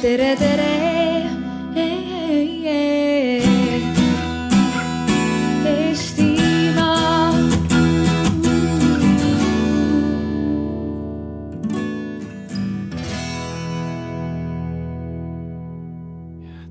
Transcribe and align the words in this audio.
tere, 0.00 0.34
tere. 0.40 0.68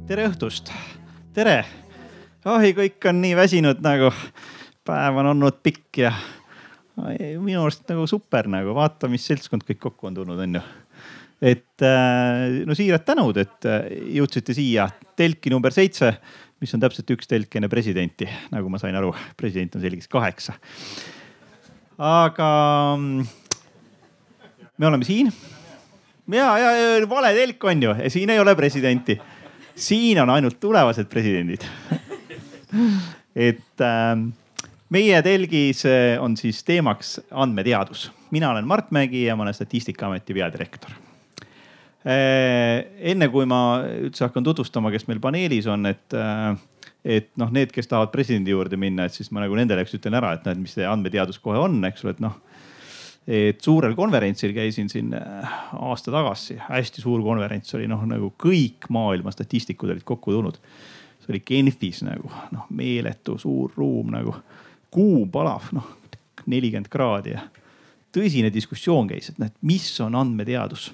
Tere 0.09 0.25
õhtust, 0.25 0.71
tere. 1.38 1.59
oi, 2.50 2.71
kõik 2.73 3.05
on 3.11 3.20
nii 3.21 3.36
väsinud 3.38 3.84
nagu, 3.86 4.09
päev 4.82 5.20
on 5.21 5.36
olnud 5.36 5.59
pikk 5.61 6.02
ja 6.02 6.16
minu 6.98 7.61
arust 7.61 7.86
nagu 7.91 8.07
super 8.09 8.50
nagu, 8.50 8.73
vaata, 8.73 9.05
mis 9.11 9.30
seltskond 9.30 9.68
kõik 9.68 9.84
kokku 9.86 10.09
on 10.09 10.18
tulnud, 10.18 10.41
onju. 10.48 10.66
Et 11.42 11.84
äh, 11.86 12.62
no 12.68 12.76
siirad 12.76 13.06
tänud, 13.08 13.38
et 13.39 13.68
äh, 13.70 13.88
jõudsite 14.20 14.56
siia 14.56 14.89
telki 15.20 15.52
number 15.54 15.74
seitse, 15.75 16.12
mis 16.60 16.74
on 16.75 16.84
täpselt 16.84 17.12
üks 17.15 17.29
telk 17.29 17.56
enne 17.56 17.70
presidenti, 17.71 18.28
nagu 18.52 18.71
ma 18.71 18.79
sain 18.82 18.96
aru, 19.00 19.14
president 19.39 19.78
on 19.78 19.84
selgeks 19.84 20.12
kaheksa. 20.12 20.57
aga 22.00 22.50
mm, 22.98 23.28
me 24.78 24.88
oleme 24.88 25.07
siin 25.07 25.32
ja, 26.32 26.52
ja, 26.60 26.71
ja 26.75 27.07
vale 27.12 27.34
telk 27.36 27.64
on 27.71 27.84
ju, 27.84 27.96
siin 28.12 28.32
ei 28.36 28.40
ole 28.40 28.56
presidenti 28.56 29.20
siin 29.79 30.21
on 30.21 30.29
ainult 30.29 30.60
tulevased 30.60 31.07
presidendid 31.12 31.64
et 33.50 33.84
äh, 33.84 34.16
meie 34.90 35.22
telgis 35.26 35.84
on 36.20 36.38
siis 36.38 36.64
teemaks 36.67 37.20
andmeteadus. 37.31 38.12
mina 38.31 38.52
olen 38.52 38.67
Mart 38.67 38.92
Mägi 38.92 39.26
ja 39.26 39.36
ma 39.36 39.44
olen 39.44 39.53
Statistikaameti 39.53 40.34
peadirektor. 40.34 40.92
Enne 42.06 43.28
kui 43.31 43.48
ma 43.50 43.81
üldse 44.08 44.23
hakkan 44.23 44.45
tutvustama, 44.45 44.92
kes 44.94 45.08
meil 45.09 45.20
paneelis 45.23 45.67
on, 45.67 45.90
et 45.90 46.16
äh, 46.16 46.54
et 47.00 47.30
noh, 47.40 47.48
need, 47.56 47.72
kes 47.72 47.88
tahavad 47.88 48.12
presidendi 48.12 48.52
juurde 48.52 48.76
minna, 48.80 49.06
et 49.08 49.16
siis 49.16 49.30
ma 49.32 49.40
nagu 49.40 49.56
nendele 49.56 49.86
üks 49.86 49.96
ütlen 49.96 50.18
ära, 50.20 50.34
et 50.36 50.44
näed, 50.48 50.60
mis 50.60 50.73
see 50.76 50.88
andmeteadus 50.88 51.40
kohe 51.40 51.60
on, 51.60 51.78
eks 51.88 52.04
ole, 52.06 52.16
et 52.18 52.23
noh 52.23 52.38
et 53.30 53.60
suurel 53.62 53.94
konverentsil 53.94 54.56
käisin 54.56 54.88
siin 54.90 55.12
äh, 55.14 55.58
aasta 55.78 56.12
tagasi, 56.12 56.58
hästi 56.66 57.04
suur 57.04 57.22
konverents 57.22 57.76
oli 57.78 57.86
noh, 57.88 58.02
nagu 58.10 58.32
kõik 58.42 58.88
maailma 58.90 59.32
statistikud 59.36 59.92
olid 59.94 60.08
kokku 60.08 60.34
tulnud. 60.34 60.58
see 61.22 61.36
oli 61.36 61.44
Genfis 61.45 62.02
nagu 62.08 62.32
noh, 62.56 62.66
meeletu 62.73 63.38
suur 63.38 63.76
ruum 63.78 64.10
nagu, 64.16 64.34
kuu 64.90 65.28
palav, 65.30 65.70
noh 65.78 65.95
nelikümmend 66.50 66.90
kraadi 66.92 67.36
ja 67.36 67.44
tõsine 68.16 68.50
diskussioon 68.54 69.10
käis, 69.12 69.30
et 69.30 69.40
noh, 69.42 69.50
et 69.50 69.66
mis 69.66 69.86
on 70.02 70.18
andmeteadus, 70.18 70.90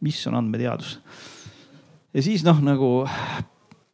mis 0.00 0.20
on 0.26 0.38
andmeteadus. 0.40 0.98
ja 2.14 2.22
siis 2.22 2.44
noh, 2.46 2.60
nagu 2.64 2.90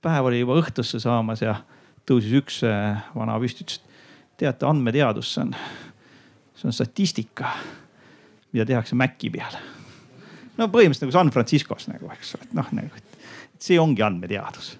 päev 0.04 0.30
oli 0.30 0.40
juba 0.40 0.58
õhtusse 0.60 1.00
saamas 1.02 1.42
ja 1.42 1.58
tõusis 2.06 2.36
üks 2.38 2.62
äh, 2.66 3.02
vana 3.14 3.38
püsti, 3.42 3.66
ütles, 3.66 3.82
et 3.82 4.44
teate, 4.44 4.66
andmeteadus, 4.68 5.34
see 5.34 5.46
on 5.46 5.54
see 6.56 6.70
on 6.70 6.72
statistika, 6.72 7.50
mida 8.52 8.64
tehakse 8.68 8.96
Maci 8.96 9.30
peal. 9.32 9.58
no 10.56 10.70
põhimõtteliselt 10.72 11.06
nagu 11.06 11.16
San 11.18 11.32
Franciscos 11.34 11.88
nagu, 11.90 12.08
eks 12.14 12.34
ole, 12.36 12.48
et 12.48 12.56
noh 12.56 12.72
nagu, 12.76 12.96
et 12.96 13.62
see 13.62 13.78
ongi 13.80 14.04
andmeteadus 14.04 14.76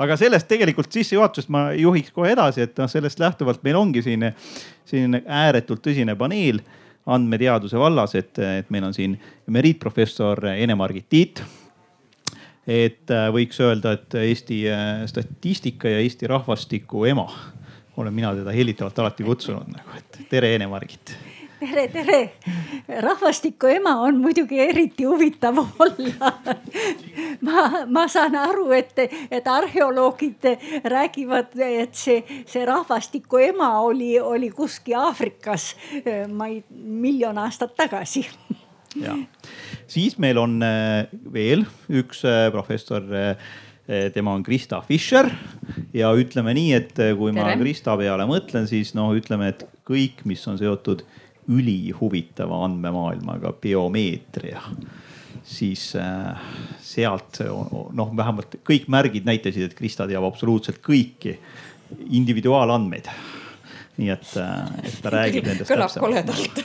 aga 0.00 0.16
sellest 0.18 0.48
tegelikult 0.50 0.92
sissejuhatusest 0.92 1.50
ma 1.52 1.68
juhiks 1.76 2.12
kohe 2.14 2.32
edasi, 2.32 2.64
et 2.64 2.78
noh, 2.80 2.88
sellest 2.90 3.20
lähtuvalt 3.20 3.62
meil 3.66 3.78
ongi 3.78 4.02
siin 4.04 4.26
selline 4.88 5.22
ääretult 5.28 5.82
tõsine 5.84 6.16
paneel 6.18 6.62
andmeteaduse 7.10 7.78
vallas, 7.78 8.14
et, 8.18 8.38
et 8.38 8.70
meil 8.70 8.86
on 8.86 8.94
siin 8.94 9.16
emeriitprofessor 9.48 10.44
Ene-Margit 10.54 11.08
Tiit. 11.10 11.42
et 12.66 13.10
äh, 13.10 13.26
võiks 13.34 13.60
öelda, 13.64 13.96
et 13.98 14.14
Eesti 14.14 14.62
äh, 14.70 15.02
statistika 15.10 15.90
ja 15.90 16.02
Eesti 16.04 16.28
rahvastiku 16.30 17.04
ema 17.08 17.26
olen 17.96 18.14
mina 18.14 18.34
teda 18.34 18.52
hellitavalt 18.54 18.98
alati 18.98 19.24
kutsunud 19.26 19.68
nagu, 19.72 19.96
et 19.98 20.20
tere, 20.30 20.54
Ene-Margit 20.54 21.16
tere, 21.60 21.88
tere. 21.92 22.20
rahvastiku 23.04 23.68
ema 23.70 23.94
on 24.04 24.18
muidugi 24.22 24.58
eriti 24.62 25.04
huvitav 25.04 25.58
olla. 25.60 26.32
ma, 27.46 27.64
ma 27.86 28.06
saan 28.10 28.36
aru, 28.38 28.70
et, 28.76 28.98
et 29.30 29.48
arheoloogid 29.48 30.48
räägivad, 30.90 31.54
et 31.66 31.94
see, 31.96 32.20
see 32.48 32.64
rahvastiku 32.68 33.42
ema 33.50 33.72
oli, 33.84 34.14
oli 34.20 34.50
kuskil 34.54 34.98
Aafrikas, 35.00 35.74
ma 36.32 36.50
ei, 36.50 36.62
miljon 36.70 37.38
aastat 37.38 37.76
tagasi. 37.78 38.26
ja, 39.00 39.16
siis 39.90 40.16
meil 40.18 40.40
on 40.40 40.60
äh, 40.66 41.10
veel 41.32 41.66
üks 41.88 42.24
äh, 42.26 42.48
professor 42.50 43.04
äh, 43.14 43.50
tema 44.14 44.32
on 44.34 44.42
Krista 44.46 44.80
Fischer 44.86 45.26
ja 45.94 46.10
ütleme 46.14 46.54
nii, 46.54 46.72
et 46.74 46.92
kui 47.18 47.32
Tere. 47.32 47.42
ma 47.42 47.56
Krista 47.58 47.96
peale 47.98 48.26
mõtlen, 48.30 48.68
siis 48.70 48.94
noh, 48.94 49.10
ütleme, 49.18 49.50
et 49.50 49.64
kõik, 49.86 50.22
mis 50.30 50.42
on 50.46 50.58
seotud 50.60 51.02
ülihuvitava 51.50 52.64
andmemaailmaga, 52.66 53.52
biomeetria, 53.62 54.62
siis 55.44 55.90
äh, 55.98 56.52
sealt 56.84 57.42
noh, 57.96 58.14
vähemalt 58.16 58.60
kõik 58.66 58.88
märgid 58.92 59.28
näitasid, 59.28 59.68
et 59.68 59.76
Krista 59.78 60.06
teab 60.10 60.26
absoluutselt 60.28 60.82
kõiki 60.84 61.36
individuaalandmeid. 62.20 63.10
nii 64.00 64.08
et, 64.14 64.30
et 64.84 65.02
ta 65.02 65.10
räägib 65.12 65.44
nendest. 65.50 65.72
kõlab 65.72 65.98
koledalt 66.00 66.62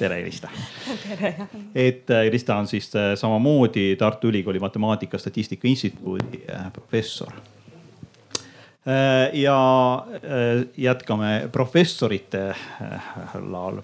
tere, 0.00 0.22
Krista. 0.22 0.48
et 1.74 2.10
äh, 2.10 2.26
Krista 2.28 2.56
on 2.56 2.66
siis 2.66 2.88
äh, 2.96 3.12
samamoodi 3.14 3.96
Tartu 3.96 4.28
Ülikooli 4.28 4.58
Matemaatika 4.58 5.18
Statistika 5.18 5.68
Instituudi 5.68 6.44
äh, 6.50 6.72
professor. 6.72 7.32
Ja 9.36 9.56
jätkame 10.76 11.48
professorite 11.52 12.42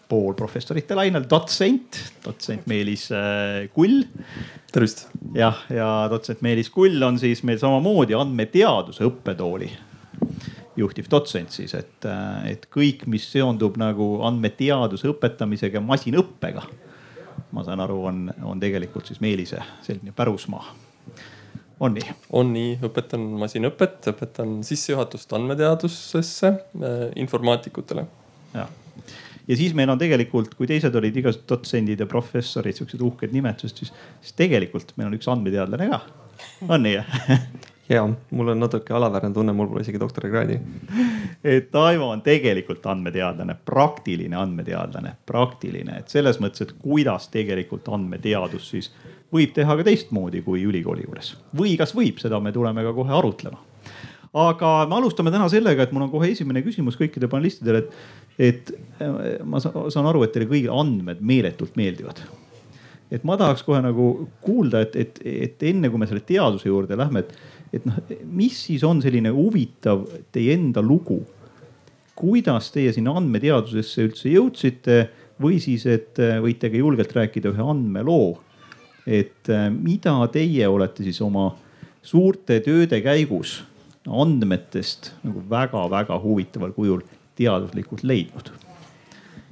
poolprofessorite 0.08 0.96
lainel, 0.98 1.26
dotsent, 1.30 2.00
dotsent 2.24 2.66
Meelis 2.66 3.08
Kull. 3.74 4.02
tervist. 4.72 5.06
jah, 5.34 5.60
ja 5.70 5.90
dotsent 6.10 6.42
Meelis 6.46 6.70
Kull 6.74 7.02
on 7.02 7.20
siis 7.22 7.44
meil 7.46 7.60
samamoodi 7.62 8.16
andmeteaduse 8.18 9.06
õppetooli 9.06 9.70
juhtiv 10.76 11.08
dotsent 11.10 11.54
siis, 11.54 11.74
et, 11.74 12.08
et 12.48 12.66
kõik, 12.72 13.06
mis 13.10 13.24
seondub 13.32 13.78
nagu 13.80 14.20
andmeteaduse 14.26 15.08
õpetamisega, 15.12 15.80
masinõppega. 15.80 16.66
ma 17.52 17.64
saan 17.64 17.80
aru, 17.80 18.02
on, 18.10 18.26
on 18.44 18.60
tegelikult 18.60 19.08
siis 19.08 19.22
Meelise 19.24 19.62
selline 19.86 20.12
pärusmaa. 20.16 20.66
On 21.80 21.94
nii? 21.96 22.16
on 22.32 22.52
nii, 22.54 22.78
õpetan 22.88 23.28
masinõpet, 23.40 24.10
õpetan 24.12 24.58
sissejuhatust 24.66 25.32
andmeteadusesse 25.36 26.52
äh, 26.52 26.98
informaatikutele. 27.22 28.06
jah 28.56 28.74
ja 29.48 29.56
siis 29.56 29.74
meil 29.78 29.90
on 29.92 30.00
tegelikult, 30.00 30.54
kui 30.58 30.66
teised 30.66 30.94
olid 30.98 31.16
igasugused 31.16 31.46
dotsendid 31.50 32.02
ja 32.02 32.08
professorid, 32.10 32.74
siuksed 32.78 33.02
uhked 33.06 33.34
nimetused, 33.34 33.78
siis, 33.78 33.92
siis 34.20 34.36
tegelikult 34.38 34.92
meil 34.96 35.10
on 35.10 35.16
üks 35.18 35.30
andmeteadlane 35.30 35.88
ka. 35.92 36.00
on 36.68 36.82
nii 36.82 36.96
ja 37.88 38.02
mul 38.36 38.48
on 38.48 38.60
natuke 38.60 38.94
alaväärne 38.94 39.30
tunne, 39.34 39.52
mul 39.52 39.68
pole 39.70 39.84
isegi 39.86 40.00
doktorikraadi. 40.02 40.58
et 41.56 41.74
Aivo 41.74 42.10
on 42.10 42.22
tegelikult 42.26 42.86
andmeteadlane, 42.86 43.56
praktiline 43.64 44.36
andmeteadlane, 44.36 45.14
praktiline, 45.26 46.00
et 46.00 46.10
selles 46.12 46.40
mõttes, 46.42 46.66
et 46.66 46.74
kuidas 46.82 47.30
tegelikult 47.32 47.88
andmeteadus 47.94 48.70
siis 48.74 48.90
võib 49.36 49.54
teha 49.56 49.76
ka 49.78 49.86
teistmoodi 49.86 50.42
kui 50.46 50.64
ülikooli 50.66 51.06
juures 51.06 51.34
või 51.56 51.76
kas 51.80 51.94
võib, 51.96 52.20
seda 52.22 52.40
me 52.42 52.54
tuleme 52.54 52.84
ka 52.86 52.94
kohe 52.96 53.14
arutlema. 53.16 53.60
aga 54.36 54.72
me 54.88 54.98
alustame 54.98 55.32
täna 55.34 55.48
sellega, 55.52 55.86
et 55.86 55.92
mul 55.92 56.08
on 56.08 56.12
kohe 56.12 56.30
esimene 56.32 56.64
küsimus 56.64 56.98
kõikidele 57.00 57.30
panelistidele, 57.32 57.84
et, 58.38 58.50
et 58.50 58.74
ma 59.44 59.62
saan 59.62 60.08
aru, 60.08 60.24
et 60.24 60.34
teile 60.34 60.50
kõigile 60.50 60.74
andmed 60.74 61.22
meeletult 61.24 61.78
meeldivad 61.78 62.24
et 63.06 63.22
ma 63.22 63.36
tahaks 63.38 63.62
kohe 63.62 63.78
nagu 63.84 64.26
kuulda, 64.42 64.80
et, 64.82 64.96
et, 64.98 65.20
et 65.22 65.68
enne 65.70 65.86
kui 65.92 66.00
me 66.02 66.08
selle 66.10 66.24
teaduse 66.26 66.66
juurde 66.66 66.98
lähme, 66.98 67.22
et 67.22 67.36
et 67.74 67.86
noh, 67.86 67.96
mis 68.30 68.54
siis 68.68 68.84
on 68.86 69.00
selline 69.02 69.32
huvitav 69.34 70.06
teie 70.34 70.56
enda 70.56 70.84
lugu? 70.84 71.22
kuidas 72.16 72.70
teie 72.72 72.94
sinna 72.96 73.12
andmeteadusesse 73.18 74.06
üldse 74.06 74.30
jõudsite 74.32 74.94
või 75.42 75.58
siis, 75.60 75.82
et 75.84 76.16
võite 76.40 76.70
ka 76.72 76.78
julgelt 76.80 77.10
rääkida 77.12 77.50
ühe 77.52 77.66
andmeloo. 77.74 78.30
Et 79.06 79.48
äh, 79.48 79.70
mida 79.70 80.18
teie 80.32 80.68
olete 80.68 81.06
siis 81.06 81.20
oma 81.22 81.52
suurte 82.02 82.60
tööde 82.60 83.00
käigus 83.02 83.62
andmetest 84.06 85.12
nagu 85.26 85.42
väga-väga 85.50 86.18
huvitaval 86.22 86.74
kujul 86.76 87.02
teaduslikult 87.38 88.04
leidnud? 88.06 88.52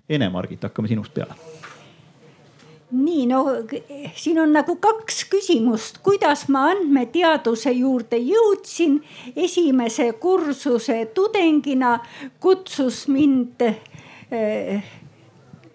Ene-Margit, 0.08 0.62
hakkame 0.62 0.90
sinust 0.90 1.14
peale 1.14 1.34
nii 2.94 3.26
no 3.26 3.40
siin 4.16 4.38
on 4.40 4.52
nagu 4.54 4.76
kaks 4.82 5.24
küsimust, 5.32 5.98
kuidas 6.04 6.46
ma 6.52 6.68
andmeteaduse 6.72 7.72
juurde 7.74 8.18
jõudsin. 8.20 9.00
esimese 9.36 10.12
kursuse 10.12 11.06
tudengina 11.14 11.98
kutsus 12.40 13.08
mind 13.08 13.62
äh, 13.62 14.84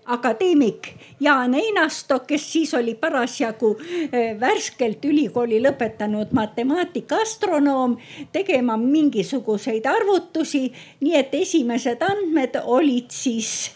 akadeemik 0.10 0.88
Jaan 1.20 1.54
Einasto, 1.54 2.20
kes 2.28 2.52
siis 2.54 2.74
oli 2.74 2.96
parasjagu 2.96 3.78
eh, 4.12 4.40
värskelt 4.40 5.06
ülikooli 5.06 5.60
lõpetanud 5.62 6.32
matemaatika 6.34 7.22
astronoom, 7.22 7.98
tegema 8.32 8.78
mingisuguseid 8.78 9.86
arvutusi. 9.86 10.72
nii 11.00 11.16
et 11.16 11.36
esimesed 11.36 12.02
andmed 12.02 12.56
olid 12.64 13.12
siis 13.12 13.72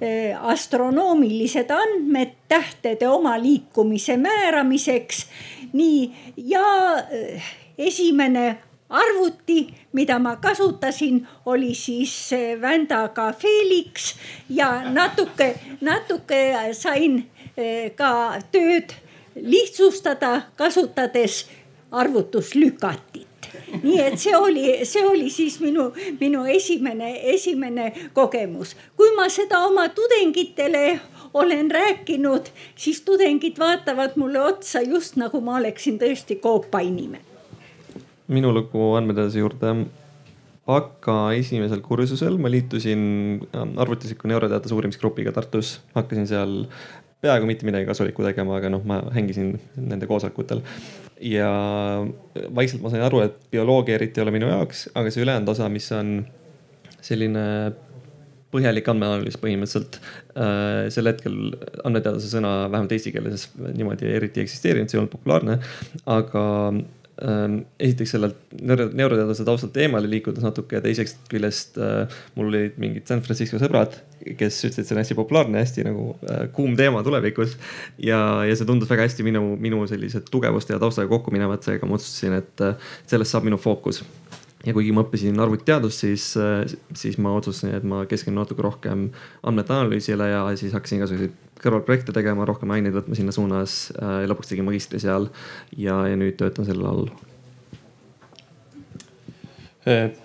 eh, 0.00 0.36
astronoomilised 0.52 1.70
andmed 1.70 2.36
tähtede 2.48 3.08
oma 3.08 3.38
liikumise 3.42 4.16
määramiseks. 4.16 5.26
nii 5.72 6.12
ja 6.36 6.66
eh, 7.10 7.42
esimene 7.78 8.58
arvuti, 8.94 9.74
mida 9.92 10.18
ma 10.18 10.36
kasutasin, 10.36 11.26
oli 11.46 11.74
siis 11.74 12.30
Vändaga 12.60 13.32
Felix 13.32 14.14
ja 14.48 14.90
natuke, 14.90 15.54
natuke 15.80 16.40
sain 16.72 17.24
eh, 17.56 17.92
ka 17.96 18.40
tööd 18.52 18.94
lihtsustada, 19.34 20.42
kasutades 20.56 21.44
arvutuslükatit 21.90 23.26
nii 23.82 23.98
et 24.02 24.18
see 24.20 24.36
oli, 24.36 24.64
see 24.86 25.02
oli 25.06 25.30
siis 25.30 25.58
minu, 25.62 25.88
minu 26.20 26.44
esimene, 26.50 27.10
esimene 27.34 27.90
kogemus. 28.14 28.76
kui 28.96 29.10
ma 29.16 29.28
seda 29.28 29.64
oma 29.66 29.88
tudengitele 29.88 31.00
olen 31.34 31.70
rääkinud, 31.70 32.50
siis 32.76 33.00
tudengid 33.02 33.58
vaatavad 33.58 34.16
mulle 34.16 34.40
otsa 34.40 34.82
just 34.82 35.16
nagu 35.16 35.40
ma 35.40 35.56
oleksin 35.58 35.98
tõesti 35.98 36.38
koopainimene 36.40 37.33
minu 38.32 38.52
lugu 38.54 38.94
andmeteaduse 38.98 39.42
juurde. 39.42 39.76
aga 40.64 41.14
esimesel 41.36 41.82
kursusel 41.84 42.38
ma 42.40 42.48
liitusin 42.48 43.00
ähm, 43.52 43.74
arvutisiku 43.76 44.30
neuroteaduse 44.30 44.72
uurimisgrupiga 44.72 45.32
Tartus, 45.36 45.80
hakkasin 45.92 46.26
seal 46.30 46.54
peaaegu 47.20 47.48
mitte 47.48 47.66
midagi 47.68 47.84
kasulikku 47.88 48.24
tegema, 48.24 48.56
aga 48.56 48.70
noh, 48.72 48.84
ma 48.88 49.02
hängisin 49.12 49.58
nende 49.76 50.08
koosolekutel. 50.08 50.62
ja 51.20 51.50
vaikselt 52.56 52.82
ma 52.82 52.90
sain 52.92 53.04
aru, 53.04 53.20
et 53.24 53.36
bioloogia 53.52 53.98
eriti 53.98 54.20
ei 54.20 54.24
ole 54.24 54.32
minu 54.34 54.48
jaoks, 54.50 54.88
aga 54.96 55.12
see 55.12 55.24
ülejäänud 55.24 55.52
osa, 55.52 55.68
mis 55.72 55.86
on 55.92 56.16
selline 57.04 57.44
põhjalik 58.54 58.88
andmeanalüüs 58.90 59.38
põhimõtteliselt 59.42 60.00
äh,. 60.00 60.88
sel 60.94 61.10
hetkel 61.10 61.38
andmeteaduse 61.84 62.30
sõna 62.32 62.56
vähemalt 62.72 62.92
eesti 62.96 63.12
keeles 63.14 63.48
niimoodi 63.54 64.10
eriti 64.16 64.40
ei 64.40 64.48
eksisteerinud, 64.48 64.90
see 64.90 64.98
ei 64.98 65.04
olnud 65.04 65.14
populaarne, 65.14 65.58
aga 66.18 66.44
esiteks 67.14 68.10
sellelt 68.16 68.54
neuroteadlase 68.58 69.44
taustalt 69.46 69.76
eemale 69.78 70.08
liikudes 70.10 70.42
natuke 70.42 70.80
ja 70.80 70.82
teiseks 70.82 71.14
küljest 71.30 71.78
äh, 71.78 72.10
mul 72.34 72.48
olid 72.50 72.80
mingid 72.82 73.06
San 73.06 73.22
Francisco 73.22 73.60
sõbrad, 73.62 74.00
kes 74.24 74.58
ütlesid, 74.66 74.82
et 74.82 74.88
see 74.88 74.96
on 74.96 75.00
hästi 75.02 75.16
populaarne, 75.20 75.60
hästi 75.62 75.86
nagu 75.86 76.08
äh, 76.26 76.48
kuum 76.56 76.74
teema 76.78 77.04
tulevikus. 77.06 77.54
ja, 78.02 78.18
ja 78.48 78.56
see 78.58 78.66
tundus 78.66 78.90
väga 78.90 79.06
hästi 79.06 79.26
minu, 79.26 79.44
minu 79.62 79.84
sellise 79.90 80.24
tugevuste 80.26 80.74
ja 80.74 80.82
taustaga 80.82 81.12
kokku 81.12 81.34
minevat, 81.34 81.62
seega 81.62 81.86
ma 81.86 82.00
otsustasin, 82.00 82.34
et 82.42 82.66
äh, 82.66 82.90
sellest 83.06 83.36
saab 83.36 83.46
minu 83.46 83.62
fookus 83.62 84.02
ja 84.64 84.72
kuigi 84.72 84.92
ma 84.96 85.04
õppisin 85.04 85.38
arvutiteadust, 85.40 86.04
siis, 86.04 86.26
siis 86.96 87.18
ma 87.22 87.34
otsustasin, 87.38 87.74
et 87.76 87.86
ma 87.88 88.04
keskendun 88.08 88.42
natuke 88.42 88.64
rohkem 88.64 89.08
andmete 89.42 89.74
analüüsile 89.76 90.28
ja 90.30 90.44
siis 90.60 90.74
hakkasin 90.76 91.00
igasuguseid 91.00 91.36
kõrvalprojekte 91.60 92.14
tegema, 92.16 92.46
rohkem 92.48 92.72
aineid 92.74 92.96
võtma 92.96 93.16
sinna 93.18 93.32
suunas 93.34 93.76
ja 93.94 94.26
lõpuks 94.30 94.50
tegin 94.50 94.66
magistri 94.68 95.00
seal 95.02 95.28
ja, 95.76 96.00
ja 96.08 96.18
nüüd 96.18 96.36
töötan 96.40 96.68
selle 96.68 96.88
all. 96.90 97.08
Eh, 99.84 100.16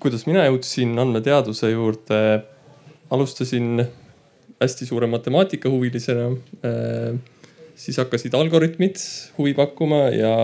kuidas 0.00 0.26
mina 0.28 0.44
jõudsin 0.48 0.96
andmeteaduse 1.00 1.72
juurde? 1.72 2.20
alustasin 3.10 3.80
hästi 4.60 4.86
suure 4.86 5.08
matemaatikahuvilisena. 5.10 6.28
Siis 7.74 7.96
hakkasid 7.98 8.34
algoritmid 8.38 9.00
huvi 9.38 9.54
pakkuma 9.56 10.04
ja 10.14 10.34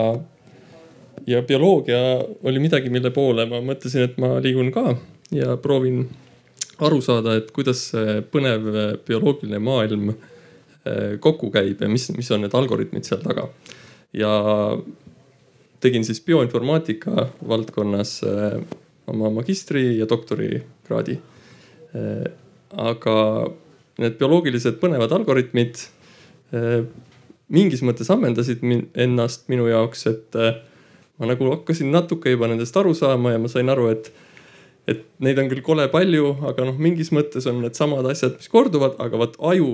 ja 1.27 1.43
bioloogia 1.43 1.99
oli 2.43 2.63
midagi, 2.63 2.91
mille 2.91 3.11
poole 3.11 3.47
ma 3.51 3.61
mõtlesin, 3.65 4.07
et 4.07 4.19
ma 4.23 4.37
liigun 4.43 4.71
ka 4.75 4.95
ja 5.35 5.57
proovin 5.59 6.05
aru 6.87 7.01
saada, 7.03 7.37
et 7.39 7.51
kuidas 7.57 7.89
see 7.93 8.21
põnev 8.33 8.69
bioloogiline 9.07 9.61
maailm 9.63 10.11
eh, 10.13 11.17
kokku 11.23 11.51
käib 11.55 11.83
ja 11.83 11.91
mis, 11.91 12.09
mis 12.17 12.31
on 12.35 12.45
need 12.45 12.55
algoritmid 12.57 13.09
seal 13.09 13.23
taga. 13.25 13.49
ja 14.17 14.31
tegin 15.81 16.05
siis 16.05 16.23
bioinformaatika 16.25 17.29
valdkonnas 17.49 18.21
eh, 18.25 18.61
oma 19.07 19.31
magistri 19.31 19.99
ja 19.99 20.07
doktorikraadi. 20.09 21.19
Eh, 21.97 22.25
aga 22.77 23.19
need 24.03 24.17
bioloogilised 24.21 24.81
põnevad 24.83 25.13
algoritmid 25.17 25.79
mingis 27.51 27.81
mõttes 27.83 28.11
ammendasid 28.13 28.61
ennast 28.95 29.47
minu 29.51 29.67
jaoks, 29.71 30.05
et 30.11 30.37
ma 31.19 31.29
nagu 31.31 31.51
hakkasin 31.55 31.91
natuke 31.93 32.33
juba 32.35 32.49
nendest 32.51 32.77
aru 32.77 32.95
saama 32.97 33.35
ja 33.35 33.41
ma 33.41 33.51
sain 33.51 33.71
aru, 33.73 33.89
et, 33.95 34.11
et 34.91 35.05
neid 35.25 35.39
on 35.41 35.51
küll 35.53 35.65
kole 35.65 35.89
palju, 35.93 36.33
aga 36.51 36.69
noh, 36.69 36.79
mingis 36.81 37.13
mõttes 37.17 37.49
on 37.51 37.63
needsamad 37.65 38.07
asjad, 38.11 38.37
mis 38.41 38.53
korduvad, 38.53 38.99
aga 39.03 39.21
vot 39.23 39.37
aju, 39.53 39.71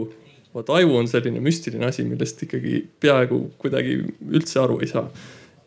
vot 0.54 0.74
aju 0.78 0.98
on 1.00 1.10
selline 1.10 1.42
müstiline 1.42 1.88
asi, 1.88 2.06
millest 2.06 2.42
ikkagi 2.46 2.84
peaaegu 3.02 3.44
kuidagi 3.62 3.98
üldse 4.30 4.62
aru 4.62 4.80
ei 4.82 4.90
saa. 4.92 5.08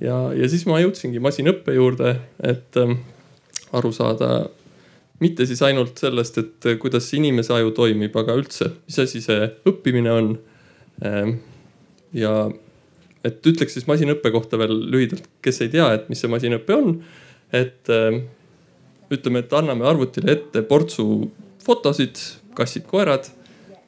ja, 0.04 0.20
ja 0.36 0.52
siis 0.52 0.66
ma 0.70 0.80
jõudsingi 0.84 1.24
masinõppe 1.24 1.76
juurde, 1.76 2.18
et 2.44 2.80
ähm, 2.80 3.00
aru 3.76 3.92
saada 3.96 4.46
mitte 5.20 5.46
siis 5.48 5.62
ainult 5.64 6.00
sellest, 6.00 6.38
et 6.40 6.68
kuidas 6.80 7.08
inimese 7.16 7.54
aju 7.56 7.72
toimib, 7.76 8.16
aga 8.20 8.36
üldse, 8.36 8.72
mis 8.88 9.00
asi 9.04 9.22
see 9.24 9.50
õppimine 9.68 10.12
on 10.12 10.38
ähm,. 11.04 11.40
ja 12.16 12.46
et 13.26 13.48
ütleks 13.50 13.74
siis 13.76 13.88
masinõppe 13.90 14.32
kohta 14.34 14.60
veel 14.62 14.74
lühidalt, 14.92 15.26
kes 15.46 15.64
ei 15.66 15.72
tea, 15.74 15.88
et 15.98 16.10
mis 16.12 16.22
see 16.22 16.32
masinõpe 16.32 16.76
on. 16.76 17.00
et 17.54 17.90
äh, 17.94 18.20
ütleme, 19.14 19.44
et 19.46 19.54
anname 19.54 19.86
arvutile 19.88 20.34
ette 20.34 20.64
portsu 20.66 21.30
fotosid, 21.66 22.20
kassid-koerad, 22.58 23.30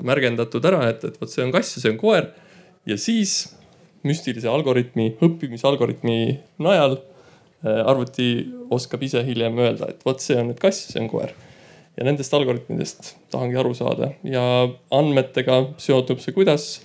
märgendatud 0.05 0.65
ära, 0.69 0.83
et, 0.91 1.03
et 1.07 1.15
vot 1.21 1.31
see 1.31 1.43
on 1.45 1.53
kass 1.53 1.77
ja 1.77 1.83
see 1.83 1.93
on 1.93 1.99
koer. 2.01 2.31
ja 2.85 2.97
siis 3.01 3.53
müstilise 4.07 4.49
algoritmi, 4.49 5.15
õppimisalgoritmi 5.25 6.19
najal 6.63 6.97
äh, 6.97 7.81
arvuti 7.81 8.29
oskab 8.73 9.03
ise 9.03 9.23
hiljem 9.25 9.57
öelda, 9.59 9.91
et 9.91 10.05
vot 10.05 10.21
see 10.23 10.37
on 10.39 10.51
nüüd 10.51 10.61
kass 10.61 10.87
ja 10.87 10.95
see 10.95 11.03
on 11.03 11.11
koer. 11.11 11.33
ja 11.97 12.05
nendest 12.05 12.33
algoritmidest 12.33 13.15
tahangi 13.33 13.57
aru 13.57 13.73
saada 13.77 14.11
ja 14.23 14.43
andmetega 14.93 15.63
seondub 15.81 16.21
see 16.23 16.35
kuidas? 16.35 16.77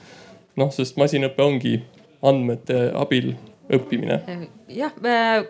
noh, 0.57 0.73
sest 0.73 0.99
masinõpe 1.01 1.45
ongi 1.45 1.79
andmete 2.23 2.91
abil 2.95 3.35
õppimine? 3.73 4.19
jah, 4.73 4.93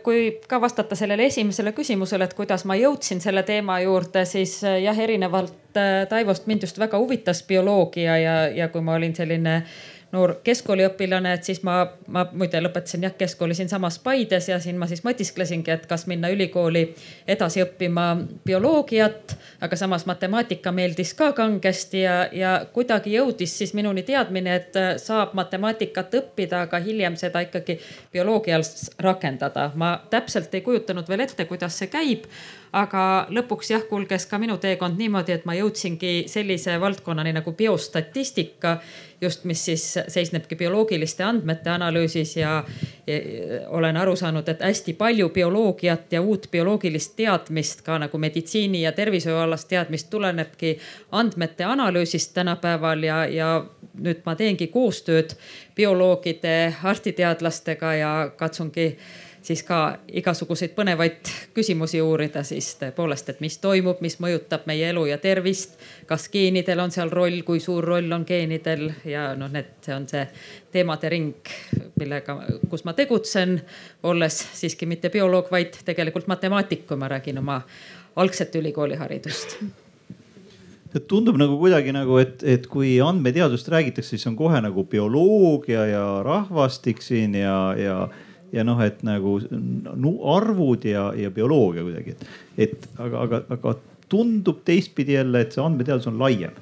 kui 0.05 0.25
ka 0.49 0.61
vastata 0.61 0.97
sellele 0.99 1.29
esimesele 1.31 1.73
küsimusele, 1.77 2.27
et 2.27 2.37
kuidas 2.39 2.67
ma 2.69 2.77
jõudsin 2.79 3.23
selle 3.23 3.43
teema 3.47 3.79
juurde, 3.85 4.25
siis 4.29 4.59
jah, 4.63 4.99
erinevalt 4.99 5.79
äh, 5.79 6.05
Taivost 6.11 6.47
mind 6.51 6.67
just 6.67 6.79
väga 6.83 7.01
huvitas 7.01 7.43
bioloogia 7.47 8.19
ja, 8.19 8.37
ja 8.51 8.69
kui 8.73 8.85
ma 8.85 8.97
olin 8.99 9.15
selline 9.17 9.57
äh, 9.63 9.75
noor 10.13 10.35
keskkooliõpilane, 10.45 11.33
et 11.35 11.49
siis 11.49 11.63
ma, 11.65 11.87
ma 12.13 12.25
muide 12.37 12.61
lõpetasin 12.61 13.07
jah 13.07 13.15
keskkooli 13.19 13.55
siinsamas 13.57 13.99
Paides 14.05 14.49
ja 14.51 14.59
siin 14.61 14.77
ma 14.81 14.87
siis 14.91 15.05
mõtisklesingi, 15.07 15.73
et 15.73 15.87
kas 15.89 16.05
minna 16.11 16.29
ülikooli 16.33 16.85
edasi 17.29 17.63
õppima 17.65 18.07
bioloogiat, 18.47 19.37
aga 19.65 19.79
samas 19.81 20.05
matemaatika 20.09 20.73
meeldis 20.73 21.15
ka 21.17 21.33
kangesti 21.37 22.05
ja, 22.05 22.17
ja 22.33 22.55
kuidagi 22.73 23.17
jõudis 23.17 23.57
siis 23.59 23.73
minuni 23.79 24.05
teadmine, 24.05 24.57
et 24.61 24.81
saab 25.01 25.33
matemaatikat 25.39 26.19
õppida, 26.21 26.67
aga 26.69 26.83
hiljem 26.85 27.17
seda 27.17 27.45
ikkagi 27.47 27.79
bioloogias 28.13 28.91
rakendada. 29.01 29.71
ma 29.75 29.95
täpselt 30.11 30.55
ei 30.55 30.61
kujutanud 30.61 31.09
veel 31.09 31.25
ette, 31.25 31.45
kuidas 31.49 31.79
see 31.79 31.89
käib 31.89 32.29
aga 32.73 33.05
lõpuks 33.29 33.71
jah, 33.75 33.83
kulges 33.89 34.25
ka 34.31 34.39
minu 34.41 34.57
teekond 34.61 34.97
niimoodi, 35.01 35.35
et 35.37 35.45
ma 35.49 35.55
jõudsingi 35.57 36.25
sellise 36.31 36.79
valdkonnani 36.81 37.35
nagu 37.37 37.53
biostatistika 37.57 38.79
just, 39.21 39.45
mis 39.45 39.65
siis 39.65 39.85
seisnebki 40.09 40.57
bioloogiliste 40.57 41.25
andmete 41.25 41.71
analüüsis 41.71 42.37
ja, 42.37 42.55
ja 43.07 43.19
olen 43.69 43.97
aru 44.01 44.17
saanud, 44.17 44.49
et 44.49 44.65
hästi 44.65 44.95
palju 44.99 45.29
bioloogiat 45.35 46.17
ja 46.17 46.23
uut 46.23 46.49
bioloogilist 46.51 47.13
teadmist 47.17 47.85
ka 47.85 47.99
nagu 48.03 48.19
meditsiini 48.19 48.83
ja 48.83 48.93
tervishoiualast 48.97 49.69
teadmist 49.69 50.11
tulenebki 50.11 50.79
andmete 51.13 51.69
analüüsist 51.69 52.33
tänapäeval 52.35 53.05
ja, 53.05 53.25
ja 53.27 53.51
nüüd 54.01 54.25
ma 54.25 54.35
teengi 54.37 54.71
koostööd 54.73 55.37
bioloogide, 55.77 56.73
arstiteadlastega 56.83 57.95
ja 57.95 58.15
katsungi 58.37 58.95
siis 59.43 59.63
ka 59.67 59.99
igasuguseid 60.13 60.75
põnevaid 60.77 61.31
küsimusi 61.55 62.01
uurida 62.03 62.45
siis 62.47 62.73
tõepoolest, 62.81 63.33
et 63.33 63.43
mis 63.45 63.59
toimub, 63.63 64.01
mis 64.05 64.19
mõjutab 64.23 64.67
meie 64.71 64.89
elu 64.93 65.07
ja 65.11 65.19
tervist. 65.19 65.77
kas 66.07 66.29
geenidel 66.33 66.81
on 66.81 66.91
seal 66.91 67.11
roll, 67.11 67.43
kui 67.47 67.61
suur 67.61 67.85
roll 67.85 68.13
on 68.13 68.25
geenidel 68.29 68.91
ja 69.05 69.33
noh, 69.39 69.51
need, 69.53 69.75
see 69.85 69.95
on 69.95 70.09
see 70.09 70.25
teemade 70.73 71.11
ring, 71.13 71.53
millega, 72.01 72.39
kus 72.71 72.85
ma 72.85 72.95
tegutsen, 72.97 73.61
olles 74.03 74.39
siiski 74.55 74.87
mitte 74.87 75.11
bioloog, 75.11 75.51
vaid 75.51 75.83
tegelikult 75.85 76.27
matemaatik, 76.31 76.87
kui 76.87 76.97
ma 76.97 77.11
räägin 77.13 77.39
oma 77.43 77.63
algset 78.17 78.55
ülikooliharidust 78.55 79.59
tundub 81.09 81.39
nagu 81.41 81.57
kuidagi 81.57 81.93
nagu, 81.95 82.19
et, 82.21 82.43
et 82.45 82.67
kui 82.69 82.99
andmeteadust 83.01 83.69
räägitakse, 83.73 84.17
siis 84.17 84.27
on 84.29 84.37
kohe 84.37 84.61
nagu 84.61 84.85
bioloogia 84.85 85.87
ja 85.89 86.05
rahvastik 86.27 87.01
siin 87.03 87.35
ja, 87.39 87.57
ja, 87.79 87.97
ja 88.53 88.65
noh, 88.65 88.81
et 88.85 89.01
nagu 89.07 89.39
no, 89.51 90.17
arvud 90.35 90.85
ja, 90.89 91.09
ja 91.17 91.31
bioloogia 91.35 91.85
kuidagi, 91.87 92.17
et, 92.17 92.27
et 92.67 92.89
aga, 93.01 93.25
aga, 93.27 93.43
aga 93.57 93.77
tundub 94.13 94.61
teistpidi 94.69 95.17
jälle, 95.17 95.41
et 95.41 95.55
see 95.57 95.65
andmeteadus 95.65 96.11
on 96.11 96.21
laiem. 96.21 96.59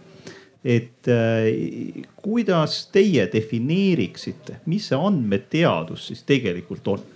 et 0.65 1.09
äh, 1.09 2.05
kuidas 2.21 2.83
teie 2.93 3.25
defineeriksite, 3.33 4.61
mis 4.69 4.91
see 4.91 4.99
andmeteadus 4.99 6.11
siis 6.11 6.23
tegelikult 6.29 6.95
on? 6.95 7.09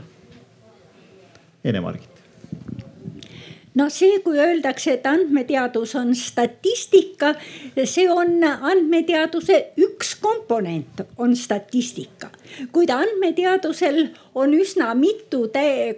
Ene-Margit 1.64 2.13
no 3.74 3.88
see, 3.90 4.18
kui 4.24 4.38
öeldakse, 4.38 4.98
et 4.98 5.06
andmeteadus 5.06 5.94
on 5.98 6.14
statistika, 6.18 7.34
see 7.84 8.06
on 8.10 8.42
andmeteaduse 8.44 9.60
üks 9.86 10.14
komponent, 10.22 11.04
on 11.18 11.34
statistika. 11.36 12.30
kuid 12.72 12.90
andmeteadusel 12.94 14.06
on 14.38 14.52
üsna 14.54 14.92
mitu 14.94 15.48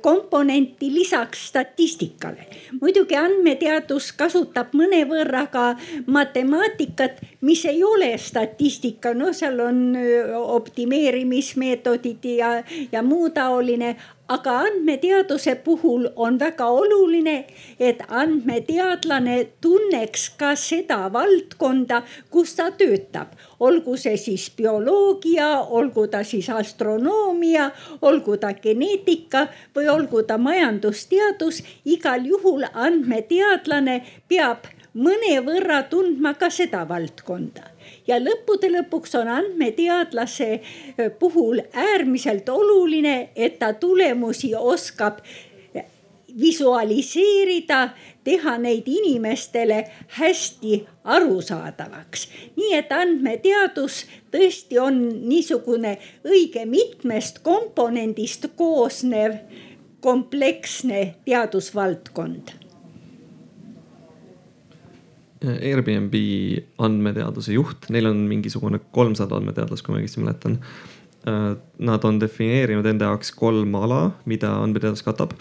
komponenti 0.00 0.88
lisaks 0.95 1.49
statistikale. 1.49 2.47
muidugi 2.80 3.16
andmeteadus 3.16 4.12
kasutab 4.12 4.73
mõnevõrra 4.73 5.47
ka 5.52 5.66
matemaatikat, 6.06 7.21
mis 7.40 7.64
ei 7.64 7.85
ole 7.85 8.16
statistika, 8.18 9.14
no 9.14 9.33
seal 9.33 9.61
on 9.61 9.97
optimeerimismeetodid 10.37 12.25
ja, 12.25 12.62
ja 12.92 13.02
muu 13.02 13.30
taoline, 13.30 13.97
aga 14.28 14.52
andmeteaduse 14.66 15.54
puhul 15.64 16.09
on 16.16 16.38
väga 16.38 16.66
oluline, 16.66 17.37
et 17.80 18.02
andmeteadlane 18.09 19.37
tunneks 19.61 20.28
ka 20.38 20.54
seda 20.59 20.99
valdkonda, 21.12 22.02
kus 22.30 22.54
ta 22.56 22.71
töötab. 22.71 23.37
olgu 23.61 23.97
see 23.97 24.16
siis 24.16 24.50
bioloogia, 24.56 25.61
olgu 25.61 26.06
ta 26.09 26.25
siis 26.25 26.49
astronoomia, 26.50 27.71
olgu 28.02 28.37
ta 28.37 28.52
geneetika 28.54 29.47
või 29.75 29.88
olgu 29.88 30.23
ta 30.23 30.38
majandusteadus. 30.38 31.62
igal 31.85 32.26
juhul 32.26 32.66
andmeteadlane 32.75 34.02
peab 34.28 34.66
mõnevõrra 34.95 35.83
tundma 35.88 36.35
ka 36.35 36.50
seda 36.50 36.88
valdkonda 36.88 37.75
ja 38.06 38.18
lõppude 38.22 38.70
lõpuks 38.72 39.16
on 39.18 39.28
andmeteadlase 39.28 40.48
eh, 40.52 41.10
puhul 41.18 41.60
äärmiselt 41.72 42.48
oluline, 42.48 43.28
et 43.36 43.58
ta 43.58 43.72
tulemusi 43.72 44.54
oskab 44.54 45.20
visualiseerida, 46.40 47.88
teha 48.25 48.58
neid 48.58 48.82
inimestele 48.86 49.84
hästi 50.18 50.86
arusaadavaks. 51.04 52.28
nii 52.56 52.75
et 52.75 52.92
andmeteadus 52.92 54.04
tõesti 54.34 54.80
on 54.82 55.00
niisugune 55.28 55.96
õige 56.26 56.66
mitmest 56.66 57.38
komponendist 57.46 58.50
koosnev 58.56 59.38
kompleksne 60.00 61.14
teadusvaldkond 61.25 62.65
Airbnb 65.54 66.14
andmeteaduse 66.82 67.54
juht, 67.54 67.88
neil 67.94 68.10
on 68.10 68.24
mingisugune 68.30 68.80
kolmsada 68.94 69.38
andmeteadlast, 69.38 69.84
kui 69.84 69.94
ma 69.94 70.00
õigesti 70.00 70.22
mäletan. 70.22 70.58
Äh, 71.26 71.52
nad 71.90 72.08
on 72.08 72.20
defineerinud 72.22 72.86
enda 72.86 73.10
jaoks 73.10 73.32
kolm 73.36 73.74
ala, 73.78 74.00
mida 74.30 74.52
andmeteadus 74.62 75.04
katab. 75.06 75.36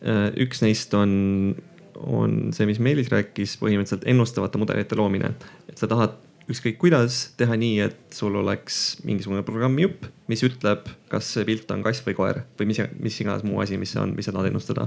Äh, 0.00 0.30
üks 0.46 0.62
neist 0.64 0.94
on, 0.96 1.56
on 2.00 2.38
see, 2.56 2.68
mis 2.68 2.80
Meelis 2.82 3.10
rääkis, 3.12 3.58
põhimõtteliselt 3.60 4.06
ennustavate 4.08 4.60
mudelite 4.60 4.98
loomine. 4.98 5.34
et 5.68 5.76
sa 5.78 5.88
tahad 5.90 6.16
ükskõik 6.46 6.76
kuidas 6.78 7.32
teha 7.34 7.56
nii, 7.58 7.78
et 7.88 8.14
sul 8.14 8.36
oleks 8.38 9.00
mingisugune 9.02 9.42
programmijupp, 9.42 10.04
mis 10.30 10.44
ütleb, 10.46 10.86
kas 11.10 11.32
see 11.34 11.42
pilt 11.48 11.70
on 11.74 11.82
kass 11.82 12.04
või 12.06 12.14
koer 12.14 12.44
või 12.58 12.68
mis, 12.70 12.78
mis 13.02 13.18
iganes 13.20 13.42
muu 13.42 13.58
asi, 13.64 13.74
mis 13.80 13.90
see 13.96 14.02
on, 14.02 14.14
mis 14.14 14.28
sa 14.28 14.34
tahad 14.36 14.52
ennustada. 14.52 14.86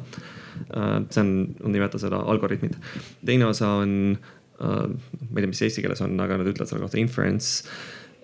Äh, 0.71 1.01
see 1.11 1.23
on, 1.25 1.33
nad 1.59 1.75
nimetavad 1.75 2.05
seda 2.05 2.23
algoritmid. 2.31 2.79
teine 3.27 3.51
osa 3.51 3.75
on 3.83 4.17
Äh, 4.17 4.38
ma 4.59 5.39
ei 5.39 5.43
tea, 5.43 5.51
mis 5.53 5.63
eesti 5.65 5.83
keeles 5.85 6.03
on, 6.03 6.17
aga 6.19 6.39
nad 6.39 6.49
ütlevad 6.49 6.69
selle 6.71 6.83
kohta 6.83 6.99
inference. 7.01 7.63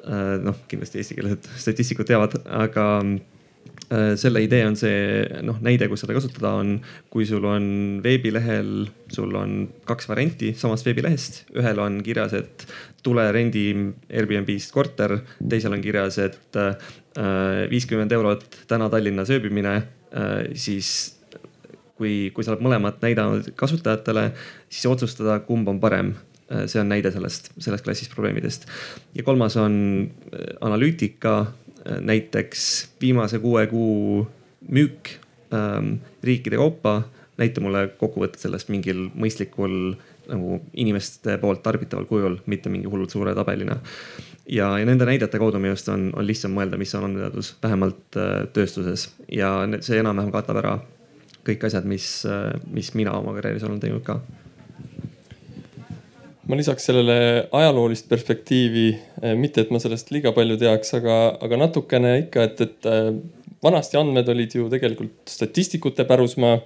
Äh, 0.06 0.36
noh, 0.44 0.60
kindlasti 0.70 1.02
eestikeelsed 1.02 1.48
statistikud 1.64 2.06
teavad, 2.06 2.36
aga 2.54 2.86
äh, 3.02 4.12
selle 4.22 4.44
idee 4.46 4.62
on 4.68 4.78
see, 4.78 5.00
noh, 5.46 5.58
näide, 5.66 5.88
kus 5.90 6.04
seda 6.04 6.14
kasutada 6.18 6.52
on, 6.60 6.76
kui 7.14 7.26
sul 7.26 7.48
on 7.50 7.66
veebilehel, 8.06 8.86
sul 9.14 9.34
on 9.40 9.64
kaks 9.90 10.12
varianti 10.12 10.54
samast 10.60 10.86
veebilehest, 10.86 11.46
ühel 11.58 11.82
on 11.82 11.98
kirjas, 12.06 12.38
et 12.38 12.68
tule 13.06 13.26
rendi 13.34 13.72
Airbnb-st 14.12 14.76
korter, 14.76 15.20
teisel 15.42 15.74
on 15.74 15.82
kirjas, 15.82 16.20
et 16.22 16.62
viiskümmend 17.72 18.12
eurot 18.12 18.64
täna 18.68 18.90
Tallinnas 18.92 19.30
ööbimine, 19.32 19.76
siis 20.58 21.15
kui, 21.96 22.30
kui 22.36 22.46
sa 22.46 22.54
oled 22.54 22.64
mõlemat 22.66 23.02
näidanud 23.04 23.52
kasutajatele, 23.60 24.30
siis 24.70 24.88
otsustada, 24.90 25.40
kumb 25.48 25.70
on 25.72 25.82
parem. 25.84 26.14
Äh, 26.52 26.66
see 26.70 26.82
on 26.82 26.92
näide 26.92 27.12
sellest, 27.14 27.52
sellest 27.58 27.86
klassist 27.86 28.14
probleemidest. 28.14 28.68
ja 29.16 29.24
kolmas 29.24 29.58
on 29.58 29.76
äh, 30.06 30.48
analüütika, 30.62 31.38
äh, 31.86 32.02
näiteks 32.02 32.90
viimase 33.02 33.40
kuue 33.40 33.68
kuu 33.68 34.28
müük 34.70 35.18
ähm, 35.54 35.96
riikide 36.24 36.58
kaupa. 36.58 37.04
näita 37.38 37.60
mulle 37.62 37.90
kokkuvõte 38.00 38.40
sellest 38.40 38.70
mingil 38.72 39.10
mõistlikul 39.12 39.98
nagu 40.30 40.60
inimeste 40.80 41.36
poolt 41.42 41.60
tarbitaval 41.66 42.06
kujul, 42.08 42.38
mitte 42.46 42.72
mingi 42.72 42.88
hullult 42.88 43.12
suure 43.12 43.34
tabelina. 43.36 43.76
ja, 44.50 44.70
ja 44.80 44.86
nende 44.86 45.06
näidete 45.06 45.40
kaudu 45.40 45.60
minu 45.60 45.76
arust 45.76 45.90
on, 45.90 46.12
on 46.16 46.28
lihtsam 46.28 46.54
mõelda, 46.56 46.78
mis 46.78 46.96
on 46.96 47.10
andmeteadus, 47.10 47.56
vähemalt 47.64 48.18
äh, 48.18 48.46
tööstuses 48.54 49.10
ja 49.32 49.58
see 49.82 50.00
enam-vähem 50.00 50.32
katab 50.34 50.62
ära 50.62 50.78
kõik 51.46 51.68
asjad, 51.68 51.86
mis, 51.86 52.26
mis 52.74 52.94
mina 52.98 53.14
oma 53.20 53.36
karjääris 53.38 53.66
olen 53.68 53.80
teinud 53.84 54.04
ka 54.06 54.20
ma 56.50 56.58
lisaks 56.58 56.86
sellele 56.90 57.18
ajaloolist 57.56 58.10
perspektiivi, 58.10 58.90
eh, 59.22 59.34
mitte 59.38 59.64
et 59.64 59.72
ma 59.74 59.82
sellest 59.82 60.12
liiga 60.14 60.34
palju 60.36 60.58
teaks, 60.62 60.94
aga, 61.00 61.16
aga 61.46 61.60
natukene 61.64 62.14
ikka, 62.26 62.46
et, 62.50 62.62
et 62.68 62.90
eh, 62.92 63.10
vanasti 63.66 63.98
andmed 63.98 64.30
olid 64.30 64.54
ju 64.60 64.68
tegelikult 64.70 65.32
statistikute 65.32 66.06
pärusmaa. 66.08 66.60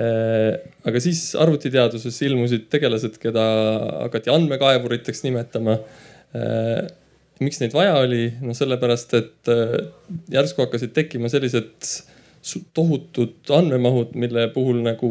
Eh, 0.00 0.52
aga 0.86 1.02
siis 1.02 1.24
arvutiteaduses 1.38 2.20
ilmusid 2.28 2.68
tegelased, 2.72 3.18
keda 3.22 3.44
hakati 4.06 4.32
andmekaevuriteks 4.32 5.26
nimetama. 5.26 5.80
miks 7.40 7.58
neid 7.58 7.72
vaja 7.74 7.96
oli? 7.98 8.28
no 8.44 8.54
sellepärast, 8.54 9.14
et 9.18 9.50
järsku 10.30 10.62
hakkasid 10.62 10.92
tekkima 10.94 11.28
sellised 11.32 11.88
tohutud 12.74 13.50
andmemahud, 13.52 14.14
mille 14.18 14.46
puhul 14.54 14.80
nagu 14.84 15.10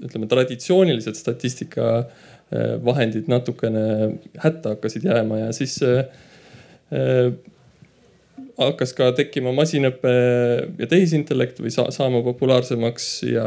ütleme, 0.00 0.28
traditsioonilised 0.30 1.18
statistika 1.18 1.86
äh, 2.00 3.22
natukene 3.28 4.18
hätta 4.38 4.74
hakkasid 4.74 5.04
jääma 5.04 5.38
ja 5.38 5.52
siis 5.52 5.82
äh, 5.82 6.04
äh, 6.94 7.32
hakkas 8.60 8.92
ka 8.96 9.10
tekkima 9.16 9.52
masinõpe 9.56 10.12
ja 10.78 10.88
tehisintellekt 10.88 11.60
või 11.62 11.72
sa 11.74 11.88
saama 11.94 12.22
populaarsemaks 12.26 13.08
ja, 13.28 13.46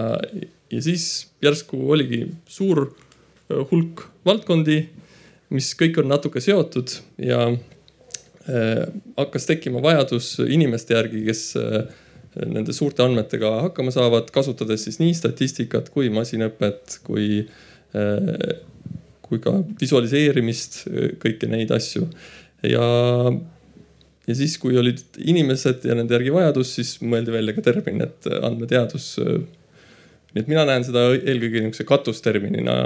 ja 0.72 0.82
siis 0.82 1.30
järsku 1.44 1.80
oligi 1.92 2.26
suur 2.50 2.88
äh, 2.88 3.62
hulk 3.72 4.08
valdkondi, 4.26 4.82
mis 5.54 5.74
kõik 5.78 6.00
on 6.02 6.10
natuke 6.10 6.42
seotud 6.44 6.96
ja 7.22 7.46
äh, 7.52 8.86
hakkas 9.18 9.50
tekkima 9.50 9.84
vajadus 9.84 10.36
inimeste 10.48 10.98
järgi, 10.98 11.26
kes 11.28 11.46
äh, 11.60 11.84
nende 12.42 12.74
suurte 12.74 13.04
andmetega 13.06 13.52
hakkama 13.68 13.94
saavad, 13.94 14.30
kasutades 14.34 14.86
siis 14.88 15.00
nii 15.02 15.14
statistikat 15.18 15.92
kui 15.94 16.10
masinõpet, 16.14 17.00
kui, 17.06 17.44
kui 19.26 19.42
ka 19.44 19.56
visualiseerimist, 19.82 20.84
kõiki 21.22 21.50
neid 21.52 21.74
asju. 21.76 22.08
ja, 22.66 22.86
ja 24.28 24.38
siis, 24.40 24.58
kui 24.62 24.78
olid 24.80 25.04
inimesed 25.22 25.86
ja 25.86 25.98
nende 26.00 26.18
järgi 26.18 26.34
vajadus, 26.34 26.76
siis 26.80 26.96
mõeldi 27.06 27.36
välja 27.36 27.56
ka 27.58 27.66
termin, 27.70 28.02
et 28.08 28.30
andmeteadus. 28.42 29.16
nii 30.34 30.42
et 30.42 30.48
mina 30.50 30.66
näen 30.66 30.86
seda 30.86 31.12
eelkõige 31.14 31.62
niisuguse 31.62 31.86
katusterminina 31.86 32.78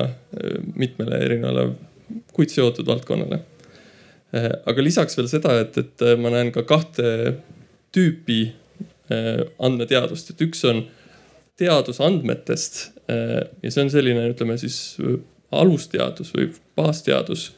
mitmele 0.75 1.23
erinevale 1.23 1.69
kuid 2.33 2.53
seotud 2.53 2.87
valdkonnale. 2.87 3.41
Aga 4.67 4.83
lisaks 4.83 5.17
veel 5.17 5.29
seda, 5.31 5.55
et, 5.63 5.77
et 5.79 6.05
ma 6.19 6.31
näen 6.33 6.51
ka 6.55 6.65
kahte 6.67 7.37
tüüpi 7.95 8.41
andmeteadust, 9.59 10.31
et 10.33 10.41
üks 10.47 10.63
on 10.67 10.83
teadus 11.57 12.01
andmetest 12.03 12.79
äh, 13.09 13.47
ja 13.63 13.71
see 13.71 13.85
on 13.85 13.91
selline, 13.93 14.27
ütleme 14.33 14.57
siis 14.61 14.97
äh, 15.01 15.17
alusteadus 15.57 16.33
või 16.35 16.49
baasteadus, 16.75 17.53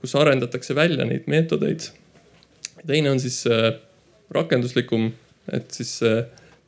kus 0.00 0.14
arendatakse 0.16 0.72
välja 0.74 1.04
neid 1.04 1.26
meetodeid. 1.28 1.90
teine 2.86 3.10
on 3.10 3.20
siis 3.20 3.42
rakenduslikum, 4.32 5.10
et 5.52 5.70
siis 5.74 5.98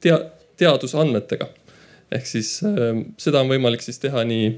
tea-, 0.05 0.27
teadusandmetega 0.61 1.49
ehk 2.13 2.27
siis 2.29 2.51
seda 3.17 3.41
on 3.41 3.49
võimalik 3.49 3.81
siis 3.87 4.03
teha 4.03 4.27
nii 4.29 4.51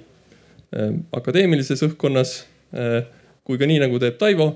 akadeemilises 1.15 1.85
õhkkonnas 1.87 2.35
kui 3.45 3.59
ka 3.61 3.71
nii, 3.71 3.79
nagu 3.85 4.03
teeb 4.03 4.19
Taivo. 4.19 4.51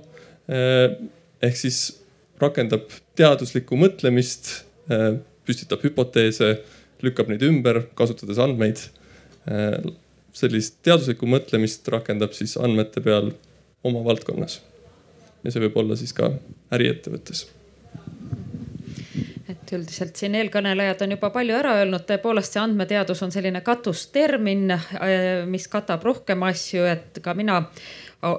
ehk 1.42 1.56
siis 1.56 2.03
rakendab 2.44 2.92
teaduslikku 3.18 3.78
mõtlemist, 3.80 4.52
püstitab 5.44 5.82
hüpoteese, 5.84 6.58
lükkab 7.04 7.32
neid 7.32 7.42
ümber, 7.46 7.84
kasutades 7.98 8.40
andmeid. 8.42 8.86
sellist 10.34 10.80
teaduslikku 10.82 11.28
mõtlemist 11.30 11.86
rakendab 11.92 12.32
siis 12.34 12.56
andmete 12.56 13.02
peal 13.04 13.32
oma 13.84 14.00
valdkonnas. 14.04 14.62
ja 15.44 15.50
see 15.52 15.60
võib 15.66 15.76
olla 15.76 15.96
siis 16.00 16.12
ka 16.16 16.32
äriettevõttes 16.72 17.44
et 19.48 19.72
üldiselt 19.76 20.16
siin 20.16 20.34
eelkõnelejad 20.38 21.04
on 21.04 21.14
juba 21.14 21.30
palju 21.32 21.56
ära 21.56 21.74
öelnud, 21.80 22.04
tõepoolest 22.08 22.56
see 22.56 22.62
andmeteadus 22.62 23.22
on 23.24 23.32
selline 23.34 23.60
katustermin, 23.64 24.72
mis 25.50 25.68
katab 25.72 26.04
rohkem 26.04 26.42
asju, 26.48 26.84
et 26.88 27.20
ka 27.24 27.34
mina 27.36 27.60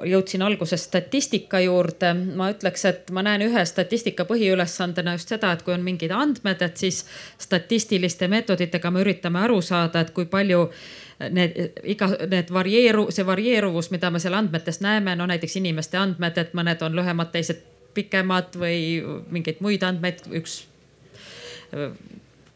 jõudsin 0.05 0.41
alguses 0.41 0.83
statistika 0.83 1.59
juurde. 1.59 2.13
ma 2.35 2.49
ütleks, 2.53 2.85
et 2.85 3.11
ma 3.11 3.23
näen 3.25 3.45
ühe 3.47 3.65
statistika 3.65 4.25
põhiülesandena 4.25 5.15
just 5.15 5.29
seda, 5.29 5.51
et 5.51 5.61
kui 5.61 5.73
on 5.73 5.83
mingid 5.83 6.11
andmed, 6.11 6.61
et 6.61 6.77
siis 6.77 7.05
statistiliste 7.41 8.27
meetoditega 8.27 8.91
me 8.91 9.01
üritame 9.05 9.39
aru 9.39 9.61
saada, 9.61 10.01
et 10.01 10.11
kui 10.15 10.25
palju 10.25 10.67
need 11.31 11.79
iga, 11.83 12.09
need 12.27 12.51
varieeru-, 12.51 13.11
see 13.11 13.25
varieeruvus, 13.25 13.91
mida 13.91 14.11
me 14.11 14.19
seal 14.19 14.35
andmetes 14.35 14.81
näeme, 14.81 15.15
no 15.15 15.27
näiteks 15.29 15.55
inimeste 15.61 15.97
andmed, 15.97 16.37
et 16.37 16.53
mõned 16.53 16.81
on 16.83 16.95
lühemad, 16.95 17.31
teised 17.31 17.63
pikemad 17.95 18.57
või 18.59 18.99
mingeid 19.31 19.61
muid 19.63 19.83
andmeid, 19.87 20.25
üks 20.35 20.63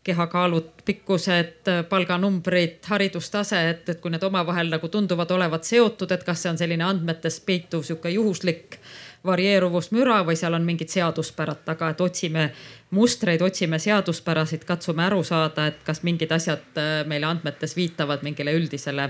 kehakaalud, 0.10 0.72
pikkused, 0.86 1.70
palganumbrid, 1.90 2.80
haridustase, 2.90 3.62
et, 3.74 3.90
et 3.94 4.02
kui 4.02 4.12
need 4.14 4.26
omavahel 4.26 4.74
nagu 4.74 4.90
tunduvad 4.90 5.32
olevat 5.38 5.68
seotud, 5.70 6.12
et 6.12 6.26
kas 6.26 6.44
see 6.44 6.54
on 6.54 6.60
selline 6.62 6.86
andmetes 6.86 7.40
peituv 7.46 7.86
sihuke 7.86 8.12
juhuslik 8.16 8.80
varieeruvusmüra 9.26 10.22
või 10.28 10.38
seal 10.40 10.56
on 10.56 10.66
mingid 10.66 10.92
seaduspärad 10.94 11.66
taga, 11.68 11.92
et 11.92 12.02
otsime 12.02 12.50
mustreid, 12.92 13.42
otsime 13.42 13.80
seaduspärasid, 13.80 14.64
katsume 14.66 15.04
aru 15.06 15.24
saada, 15.24 15.68
et 15.70 15.84
kas 15.86 16.02
mingid 16.04 16.32
asjad 16.34 16.78
äh, 16.78 16.88
meile 17.08 17.28
andmetes 17.30 17.76
viitavad 17.78 18.24
mingile 18.26 18.54
üldisele 18.58 19.10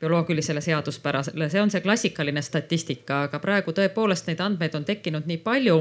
bioloogilisele 0.00 0.60
seaduspärasele. 0.60 1.48
see 1.48 1.62
on 1.62 1.70
see 1.70 1.80
klassikaline 1.80 2.42
statistika, 2.42 3.22
aga 3.28 3.38
praegu 3.38 3.72
tõepoolest 3.76 4.26
neid 4.26 4.40
andmeid 4.40 4.74
on 4.74 4.84
tekkinud 4.84 5.28
nii 5.30 5.38
palju. 5.44 5.76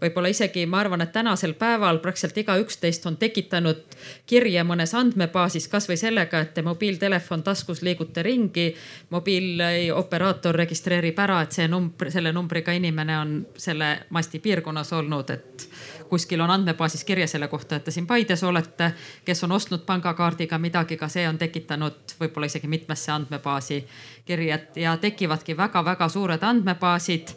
võib-olla 0.00 0.30
isegi 0.32 0.66
ma 0.66 0.80
arvan, 0.80 1.00
et 1.00 1.12
tänasel 1.12 1.52
päeval 1.54 1.98
praktiliselt 1.98 2.38
igaüks 2.38 2.80
teist 2.80 3.06
on 3.06 3.16
tekitanud 3.16 3.82
kirje 4.26 4.64
mõnes 4.64 4.94
andmebaasis 4.94 5.68
kasvõi 5.68 5.96
sellega, 5.96 6.40
et 6.40 6.54
te 6.54 6.62
mobiiltelefon 6.62 7.42
taskus 7.42 7.82
liigute 7.82 8.22
ringi. 8.22 8.74
mobiilioperaator 9.10 10.54
registreerib 10.54 11.18
ära, 11.18 11.42
et 11.42 11.52
see 11.52 11.68
number, 11.68 12.10
selle 12.10 12.32
numbriga 12.32 12.72
inimene 12.72 13.18
on 13.18 13.46
selle 13.56 13.98
masti 14.10 14.38
piirkonnas 14.38 14.92
olnud, 14.92 15.30
et 15.30 15.68
kuskil 16.08 16.40
on 16.40 16.50
andmebaasis 16.50 17.04
kirja 17.04 17.26
selle 17.28 17.48
kohta, 17.48 17.76
et 17.76 17.84
te 17.84 17.94
siin 17.94 18.06
Paides 18.06 18.42
olete, 18.44 18.92
kes 19.24 19.44
on 19.44 19.52
ostnud 19.52 19.84
pangakaardiga 19.86 20.58
midagi, 20.58 20.96
ka 20.96 21.08
see 21.12 21.26
on 21.28 21.38
tekitanud 21.38 22.16
võib-olla 22.20 22.50
isegi 22.50 22.70
mitmesse 22.70 23.12
andmebaasi 23.12 23.82
kirjad 24.26 24.76
ja 24.80 24.96
tekivadki 25.00 25.56
väga-väga 25.56 26.08
suured 26.08 26.42
andmebaasid 26.42 27.36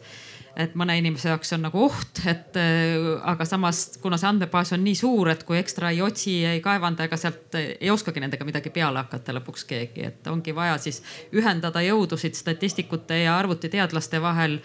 et 0.59 0.75
mõne 0.79 0.95
inimese 0.99 1.29
jaoks 1.31 1.53
on 1.55 1.63
nagu 1.67 1.81
oht, 1.85 2.21
et 2.27 2.57
aga 2.59 3.45
samas, 3.47 3.83
kuna 4.01 4.17
see 4.19 4.29
andmebaas 4.29 4.73
on 4.75 4.83
nii 4.83 4.97
suur, 4.97 5.31
et 5.31 5.43
kui 5.47 5.59
ekstra 5.59 5.93
ei 5.93 6.01
otsi, 6.03 6.39
ei 6.49 6.61
kaevanda 6.63 7.05
ega 7.07 7.19
sealt 7.19 7.55
ei 7.59 7.91
oskagi 7.93 8.23
nendega 8.23 8.47
midagi 8.47 8.73
peale 8.75 9.03
hakata 9.03 9.35
lõpuks 9.37 9.67
keegi, 9.69 10.07
et 10.11 10.31
ongi 10.31 10.55
vaja 10.55 10.77
siis 10.81 11.01
ühendada 11.35 11.83
jõudusid 11.85 12.37
statistikute 12.37 13.23
ja 13.23 13.37
arvutiteadlaste 13.39 14.21
vahel. 14.21 14.59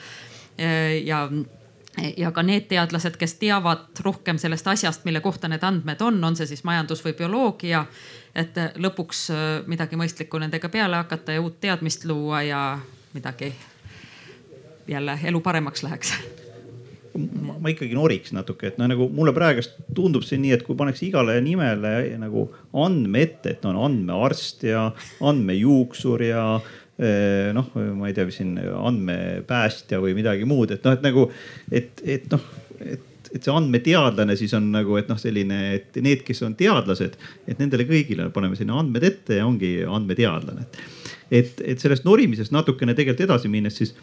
ja 1.05 1.29
ja 2.17 2.31
ka 2.35 2.43
need 2.43 2.69
teadlased, 2.71 3.17
kes 3.21 3.37
teavad 3.41 4.03
rohkem 4.05 4.39
sellest 4.39 4.67
asjast, 4.67 5.05
mille 5.05 5.21
kohta 5.21 5.49
need 5.49 5.63
andmed 5.63 6.03
on, 6.03 6.19
on 6.25 6.37
see 6.37 6.49
siis 6.51 6.65
majandus 6.65 7.05
või 7.05 7.15
bioloogia. 7.19 7.87
et 8.35 8.57
lõpuks 8.77 9.29
äh, 9.31 9.43
midagi 9.67 9.97
mõistlikku 9.97 10.39
nendega 10.43 10.69
peale 10.69 10.97
hakata 10.97 11.37
ja 11.37 11.43
uut 11.43 11.61
teadmist 11.61 12.05
luua 12.05 12.43
ja 12.43 12.79
midagi 13.15 13.55
jälle 14.89 15.19
elu 15.25 15.41
paremaks 15.41 15.83
läheks 15.83 16.17
ma, 17.15 17.71
ikkagi 17.71 17.95
noriks 17.95 18.33
natuke, 18.35 18.73
et 18.73 18.79
noh, 18.81 18.89
nagu 18.91 19.09
mulle 19.15 19.35
praegust 19.37 19.77
tundub 19.95 20.25
see 20.27 20.41
nii, 20.43 20.55
et 20.57 20.65
kui 20.67 20.77
pannakse 20.79 21.07
igale 21.07 21.37
nimele 21.45 21.95
nagu 22.21 22.49
andme 22.85 23.23
ette, 23.23 23.55
et 23.55 23.69
on 23.69 23.79
andmearst 23.87 24.67
ja 24.67 24.89
andmejuuksur 25.23 26.27
ja 26.27 26.45
noh, 26.97 27.73
ma 27.99 28.07
ei 28.07 28.15
tea, 28.15 28.29
siin 28.31 28.55
andmepäästja 28.61 29.99
või 30.03 30.15
midagi 30.15 30.47
muud, 30.47 30.77
et 30.77 30.85
noh, 30.87 30.95
et 30.95 31.03
nagu, 31.03 31.25
et, 31.75 32.03
et 32.07 32.29
noh, 32.31 32.45
et, 32.85 33.09
et 33.35 33.43
see 33.43 33.55
andmeteadlane 33.55 34.37
siis 34.39 34.55
on 34.55 34.69
nagu, 34.75 34.95
et 35.01 35.11
noh, 35.11 35.19
selline, 35.19 35.61
et 35.79 35.99
need, 36.05 36.23
kes 36.27 36.45
on 36.47 36.55
teadlased, 36.59 37.17
et 37.51 37.59
nendele 37.59 37.87
kõigile 37.89 38.29
paneme 38.35 38.59
sinna 38.59 38.79
andmed 38.79 39.07
ette 39.11 39.41
ja 39.41 39.49
ongi 39.49 39.81
andmeteadlane. 39.83 40.69
et, 41.35 41.59
et 41.65 41.83
sellest 41.83 42.07
norimisest 42.07 42.55
natukene 42.55 42.95
tegelikult 42.95 43.27
edasi 43.27 43.51
minnes, 43.51 43.75
siis 43.81 43.97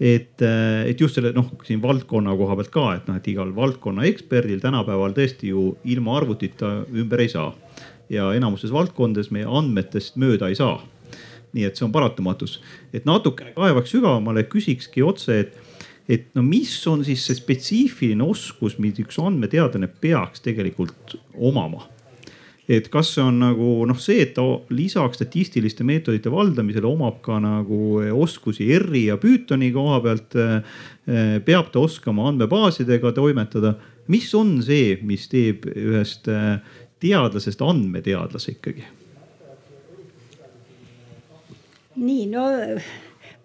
et, 0.00 0.42
et 0.42 1.00
just 1.00 1.16
selle 1.16 1.30
noh, 1.36 1.52
siin 1.64 1.78
valdkonna 1.84 2.34
koha 2.36 2.58
pealt 2.58 2.72
ka, 2.74 2.88
et 2.98 3.06
noh, 3.06 3.20
et 3.20 3.30
igal 3.30 3.54
valdkonna 3.54 4.04
eksperdil 4.10 4.58
tänapäeval 4.64 5.14
tõesti 5.16 5.54
ju 5.54 5.70
ilma 5.86 6.18
arvutita 6.18 6.80
ümber 6.90 7.22
ei 7.22 7.30
saa. 7.32 7.54
ja 8.10 8.28
enamuses 8.34 8.70
valdkondades 8.70 9.32
meie 9.34 9.46
andmetest 9.50 10.14
mööda 10.14 10.46
ei 10.50 10.54
saa 10.54 10.76
nii 11.56 11.66
et 11.68 11.78
see 11.78 11.86
on 11.86 11.94
paratamatus, 11.94 12.60
et 12.92 13.08
natukene 13.08 13.54
kaevaks 13.56 13.94
sügavamale, 13.96 14.46
küsikski 14.52 15.04
otse, 15.06 15.40
et 15.44 15.62
et 16.06 16.28
no 16.38 16.42
mis 16.46 16.70
on 16.86 17.00
siis 17.02 17.24
see 17.26 17.34
spetsiifiline 17.34 18.22
oskus, 18.22 18.76
mida 18.78 19.02
üks 19.02 19.18
andmeteadlane 19.18 19.88
peaks 19.90 20.44
tegelikult 20.44 21.16
omama? 21.34 21.88
et 22.66 22.88
kas 22.90 23.12
see 23.14 23.22
on 23.22 23.38
nagu 23.38 23.68
noh, 23.86 23.98
see, 24.02 24.18
et 24.24 24.32
ta 24.34 24.44
lisaks 24.74 25.20
statistiliste 25.20 25.86
meetodite 25.86 26.32
valdamisele 26.32 26.88
omab 26.88 27.20
ka 27.22 27.38
nagu 27.42 28.00
oskusi 28.10 28.66
R-i 28.80 29.04
ja 29.06 29.18
Pythoni 29.22 29.70
koha 29.74 30.00
pealt. 30.02 30.34
Eh, 31.06 31.36
peab 31.46 31.68
ta 31.70 31.84
oskama 31.86 32.24
andmebaasidega 32.32 33.12
toimetada, 33.14 33.76
mis 34.10 34.26
on 34.34 34.56
see, 34.66 34.96
mis 35.06 35.28
teeb 35.30 35.68
ühest 35.70 36.26
eh, 36.26 36.56
teadlasest 36.98 37.62
andmeteadlase 37.62 38.56
ikkagi? 38.56 38.82
Nii, 41.96 42.26
no 42.32 42.46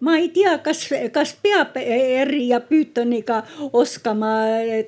ma 0.01 0.17
ei 0.17 0.29
tea, 0.33 0.57
kas, 0.65 0.85
kas 1.13 1.33
peab 1.41 1.77
R-i 1.77 2.47
ja 2.49 2.61
Pythoniga 2.65 3.41
oskama 3.77 4.33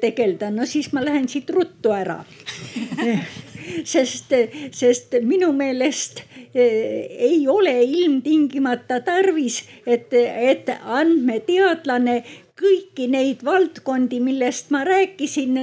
tegeleda, 0.02 0.50
no 0.52 0.68
siis 0.70 0.92
ma 0.94 1.04
lähen 1.06 1.30
siit 1.30 1.50
ruttu 1.54 1.94
ära. 1.96 2.22
Sest, 3.88 4.34
sest 4.76 5.14
minu 5.24 5.54
meelest 5.56 6.18
eh, 6.52 7.06
ei 7.30 7.46
ole 7.48 7.72
ilmtingimata 7.86 8.98
tarvis, 9.08 9.62
et, 9.88 10.12
et 10.12 10.68
andmeteadlane 10.84 12.18
kõiki 12.60 13.08
neid 13.08 13.46
valdkondi, 13.48 14.20
millest 14.20 14.68
ma 14.76 14.84
rääkisin, 14.88 15.56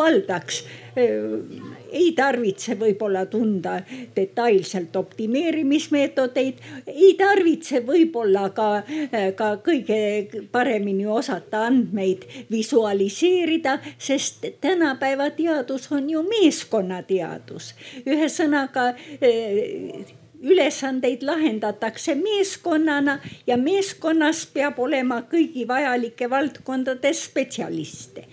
valdaks 0.00 0.62
ei 1.92 2.12
tarvitse 2.16 2.76
võib-olla 2.80 3.24
tunda 3.30 3.76
detailselt 4.16 4.96
optimeerimismeetodeid, 4.96 6.62
ei 6.86 7.12
tarvitse 7.18 7.82
võib-olla 7.86 8.48
ka, 8.56 8.70
ka 9.36 9.50
kõige 9.64 10.00
paremini 10.52 11.06
osata 11.06 11.66
andmeid 11.68 12.24
visualiseerida, 12.50 13.78
sest 13.98 14.46
tänapäeva 14.60 15.30
teadus 15.36 15.90
on 15.92 16.10
ju 16.10 16.24
meeskonnateadus. 16.26 17.74
ühesõnaga 18.06 18.92
eh, 19.20 20.04
ülesandeid 20.42 21.22
lahendatakse 21.22 22.14
meeskonnana 22.18 23.18
ja 23.46 23.56
meeskonnas 23.56 24.46
peab 24.54 24.78
olema 24.82 25.22
kõigi 25.30 25.66
vajalike 25.68 26.30
valdkondade 26.30 27.12
spetsialiste 27.14 28.26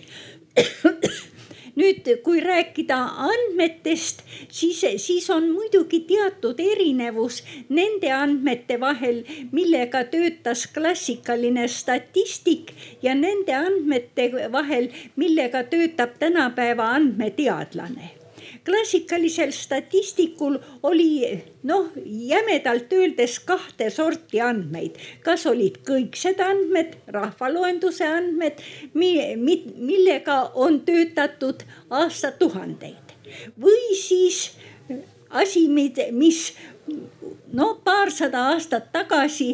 nüüd, 1.76 2.08
kui 2.24 2.40
rääkida 2.44 2.98
andmetest, 3.26 4.22
siis, 4.48 4.80
siis 5.02 5.30
on 5.30 5.50
muidugi 5.52 6.02
teatud 6.08 6.60
erinevus 6.60 7.42
nende 7.68 8.12
andmete 8.14 8.80
vahel, 8.80 9.22
millega 9.52 10.04
töötas 10.12 10.66
klassikaline 10.74 11.68
statistik 11.68 12.74
ja 13.02 13.14
nende 13.14 13.54
andmete 13.54 14.30
vahel, 14.52 14.88
millega 15.16 15.64
töötab 15.70 16.18
tänapäeva 16.18 16.94
andmeteadlane 16.96 18.19
klassikalisel 18.64 19.52
statistikul 19.52 20.58
oli 20.82 21.42
noh, 21.62 21.90
jämedalt 22.04 22.92
öeldes 22.92 23.38
kahte 23.46 23.90
sorti 23.90 24.40
andmeid, 24.40 24.98
kas 25.24 25.46
olid 25.50 25.80
kõiksed 25.86 26.40
andmed, 26.44 26.96
rahvaloenduse 27.08 28.06
andmed, 28.06 28.60
millega 28.94 30.40
on 30.54 30.80
töötatud 30.86 31.64
aastatuhandeid? 31.90 33.16
Või 33.60 33.94
siis 33.98 34.50
asi, 35.30 35.68
mis 35.70 36.42
no 37.52 37.74
paarsada 37.84 38.50
aastat 38.52 38.90
tagasi 38.92 39.52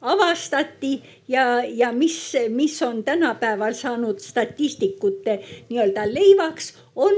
avastati 0.00 1.02
ja, 1.28 1.62
ja 1.64 1.92
mis, 1.92 2.32
mis 2.48 2.82
on 2.82 3.04
tänapäeval 3.04 3.74
saanud 3.76 4.18
statistikute 4.18 5.40
nii-öelda 5.68 6.06
leivaks, 6.08 6.74
on 6.96 7.14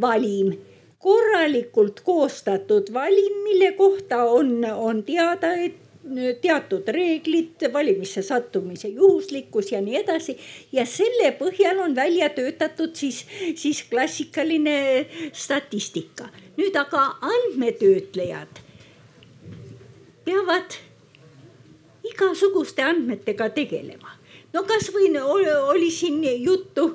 valim 0.00 0.54
korralikult 0.98 2.00
koostatud 2.00 2.92
valim, 2.92 3.42
mille 3.44 3.72
kohta 3.72 4.24
on, 4.24 4.64
on 4.64 5.02
teada, 5.04 5.52
et 5.54 5.82
teatud 6.40 6.88
reeglid, 6.88 7.66
valimisse 7.72 8.22
sattumise 8.22 8.88
juhuslikkus 8.88 9.72
ja 9.72 9.80
nii 9.82 9.96
edasi. 10.00 10.36
ja 10.72 10.86
selle 10.86 11.32
põhjal 11.38 11.80
on 11.82 11.96
välja 11.96 12.28
töötatud 12.28 12.94
siis, 12.94 13.24
siis 13.54 13.82
klassikaline 13.90 15.06
statistika. 15.32 16.28
nüüd 16.56 16.76
aga 16.78 17.02
andmetöötlejad 17.20 18.62
peavad 20.24 20.78
igasuguste 22.04 22.82
andmetega 22.82 23.50
tegelema. 23.50 24.18
no 24.52 24.62
kasvõi 24.62 25.10
oli 25.18 25.90
siin 25.90 26.22
juttu 26.42 26.94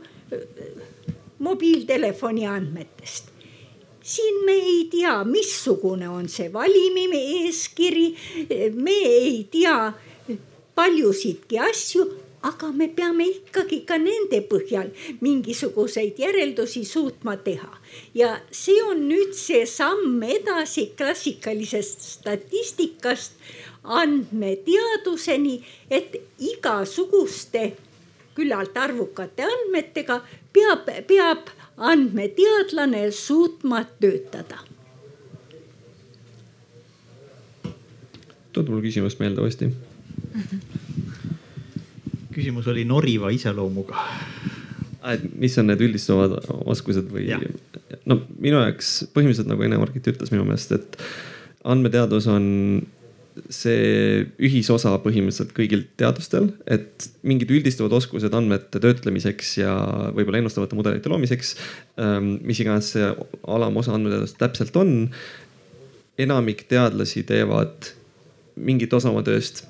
mobiiltelefoni 1.41 2.47
andmetest 2.47 3.31
siin 4.03 4.45
me 4.45 4.51
ei 4.51 4.87
tea, 4.91 5.23
missugune 5.23 6.09
on 6.09 6.29
see 6.29 6.49
valimi 6.53 7.05
eeskiri, 7.45 8.07
me 8.73 8.97
ei 9.05 9.47
tea 9.51 9.93
paljusidki 10.75 11.59
asju, 11.59 12.05
aga 12.41 12.71
me 12.73 12.87
peame 12.87 13.27
ikkagi 13.29 13.81
ka 13.85 13.99
nende 14.01 14.39
põhjal 14.49 14.89
mingisuguseid 15.21 16.17
järeldusi 16.19 16.83
suutma 16.85 17.35
teha. 17.37 17.69
ja 18.15 18.39
see 18.51 18.81
on 18.83 19.05
nüüd 19.09 19.35
see 19.37 19.65
samm 19.65 20.23
edasi 20.23 20.87
klassikalisest 20.97 22.01
statistikast 22.01 23.37
andmeteaduseni, 23.83 25.61
et 25.89 26.17
igasuguste 26.39 27.71
küllalt 28.35 28.77
arvukate 28.77 29.47
andmetega 29.47 30.21
peab, 30.53 30.91
peab 31.07 31.49
andmeteadlane 31.77 33.11
suutma 33.11 33.85
töötada. 33.99 34.59
tood 38.51 38.67
mul 38.67 38.81
küsimust 38.83 39.15
meelde 39.23 39.39
uuesti 39.39 39.69
küsimus 42.35 42.67
oli 42.67 42.85
noriva 42.85 43.29
iseloomuga. 43.31 43.97
et 45.13 45.23
mis 45.39 45.57
on 45.57 45.71
need 45.71 45.81
üldistavad 45.81 46.37
oskused 46.69 47.09
või? 47.11 47.27
no 48.05 48.21
minu 48.37 48.61
jaoks 48.61 48.91
põhimõtteliselt 49.15 49.49
nagu 49.49 49.65
Ene-Margit 49.65 50.11
ütles 50.13 50.33
minu 50.33 50.45
meelest, 50.47 50.75
et 50.77 50.99
andmeteadus 51.63 52.27
on 52.31 52.45
see 53.51 54.25
ühisosa 54.43 54.93
põhimõtteliselt 55.03 55.53
kõigil 55.55 55.85
teadustel, 55.99 56.49
et 56.67 57.07
mingid 57.27 57.51
üldistavad 57.53 57.93
oskused 57.95 58.33
andmete 58.35 58.81
töötlemiseks 58.83 59.53
ja 59.61 59.75
võib-olla 60.15 60.41
ennustavate 60.41 60.77
mudelite 60.77 61.11
loomiseks, 61.11 61.55
ähm, 62.01 62.35
mis 62.43 62.59
iganes 62.63 62.91
see 62.95 63.07
alamosa 63.47 63.95
andmeteadust 63.95 64.39
täpselt 64.41 64.75
on. 64.79 65.09
enamik 66.21 66.67
teadlasi 66.69 67.23
teevad 67.23 67.87
mingit 68.55 68.93
osa 68.93 69.09
oma 69.09 69.23
tööst, 69.25 69.63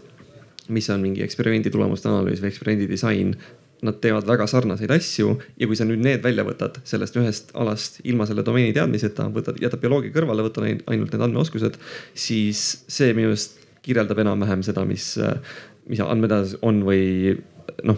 mis 0.67 0.89
on 0.89 1.01
mingi 1.03 1.23
eksperimendi 1.23 1.71
tulemuste 1.71 2.09
analüüs 2.09 2.41
või 2.41 2.49
eksperimendi 2.49 2.89
disain 2.89 3.35
nad 3.85 3.97
teevad 4.03 4.27
väga 4.29 4.47
sarnaseid 4.49 4.91
asju 4.93 5.35
ja 5.59 5.69
kui 5.69 5.77
sa 5.77 5.87
nüüd 5.87 6.03
need 6.05 6.23
välja 6.25 6.45
võtad 6.47 6.79
sellest 6.87 7.17
ühest 7.17 7.53
alast 7.57 8.01
ilma 8.05 8.27
selle 8.29 8.45
domeeni 8.45 8.75
teadmiseta, 8.77 9.27
võtad, 9.33 9.57
jätad 9.61 9.81
bioloogia 9.81 10.13
kõrvale, 10.15 10.45
võtad 10.45 10.67
ainult 10.67 11.13
need 11.13 11.25
andmeoskused, 11.27 11.79
siis 12.13 12.65
see 12.91 13.15
minu 13.17 13.33
arust 13.33 13.57
kirjeldab 13.81 14.21
enam-vähem 14.21 14.61
seda, 14.65 14.83
mis, 14.85 15.15
mis 15.89 16.03
andmeteadus 16.05 16.59
on 16.61 16.83
või 16.85 17.39
noh 17.87 17.97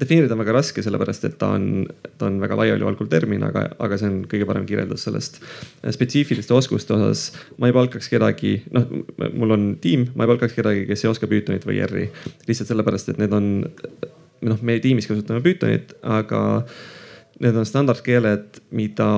defineerida 0.00 0.34
on 0.34 0.42
väga 0.42 0.54
raske, 0.56 0.82
sellepärast 0.82 1.26
et 1.28 1.36
ta 1.38 1.52
on, 1.54 1.84
ta 2.18 2.26
on 2.26 2.40
väga 2.42 2.58
laialivalguv 2.58 3.08
termin, 3.10 3.44
aga, 3.46 3.66
aga 3.82 3.98
see 4.00 4.10
on 4.10 4.16
kõige 4.30 4.48
parem 4.48 4.66
kirjeldus 4.66 5.06
sellest. 5.06 5.38
spetsiifiliste 5.96 6.54
oskuste 6.56 6.96
osas 6.96 7.28
ma 7.62 7.70
ei 7.70 7.76
palkaks 7.76 8.10
kedagi, 8.10 8.56
noh, 8.74 8.90
mul 9.30 9.54
on 9.54 9.68
tiim, 9.82 10.08
ma 10.14 10.26
ei 10.26 10.34
palkaks 10.34 10.58
kedagi, 10.58 10.84
kes 10.90 11.04
ei 11.04 11.12
oska 11.12 11.30
Pythonit 11.30 11.66
või 11.68 11.78
R-i. 11.86 12.08
lihtsalt 12.48 12.72
sellepärast, 12.72 13.14
et 13.14 13.22
need 13.22 13.34
on 13.38 13.50
noh, 14.42 14.58
meie 14.62 14.80
tiimis 14.82 15.06
kasutame 15.10 15.42
Pythonit, 15.44 15.94
aga 16.02 16.64
need 17.42 17.56
on 17.58 17.66
standardkeeled, 17.66 18.60
mida 18.76 19.08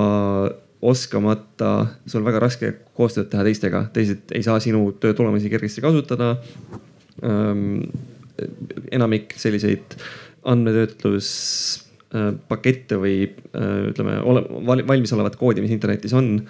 oskamata 0.81 1.87
sul 2.09 2.23
väga 2.25 2.39
raske 2.41 2.71
koostööd 2.97 3.29
teha 3.31 3.43
teistega, 3.47 3.79
teised 3.93 4.31
ei 4.35 4.43
saa 4.45 4.59
sinu 4.61 4.91
töö 5.01 5.13
tulemusi 5.17 5.49
kergesti 5.49 5.81
kasutada 5.81 6.37
ähm,. 7.25 7.81
enamik 8.93 9.33
selliseid 9.33 9.81
andmetöötluspakette 10.45 12.95
või 13.01 13.25
äh, 13.25 13.89
ütleme 13.89 14.21
valmisolevat 14.87 15.35
koodi, 15.39 15.61
mis 15.65 15.73
internetis 15.73 16.13
on 16.13 16.47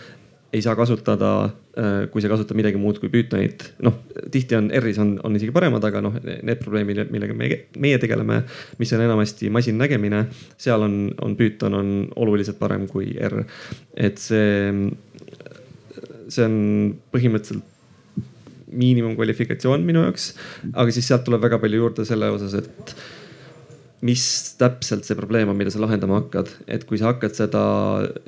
ei 0.54 0.62
saa 0.64 0.76
kasutada, 0.80 1.32
äh, 1.78 2.08
kui 2.12 2.24
sa 2.24 2.30
kasutad 2.32 2.56
midagi 2.58 2.80
muud 2.80 3.00
kui 3.02 3.10
Pythonit. 3.12 3.66
noh, 3.84 4.00
tihti 4.32 4.56
on 4.56 4.70
R-is 4.80 5.00
on, 5.04 5.18
on 5.28 5.36
isegi 5.36 5.52
paremad, 5.56 5.84
aga 5.84 6.02
noh, 6.04 6.16
need 6.24 6.62
probleemid, 6.64 7.04
millega 7.12 7.36
meie, 7.38 7.60
meie 7.78 8.00
tegeleme, 8.00 8.42
mis 8.80 8.94
on 8.96 9.04
enamasti 9.04 9.52
masinnägemine, 9.54 10.26
seal 10.58 10.86
on, 10.88 10.98
on 11.22 11.36
Python 11.40 11.76
on 11.78 11.92
oluliselt 12.16 12.60
parem 12.60 12.88
kui 12.88 13.12
R. 13.20 13.44
et 13.96 14.22
see, 14.22 14.72
see 16.32 16.48
on 16.48 16.56
põhimõtteliselt 17.12 17.76
miinimumkvalifikatsioon 18.78 19.86
minu 19.88 20.02
jaoks, 20.04 20.34
aga 20.74 20.92
siis 20.92 21.08
sealt 21.08 21.24
tuleb 21.28 21.44
väga 21.44 21.60
palju 21.62 21.84
juurde 21.84 22.04
selle 22.08 22.28
osas, 22.36 22.58
et 22.60 22.96
mis 24.06 24.24
täpselt 24.60 25.08
see 25.08 25.18
probleem 25.18 25.50
on, 25.50 25.58
mida 25.58 25.72
sa 25.74 25.82
lahendama 25.82 26.20
hakkad. 26.20 26.52
et 26.70 26.84
kui 26.86 27.00
sa 27.02 27.10
hakkad 27.10 27.34
seda 27.34 27.62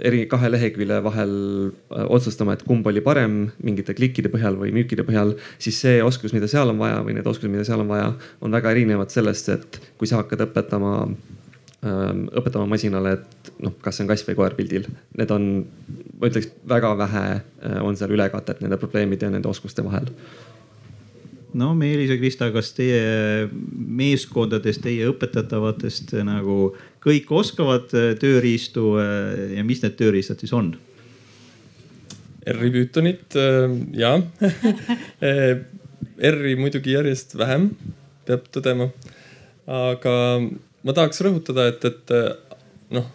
eri 0.01 0.23
kahe 0.29 0.49
lehekülje 0.49 0.97
vahel 1.05 1.33
äh, 1.69 2.05
otsustama, 2.09 2.55
et 2.57 2.63
kumb 2.65 2.87
oli 2.89 3.03
parem 3.05 3.51
mingite 3.61 3.93
klikkide 3.93 4.31
põhjal 4.33 4.57
või 4.57 4.73
müükide 4.73 5.05
põhjal, 5.05 5.35
siis 5.61 5.77
see 5.83 5.99
oskus, 6.03 6.33
mida 6.33 6.49
seal 6.49 6.73
on 6.73 6.81
vaja 6.81 7.03
või 7.05 7.19
need 7.19 7.29
oskused, 7.29 7.53
mida 7.53 7.67
seal 7.67 7.85
on 7.85 7.91
vaja, 7.91 8.13
on 8.41 8.57
väga 8.57 8.73
erinevad 8.73 9.13
sellest, 9.13 9.51
et 9.53 9.81
kui 10.01 10.09
sa 10.09 10.23
hakkad 10.23 10.41
õpetama 10.47 10.95
ähm, 11.05 12.25
õpetama 12.33 12.65
masinale, 12.73 13.19
et 13.19 13.53
noh, 13.61 13.77
kas 13.83 13.99
see 13.99 14.07
on 14.07 14.09
kass 14.09 14.25
või 14.25 14.39
koer 14.41 14.57
pildil. 14.57 14.89
Need 15.21 15.33
on, 15.35 15.49
ma 16.17 16.31
ütleks 16.31 16.49
väga 16.69 16.95
vähe 17.05 17.25
äh, 17.37 17.81
on 17.85 17.99
seal 17.99 18.17
ülekatet 18.17 18.65
nende 18.65 18.81
probleemide 18.81 19.29
ja 19.29 19.37
nende 19.37 19.53
oskuste 19.53 19.85
vahel 19.85 20.09
no 21.57 21.71
Meelis 21.77 22.11
ja 22.11 22.17
Krista, 22.19 22.49
kas 22.53 22.73
teie 22.77 23.47
meeskondadest, 23.49 24.83
teie 24.85 25.07
õpetatavatest 25.09 26.13
nagu 26.27 26.73
kõik 27.03 27.31
oskavad 27.33 27.93
äh, 27.97 28.11
tööriistu 28.19 28.93
äh, 29.01 29.55
ja 29.57 29.65
mis 29.65 29.81
need 29.85 29.97
tööriistad 29.99 30.41
siis 30.43 30.53
on? 30.55 30.73
R-i 32.49 32.69
Pythonit 32.73 33.35
ja 33.99 34.15
R-i 36.33 36.53
muidugi 36.57 36.95
järjest 36.95 37.35
vähem, 37.37 37.67
peab 38.25 38.47
tõdema. 38.49 38.87
aga 39.69 40.13
ma 40.81 40.95
tahaks 40.95 41.21
rõhutada, 41.21 41.67
et, 41.69 41.85
et 41.85 42.13
noh, 42.95 43.11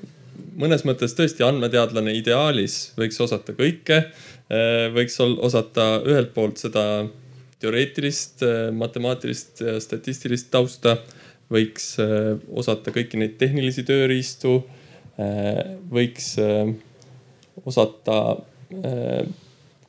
mõnes 0.60 0.84
mõttes 0.86 1.16
tõesti 1.18 1.42
andmeteadlane 1.46 2.14
ideaalis 2.14 2.92
võiks 3.00 3.18
osata 3.24 3.56
kõike. 3.56 4.04
võiks 4.94 5.18
osata 5.18 5.88
ühelt 6.04 6.30
poolt 6.36 6.62
seda 6.62 6.84
teoreetilist, 7.64 8.42
äh, 8.42 8.72
matemaatilist 8.76 9.64
ja 9.64 9.78
statistilist 9.80 10.50
tausta, 10.52 10.98
võiks 11.52 11.94
äh, 12.02 12.34
osata 12.56 12.92
kõiki 12.94 13.20
neid 13.20 13.38
tehnilisi 13.40 13.86
tööriistu, 13.88 14.58
äh, 15.20 15.76
võiks 15.90 16.34
osata 17.64 18.16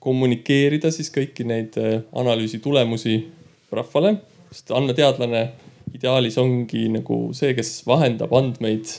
kommunikeerida 0.03 0.91
siis 0.93 1.09
kõiki 1.09 1.47
neid 1.49 1.73
analüüsi 2.13 2.59
tulemusi 2.61 3.15
rahvale, 3.73 4.11
sest 4.53 4.69
andmeteadlane 4.77 5.41
ideaalis 5.97 6.37
ongi 6.37 6.83
nagu 6.93 7.17
see, 7.33 7.55
kes 7.57 7.79
vahendab 7.87 8.35
andmeid 8.37 8.93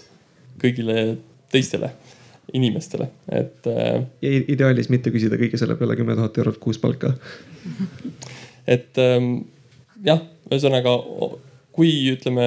kõigile 0.59 1.15
teistele 1.55 1.93
inimestele, 2.59 3.07
et. 3.31 3.71
ja 4.23 4.35
ideaalis 4.51 4.91
mitte 4.91 5.15
küsida 5.15 5.39
kõige 5.39 5.61
selle 5.61 5.79
peale 5.79 5.95
kümme 5.99 6.19
tuhat 6.19 6.43
eurot 6.43 6.59
kuus 6.62 6.83
palka 6.83 7.15
et 8.67 9.01
ähm, 9.03 9.47
jah, 10.05 10.23
ühesõnaga 10.51 10.97
kui 11.77 11.93
ütleme 12.13 12.47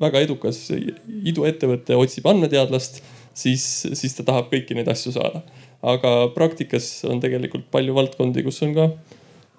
väga 0.00 0.22
edukas 0.24 0.64
iduettevõte 0.72 1.96
otsib 1.98 2.28
andmeteadlast, 2.30 3.02
siis, 3.36 3.64
siis 3.92 4.14
ta 4.16 4.24
tahab 4.28 4.48
kõiki 4.52 4.76
neid 4.78 4.88
asju 4.88 5.12
saada. 5.18 5.42
aga 5.82 6.30
praktikas 6.34 7.04
on 7.04 7.20
tegelikult 7.20 7.66
palju 7.74 7.94
valdkondi, 7.94 8.44
kus 8.46 8.62
on 8.62 8.74
ka 8.76 8.88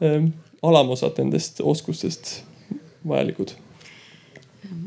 ähm, 0.02 0.32
alamosad 0.64 1.20
nendest 1.20 1.60
oskustest 1.62 2.42
vajalikud 3.04 3.54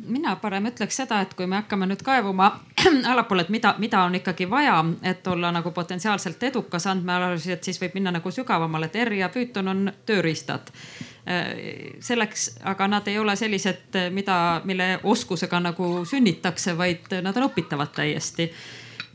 mina 0.06 0.36
parem 0.40 0.70
ütleks 0.70 0.96
seda, 1.02 1.20
et 1.24 1.34
kui 1.36 1.46
me 1.46 1.60
hakkame 1.60 1.88
nüüd 1.90 2.02
kaevuma 2.06 2.50
allapoole, 3.10 3.42
et 3.42 3.48
mida, 3.48 3.74
mida 3.78 4.02
on 4.04 4.14
ikkagi 4.14 4.50
vaja, 4.50 4.84
et 5.02 5.26
olla 5.26 5.50
nagu 5.52 5.70
potentsiaalselt 5.70 6.42
edukas 6.42 6.86
andmeanalüüsis, 6.86 7.52
et 7.56 7.64
siis 7.64 7.80
võib 7.80 7.96
minna 7.96 8.12
nagu 8.18 8.30
sügavamale, 8.30 8.90
et 8.90 8.98
R 9.04 9.12
ja 9.20 9.28
Python 9.32 9.68
on 9.68 9.92
tööriistad. 10.06 10.72
selleks, 12.00 12.60
aga 12.64 12.86
nad 12.86 13.08
ei 13.08 13.18
ole 13.18 13.36
sellised, 13.36 13.96
mida, 14.14 14.60
mille 14.64 15.00
oskusega 15.02 15.58
nagu 15.60 16.04
sünnitakse, 16.06 16.76
vaid 16.78 17.16
nad 17.22 17.36
on 17.36 17.48
õpitavad 17.48 17.90
täiesti 17.96 18.52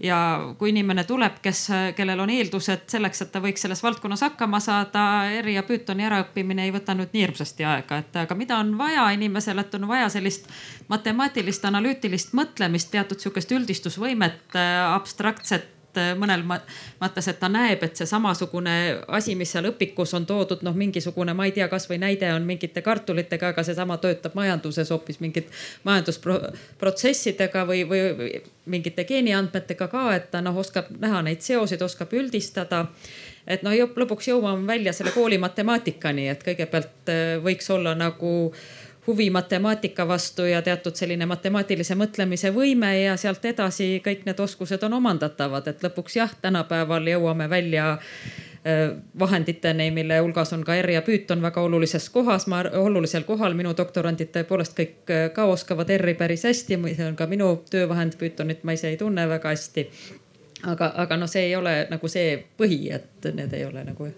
ja 0.03 0.19
kui 0.57 0.71
inimene 0.71 1.03
tuleb, 1.07 1.39
kes, 1.43 1.65
kellel 1.95 2.19
on 2.23 2.31
eeldused 2.33 2.87
selleks, 2.91 3.23
et 3.25 3.31
ta 3.33 3.41
võiks 3.43 3.65
selles 3.65 3.83
valdkonnas 3.83 4.23
hakkama 4.25 4.59
saada, 4.63 5.03
R 5.41 5.51
ja 5.53 5.63
Pythoni 5.67 6.05
äraõppimine 6.07 6.65
ei 6.65 6.73
võta 6.73 6.95
nüüd 6.97 7.13
nii 7.13 7.25
hirmsasti 7.25 7.67
aega, 7.67 8.01
et 8.01 8.21
aga 8.23 8.37
mida 8.37 8.57
on 8.61 8.73
vaja 8.79 9.09
inimesele, 9.15 9.65
et 9.65 9.75
on 9.77 9.87
vaja 9.89 10.09
sellist 10.13 10.49
matemaatilist, 10.91 11.65
analüütilist 11.69 12.33
mõtlemist, 12.37 12.91
teatud 12.93 13.21
sihukest 13.21 13.53
üldistusvõimet, 13.57 14.57
abstraktset 14.91 15.69
et 15.91 16.17
mõnel 16.17 16.43
mõttes, 16.45 17.27
et 17.27 17.39
ta 17.39 17.49
näeb, 17.51 17.83
et 17.83 17.97
see 17.97 18.07
samasugune 18.07 18.73
asi, 19.07 19.35
mis 19.35 19.51
seal 19.51 19.67
õpikus 19.71 20.13
on 20.17 20.25
toodud, 20.25 20.63
noh, 20.65 20.75
mingisugune, 20.77 21.33
ma 21.37 21.47
ei 21.47 21.55
tea, 21.55 21.67
kasvõi 21.71 21.99
näide 22.01 22.31
on 22.33 22.45
mingite 22.47 22.81
kartulitega, 22.81 23.51
aga 23.53 23.63
seesama 23.67 23.97
töötab 24.01 24.35
majanduses 24.37 24.91
hoopis 24.91 25.19
mingit 25.23 25.51
majandusprotsessidega 25.87 27.65
või, 27.67 27.83
või, 27.89 28.03
või 28.17 28.31
mingite 28.71 29.05
geeniandmetega 29.09 29.87
ka, 29.91 30.05
et 30.15 30.31
ta 30.31 30.41
noh, 30.41 30.57
oskab 30.57 30.91
näha 30.99 31.23
neid 31.27 31.43
seoseid, 31.45 31.81
oskab 31.81 32.13
üldistada. 32.13 32.85
Et 33.49 33.63
noh, 33.65 33.73
lõpuks 33.73 34.29
jõuame 34.29 34.67
välja 34.67 34.93
selle 34.93 35.11
kooli 35.15 35.39
matemaatikani, 35.41 36.27
et 36.29 36.43
kõigepealt 36.45 37.09
äh, 37.09 37.35
võiks 37.41 37.71
olla 37.73 37.95
nagu 37.97 38.51
äh, 38.51 38.80
huvi 39.07 39.29
matemaatika 39.29 40.07
vastu 40.07 40.45
ja 40.45 40.61
teatud 40.61 40.95
selline 40.95 41.25
matemaatilise 41.25 41.95
mõtlemise 41.95 42.51
võime 42.53 42.91
ja 43.01 43.17
sealt 43.17 43.45
edasi 43.45 44.01
kõik 44.05 44.25
need 44.25 44.39
oskused 44.39 44.83
on 44.83 44.93
omandatavad, 44.93 45.67
et 45.67 45.83
lõpuks 45.83 46.17
jah, 46.19 46.35
tänapäeval 46.41 47.07
jõuame 47.09 47.49
välja 47.49 47.87
äh, 47.93 48.91
vahenditeni, 49.19 49.89
mille 49.91 50.19
hulgas 50.19 50.53
on 50.53 50.63
ka 50.63 50.77
R 50.81 50.93
ja 50.97 51.01
Python 51.01 51.41
väga 51.41 51.61
olulises 51.65 52.09
kohas, 52.09 52.45
ma 52.47 52.61
olulisel 52.83 53.25
kohal, 53.25 53.57
minu 53.57 53.73
doktorandid 53.77 54.29
tõepoolest 54.35 54.77
kõik 54.77 55.09
äh, 55.09 55.27
ka 55.33 55.49
oskavad 55.49 55.89
R-i 55.97 56.13
päris 56.19 56.45
hästi, 56.45 56.77
see 56.95 57.07
on 57.07 57.17
ka 57.17 57.27
minu 57.31 57.55
töövahend, 57.71 58.19
Pythonit 58.21 58.63
ma 58.63 58.77
ise 58.77 58.93
ei 58.93 59.01
tunne 59.01 59.25
väga 59.29 59.55
hästi. 59.55 59.87
aga, 60.69 60.93
aga 60.95 61.17
noh, 61.17 61.29
see 61.29 61.49
ei 61.49 61.55
ole 61.55 61.87
nagu 61.89 62.07
see 62.07 62.37
põhi, 62.57 62.83
et 62.93 63.33
need 63.33 63.53
ei 63.57 63.65
ole 63.65 63.83
nagu 63.83 64.13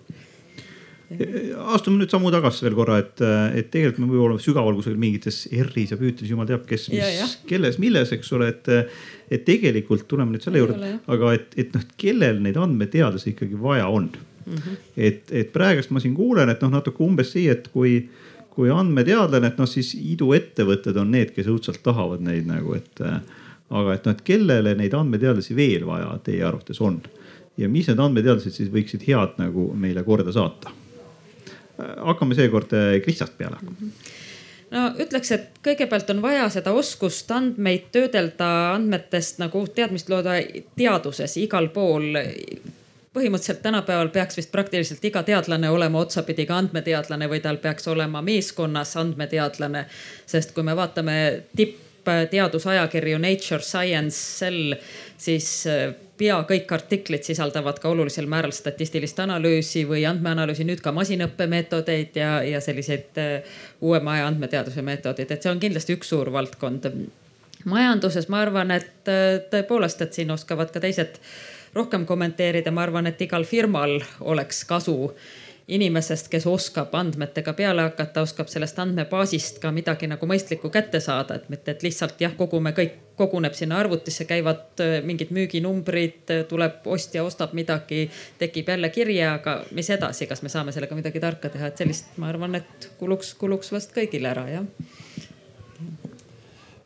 astume 1.74 2.00
nüüd 2.00 2.12
sammu 2.12 2.32
tagasi 2.34 2.66
veel 2.66 2.76
korra, 2.78 2.98
et, 3.04 3.22
et 3.60 3.70
tegelikult 3.74 4.06
me 4.06 4.10
võime 4.12 4.26
olla 4.28 4.42
sügaval 4.42 4.76
kusagil 4.78 5.00
mingites 5.02 5.44
R-is 5.52 5.94
ja 5.94 5.98
püütis, 6.00 6.30
jumal 6.32 6.48
teab, 6.50 6.66
kes, 6.70 6.88
mis, 6.94 7.36
kelles, 7.50 7.80
milles, 7.82 8.14
eks 8.16 8.34
ole, 8.38 8.50
et. 8.54 8.72
et 9.34 9.46
tegelikult 9.48 10.06
tuleme 10.10 10.34
nüüd 10.34 10.44
selle 10.46 10.62
juurde, 10.62 10.92
aga 11.10 11.32
et, 11.34 11.56
et 11.58 11.72
noh, 11.74 11.86
kellel 11.98 12.42
neid 12.44 12.58
andmeteadlasi 12.60 13.32
ikkagi 13.32 13.58
vaja 13.58 13.88
on 13.90 14.12
mm. 14.12 14.58
-hmm. 14.58 14.76
et, 14.98 15.32
et 15.32 15.54
praegust 15.54 15.90
ma 15.90 16.02
siin 16.04 16.14
kuulen, 16.14 16.50
et 16.50 16.62
noh, 16.62 16.70
natuke 16.74 17.02
umbes 17.04 17.32
see, 17.34 17.50
et 17.50 17.68
kui, 17.74 17.96
kui 18.54 18.70
andmeteadlane, 18.70 19.48
et 19.48 19.58
noh, 19.58 19.70
siis 19.70 19.96
iduettevõtted 19.98 21.00
on 21.02 21.12
need, 21.12 21.34
kes 21.34 21.50
õudselt 21.50 21.82
tahavad 21.84 22.22
neid 22.22 22.46
nagu, 22.48 22.76
et. 22.78 23.02
aga 23.74 23.94
et 23.96 24.06
noh, 24.06 24.14
et 24.14 24.22
kellele 24.22 24.76
neid 24.78 24.94
andmeteadlasi 24.94 25.56
veel 25.56 25.88
vaja 25.88 26.20
teie 26.24 26.44
arvates 26.46 26.82
on 26.82 27.02
ja 27.58 27.70
mis 27.70 27.88
need 27.90 28.00
andmeteadlased 28.02 28.54
siis 28.54 28.72
võiksid 28.74 29.06
head 29.08 29.38
nagu 29.42 29.72
meile 29.78 30.04
korda 30.06 30.34
saata 30.34 30.74
hakkame 31.78 32.36
seekord 32.38 32.74
eh, 32.78 33.00
Kristjast 33.06 33.38
peale 33.38 33.58
no 34.74 34.86
ütleks, 35.00 35.32
et 35.36 35.60
kõigepealt 35.66 36.10
on 36.14 36.22
vaja 36.22 36.48
seda 36.54 36.74
oskust 36.78 37.32
andmeid 37.32 37.90
töödelda 37.94 38.50
andmetest 38.76 39.42
nagu 39.42 39.66
teadmist 39.76 40.10
looda 40.10 40.40
teaduses 40.78 41.38
igal 41.42 41.70
pool 41.74 42.18
põhimõtteliselt 43.14 43.62
tänapäeval 43.62 44.10
peaks 44.14 44.38
vist 44.40 44.52
praktiliselt 44.52 45.04
iga 45.06 45.22
teadlane 45.24 45.70
olema 45.70 46.02
otsapidi 46.02 46.48
ka 46.50 46.58
andmeteadlane 46.64 47.30
või 47.30 47.42
tal 47.44 47.60
peaks 47.62 47.88
olema 47.88 48.22
meeskonnas 48.26 48.96
andmeteadlane. 48.98 49.86
sest 50.26 50.54
kui 50.54 50.64
me 50.64 50.76
vaatame 50.76 51.44
tippteadusajakirju 51.56 53.20
Nature, 53.20 53.62
Science, 53.62 54.18
Cell, 54.40 54.74
siis 55.18 55.68
pea 56.24 56.38
kõik 56.48 56.72
artiklid 56.72 57.26
sisaldavad 57.28 57.80
ka 57.84 57.92
olulisel 57.92 58.30
määral 58.32 58.54
statistilist 58.56 59.20
analüüsi 59.20 59.84
või 59.90 60.06
andmeanalüüsi, 60.08 60.64
nüüd 60.68 60.84
ka 60.84 60.94
masinõppemeetodeid 60.96 62.20
ja, 62.20 62.38
ja 62.48 62.62
selliseid 62.64 63.20
äh, 63.20 63.58
uuema 63.84 64.16
aja 64.18 64.30
andmeteaduse 64.32 64.86
meetodeid, 64.86 65.34
et 65.34 65.44
see 65.44 65.52
on 65.52 65.60
kindlasti 65.60 65.98
üks 65.98 66.14
suur 66.14 66.32
valdkond. 66.32 66.88
majanduses 67.66 68.30
ma 68.32 68.44
arvan, 68.46 68.72
et 68.72 69.12
äh, 69.12 69.42
tõepoolest, 69.52 70.06
et 70.06 70.16
siin 70.16 70.32
oskavad 70.32 70.72
ka 70.72 70.84
teised 70.84 71.20
rohkem 71.76 72.06
kommenteerida, 72.06 72.72
ma 72.72 72.86
arvan, 72.88 73.10
et 73.10 73.22
igal 73.22 73.44
firmal 73.44 74.00
oleks 74.22 74.64
kasu 74.70 75.12
inimesest, 75.68 76.28
kes 76.32 76.46
oskab 76.48 76.92
andmetega 76.96 77.54
peale 77.56 77.86
hakata, 77.88 78.26
oskab 78.28 78.50
sellest 78.52 78.80
andmebaasist 78.84 79.62
ka 79.64 79.72
midagi 79.72 80.10
nagu 80.12 80.28
mõistlikku 80.28 80.72
kätte 80.74 81.00
saada, 81.04 81.38
et 81.40 81.48
mitte, 81.54 81.72
et 81.72 81.86
lihtsalt 81.86 82.20
jah, 82.22 82.36
kogume 82.38 82.74
kõik, 82.76 82.98
koguneb 83.20 83.56
sinna 83.56 83.78
arvutisse, 83.80 84.26
käivad 84.28 84.82
äh, 84.84 84.98
mingid 85.06 85.32
müüginumbrid, 85.36 86.24
äh, 86.34 86.44
tuleb 86.50 86.88
ostja, 86.92 87.24
ostab 87.24 87.54
midagi, 87.56 88.10
tekib 88.42 88.74
jälle 88.74 88.90
kirje, 88.92 89.24
aga 89.30 89.62
mis 89.72 89.92
edasi, 89.94 90.28
kas 90.28 90.44
me 90.44 90.52
saame 90.52 90.76
sellega 90.76 90.98
midagi 91.00 91.24
tarka 91.24 91.54
teha, 91.54 91.72
et 91.72 91.80
sellist, 91.80 92.12
ma 92.20 92.32
arvan, 92.34 92.60
et 92.60 92.90
kuluks, 93.00 93.36
kuluks 93.40 93.72
vast 93.72 93.96
kõigile 93.96 94.34
ära, 94.34 94.48
jah. 94.52 94.68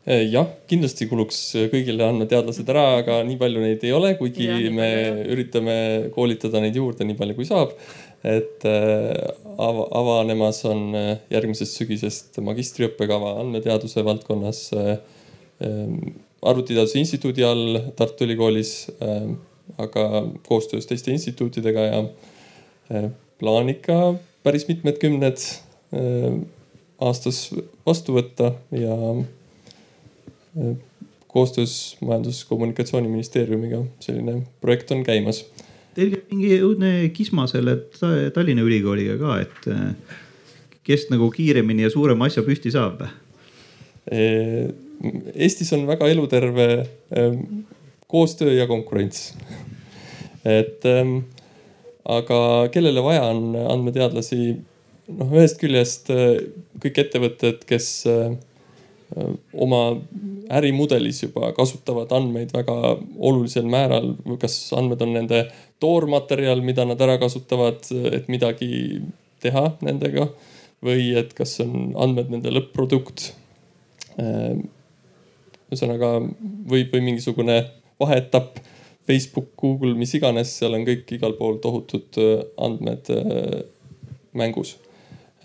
Äh, 0.08 0.22
jah, 0.30 0.52
kindlasti 0.70 1.08
kuluks 1.10 1.40
kõigile 1.72 2.06
andmeteadlased 2.06 2.68
ära, 2.70 2.84
aga 3.02 3.18
nii 3.26 3.40
palju 3.40 3.64
neid 3.64 3.82
ei 3.88 3.96
ole, 3.96 4.14
kuigi 4.20 4.46
ja, 4.46 4.60
me 4.72 4.92
üritame 5.34 5.78
koolitada 6.14 6.62
neid 6.62 6.78
juurde 6.78 7.08
nii 7.08 7.18
palju 7.18 7.40
kui 7.40 7.48
saab 7.48 7.74
et 8.24 8.64
äh, 8.66 9.14
ava, 9.58 9.86
avanemas 9.94 10.64
on 10.66 10.94
äh, 10.96 11.10
järgmisest 11.30 11.78
sügisest 11.78 12.40
magistriõppekava 12.42 13.36
andmeteaduse 13.42 14.02
valdkonnas 14.06 14.62
äh, 14.74 14.96
arvutiteaduse 16.42 16.98
instituudi 16.98 17.42
all 17.42 17.80
Tartu 17.98 18.22
Ülikoolis, 18.22 18.92
aga 19.82 20.04
koostöös 20.46 20.86
teiste 20.86 21.10
instituutidega 21.10 21.82
ja 21.82 23.00
plaan 23.40 23.72
ikka 23.72 23.96
päris 24.46 24.68
mitmed 24.68 25.00
kümned 25.02 25.42
aastas 27.02 27.40
vastu 27.82 28.14
võtta 28.14 28.52
ja 28.70 28.94
koostöös 31.26 31.96
Majandus-Kommunikatsiooniministeeriumiga 32.06 33.82
selline 34.06 34.44
projekt 34.62 34.94
on 34.94 35.02
käimas 35.02 35.42
Teil 35.98 36.12
käib 36.14 36.30
mingi 36.30 36.58
õudne 36.62 36.90
kisma 37.10 37.48
selle 37.50 37.74
Tallinna 38.34 38.62
Ülikooliga 38.62 39.16
ka, 39.18 39.38
et 39.42 39.64
eh, 39.72 40.18
kes 40.86 41.08
nagu 41.10 41.26
kiiremini 41.34 41.88
ja 41.88 41.90
suurema 41.90 42.28
asja 42.30 42.44
püsti 42.46 42.70
saab? 42.70 43.02
Eestis 44.08 45.72
on 45.76 45.82
väga 45.90 46.06
eluterve 46.08 46.68
koostöö 48.08 48.54
ja 48.54 48.64
konkurents. 48.70 49.34
et 50.48 50.86
aga 52.08 52.38
kellele 52.72 53.02
vaja 53.04 53.26
on 53.34 53.58
andmeteadlasi? 53.58 54.56
noh, 55.08 55.30
ühest 55.32 55.60
küljest 55.60 56.10
eh, 56.12 56.42
kõik 56.82 57.02
ettevõtted, 57.04 57.62
kes 57.68 57.88
eh, 58.10 58.34
oma 59.56 59.82
ärimudelis 60.52 61.22
juba 61.22 61.52
kasutavad 61.56 62.12
andmeid 62.12 62.52
väga 62.52 62.74
olulisel 63.16 63.68
määral, 63.68 64.12
kas 64.40 64.58
andmed 64.76 65.00
on 65.04 65.14
nende 65.16 65.46
toormaterjal, 65.82 66.62
mida 66.64 66.84
nad 66.88 67.00
ära 67.00 67.18
kasutavad, 67.20 67.86
et 68.12 68.28
midagi 68.30 69.00
teha 69.42 69.70
nendega 69.86 70.28
või 70.84 71.12
et 71.18 71.34
kas 71.36 71.58
on 71.64 71.92
andmed 71.98 72.30
nende 72.32 72.52
lõpp-produkt. 72.54 73.32
Ehm, 74.18 74.66
ühesõnaga 75.68 76.16
või, 76.22 76.86
või 76.90 77.02
mingisugune 77.10 77.60
vaheetapp, 78.00 78.60
Facebook, 79.08 79.54
Google, 79.56 79.94
mis 79.96 80.12
iganes, 80.18 80.52
seal 80.58 80.76
on 80.76 80.84
kõik 80.84 81.08
igal 81.16 81.34
pool 81.38 81.58
tohutud 81.62 82.18
äh, 82.20 82.42
andmed 82.60 83.08
äh, 83.14 83.62
mängus. 84.36 84.76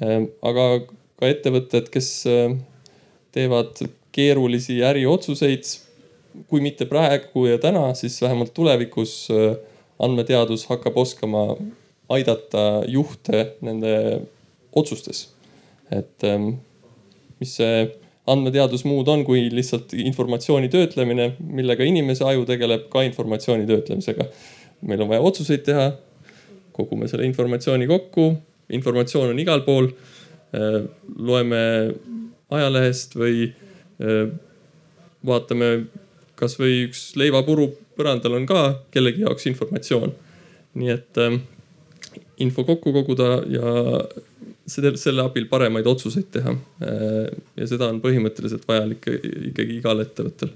Ehm, 0.03 0.27
aga 0.43 0.83
ka 1.19 1.29
ettevõtted, 1.31 1.87
kes 1.93 2.09
äh, 2.29 2.57
teevad 3.33 3.79
keerulisi 4.13 4.81
äriotsuseid, 4.85 5.69
kui 6.49 6.61
mitte 6.65 6.85
praegu 6.89 7.47
ja 7.47 7.59
täna, 7.61 7.87
siis 7.97 8.17
vähemalt 8.21 8.53
tulevikus 8.57 9.13
andmeteadus 9.99 10.65
hakkab 10.69 10.97
oskama 10.97 11.55
aidata 12.13 12.83
juhte 12.87 13.53
nende 13.61 14.21
otsustes. 14.73 15.29
et 15.91 16.23
ähm, 16.23 16.55
mis 17.39 17.55
see 17.59 17.91
andmeteadus 18.27 18.85
muud 18.87 19.07
on, 19.11 19.25
kui 19.27 19.49
lihtsalt 19.51 19.93
informatsiooni 19.93 20.69
töötlemine, 20.71 21.33
millega 21.43 21.85
inimese 21.85 22.25
aju 22.27 22.45
tegeleb 22.47 22.87
ka 22.91 23.03
informatsiooni 23.03 23.67
töötlemisega. 23.69 24.25
meil 24.81 25.01
on 25.01 25.11
vaja 25.11 25.21
otsuseid 25.21 25.63
teha, 25.67 25.91
kogume 26.73 27.07
selle 27.07 27.27
informatsiooni 27.27 27.87
kokku, 27.87 28.33
informatsioon 28.73 29.29
on 29.31 29.39
igal 29.39 29.61
pool. 29.67 29.91
Äh, 30.53 30.83
loeme 31.17 31.61
ajalehest 32.53 33.15
või 33.17 33.47
äh, 33.49 34.27
vaatame 35.25 35.69
kasvõi 36.39 36.87
üks 36.87 37.13
leivapuru 37.19 37.71
põrandal 37.97 38.37
on 38.39 38.45
ka 38.49 38.61
kellegi 38.93 39.25
jaoks 39.25 39.49
informatsioon. 39.51 40.13
nii 40.79 40.89
et 40.89 41.19
ähm, 41.21 41.41
info 42.41 42.63
kokku 42.65 42.93
koguda 42.95 43.43
ja 43.49 43.73
selle, 44.65 44.95
selle 44.97 45.21
abil 45.21 45.45
paremaid 45.51 45.87
otsuseid 45.87 46.31
teha. 46.33 46.55
ja 47.57 47.67
seda 47.69 47.91
on 47.93 48.01
põhimõtteliselt 48.01 48.67
vajalik 48.67 49.07
ikkagi 49.51 49.79
igal 49.81 50.01
ettevõttel 50.01 50.53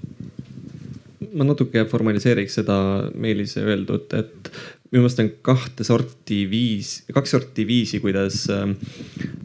ma 1.34 1.46
natuke 1.46 1.84
formaliseeriks 1.88 2.58
seda 2.60 2.76
Meelise 3.18 3.62
öeldut, 3.66 4.14
et 4.16 4.50
minu 4.88 5.04
meelest 5.04 5.20
on 5.20 5.28
kahte 5.44 5.84
sorti 5.84 6.42
viis, 6.48 7.02
kaks 7.12 7.34
sorti 7.34 7.64
viisi, 7.68 8.00
kuidas, 8.00 8.46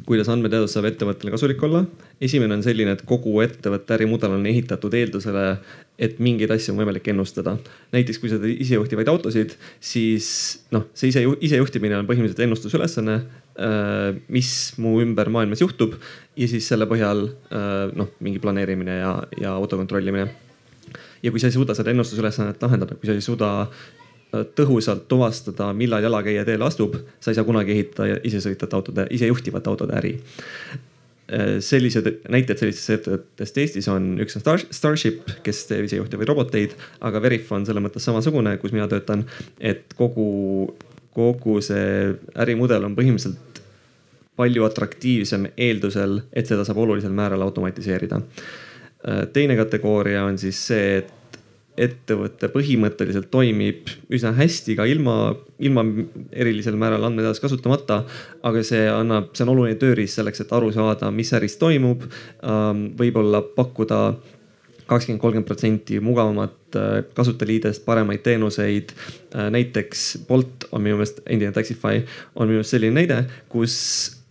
kuidas 0.08 0.29
andmeteadus 0.32 0.71
saab 0.75 0.88
ettevõttele 0.88 1.34
kasulik 1.34 1.63
olla. 1.67 1.84
esimene 2.23 2.56
on 2.56 2.63
selline, 2.63 2.93
et 2.95 3.01
kogu 3.03 3.34
ettevõtte 3.43 3.97
ärimudel 3.97 4.38
on 4.38 4.45
ehitatud 4.47 4.93
eeldusele, 4.95 5.58
et 5.99 6.15
mingeid 6.23 6.51
asju 6.56 6.71
on 6.71 6.79
võimalik 6.79 7.10
ennustada. 7.12 7.58
näiteks 7.91 8.21
kui 8.21 8.32
sa 8.32 8.39
teed 8.39 8.62
isejuhtivaid 8.63 9.12
autosid, 9.12 9.58
siis 9.84 10.29
noh, 10.71 10.88
see 10.95 11.12
ise, 11.12 11.25
isejuhtimine 11.49 11.97
on 11.99 12.08
põhimõtteliselt 12.08 12.45
ennustusülesanne, 12.47 13.17
äh, 13.60 14.21
mis 14.32 14.53
mu 14.77 14.95
ümber 15.03 15.27
maailmas 15.29 15.62
juhtub 15.62 15.97
ja 16.39 16.47
siis 16.47 16.69
selle 16.71 16.88
põhjal 16.88 17.27
äh, 17.27 17.91
noh, 17.91 18.15
mingi 18.23 18.39
planeerimine 18.39 18.95
ja, 19.01 19.17
ja 19.41 19.58
auto 19.58 19.75
kontrollimine 19.82 20.29
ja 21.23 21.32
kui 21.32 21.43
sa 21.43 21.51
ei 21.51 21.56
suuda 21.56 21.75
seda 21.75 21.91
ennustusülesannet 21.91 22.63
lahendada, 22.63 22.95
kui 22.95 23.12
sa 23.12 23.15
ei 23.15 23.23
suuda 23.23 23.51
tõhusalt 24.57 25.05
tuvastada, 25.11 25.69
millal 25.77 26.03
jalakäija 26.03 26.45
teele 26.47 26.65
astub, 26.65 26.95
sa 27.19 27.31
ei 27.31 27.37
saa 27.37 27.45
kunagi 27.47 27.75
ehitada 27.75 28.17
isesõitvate 28.25 28.77
autode, 28.77 29.05
isejuhtivate 29.13 29.71
autode 29.71 29.95
äri. 29.99 30.15
Äh, 31.33 31.53
sellised 31.63 32.09
näited 32.33 32.59
sellistest 32.59 32.95
ettevõtetest 32.97 33.61
Eestis 33.63 33.87
on, 33.91 34.13
üks 34.23 34.37
on 34.39 34.45
Star, 34.45 34.65
Starship, 34.73 35.29
kes 35.45 35.63
teeb 35.69 35.87
isejuhtivaid 35.87 36.33
roboteid, 36.33 36.75
aga 37.05 37.21
Verif 37.23 37.51
on 37.55 37.67
selles 37.67 37.85
mõttes 37.85 38.05
samasugune, 38.09 38.57
kus 38.61 38.75
mina 38.75 38.89
töötan, 38.91 39.25
et 39.59 39.95
kogu, 39.99 40.73
kogu 41.15 41.61
see 41.63 42.11
ärimudel 42.35 42.89
on 42.89 42.97
põhimõtteliselt 42.99 43.63
palju 44.35 44.65
atraktiivsem 44.65 45.51
eeldusel, 45.61 46.23
et 46.33 46.49
seda 46.49 46.65
saab 46.65 46.79
olulisel 46.81 47.13
määral 47.13 47.45
automatiseerida 47.45 48.23
Äh, 49.07 49.27
teine 49.33 49.55
kategooria 49.59 50.23
on 50.23 50.37
siis 50.39 50.59
see, 50.67 50.97
et 50.97 51.09
ettevõte 51.77 52.49
põhimõtteliselt 52.53 53.31
toimib 53.33 53.89
üsna 54.13 54.33
hästi 54.38 54.75
ka 54.77 54.86
ilma, 54.89 55.33
ilma 55.57 55.83
erilisel 56.29 56.77
määral 56.77 57.07
andmeteadust 57.07 57.41
kasutamata. 57.41 58.03
aga 58.43 58.63
see 58.63 58.83
annab, 58.89 59.31
see 59.33 59.45
on 59.45 59.53
oluline 59.55 59.79
tööriist 59.81 60.19
selleks, 60.19 60.43
et 60.43 60.53
aru 60.53 60.71
saada, 60.71 61.09
mis 61.12 61.33
äris 61.33 61.57
toimub. 61.57 62.05
Ähm, 62.43 62.91
võib-olla 62.99 63.41
pakkuda 63.41 64.03
kakskümmend, 64.88 65.21
kolmkümmend 65.21 65.47
protsenti 65.47 65.99
mugavamat 66.03 66.77
äh, 66.77 66.91
kasutajaliidest, 67.15 67.86
paremaid 67.86 68.21
teenuseid. 68.25 68.93
Äh, 69.36 69.49
näiteks 69.53 70.25
Bolt 70.27 70.67
on 70.71 70.83
minu 70.83 70.99
meelest, 70.99 71.23
endine 71.25 71.51
Taxify 71.55 72.03
on 72.36 72.47
minu 72.47 72.59
meelest 72.59 72.75
selline 72.75 72.99
näide, 72.99 73.23
kus 73.49 73.75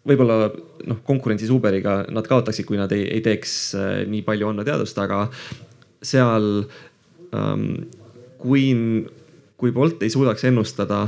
võib-olla 0.09 0.51
noh, 0.89 1.03
konkurentsis 1.07 1.51
Uberiga 1.55 2.03
nad 2.11 2.27
kaotaksid, 2.29 2.67
kui 2.69 2.79
nad 2.79 2.93
ei, 2.95 3.07
ei 3.17 3.25
teeks 3.25 3.59
äh, 3.79 3.93
nii 4.11 4.25
palju 4.27 4.51
andmeteadust, 4.51 4.99
aga 5.03 5.27
seal 6.03 6.49
ähm, 6.63 6.83
kui, 8.43 8.65
kui 9.57 9.75
Bolt 9.75 10.03
ei 10.03 10.11
suudaks 10.13 10.45
ennustada, 10.49 11.07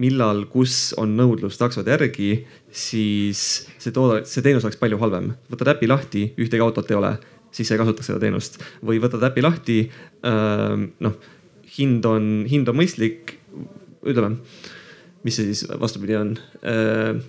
millal, 0.00 0.44
kus 0.50 0.92
on 1.00 1.12
nõudlus 1.18 1.58
taksode 1.60 1.92
järgi, 1.92 2.30
siis 2.72 3.42
see 3.80 3.92
toode, 3.94 4.22
see 4.28 4.44
teenus 4.44 4.64
oleks 4.66 4.80
palju 4.80 5.00
halvem. 5.00 5.34
võtad 5.50 5.74
äpi 5.74 5.90
lahti, 5.90 6.24
ühtegi 6.40 6.64
autot 6.64 6.90
ei 6.90 6.96
ole, 6.96 7.16
siis 7.52 7.68
sa 7.68 7.74
ei 7.74 7.82
kasutaks 7.82 8.10
seda 8.10 8.22
teenust 8.22 8.60
või 8.86 9.00
võtad 9.02 9.24
äpi 9.26 9.44
lahti 9.44 9.78
ähm,, 10.26 10.90
noh 11.02 11.18
hind 11.76 12.06
on, 12.08 12.28
hind 12.50 12.70
on 12.70 12.78
mõistlik, 12.78 13.36
ütleme, 14.06 14.40
mis 15.26 15.36
see 15.36 15.50
siis 15.50 15.66
vastupidi 15.80 16.16
on 16.16 16.32
äh, 16.64 17.20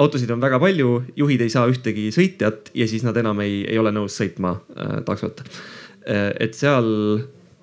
autosid 0.00 0.30
on 0.32 0.42
väga 0.42 0.60
palju, 0.62 1.02
juhid 1.18 1.42
ei 1.42 1.52
saa 1.52 1.66
ühtegi 1.70 2.10
sõitjat 2.14 2.70
ja 2.78 2.86
siis 2.88 3.04
nad 3.06 3.16
enam 3.18 3.40
ei, 3.44 3.62
ei 3.66 3.80
ole 3.80 3.92
nõus 3.94 4.16
sõitma 4.20 4.56
äh, 4.76 4.98
taksot 5.08 5.42
äh,. 5.42 6.30
et 6.40 6.56
seal 6.58 6.88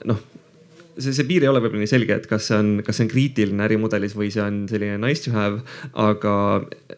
noh, 0.08 0.20
see, 1.00 1.14
see 1.16 1.26
piir 1.28 1.44
ei 1.44 1.50
ole 1.50 1.62
võib-olla 1.64 1.84
nii 1.84 1.90
selge, 1.90 2.16
et 2.20 2.28
kas 2.30 2.50
see 2.50 2.58
on, 2.60 2.70
kas 2.86 3.00
see 3.00 3.06
on 3.06 3.12
kriitiline 3.12 3.64
ärimudelis 3.66 4.16
või 4.18 4.30
see 4.34 4.44
on 4.44 4.62
selline 4.70 5.00
nice 5.02 5.24
to 5.26 5.34
have, 5.34 5.62
aga 6.00 6.34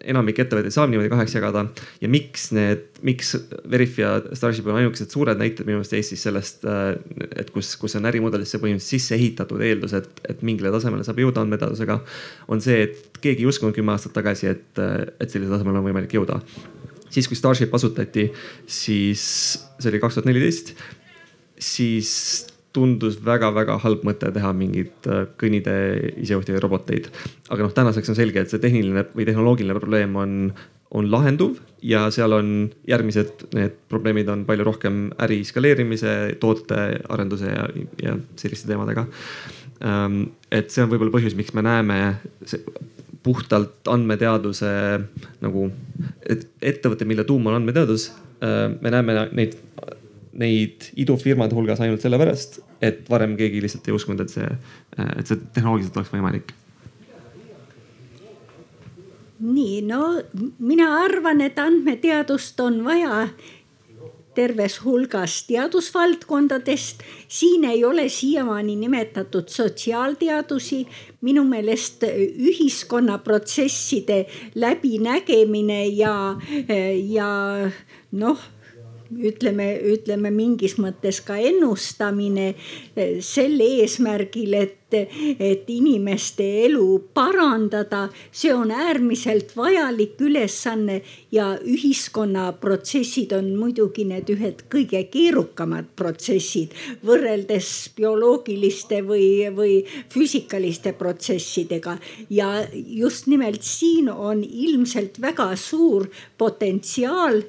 enamik 0.01 0.41
ettevõtteid 0.41 0.73
saab 0.73 0.91
niimoodi 0.91 1.11
kaheks 1.11 1.35
jagada. 1.37 1.65
ja 2.01 2.09
miks 2.11 2.49
need, 2.55 2.87
miks 3.05 3.35
Veriff 3.69 3.99
ja 4.01 4.15
Starship 4.37 4.69
on 4.71 4.79
ainukesed 4.81 5.13
suured 5.13 5.39
näited 5.41 5.67
minu 5.67 5.79
meelest 5.79 5.95
Eestis 5.97 6.25
sellest, 6.27 6.65
äh, 6.65 6.95
et 7.35 7.51
kus, 7.53 7.73
kus 7.81 7.97
on 7.99 8.09
ärimudelisse 8.09 8.61
põhimõtteliselt 8.61 8.97
sisse 9.01 9.17
ehitatud 9.17 9.61
eeldus, 9.65 9.95
et, 9.97 10.09
et 10.29 10.45
mingile 10.45 10.73
tasemele 10.73 11.05
saab 11.07 11.21
jõuda 11.21 11.45
andmeteadusega, 11.45 11.99
on 12.51 12.63
see, 12.63 12.87
et 12.87 13.21
keegi 13.21 13.45
ei 13.45 13.51
uskunud 13.51 13.75
kümme 13.77 13.93
aastat 13.95 14.15
tagasi, 14.17 14.49
et, 14.55 14.69
et 14.81 15.27
sellisele 15.27 15.57
tasemele 15.57 15.81
on 15.81 15.91
võimalik 15.91 16.17
jõuda 16.17 16.41
siis 17.11 17.27
kui 17.27 17.35
Starship 17.35 17.73
asutati, 17.75 18.29
siis 18.71 19.21
see 19.59 19.89
oli 19.91 19.99
kaks 19.99 20.15
tuhat 20.15 20.29
neliteist, 20.29 20.71
siis 21.59 22.11
tundus 22.75 23.17
väga-väga 23.25 23.77
halb 23.83 24.03
mõte 24.07 24.31
teha 24.33 24.51
mingeid 24.55 25.09
äh, 25.11 25.25
kõnnitee 25.39 26.13
isejuhtivaid 26.23 26.63
roboteid. 26.63 27.09
aga 27.49 27.65
noh, 27.65 27.73
tänaseks 27.75 28.13
on 28.13 28.19
selge, 28.19 28.43
et 28.43 28.51
see 28.51 28.61
tehniline 28.63 29.05
või 29.15 29.27
tehnoloogiline 29.27 29.75
probleem 29.77 30.15
on, 30.19 30.37
on 30.95 31.09
lahenduv 31.11 31.59
ja 31.83 32.05
seal 32.13 32.35
on 32.35 32.53
järgmised, 32.87 33.47
need 33.57 33.75
probleemid 33.91 34.29
on 34.31 34.45
palju 34.47 34.67
rohkem 34.67 35.01
äri 35.23 35.41
skaleerimise, 35.47 36.37
tootearenduse 36.39 37.51
ja, 37.51 37.67
ja 38.03 38.15
selliste 38.39 38.71
teemadega. 38.71 39.07
Ähm, 39.81 40.23
et 40.53 40.71
see 40.71 40.83
on 40.83 40.91
võib-olla 40.91 41.13
põhjus, 41.15 41.35
miks 41.37 41.55
me 41.57 41.65
näeme 41.65 41.99
puhtalt 43.23 43.87
andmeteaduse 43.89 44.71
nagu, 45.43 45.67
et 46.25 46.47
ettevõte, 46.61 47.05
mille 47.09 47.25
tuum 47.27 47.49
on 47.49 47.59
andmeteadus, 47.59 48.11
äh, 48.41 48.69
me 48.81 48.93
näeme 48.93 49.27
neid 49.37 49.59
neid 50.33 50.91
idufirmade 50.95 51.55
hulgas 51.55 51.81
ainult 51.83 52.03
sellepärast, 52.03 52.61
et 52.81 53.03
varem 53.11 53.35
keegi 53.39 53.61
lihtsalt 53.63 53.87
ei 53.87 53.95
uskunud, 53.95 54.23
et 54.23 54.33
see, 54.33 54.49
et 55.17 55.27
see 55.27 55.39
tehnoloogiliselt 55.55 56.01
oleks 56.01 56.13
võimalik 56.15 56.53
nii, 59.41 59.81
no 59.81 60.21
mina 60.61 60.87
arvan, 61.01 61.41
et 61.41 61.57
andmeteadust 61.59 62.59
on 62.61 62.83
vaja 62.85 63.27
terves 64.35 64.77
hulgas 64.85 65.43
teadusvaldkondadest. 65.47 67.01
siin 67.27 67.65
ei 67.65 67.83
ole 67.83 68.09
siiamaani 68.09 68.75
nimetatud 68.75 69.47
sotsiaalteadusi. 69.47 70.87
minu 71.21 71.43
meelest 71.43 72.03
ühiskonnaprotsesside 72.49 74.25
läbinägemine 74.55 75.85
ja, 75.85 76.37
ja 77.09 77.29
noh 78.11 78.39
ütleme, 79.19 79.73
ütleme 79.93 80.31
mingis 80.33 80.77
mõttes 80.79 81.21
ka 81.25 81.37
ennustamine 81.41 82.51
eh, 82.51 83.19
sel 83.23 83.59
eesmärgil, 83.63 84.55
et, 84.55 84.77
et 84.91 85.69
inimeste 85.71 86.43
elu 86.65 86.99
parandada. 87.15 88.09
see 88.31 88.53
on 88.53 88.71
äärmiselt 88.71 89.55
vajalik 89.55 90.19
ülesanne 90.19 91.01
ja 91.31 91.57
ühiskonnaprotsessid 91.63 93.31
on 93.37 93.53
muidugi 93.55 94.05
need 94.05 94.29
ühed 94.29 94.65
kõige 94.71 95.03
keerukamad 95.11 95.93
protsessid 95.95 96.75
võrreldes 97.07 97.91
bioloogiliste 97.95 99.01
või, 99.07 99.47
või 99.55 99.79
füüsikaliste 100.11 100.93
protsessidega. 100.93 101.97
ja 102.29 102.67
just 102.73 103.27
nimelt 103.27 103.63
siin 103.63 104.09
on 104.09 104.43
ilmselt 104.43 105.21
väga 105.21 105.55
suur 105.55 106.09
potentsiaal 106.37 107.41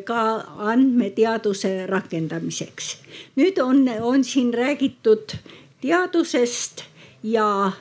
ka 0.00 0.44
andmeteaduse 0.72 1.86
rakendamiseks. 1.86 2.96
nüüd 3.36 3.58
on, 3.58 3.88
on 4.00 4.24
siin 4.24 4.54
räägitud 4.54 5.36
teadusest 5.80 6.84
ja 7.22 7.72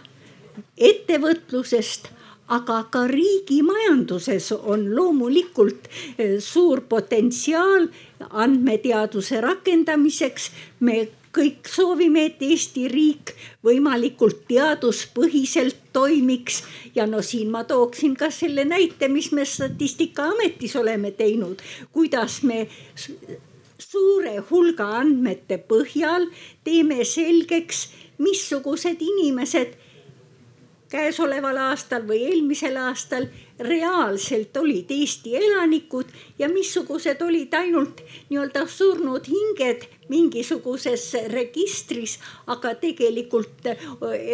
ettevõtlusest 0.77 2.11
aga 2.51 2.83
ka 2.91 3.05
riigi 3.07 3.61
majanduses 3.63 4.51
on 4.51 4.89
loomulikult 4.95 5.87
eh, 6.17 6.37
suur 6.43 6.83
potentsiaal 6.89 7.87
andmeteaduse 8.29 9.41
rakendamiseks. 9.41 10.51
me 10.79 11.07
kõik 11.35 11.67
soovime, 11.69 12.25
et 12.29 12.41
Eesti 12.43 12.87
riik 12.91 13.33
võimalikult 13.63 14.45
teaduspõhiselt 14.49 15.77
toimiks. 15.93 16.63
ja 16.95 17.05
no 17.07 17.21
siin 17.21 17.51
ma 17.51 17.63
tooksin 17.63 18.15
ka 18.15 18.31
selle 18.31 18.65
näite, 18.65 19.07
mis 19.07 19.31
me 19.31 19.45
Statistikaametis 19.45 20.75
oleme 20.75 21.11
teinud, 21.11 21.61
kuidas 21.91 22.43
me 22.43 22.67
suure 23.77 24.37
hulga 24.49 24.87
andmete 24.99 25.57
põhjal 25.57 26.27
teeme 26.63 27.03
selgeks, 27.05 27.87
missugused 28.17 29.01
inimesed 29.01 29.77
käesoleval 30.91 31.57
aastal 31.71 32.03
või 32.07 32.25
eelmisel 32.27 32.75
aastal 32.77 33.27
reaalselt 33.63 34.57
olid 34.57 34.91
Eesti 34.91 35.35
elanikud 35.39 36.11
ja 36.39 36.49
missugused 36.51 37.21
olid 37.23 37.53
ainult 37.55 38.03
nii-öelda 38.29 38.65
surnud 38.67 39.29
hinged 39.31 39.87
mingisuguses 40.11 41.07
registris, 41.31 42.17
aga 42.51 42.75
tegelikult 42.81 43.71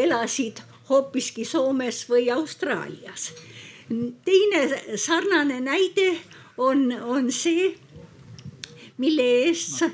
elasid 0.03 0.63
hoopiski 0.89 1.45
Soomes 1.45 2.03
või 2.09 2.31
Austraalias. 2.33 3.31
Teine 3.87 4.97
sarnane 4.99 5.61
näide 5.63 6.09
on, 6.57 6.89
on 6.91 7.31
see, 7.31 7.71
mille 8.97 9.27
eest 9.45 9.79
sa 9.79 9.89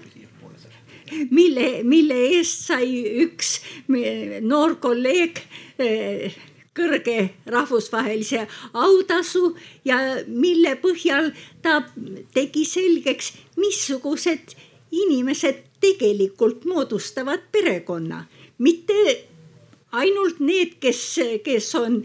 mille, 1.29 1.67
mille 1.83 2.17
eest 2.37 2.67
sai 2.69 2.87
üks 3.25 3.57
noor 4.41 4.77
kolleeg 4.81 5.41
eh, 5.81 6.33
kõrge 6.73 7.17
rahvusvahelise 7.53 8.47
autasu 8.73 9.53
ja 9.85 9.99
mille 10.27 10.75
põhjal 10.81 11.31
ta 11.61 11.81
tegi 12.33 12.65
selgeks, 12.65 13.33
missugused 13.61 14.55
inimesed 14.93 15.61
tegelikult 15.83 16.65
moodustavad 16.65 17.45
perekonna, 17.51 18.23
mitte 18.57 19.29
ainult 19.93 20.39
need, 20.41 20.77
kes, 20.81 21.01
kes 21.45 21.69
on, 21.77 21.99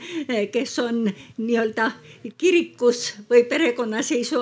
kes 0.53 0.75
on 0.83 1.05
nii-öelda 1.09 1.91
kirikus 2.39 3.15
või 3.31 3.45
perekonnaseisu 3.49 4.41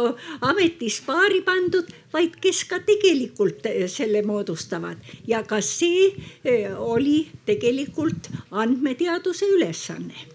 ametis 0.49 0.99
paari 1.07 1.43
pandud, 1.47 1.91
vaid 2.13 2.39
kes 2.43 2.65
ka 2.71 2.81
tegelikult 2.87 3.69
selle 3.93 4.23
moodustavad. 4.27 5.03
Ja 5.29 5.45
ka 5.47 5.61
see 5.65 6.09
eh, 6.45 6.73
oli 6.75 7.27
tegelikult 7.47 8.31
andmeteaduse 8.51 9.51
ülesanne. 9.55 10.33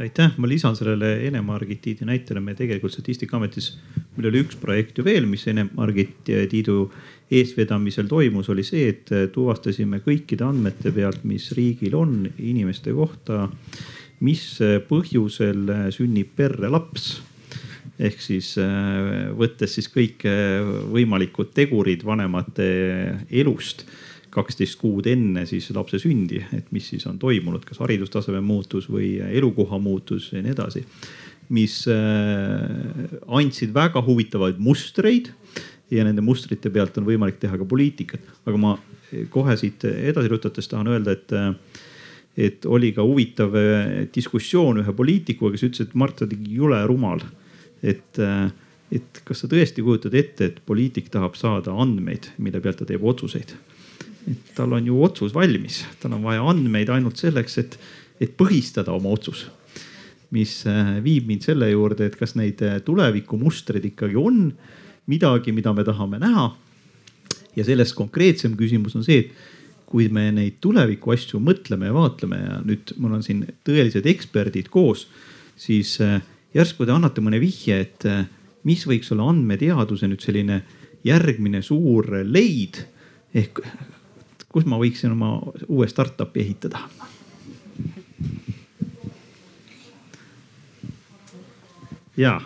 Aitäh, 0.00 0.32
ma 0.40 0.48
lisan 0.48 0.76
sellele 0.78 1.26
Ene-Margit 1.28 1.82
Tiidu 1.84 2.06
näitele, 2.08 2.40
me 2.40 2.54
tegelikult 2.56 2.94
Statistikaametis, 2.94 3.74
meil 4.16 4.30
oli 4.30 4.42
üks 4.44 4.58
projekt 4.60 4.98
ju 4.98 5.04
veel, 5.06 5.26
mis 5.30 5.46
Ene-Margit 5.50 6.26
Tiidu 6.26 6.84
eestvedamisel 7.30 8.08
toimus, 8.10 8.50
oli 8.50 8.64
see, 8.66 8.88
et 8.90 9.10
tuvastasime 9.34 10.00
kõikide 10.02 10.44
andmete 10.48 10.90
pealt, 10.94 11.22
mis 11.28 11.50
riigil 11.56 11.94
on 11.98 12.24
inimeste 12.36 12.94
kohta, 12.96 13.46
mis 14.26 14.44
põhjusel 14.88 15.90
sünnib 15.94 16.34
perre 16.36 16.68
laps 16.68 17.20
ehk 18.00 18.20
siis 18.24 18.54
võttes 19.36 19.76
siis 19.76 19.88
kõik 19.92 20.24
võimalikud 20.92 21.52
tegurid 21.56 22.04
vanemate 22.04 22.68
elust 23.30 23.84
kaksteist 24.30 24.78
kuud 24.80 25.08
enne 25.10 25.44
siis 25.48 25.68
lapse 25.74 25.98
sündi, 26.00 26.40
et 26.54 26.70
mis 26.74 26.86
siis 26.92 27.06
on 27.10 27.18
toimunud, 27.20 27.64
kas 27.66 27.80
haridustaseme 27.82 28.40
muutus 28.44 28.86
või 28.90 29.16
elukoha 29.26 29.80
muutus 29.82 30.30
ja 30.32 30.42
nii 30.44 30.54
edasi. 30.54 30.84
Mis 31.50 31.82
äh, 31.90 33.10
andsid 33.26 33.74
väga 33.74 34.02
huvitavaid 34.06 34.60
mustreid 34.62 35.32
ja 35.90 36.04
nende 36.06 36.22
mustrite 36.22 36.70
pealt 36.70 36.98
on 37.00 37.08
võimalik 37.08 37.40
teha 37.42 37.58
ka 37.58 37.66
poliitikat, 37.66 38.26
aga 38.46 38.60
ma 38.60 38.76
kohe 39.34 39.56
siit 39.58 39.84
edasi 39.90 40.30
rutates 40.30 40.70
tahan 40.70 40.92
öelda, 40.92 41.16
et 41.18 41.34
et 42.40 42.64
oli 42.70 42.92
ka 42.94 43.02
huvitav 43.04 43.56
äh, 43.58 43.88
diskussioon 44.14 44.80
ühe 44.84 44.92
poliitikuga, 44.96 45.50
kes 45.56 45.66
ütles, 45.66 45.88
et 45.88 45.96
Mart, 45.98 46.20
sa 46.20 46.28
oled 46.28 46.46
jule 46.48 46.78
rumal. 46.86 47.24
et, 47.82 48.18
äh, 48.18 48.52
et 48.92 49.20
kas 49.24 49.42
sa 49.42 49.48
tõesti 49.50 49.82
kujutad 49.82 50.14
ette, 50.14 50.44
et 50.46 50.62
poliitik 50.66 51.10
tahab 51.10 51.36
saada 51.38 51.74
andmeid, 51.74 52.30
mille 52.38 52.60
pealt 52.60 52.82
ta 52.82 52.86
teeb 52.86 53.04
otsuseid 53.04 53.54
et 54.28 54.52
tal 54.56 54.72
on 54.76 54.86
ju 54.86 54.98
otsus 55.04 55.34
valmis, 55.34 55.84
tal 56.00 56.14
on 56.16 56.24
vaja 56.26 56.44
andmeid 56.52 56.90
ainult 56.92 57.20
selleks, 57.20 57.58
et, 57.62 57.76
et 58.20 58.32
põhistada 58.36 58.92
oma 58.92 59.14
otsus. 59.14 59.46
Mis 60.34 60.60
äh, 60.68 60.96
viib 61.04 61.28
mind 61.30 61.46
selle 61.46 61.70
juurde, 61.72 62.06
et 62.06 62.16
kas 62.18 62.36
neid 62.38 62.62
äh, 62.66 62.78
tulevikumustreid 62.86 63.86
ikkagi 63.90 64.18
on 64.18 64.50
midagi, 65.10 65.54
mida 65.54 65.72
me 65.74 65.84
tahame 65.86 66.20
näha. 66.22 66.50
ja 67.56 67.64
sellest 67.66 67.96
konkreetsem 67.98 68.52
küsimus 68.56 68.94
on 68.94 69.02
see, 69.02 69.24
et 69.24 69.32
kui 69.90 70.06
me 70.08 70.28
neid 70.30 70.60
tuleviku 70.62 71.10
asju 71.10 71.40
mõtleme 71.42 71.88
ja 71.88 71.94
vaatleme 71.96 72.36
ja 72.38 72.58
nüüd 72.62 72.92
mul 73.02 73.16
on 73.16 73.24
siin 73.26 73.42
tõelised 73.66 74.06
eksperdid 74.06 74.70
koos, 74.70 75.08
siis 75.58 75.96
äh, 76.04 76.20
järsku 76.54 76.86
te 76.86 76.94
annate 76.94 77.22
mõne 77.24 77.42
vihje, 77.42 77.80
et 77.80 78.06
mis 78.66 78.84
võiks 78.86 79.10
olla 79.10 79.26
andmeteaduse 79.32 80.06
nüüd 80.06 80.22
selline 80.22 80.62
järgmine 81.06 81.62
suur 81.64 82.06
leid 82.28 82.84
ehk 83.34 83.62
kus 84.50 84.66
ma 84.66 84.78
võiksin 84.80 85.14
oma 85.14 85.38
uue 85.68 85.88
startup'i 85.90 86.42
ehitada? 86.44 86.82
Ja. 92.20 92.38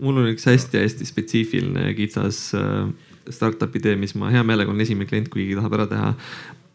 mul 0.00 0.22
on 0.22 0.30
üks 0.32 0.48
hästi-hästi 0.48 1.06
spetsiifiline 1.08 1.92
kitsas 1.98 2.40
äh, 2.58 2.88
startup'i 3.30 3.80
idee, 3.82 3.96
mis 4.00 4.14
ma 4.18 4.32
hea 4.34 4.42
meelega 4.46 4.72
olen 4.72 4.84
esimene 4.84 5.08
klient, 5.10 5.30
kuigi 5.32 5.56
tahab 5.58 5.78
ära 5.78 5.88
teha 5.90 6.12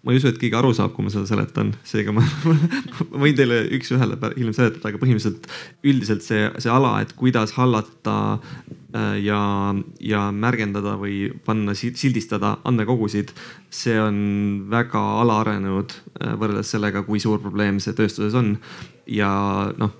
ma 0.01 0.13
ei 0.13 0.17
usu, 0.17 0.31
et 0.31 0.39
keegi 0.41 0.57
aru 0.57 0.71
saab, 0.73 0.95
kui 0.95 1.05
ma 1.05 1.11
seda 1.13 1.27
seletan, 1.29 1.75
seega 1.85 2.13
ma, 2.15 2.23
ma 2.47 2.55
võin 3.23 3.35
teile 3.37 3.59
üks-ühele 3.77 4.17
hiljem 4.33 4.55
seletada, 4.57 4.89
aga 4.89 5.01
põhimõtteliselt 5.01 5.45
üldiselt 5.85 6.25
see, 6.25 6.47
see 6.63 6.71
ala, 6.73 6.95
et 7.03 7.13
kuidas 7.17 7.53
hallata 7.57 8.15
äh, 8.33 9.19
ja, 9.21 9.41
ja 10.01 10.23
märgendada 10.33 10.95
või 11.01 11.27
panna, 11.45 11.75
sildistada 11.77 12.55
andmekogusid. 12.65 13.35
see 13.69 13.99
on 14.01 14.17
väga 14.73 15.01
alaarenenud 15.21 15.93
äh, 15.93 16.33
võrreldes 16.33 16.73
sellega, 16.73 17.05
kui 17.05 17.21
suur 17.21 17.41
probleem 17.43 17.77
see 17.79 17.93
tööstuses 17.97 18.37
on. 18.37 18.55
ja 19.05 19.29
noh, 19.77 19.93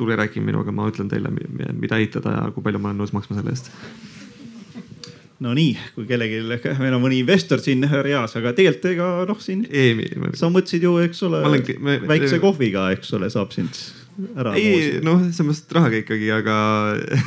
tulge 0.00 0.16
rääkige 0.20 0.44
minuga, 0.44 0.72
ma 0.74 0.88
ütlen 0.90 1.10
teile, 1.12 1.30
mida 1.30 2.00
ehitada 2.00 2.36
ja 2.36 2.48
kui 2.54 2.64
palju 2.64 2.80
ma 2.80 2.90
olen 2.90 3.04
nõus 3.04 3.14
maksma 3.16 3.38
selle 3.38 3.54
eest 3.54 3.70
no 5.40 5.54
nii, 5.56 5.72
kui 5.94 6.06
kellelgi, 6.08 6.42
meil 6.80 6.96
on 6.96 7.02
mõni 7.02 7.20
investor 7.22 7.62
siin 7.64 7.84
reas, 8.04 8.34
aga 8.36 8.52
tegelikult 8.56 8.90
ega 8.92 9.08
noh, 9.28 9.40
siin. 9.40 9.64
sa 10.36 10.50
mõtlesid 10.52 10.84
ju, 10.84 10.98
eks 11.06 11.24
ole, 11.28 11.40
väikse 11.40 12.36
me, 12.36 12.42
kohviga, 12.42 12.90
eks 12.96 13.14
ole, 13.16 13.30
saab 13.32 13.54
sind 13.56 13.80
ära. 14.36 14.52
ei 14.58 15.00
noh, 15.04 15.22
selles 15.30 15.48
mõttes, 15.48 15.64
rahaga 15.76 16.00
ikkagi, 16.02 16.28
aga 16.34 16.56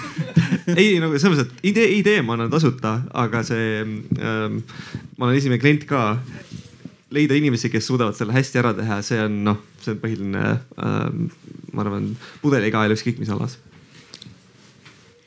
ei 0.80 1.00
nagu 1.02 1.18
selles 1.18 1.40
mõttes, 1.40 1.50
et 1.50 1.72
idee, 1.74 1.90
idee 1.98 2.26
ma 2.26 2.38
annan 2.38 2.54
tasuta, 2.54 3.00
aga 3.24 3.42
see 3.48 3.80
ähm,, 3.82 4.62
ma 5.18 5.30
olen 5.30 5.40
esimene 5.40 5.62
klient 5.62 5.88
ka. 5.90 6.12
Leida 7.14 7.38
inimesi, 7.38 7.70
kes 7.72 7.88
suudavad 7.90 8.18
selle 8.18 8.36
hästi 8.36 8.62
ära 8.62 8.74
teha, 8.78 9.00
see 9.06 9.22
on 9.24 9.40
noh, 9.48 9.62
see 9.84 9.94
on 9.96 10.02
põhiline 10.02 10.44
ähm,, 10.82 11.28
ma 11.74 11.86
arvan, 11.86 12.12
pudelikael 12.44 12.96
ükskõik 12.96 13.22
mis 13.22 13.32
alas. 13.34 13.58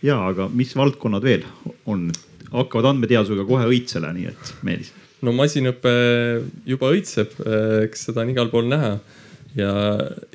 ja, 0.04 0.18
aga 0.18 0.48
mis 0.52 0.74
valdkonnad 0.76 1.24
veel 1.26 1.46
on 1.86 2.08
hakkavad 2.52 2.92
andmeteadusega 2.92 3.46
kohe 3.48 3.66
õitsele, 3.70 4.12
nii 4.16 4.30
et 4.32 4.54
Meelis. 4.66 4.92
no 5.26 5.34
masinõpe 5.36 5.92
juba 6.68 6.90
õitseb, 6.94 7.38
eks 7.86 8.08
seda 8.08 8.24
on 8.24 8.34
igal 8.34 8.50
pool 8.52 8.68
näha 8.70 8.96
ja, 9.58 9.72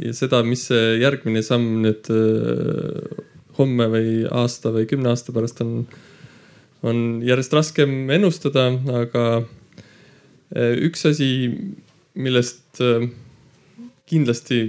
ja 0.02 0.14
seda, 0.18 0.41
mis 0.47 0.66
see 0.72 0.97
järgmine 1.02 1.43
samm 1.45 1.82
nüüd 1.86 2.12
äh, 2.14 3.24
homme 3.60 3.88
või 3.91 4.22
aasta 4.28 4.74
või 4.74 4.88
kümne 4.89 5.12
aasta 5.12 5.34
pärast 5.36 5.62
on, 5.64 5.82
on 6.88 7.02
järjest 7.26 7.54
raskem 7.54 8.10
ennustada, 8.14 8.70
aga 9.04 9.26
äh, 9.39 9.49
üks 10.56 11.06
asi, 11.08 11.30
millest 12.14 12.82
äh, 12.84 13.08
kindlasti 14.10 14.64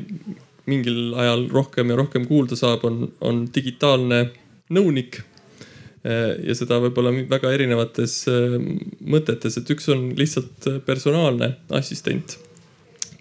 mingil 0.71 1.17
ajal 1.19 1.49
rohkem 1.51 1.91
ja 1.91 1.99
rohkem 1.99 2.27
kuulda 2.29 2.57
saab, 2.59 2.85
on, 2.87 3.09
on 3.21 3.47
digitaalne 3.55 4.29
nõunik 4.73 5.23
Äh, 6.03 6.33
ja 6.49 6.55
seda 6.59 6.81
võib-olla 6.83 7.13
väga 7.31 7.53
erinevates 7.55 8.25
äh, 8.31 8.57
mõtetes, 9.07 9.55
et 9.61 9.69
üks 9.71 9.87
on 9.93 10.09
lihtsalt 10.19 10.67
äh, 10.67 10.81
personaalne 10.83 11.53
assistent, 11.79 12.41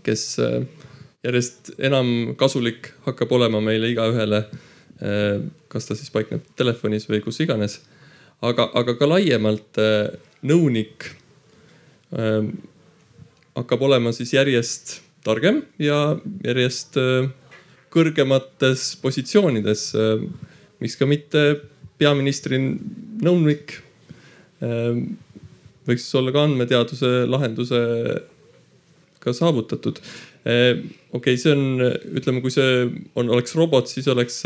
kes 0.01 0.23
järjest 1.21 1.75
enam 1.77 2.33
kasulik 2.39 2.89
hakkab 3.05 3.35
olema 3.37 3.61
meile 3.61 3.91
igaühele. 3.93 4.45
kas 5.69 5.85
ta 5.85 5.95
siis 5.97 6.11
paikneb 6.13 6.43
telefonis 6.57 7.07
või 7.09 7.23
kus 7.25 7.39
iganes, 7.41 7.79
aga, 8.41 8.67
aga 8.77 8.93
ka 8.97 9.07
laiemalt 9.09 9.79
nõunik 10.45 11.07
hakkab 12.11 13.81
olema 13.87 14.11
siis 14.15 14.33
järjest 14.35 14.97
targem 15.23 15.61
ja 15.79 16.17
järjest 16.45 16.97
kõrgemates 17.91 18.95
positsioonides, 19.01 19.91
miks 20.81 20.95
ka 20.99 21.05
mitte 21.07 21.43
peaministri 22.01 22.57
nõunik 23.21 23.75
ehm, 24.63 24.99
võiks 25.87 26.07
olla 26.17 26.31
ka 26.33 26.43
andmeteaduse 26.47 27.09
lahendusega 27.29 28.23
saavutatud. 29.37 29.95
Ehm, 30.45 30.77
okei 31.11 31.35
okay,, 31.35 31.41
see 31.41 31.53
on, 31.53 31.63
ütleme, 32.17 32.39
kui 32.43 32.51
see 32.53 32.69
on, 33.15 33.29
oleks 33.29 33.55
robot, 33.59 33.85
siis 33.91 34.07
oleks 34.11 34.43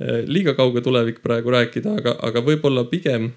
liiga 0.00 0.54
kauge 0.56 0.80
tulevik 0.80 1.18
praegu 1.20 1.52
rääkida, 1.52 1.90
aga, 2.00 2.16
aga 2.24 2.40
võib-olla 2.44 2.86
pigem 2.88 3.32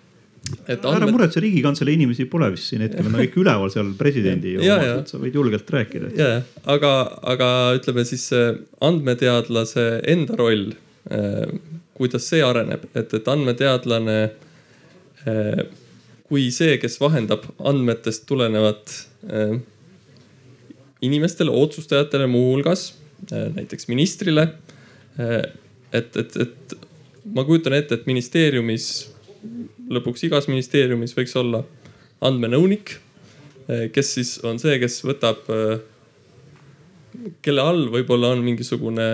et 0.68 0.84
andmed.... 0.84 0.96
ära 0.96 1.12
muretse, 1.12 1.42
riigikantselei 1.44 1.98
inimesi 1.98 2.26
pole 2.32 2.50
vist 2.54 2.72
siin 2.72 2.84
hetkel, 2.86 3.06
nad 3.06 3.14
on 3.14 3.24
kõik 3.24 3.38
üleval 3.40 3.72
seal 3.74 3.92
presidendi 4.00 4.58
et 5.02 5.12
sa 5.12 5.20
võid 5.22 5.38
julgelt 5.40 5.70
rääkida. 5.76 6.12
ja, 6.20 6.32
aga, 6.76 6.94
aga 7.36 7.50
ütleme 7.78 8.06
siis 8.08 8.28
andmeteadlase 8.84 9.88
enda 10.14 10.40
roll 10.40 10.74
ehm, 11.10 11.62
kuidas 11.98 12.28
see 12.32 12.42
areneb, 12.44 12.88
et, 12.98 13.14
et 13.14 13.30
andmeteadlane 13.30 14.18
eh, 15.30 15.62
kui 16.28 16.50
see, 16.56 16.78
kes 16.82 16.98
vahendab 17.02 17.46
andmetest 17.62 18.26
tulenevat 18.30 18.98
eh, 19.30 19.56
inimestele, 21.04 21.52
otsustajatele 21.52 22.28
muuhulgas 22.32 22.92
näiteks 23.32 23.88
ministrile. 23.88 24.50
et, 25.18 26.18
et, 26.18 26.38
et 26.42 26.74
ma 27.36 27.44
kujutan 27.48 27.76
ette, 27.78 27.96
et 27.96 28.08
ministeeriumis, 28.10 28.88
lõpuks 29.96 30.28
igas 30.28 30.50
ministeeriumis 30.52 31.16
võiks 31.18 31.36
olla 31.40 31.64
andmenõunik, 32.24 32.96
kes 33.96 34.14
siis 34.18 34.38
on 34.48 34.60
see, 34.60 34.78
kes 34.80 35.02
võtab, 35.08 35.44
kelle 37.44 37.64
all 37.64 37.86
võib-olla 37.92 38.34
on 38.36 38.44
mingisugune 38.44 39.08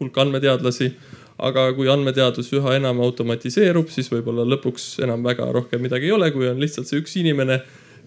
hulk 0.00 0.18
andmeteadlasi 0.20 0.90
aga 1.36 1.68
kui 1.76 1.88
andmeteadus 1.92 2.48
üha 2.56 2.76
enam 2.78 3.00
automatiseerub, 3.04 3.90
siis 3.92 4.08
võib-olla 4.12 4.46
lõpuks 4.48 4.96
enam 5.04 5.24
väga 5.26 5.48
rohkem 5.52 5.82
midagi 5.84 6.08
ei 6.08 6.14
ole, 6.16 6.30
kui 6.32 6.48
on 6.48 6.60
lihtsalt 6.62 6.88
see 6.88 7.00
üks 7.02 7.16
inimene, 7.20 7.58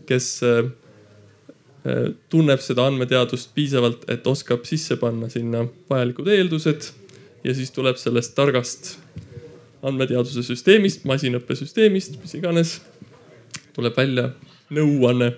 kes 0.09 0.29
äh, 0.47 0.71
tunneb 2.33 2.63
seda 2.65 2.87
andmeteadust 2.89 3.53
piisavalt, 3.55 4.07
et 4.09 4.25
oskab 4.27 4.65
sisse 4.69 4.97
panna 5.01 5.29
sinna 5.31 5.67
vajalikud 5.91 6.31
eeldused 6.33 6.89
ja 7.45 7.53
siis 7.55 7.71
tuleb 7.75 7.99
sellest 8.01 8.33
targast 8.37 8.95
andmeteaduse 9.85 10.43
süsteemist, 10.43 11.05
masinõppesüsteemist, 11.09 12.17
mis 12.23 12.35
iganes, 12.39 12.79
tuleb 13.75 13.95
välja 13.97 14.31
nõuanne 14.75 15.33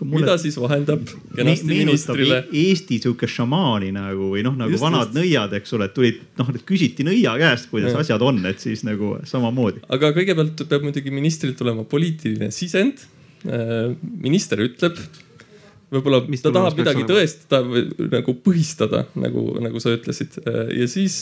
Mulle... 0.00 0.24
mida 0.24 0.34
siis 0.40 0.56
vahendab 0.58 1.04
kenasti 1.36 1.68
ministrile. 1.68 2.40
E- 2.50 2.62
Eesti 2.66 2.98
sihuke 3.04 3.28
šamaani 3.30 3.92
nagu 3.94 4.32
või 4.32 4.42
noh, 4.46 4.56
nagu 4.58 4.74
just, 4.74 4.82
vanad 4.82 5.12
just. 5.12 5.18
nõiad, 5.18 5.54
eks 5.60 5.76
ole, 5.76 5.88
tulid 5.94 6.22
noh, 6.40 6.50
küsiti 6.66 7.06
nõia 7.06 7.36
käest, 7.40 7.68
kuidas 7.70 7.94
ja. 7.94 8.02
asjad 8.02 8.24
on, 8.26 8.40
et 8.50 8.62
siis 8.62 8.82
nagu 8.86 9.14
samamoodi. 9.28 9.84
aga 9.94 10.10
kõigepealt 10.16 10.64
peab 10.66 10.88
muidugi 10.88 11.14
ministrilt 11.14 11.58
tulema 11.60 11.86
poliitiline 11.88 12.50
sisend. 12.54 13.04
Äh, 13.46 13.92
minister 14.24 14.58
ütleb, 14.64 14.98
võib-olla 15.92 16.24
ta 16.42 16.50
tahab 16.50 16.80
midagi 16.80 17.06
tõestada 17.06 17.62
või 17.68 18.10
nagu 18.10 18.34
põhistada, 18.42 19.04
nagu, 19.14 19.48
nagu 19.62 19.82
sa 19.82 19.94
ütlesid 19.94 20.40
äh, 20.42 20.62
ja 20.80 20.90
siis 20.90 21.20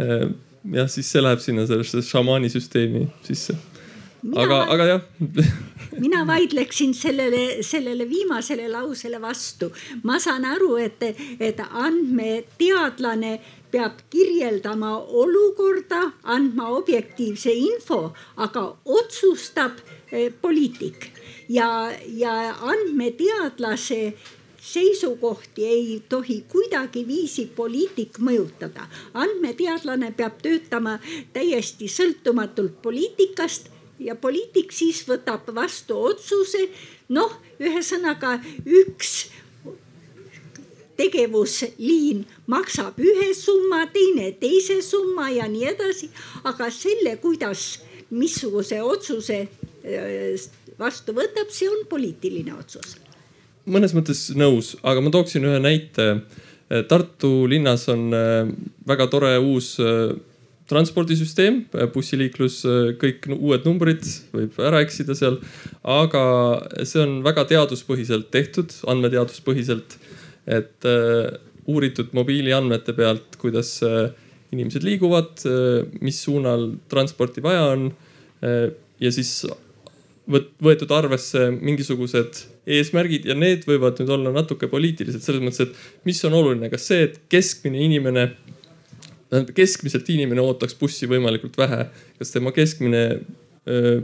äh, 0.00 0.30
jah, 0.72 0.88
siis 0.88 1.10
see 1.10 1.22
läheb 1.22 1.40
sinna 1.44 1.66
sellesse 1.68 2.02
šamaani 2.02 2.50
süsteemi 2.52 3.06
sisse. 3.26 3.56
Aga, 4.40 4.62
aga 4.72 4.84
jah. 4.88 5.02
mina 6.04 6.26
vaidleksin 6.26 6.94
sellele, 6.94 7.62
sellele 7.62 8.08
viimasele 8.08 8.68
lausele 8.72 9.20
vastu. 9.22 9.72
ma 10.02 10.18
saan 10.18 10.44
aru, 10.44 10.76
et, 10.76 11.02
et 11.40 11.60
andmeteadlane 11.60 13.38
peab 13.70 13.98
kirjeldama 14.10 14.96
olukorda, 15.22 16.12
andma 16.22 16.70
objektiivse 16.78 17.52
info, 17.52 18.14
aga 18.36 18.70
otsustab 18.84 19.82
eh, 20.12 20.30
poliitik. 20.42 21.10
Ja, 21.48 21.90
ja 22.08 22.54
andmeteadlase 22.54 24.14
seisukohti 24.64 25.66
ei 25.66 26.02
tohi 26.08 26.44
kuidagiviisi 26.48 27.46
poliitik 27.56 28.18
mõjutada. 28.18 28.88
andmeteadlane 29.14 30.12
peab 30.16 30.40
töötama 30.42 30.98
täiesti 31.32 31.88
sõltumatult 31.88 32.80
poliitikast 32.82 33.68
ja 33.98 34.16
poliitik 34.16 34.72
siis 34.72 35.04
võtab 35.08 35.52
vastu 35.54 35.98
otsuse. 36.10 36.68
noh, 37.08 37.36
ühesõnaga 37.60 38.38
üks 38.64 39.28
tegevusliin 40.96 42.26
maksab 42.46 42.98
ühe 42.98 43.34
summa, 43.34 43.84
teine 43.86 44.32
teise 44.32 44.80
summa 44.82 45.30
ja 45.30 45.48
nii 45.48 45.64
edasi. 45.74 46.10
aga 46.44 46.70
selle, 46.70 47.16
kuidas, 47.16 47.80
missuguse 48.10 48.82
otsuse 48.82 49.40
äh, 49.44 50.50
vastu 50.78 51.12
võtab, 51.12 51.50
see 51.50 51.68
on 51.68 51.86
poliitiline 51.90 52.54
otsus. 52.54 53.03
Mõnes 53.70 53.94
mõttes 53.96 54.28
nõus, 54.36 54.74
aga 54.84 55.02
ma 55.04 55.12
tooksin 55.14 55.46
ühe 55.48 55.60
näite. 55.62 56.08
Tartu 56.88 57.44
linnas 57.50 57.84
on 57.92 58.08
äh, 58.16 58.48
väga 58.88 59.06
tore 59.12 59.34
uus 59.38 59.74
äh, 59.82 60.14
transpordisüsteem, 60.70 61.58
bussiliiklus, 61.92 62.62
kõik 62.96 63.26
uued 63.34 63.66
numbrid, 63.68 64.06
võib 64.32 64.56
ära 64.64 64.80
eksida 64.80 65.12
seal. 65.18 65.36
aga 65.84 66.22
see 66.88 67.02
on 67.02 67.18
väga 67.26 67.44
teaduspõhiselt 67.50 68.30
tehtud, 68.32 68.72
andmeteaduspõhiselt. 68.88 69.98
et 70.46 70.88
uuritud 71.68 72.16
mobiiliandmete 72.16 72.92
pealt, 72.96 73.36
kuidas 73.40 73.76
inimesed 74.52 74.84
liiguvad 74.84 75.44
mis 76.00 76.22
suunal 76.24 76.70
transporti 76.88 77.44
vaja 77.44 77.62
on 77.76 77.86
ja 78.40 79.12
siis 79.12 79.44
võetud 80.24 80.92
arvesse 80.96 81.50
mingisugused 81.52 82.40
eesmärgid 82.64 83.26
ja 83.28 83.36
need 83.36 83.66
võivad 83.68 83.98
nüüd 84.00 84.12
olla 84.14 84.32
natuke 84.32 84.70
poliitilised 84.72 85.20
selles 85.24 85.42
mõttes, 85.44 85.66
et 85.66 86.06
mis 86.08 86.20
on 86.24 86.36
oluline, 86.38 86.70
kas 86.72 86.88
see, 86.88 87.02
et 87.10 87.18
keskmine 87.32 87.82
inimene 87.84 88.30
tähendab 89.28 89.54
keskmiselt 89.56 90.08
inimene 90.14 90.40
ootaks 90.44 90.76
bussi 90.78 91.08
võimalikult 91.10 91.58
vähe. 91.58 91.88
kas 92.18 92.30
tema 92.32 92.52
keskmine 92.54 93.02
öö, 93.68 94.00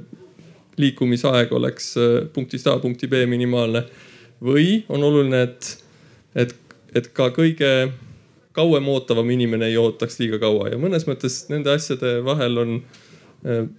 liikumisaeg 0.81 1.53
oleks 1.53 1.95
punktist 2.35 2.67
A 2.67 2.77
punkti 2.83 3.09
B 3.09 3.25
minimaalne 3.29 3.85
või 4.43 4.83
on 4.89 5.05
oluline, 5.05 5.43
et, 5.43 5.85
et, 6.35 6.55
et 6.97 7.11
ka 7.17 7.29
kõige 7.37 7.93
kauem 8.57 8.89
ootavam 8.89 9.29
inimene 9.31 9.69
ei 9.71 9.77
ootaks 9.79 10.19
liiga 10.21 10.41
kaua 10.43 10.73
ja 10.73 10.81
mõnes 10.81 11.07
mõttes 11.09 11.45
nende 11.53 11.73
asjade 11.73 12.19
vahel 12.27 12.59
on 12.59 12.81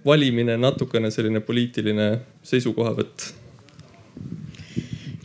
valimine 0.06 0.56
natukene 0.58 1.10
selline 1.10 1.40
poliitiline 1.40 2.08
seisukohavõtt. 2.42 3.30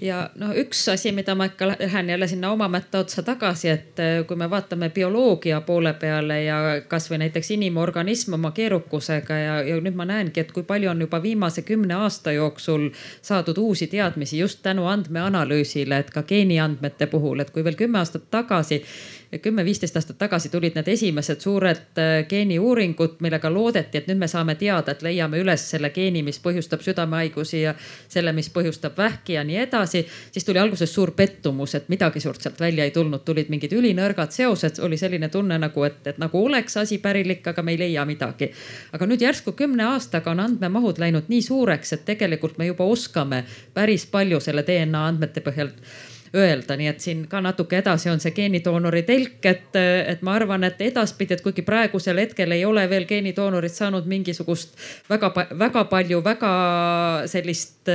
Ja 0.02 0.28
noh, 0.38 0.52
üks 0.54 0.84
asi, 0.94 1.10
mida 1.12 1.34
ma 1.36 1.48
ikka 1.50 1.72
lähen 1.72 2.10
jälle 2.10 2.28
sinna 2.30 2.52
oma 2.54 2.68
mätta 2.70 3.00
otsa 3.00 3.24
tagasi, 3.26 3.70
et 3.70 4.00
äh, 4.00 4.20
kui 4.30 4.38
me 4.38 4.50
vaatame 4.50 4.92
bioloogia 4.94 5.62
poole 5.66 5.94
peale 5.98 6.44
ja 6.44 6.58
kasvõi 6.88 7.18
näiteks 7.24 7.50
inimorganism 7.56 8.38
oma 8.38 8.52
keerukusega 8.54 9.38
ja, 9.42 9.56
ja 9.66 9.80
nüüd 9.82 9.98
ma 9.98 10.06
näengi, 10.06 10.40
et 10.40 10.54
kui 10.54 10.64
palju 10.70 10.92
on 10.92 11.02
juba 11.02 11.22
viimase 11.24 11.66
kümne 11.66 11.98
aasta 11.98 12.32
jooksul 12.32 12.92
saadud 13.22 13.58
uusi 13.58 13.88
teadmisi 13.88 14.38
just 14.38 14.62
tänu 14.62 14.86
andmeanalüüsile, 14.86 15.98
et 15.98 16.14
ka 16.14 16.24
geeniandmete 16.24 17.10
puhul, 17.10 17.42
et 17.42 17.50
kui 17.50 17.66
veel 17.66 17.80
kümme 17.80 17.98
aastat 17.98 18.30
tagasi 18.30 18.84
kümme-viisteist 19.42 19.96
aastat 20.00 20.18
tagasi 20.18 20.50
tulid 20.50 20.76
need 20.78 20.88
esimesed 20.88 21.42
suured 21.44 22.00
äh, 22.00 22.22
geeniuuringud, 22.30 23.18
millega 23.24 23.52
loodeti, 23.52 24.00
et 24.00 24.08
nüüd 24.08 24.22
me 24.22 24.30
saame 24.32 24.56
teada, 24.56 24.94
et 24.94 25.04
leiame 25.04 25.42
üles 25.44 25.66
selle 25.74 25.92
geeni, 25.96 26.24
mis 26.24 26.40
põhjustab 26.44 26.84
südamehaigusi 26.86 27.62
ja 27.62 27.74
selle, 28.08 28.32
mis 28.34 28.50
põhjustab 28.54 28.98
vähki 28.98 29.36
ja 29.36 29.44
nii 29.44 29.60
edasi. 29.66 30.06
siis 30.32 30.46
tuli 30.48 30.60
alguses 30.60 30.94
suur 30.94 31.12
pettumus, 31.12 31.76
et 31.76 31.90
midagi 31.90 32.24
suurt 32.24 32.42
sealt 32.42 32.60
välja 32.60 32.88
ei 32.88 32.96
tulnud, 32.96 33.26
tulid 33.28 33.52
mingid 33.52 33.76
ülinõrgad 33.76 34.32
seosed, 34.32 34.80
oli 34.80 34.98
selline 34.98 35.30
tunne 35.30 35.60
nagu, 35.60 35.84
et, 35.84 36.02
et 36.08 36.18
nagu 36.18 36.46
oleks 36.46 36.78
asi 36.78 36.98
pärilik, 37.04 37.48
aga 37.48 37.64
me 37.64 37.76
ei 37.76 37.80
leia 37.84 38.06
midagi. 38.06 38.52
aga 38.92 39.06
nüüd 39.06 39.22
järsku 39.22 39.52
kümne 39.52 39.84
aastaga 39.92 40.32
on 40.32 40.40
andmemahud 40.40 41.00
läinud 41.04 41.28
nii 41.28 41.42
suureks, 41.42 41.94
et 41.94 42.06
tegelikult 42.06 42.58
me 42.58 42.72
juba 42.72 42.84
oskame 42.84 43.44
päris 43.74 44.06
palju 44.06 44.40
selle 44.40 44.64
DNA 44.68 45.08
andmete 45.08 45.44
põhjal 45.44 45.76
öelda, 46.36 46.78
nii 46.78 46.92
et 46.92 47.00
siin 47.04 47.24
ka 47.32 47.42
natuke 47.42 47.80
edasi 47.80 48.10
on 48.10 48.20
see 48.24 48.34
geenitoonori 48.36 49.04
telk, 49.08 49.40
et, 49.46 49.80
et 49.80 50.22
ma 50.26 50.36
arvan, 50.40 50.64
et 50.68 50.82
edaspidi, 50.90 51.38
et 51.38 51.46
kuigi 51.46 51.66
praegusel 51.68 52.20
hetkel 52.22 52.52
ei 52.56 52.66
ole 52.66 52.88
veel 52.90 53.08
geenitoonorid 53.10 53.74
saanud 53.74 54.08
mingisugust 54.10 54.78
väga, 55.10 55.34
väga 55.60 55.88
palju, 55.92 56.24
väga 56.26 56.54
sellist 57.32 57.90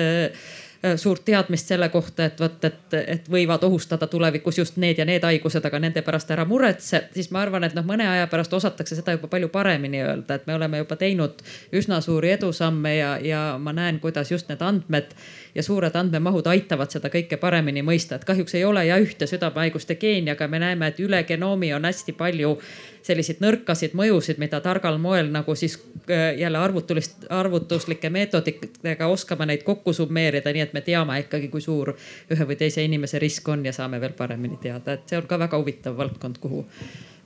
Äh, 0.84 0.96
suurt 0.96 1.24
teadmist 1.24 1.66
selle 1.66 1.88
kohta, 1.88 2.24
et 2.24 2.40
vot, 2.40 2.64
et, 2.64 2.94
et 3.06 3.28
võivad 3.30 3.62
ohustada 3.62 4.08
tulevikus 4.10 4.56
just 4.58 4.76
need 4.82 4.98
ja 4.98 5.04
need 5.06 5.22
haigused, 5.22 5.62
aga 5.68 5.78
nende 5.78 6.02
pärast 6.02 6.32
ära 6.34 6.42
muretse, 6.42 7.04
siis 7.14 7.28
ma 7.30 7.38
arvan, 7.44 7.62
et 7.62 7.76
noh, 7.78 7.84
mõne 7.86 8.08
aja 8.10 8.26
pärast 8.26 8.56
osatakse 8.58 8.98
seda 8.98 9.14
juba 9.14 9.30
palju 9.30 9.46
paremini 9.54 10.00
öelda, 10.02 10.40
et 10.40 10.48
me 10.50 10.56
oleme 10.58 10.80
juba 10.82 10.98
teinud 10.98 11.44
üsna 11.78 12.00
suuri 12.02 12.32
edusamme 12.34 12.96
ja, 12.96 13.12
ja 13.22 13.44
ma 13.62 13.70
näen, 13.78 14.00
kuidas 14.02 14.34
just 14.34 14.50
need 14.50 14.64
andmed 14.66 15.14
ja 15.54 15.62
suured 15.62 15.96
andmemahud 15.96 16.46
aitavad 16.46 16.90
seda 16.92 17.10
kõike 17.12 17.36
paremini 17.40 17.82
mõista, 17.84 18.16
et 18.16 18.24
kahjuks 18.24 18.54
ei 18.56 18.64
ole 18.64 18.86
ja 18.86 18.96
ühte 19.00 19.26
südamehaiguste 19.28 19.96
geeni, 20.00 20.32
aga 20.32 20.48
me 20.48 20.60
näeme, 20.62 20.88
et 20.88 21.00
üle 21.00 21.22
genoomi 21.28 21.72
on 21.76 21.84
hästi 21.84 22.14
palju 22.16 22.54
selliseid 23.02 23.42
nõrkasid 23.42 23.96
mõjusid, 23.98 24.38
mida 24.40 24.60
targal 24.64 24.98
moel 25.02 25.28
nagu 25.34 25.54
siis 25.58 25.76
äh, 26.08 26.32
jälle 26.38 26.58
arvutulist, 26.58 27.26
arvutuslike 27.30 28.10
meetoditega 28.10 29.06
oskame 29.10 29.46
neid 29.50 29.66
kokku 29.66 29.92
summeerida, 29.92 30.52
nii 30.54 30.66
et 30.66 30.76
me 30.76 30.84
teame 30.86 31.20
ikkagi, 31.24 31.50
kui 31.52 31.64
suur 31.64 31.92
ühe 32.32 32.48
või 32.48 32.58
teise 32.58 32.84
inimese 32.86 33.20
risk 33.22 33.48
on 33.52 33.66
ja 33.66 33.74
saame 33.76 34.00
veel 34.00 34.16
paremini 34.16 34.60
teada, 34.62 34.96
et 34.96 35.08
see 35.08 35.20
on 35.20 35.28
ka 35.28 35.38
väga 35.42 35.60
huvitav 35.60 35.98
valdkond, 35.98 36.40
kuhu, 36.40 36.64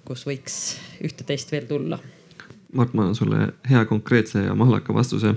kus 0.06 0.26
võiks 0.26 0.60
ühte-teist 1.04 1.52
veel 1.52 1.68
tulla. 1.70 2.00
Mart, 2.76 2.94
ma 2.94 3.06
annan 3.06 3.14
sulle 3.14 3.52
hea 3.70 3.84
konkreetse 3.86 4.42
ja 4.48 4.54
mahlaka 4.58 4.94
vastuse 4.94 5.36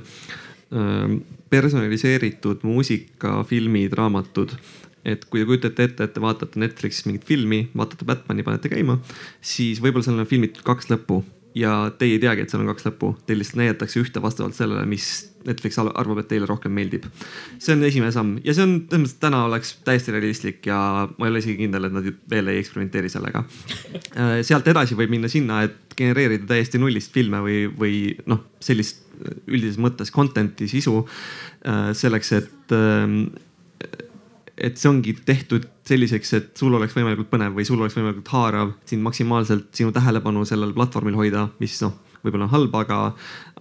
personaliseeritud 1.50 2.64
muusika, 2.68 3.40
filmid, 3.50 3.96
raamatud 3.98 4.56
et 5.08 5.26
kui 5.32 5.42
te 5.42 5.48
kujutate 5.48 5.86
ette, 5.88 6.06
et 6.06 6.14
te 6.14 6.22
vaatate 6.22 6.60
Netflixis 6.60 7.08
mingit 7.08 7.26
filmi, 7.28 7.64
vaatate 7.78 8.08
Batman'i, 8.08 8.44
panete 8.46 8.72
käima, 8.72 9.00
siis 9.42 9.80
võib-olla 9.84 10.06
seal 10.06 10.20
on 10.20 10.30
filmitud 10.30 10.66
kaks 10.68 10.90
lõppu 10.92 11.22
ja 11.58 11.72
teie 11.98 12.18
ei 12.18 12.22
teagi, 12.22 12.44
et 12.44 12.52
seal 12.52 12.62
on 12.62 12.70
kaks 12.70 12.86
lõppu, 12.86 13.14
teil 13.28 13.40
lihtsalt 13.42 13.62
näidatakse 13.62 14.00
ühte 14.02 14.22
vastavalt 14.22 14.58
sellele, 14.58 14.84
mis 14.90 15.08
Netflix 15.48 15.80
arvab, 15.80 16.20
et 16.22 16.30
teile 16.30 16.48
rohkem 16.50 16.74
meeldib. 16.76 17.08
see 17.58 17.74
on 17.74 17.84
esimene 17.88 18.12
samm 18.14 18.38
ja 18.44 18.54
see 18.54 18.66
on 18.66 18.76
selles 18.90 19.06
mõttes 19.06 19.20
täna 19.24 19.44
oleks 19.48 19.74
täiesti 19.88 20.14
realistlik 20.14 20.68
ja 20.68 20.80
ma 21.10 21.28
ei 21.28 21.34
ole 21.34 21.42
isegi 21.42 21.58
kindel, 21.64 21.88
et 21.88 21.96
nad 21.96 22.10
veel 22.30 22.52
ei 22.52 22.62
eksperimenteeri 22.62 23.10
sellega. 23.10 23.46
Äh, 24.14 24.40
sealt 24.46 24.68
edasi 24.68 24.98
võib 25.00 25.16
minna 25.16 25.32
sinna, 25.32 25.64
et 25.66 25.96
genereerida 25.98 26.46
täiesti 26.54 26.82
nullist 26.82 27.16
filme 27.16 27.42
või, 27.46 27.62
või 27.72 27.96
noh, 28.30 28.46
sellist 28.64 29.09
üldises 29.48 29.80
mõttes 29.82 30.12
content'i 30.16 30.70
sisu 30.72 31.02
äh, 31.04 31.92
selleks, 31.98 32.34
et 32.40 32.76
ähm, 32.76 33.22
et 34.60 34.76
see 34.76 34.90
ongi 34.90 35.14
tehtud 35.26 35.66
selliseks, 35.88 36.34
et 36.36 36.50
sul 36.60 36.74
oleks 36.76 36.96
võimalikult 36.98 37.30
põnev 37.32 37.56
või 37.56 37.66
sul 37.68 37.80
oleks 37.80 37.96
võimalikult 37.96 38.32
haarav, 38.34 38.74
sind 38.90 39.04
maksimaalselt 39.06 39.70
sinu 39.76 39.94
tähelepanu 39.96 40.44
sellel 40.48 40.74
platvormil 40.76 41.16
hoida, 41.16 41.46
mis 41.64 41.78
noh, 41.86 41.96
võib-olla 42.26 42.50
on 42.50 42.54
halb, 42.56 42.76
aga, 42.82 42.98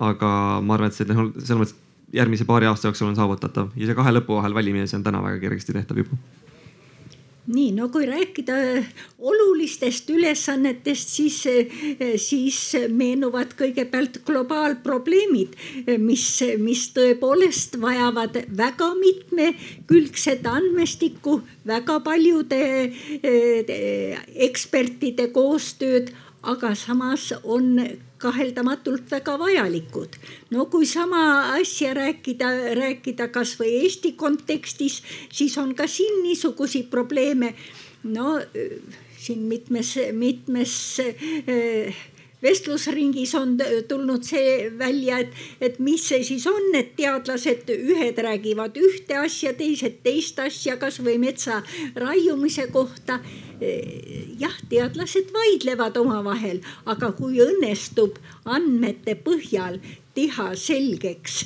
aga 0.09 0.33
ma 0.65 0.75
arvan, 0.75 0.91
et 0.91 0.99
see 0.99 1.07
selles 1.07 1.55
mõttes 1.61 1.77
järgmise 2.15 2.49
paari 2.49 2.67
aasta 2.67 2.89
jooksul 2.89 3.13
on 3.13 3.17
saavutatav. 3.19 3.71
Ja 3.77 3.87
see 3.87 3.97
kahe 3.99 4.17
lõpu 4.17 4.41
vahel 4.41 4.57
valimine, 4.57 4.89
see 4.91 4.99
on 4.99 5.07
täna 5.07 5.23
väga 5.23 5.43
kergesti 5.45 5.77
tehtav 5.77 6.03
juba 6.03 6.19
nii, 7.49 7.71
no 7.77 7.89
kui 7.93 8.07
rääkida 8.09 8.57
olulistest 9.19 10.11
ülesannetest, 10.13 11.13
siis, 11.17 11.39
siis 12.21 12.61
meenuvad 12.93 13.55
kõigepealt 13.59 14.21
globaalprobleemid, 14.29 15.57
mis, 16.03 16.27
mis 16.61 16.87
tõepoolest 16.97 17.79
vajavad 17.81 18.37
väga 18.59 18.93
mitmekülgset 19.01 20.47
andmestikku, 20.49 21.41
väga 21.69 21.99
paljude 22.05 22.63
ekspertide 24.49 25.31
koostööd, 25.35 26.13
aga 26.43 26.75
samas 26.75 27.33
on 27.43 27.81
kaheldamatult 28.19 29.11
väga 29.11 29.39
vajalikud. 29.39 30.17
no 30.51 30.67
kui 30.67 30.87
sama 30.87 31.55
asja 31.55 31.95
rääkida, 31.95 32.75
rääkida 32.75 33.29
kasvõi 33.29 33.83
Eesti 33.83 34.13
kontekstis, 34.13 35.03
siis 35.33 35.59
on 35.59 35.75
ka 35.75 35.87
siin 35.87 36.23
niisuguseid 36.23 36.91
probleeme. 36.91 37.55
no 38.05 38.41
siin 39.19 39.41
mitmes, 39.41 39.99
mitmes 40.13 41.01
äh, 41.01 41.95
vestlusringis 42.43 43.35
on 43.39 43.57
tulnud 43.89 44.25
see 44.27 44.71
välja, 44.79 45.19
et, 45.25 45.35
et 45.61 45.79
mis 45.83 46.03
see 46.11 46.23
siis 46.27 46.47
on, 46.51 46.71
et 46.79 46.95
teadlased, 46.99 47.71
ühed 47.75 48.19
räägivad 48.25 48.79
ühte 48.79 49.19
asja, 49.19 49.55
teised 49.59 50.01
teist 50.05 50.39
asja, 50.43 50.79
kasvõi 50.81 51.19
metsa 51.19 51.63
raiumise 51.99 52.69
kohta. 52.73 53.21
jah, 54.39 54.55
teadlased 54.71 55.33
vaidlevad 55.35 55.97
omavahel, 55.99 56.61
aga 56.87 57.11
kui 57.19 57.41
õnnestub 57.43 58.21
andmete 58.47 59.17
põhjal 59.19 59.81
teha 60.15 60.53
selgeks 60.55 61.43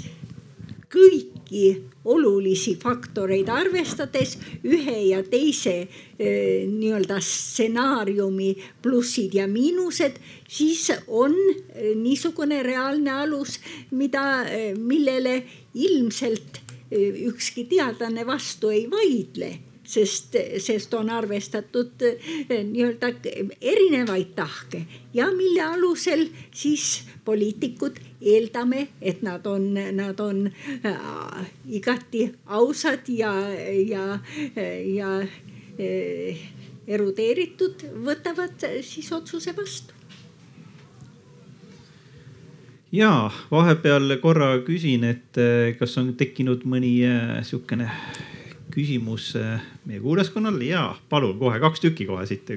kõiki 1.53 1.83
olulisi 2.05 2.77
faktoreid 2.81 3.49
arvestades 3.49 4.39
ühe 4.65 5.11
ja 5.11 5.23
teise 5.23 5.87
eh, 6.19 6.67
nii-öelda 6.67 7.21
stsenaariumi 7.21 8.57
plussid 8.83 9.35
ja 9.35 9.47
miinused, 9.47 10.17
siis 10.49 10.91
on 11.07 11.35
eh, 11.35 11.95
niisugune 11.95 12.63
reaalne 12.63 13.11
alus, 13.11 13.61
mida, 13.91 14.45
eh, 14.49 14.75
millele 14.77 15.43
ilmselt 15.75 16.61
ükski 16.93 17.65
teadlane 17.71 18.27
vastu 18.29 18.69
ei 18.69 18.83
vaidle 18.91 19.55
sest, 19.89 20.37
sest 20.61 20.93
on 20.95 21.09
arvestatud 21.09 22.05
nii-öelda 22.51 23.09
erinevaid 23.61 24.35
tahke. 24.37 24.83
Ja 25.15 25.31
mille 25.33 25.63
alusel 25.63 26.27
siis 26.53 27.01
poliitikud 27.25 27.97
eeldame, 28.23 28.87
et 29.01 29.23
nad 29.23 29.47
on, 29.47 29.73
nad 29.97 30.21
on 30.21 30.47
äh, 30.47 31.47
igati 31.69 32.27
ausad 32.47 33.09
ja, 33.09 33.33
ja, 33.87 34.19
ja 34.95 35.11
äh, 35.23 36.45
erudeeritud, 36.87 37.87
võtavad 38.05 38.67
siis 38.83 39.11
otsuse 39.15 39.55
vastu 39.57 39.99
ja 42.93 43.31
vahepeal 43.51 44.19
korra 44.21 44.55
küsin, 44.67 45.07
et 45.09 45.41
äh, 45.41 45.73
kas 45.79 45.97
on 46.01 46.15
tekkinud 46.19 46.67
mõni 46.69 46.99
sihukene 47.47 47.89
küsimus 48.73 49.35
meie 49.85 50.01
kuulajaskonnal 50.01 50.61
ja 50.65 50.87
palun 51.13 51.37
kohe 51.41 51.59
kaks 51.61 51.83
tükki 51.85 52.07
kohe 52.09 52.25
siit. 52.27 52.49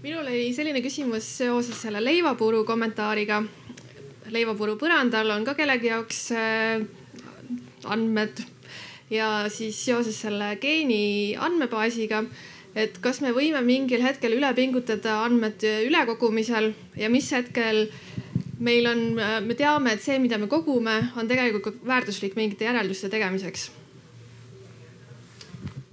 minul 0.02 0.24
oli 0.24 0.50
selline 0.54 0.80
küsimus 0.84 1.26
seoses 1.38 1.80
selle 1.82 2.00
leivapuru 2.04 2.64
kommentaariga. 2.64 3.42
leivapuru 4.32 4.76
põrandal 4.80 5.30
on 5.36 5.44
ka 5.44 5.54
kellegi 5.54 5.90
jaoks 5.90 6.20
äh, 6.34 6.82
andmed 7.84 8.42
ja 9.10 9.46
siis 9.52 9.78
seoses 9.84 10.18
selle 10.20 10.56
geeni 10.60 11.36
andmebaasiga, 11.38 12.24
et 12.74 12.98
kas 13.00 13.20
me 13.20 13.32
võime 13.36 13.62
mingil 13.62 14.02
hetkel 14.02 14.34
üle 14.38 14.52
pingutada 14.54 15.20
andmete 15.24 15.82
ülekogumisel 15.86 16.72
ja 16.96 17.10
mis 17.12 17.30
hetkel 17.32 17.86
meil 18.58 18.88
on, 18.88 19.02
me 19.44 19.54
teame, 19.54 19.92
et 19.92 20.02
see, 20.02 20.18
mida 20.18 20.40
me 20.40 20.48
kogume, 20.48 21.02
on 21.16 21.28
tegelikult 21.28 21.84
väärtuslik 21.86 22.38
mingite 22.40 22.64
järelduste 22.64 23.12
tegemiseks 23.12 23.70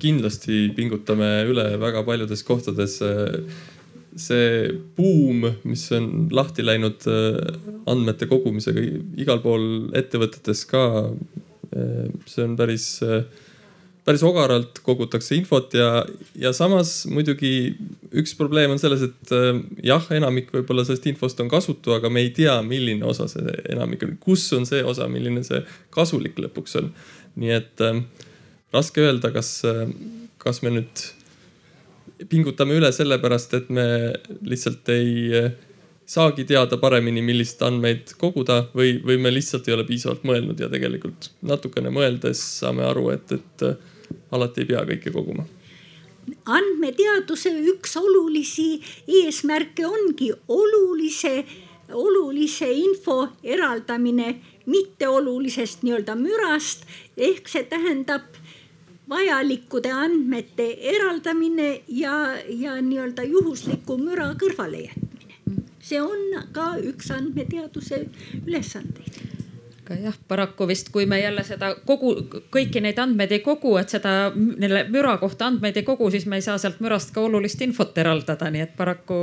kindlasti 0.03 0.67
pingutame 0.77 1.29
üle 1.49 1.69
väga 1.81 2.03
paljudes 2.07 2.43
kohtades. 2.47 2.99
see 4.13 4.67
buum, 4.93 5.47
mis 5.65 5.87
on 5.95 6.27
lahti 6.29 6.61
läinud 6.61 7.01
äh, 7.09 7.55
andmete 7.89 8.27
kogumisega 8.29 8.83
igal 9.17 9.39
pool 9.41 9.87
ettevõtetes 9.97 10.67
ka. 10.69 10.83
Äh, 11.73 12.11
see 12.29 12.43
on 12.45 12.53
päris, 12.59 12.85
äh, 13.01 13.23
päris 14.05 14.21
ogaralt 14.21 14.83
kogutakse 14.85 15.33
infot 15.33 15.73
ja, 15.73 16.03
ja 16.37 16.51
samas 16.53 17.07
muidugi 17.09 17.73
üks 18.13 18.35
probleem 18.37 18.75
on 18.75 18.83
selles, 18.83 19.01
et 19.07 19.33
jah, 19.81 20.05
enamik 20.13 20.53
võib-olla 20.53 20.85
sellest 20.85 21.09
infost 21.09 21.41
on 21.41 21.49
kasutu, 21.49 21.95
aga 21.97 22.13
me 22.13 22.21
ei 22.21 22.29
tea, 22.37 22.59
milline 22.61 23.09
osa 23.09 23.25
see 23.31 23.57
enamik 23.73 24.05
on, 24.05 24.13
kus 24.21 24.45
on 24.53 24.69
see 24.69 24.85
osa, 24.85 25.09
milline 25.09 25.41
see 25.47 25.63
kasulik 25.95 26.37
lõpuks 26.37 26.77
on. 26.83 26.93
nii 27.41 27.57
et 27.57 27.81
äh, 27.81 28.03
raske 28.73 29.03
öelda, 29.03 29.31
kas, 29.33 29.61
kas 30.41 30.61
me 30.63 30.73
nüüd 30.77 31.03
pingutame 32.29 32.77
üle 32.79 32.91
sellepärast, 32.93 33.53
et 33.57 33.69
me 33.73 33.85
lihtsalt 34.45 34.89
ei 34.93 35.43
saagi 36.05 36.45
teada 36.47 36.77
paremini, 36.77 37.23
millist 37.25 37.61
andmeid 37.63 38.13
koguda 38.19 38.63
või, 38.75 38.97
või 39.05 39.17
me 39.21 39.31
lihtsalt 39.33 39.67
ei 39.67 39.75
ole 39.77 39.85
piisavalt 39.87 40.25
mõelnud 40.27 40.59
ja 40.59 40.69
tegelikult 40.71 41.31
natukene 41.47 41.91
mõeldes 41.93 42.41
saame 42.59 42.85
aru, 42.87 43.09
et, 43.15 43.31
et 43.37 43.67
alati 44.35 44.63
ei 44.63 44.71
pea 44.73 44.83
kõike 44.89 45.13
koguma. 45.15 45.45
Andmeteaduse 46.47 47.51
üks 47.73 47.97
olulisi 47.99 48.77
eesmärke 49.07 49.85
ongi 49.87 50.29
olulise, 50.47 51.43
olulise 51.91 52.69
info 52.71 53.25
eraldamine 53.43 54.37
mitteolulisest 54.65 55.83
nii-öelda 55.83 56.15
mürast. 56.15 56.87
Ehk 57.17 57.51
see 57.51 57.65
tähendab 57.67 58.39
vajalikude 59.13 59.91
andmete 59.93 60.67
eraldamine 60.95 61.69
ja, 61.87 62.15
ja 62.49 62.77
nii-öelda 62.81 63.27
juhusliku 63.29 63.97
müra 64.01 64.31
kõrvalejätmine. 64.41 65.37
see 65.83 66.01
on 66.01 66.43
ka 66.55 66.73
üks 66.79 67.11
andmeteaduse 67.11 68.05
ülesandeid 68.45 69.33
aga 69.83 69.97
jah, 69.99 70.15
paraku 70.27 70.67
vist, 70.67 70.89
kui 70.93 71.05
me 71.09 71.19
jälle 71.19 71.43
seda 71.43 71.73
kogu, 71.87 72.13
kõiki 72.53 72.81
neid 72.83 72.99
andmeid 73.03 73.33
ei 73.35 73.41
kogu, 73.43 73.75
et 73.79 73.91
seda 73.91 74.31
neile 74.35 74.85
müra 74.91 75.17
kohta 75.21 75.49
andmeid 75.51 75.77
ei 75.79 75.85
kogu, 75.87 76.09
siis 76.13 76.25
me 76.29 76.39
ei 76.39 76.45
saa 76.45 76.57
sealt 76.61 76.79
mürast 76.83 77.11
ka 77.13 77.21
olulist 77.21 77.61
infot 77.65 77.97
eraldada, 77.99 78.49
nii 78.53 78.63
et 78.63 78.75
paraku 78.77 79.17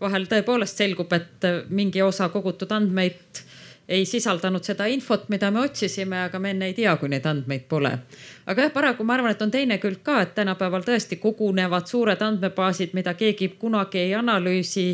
vahel 0.00 0.28
tõepoolest 0.30 0.78
selgub, 0.78 1.12
et 1.18 1.48
mingi 1.74 2.02
osa 2.04 2.30
kogutud 2.34 2.72
andmeid 2.74 3.42
ei 3.88 4.04
sisaldanud 4.04 4.64
seda 4.64 4.86
infot, 4.86 5.28
mida 5.32 5.50
me 5.50 5.62
otsisime, 5.64 6.20
aga 6.26 6.38
me 6.38 6.52
enne 6.52 6.68
ei 6.68 6.76
tea, 6.76 6.96
kui 7.00 7.08
neid 7.08 7.26
andmeid 7.26 7.64
pole. 7.68 7.94
aga 8.46 8.66
jah, 8.66 8.72
paraku 8.72 9.04
ma 9.04 9.16
arvan, 9.16 9.32
et 9.32 9.42
on 9.42 9.50
teine 9.50 9.78
külg 9.80 10.02
ka, 10.04 10.20
et 10.22 10.34
tänapäeval 10.36 10.84
tõesti 10.84 11.16
kogunevad 11.22 11.88
suured 11.88 12.22
andmebaasid, 12.22 12.92
mida 12.92 13.14
keegi 13.14 13.54
kunagi 13.58 14.04
ei 14.04 14.14
analüüsi 14.14 14.86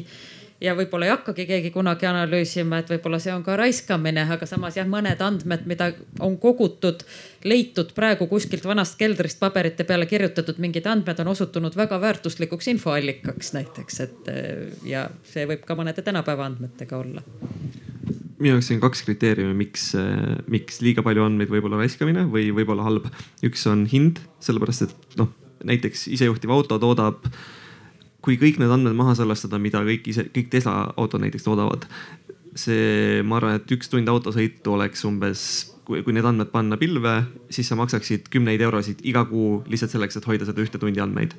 ja 0.62 0.76
võib-olla 0.78 1.08
ei 1.08 1.12
hakkagi 1.12 1.46
keegi 1.48 1.70
kunagi 1.74 2.06
analüüsima, 2.06 2.78
et 2.78 2.90
võib-olla 2.94 3.18
see 3.20 3.32
on 3.34 3.42
ka 3.44 3.56
raiskamine, 3.58 4.28
aga 4.36 4.46
samas 4.46 4.78
jah, 4.78 4.86
mõned 4.88 5.20
andmed, 5.26 5.66
mida 5.66 5.90
on 6.22 6.38
kogutud, 6.38 7.02
leitud 7.44 7.90
praegu 7.96 8.28
kuskilt 8.30 8.64
vanast 8.64 8.94
keldrist 9.00 9.42
paberite 9.42 9.84
peale 9.88 10.06
kirjutatud 10.06 10.60
mingid 10.62 10.86
andmed 10.86 11.18
on 11.24 11.32
osutunud 11.34 11.74
väga 11.76 11.98
väärtuslikuks 12.00 12.70
infoallikaks 12.76 13.52
näiteks, 13.58 14.00
et 14.06 14.30
ja 14.86 15.08
see 15.26 15.48
võib 15.50 15.66
ka 15.66 15.76
mõnede 15.78 16.06
tänapäeva 16.06 16.46
andmetega 16.46 17.02
olla 17.02 17.26
minu 18.38 18.56
jaoks 18.56 18.70
on 18.74 18.80
kaks 18.82 19.04
kriteeriumi, 19.06 19.54
miks, 19.56 19.90
miks 20.50 20.80
liiga 20.84 21.04
palju 21.06 21.24
andmeid 21.26 21.52
võib 21.52 21.68
olla 21.68 21.82
raiskamine 21.84 22.26
või 22.30 22.48
võib 22.56 22.72
olla 22.74 22.86
halb. 22.86 23.10
üks 23.46 23.66
on 23.70 23.84
hind, 23.90 24.22
sellepärast 24.42 24.88
et 24.88 25.18
noh, 25.20 25.30
näiteks 25.64 26.08
isejuhtiv 26.16 26.50
auto 26.54 26.80
toodab 26.82 27.28
kui 28.24 28.38
kõik 28.40 28.58
need 28.60 28.72
andmed 28.72 28.96
maha 28.96 29.12
salvestada, 29.18 29.60
mida 29.60 29.82
kõik 29.84 30.08
ise, 30.08 30.26
kõik 30.32 30.48
Tesla 30.52 30.88
autod 30.96 31.20
näiteks 31.24 31.44
toodavad, 31.44 31.84
see, 32.56 33.20
ma 33.26 33.38
arvan, 33.38 33.58
et 33.58 33.72
üks 33.76 33.90
tund 33.92 34.08
autosõitu 34.08 34.72
oleks 34.78 35.04
umbes, 35.08 35.42
kui, 35.84 36.00
kui 36.06 36.16
need 36.16 36.24
andmed 36.28 36.48
panna 36.54 36.78
pilve, 36.80 37.18
siis 37.52 37.68
sa 37.68 37.76
maksaksid 37.76 38.30
kümneid 38.32 38.64
eurosid 38.64 39.04
iga 39.04 39.26
kuu 39.28 39.58
lihtsalt 39.68 39.92
selleks, 39.92 40.16
et 40.16 40.28
hoida 40.30 40.48
seda 40.48 40.64
ühte 40.64 40.80
tundi 40.80 41.02
andmeid 41.04 41.36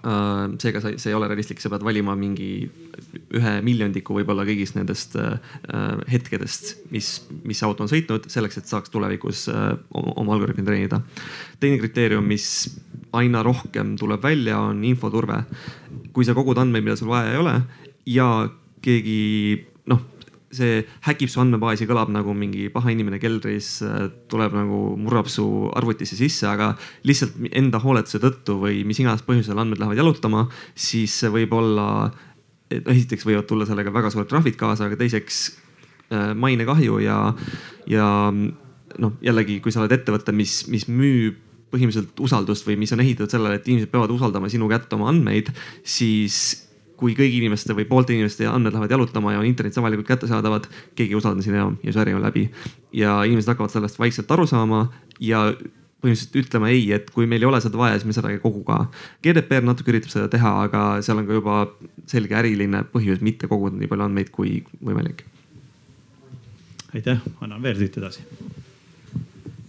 Äh, 0.00 0.54
seega 0.62 0.80
see 0.80 1.10
ei 1.10 1.14
ole 1.16 1.28
realistlik, 1.28 1.58
sa 1.60 1.68
pead 1.68 1.82
valima 1.84 2.14
mingi 2.16 2.64
ühe 3.36 3.50
miljondiku 3.64 4.14
võib-olla 4.16 4.46
kõigist 4.48 4.78
nendest 4.78 5.16
äh, 5.20 5.34
hetkedest, 6.08 6.70
mis, 6.94 7.10
mis 7.44 7.60
auto 7.66 7.84
on 7.84 7.90
sõitnud, 7.90 8.30
selleks 8.32 8.62
et 8.62 8.70
saaks 8.70 8.92
tulevikus 8.94 9.44
äh, 9.52 9.74
oma 9.92 10.32
algoritmi 10.38 10.64
treenida. 10.64 11.02
teine 11.60 11.76
kriteerium, 11.82 12.24
mis 12.24 12.46
aina 13.12 13.42
rohkem 13.44 13.92
tuleb 14.00 14.24
välja, 14.24 14.62
on 14.70 14.80
infoturve. 14.88 15.42
kui 16.16 16.24
sa 16.24 16.32
kogud 16.34 16.58
andmeid, 16.58 16.86
mida 16.86 16.96
sul 16.96 17.12
vaja 17.12 17.34
ei 17.34 17.42
ole 17.42 17.58
ja 18.08 18.30
keegi 18.80 19.66
noh 19.92 20.00
see 20.54 20.80
häkib 21.06 21.30
su 21.30 21.40
andmebaasi, 21.42 21.86
kõlab 21.86 22.10
nagu 22.12 22.34
mingi 22.34 22.66
paha 22.74 22.90
inimene 22.90 23.20
keldris, 23.22 23.68
tuleb 24.30 24.56
nagu 24.56 24.80
murrab 24.98 25.28
su 25.30 25.44
arvutisse 25.78 26.18
sisse, 26.18 26.48
aga 26.50 26.72
lihtsalt 27.06 27.36
enda 27.54 27.78
hooletuse 27.82 28.18
tõttu 28.22 28.58
või 28.64 28.82
mis 28.86 28.98
iganes 29.02 29.22
põhjusel 29.26 29.60
andmed 29.62 29.78
lähevad 29.82 30.00
jalutama, 30.02 30.46
siis 30.74 31.14
see 31.22 31.30
võib 31.34 31.54
olla, 31.54 32.08
esiteks 32.70 33.26
võivad 33.28 33.46
tulla 33.50 33.68
sellega 33.68 33.94
väga 33.94 34.10
suured 34.10 34.30
trahvid 34.30 34.58
kaasa, 34.58 34.88
aga 34.88 34.98
teiseks 34.98 35.42
äh, 36.10 36.32
mainekahju 36.34 36.98
ja, 37.04 37.20
ja 37.90 38.08
noh, 38.34 39.14
jällegi, 39.22 39.60
kui 39.62 39.74
sa 39.74 39.84
oled 39.84 39.94
ettevõte, 39.94 40.34
mis, 40.34 40.64
mis 40.72 40.88
müüb 40.90 41.38
põhimõtteliselt 41.70 42.18
usaldust 42.22 42.66
või 42.66 42.74
mis 42.80 42.90
on 42.94 43.02
ehitatud 43.04 43.30
sellele, 43.30 43.60
et 43.60 43.68
inimesed 43.70 43.92
peavad 43.92 44.10
usaldama 44.10 44.50
sinu 44.50 44.66
kätte 44.70 44.96
oma 44.98 45.12
andmeid, 45.12 45.52
siis 45.86 46.69
kui 47.00 47.16
kõigi 47.16 47.40
inimeste 47.40 47.74
või 47.76 47.86
poolte 47.88 48.14
inimeste 48.14 48.46
andmed 48.48 48.76
lähevad 48.76 48.92
jalutama 48.92 49.34
ja 49.34 49.40
on 49.40 49.48
internetis 49.48 49.80
avalikult 49.80 50.08
kättesaadavad, 50.10 50.68
keegi 50.98 51.14
ei 51.14 51.18
usalda 51.18 51.44
sind 51.44 51.56
enam 51.56 51.78
ja 51.84 51.94
su 51.94 52.02
äri 52.02 52.14
on 52.14 52.24
läbi. 52.24 52.50
ja 52.92 53.20
inimesed 53.24 53.54
hakkavad 53.54 53.72
sellest 53.72 53.98
vaikselt 53.98 54.30
aru 54.30 54.46
saama 54.46 54.88
ja 55.20 55.46
põhimõtteliselt 56.00 56.38
ütlema 56.40 56.70
ei, 56.72 56.86
et 56.96 57.10
kui 57.12 57.26
meil 57.28 57.42
ei 57.44 57.48
ole 57.48 57.60
seda 57.60 57.78
vaja, 57.78 57.98
siis 57.98 58.08
me 58.08 58.16
seda 58.16 58.30
ei 58.32 58.38
kogu 58.40 58.62
ka. 58.64 58.86
GDPR 59.24 59.66
natuke 59.66 59.92
üritab 59.92 60.12
seda 60.12 60.30
teha, 60.32 60.54
aga 60.64 60.84
seal 61.04 61.20
on 61.20 61.28
ka 61.28 61.36
juba 61.36 61.58
selge 62.08 62.38
äriline 62.40 62.86
põhjus 62.94 63.20
mitte 63.24 63.50
koguda 63.50 63.76
nii 63.76 63.90
palju 63.90 64.08
andmeid 64.08 64.32
kui 64.32 64.62
võimalik. 64.80 65.26
aitäh, 66.94 67.20
annan 67.40 67.62
veel 67.62 67.76
siit 67.78 68.00
edasi 68.00 68.24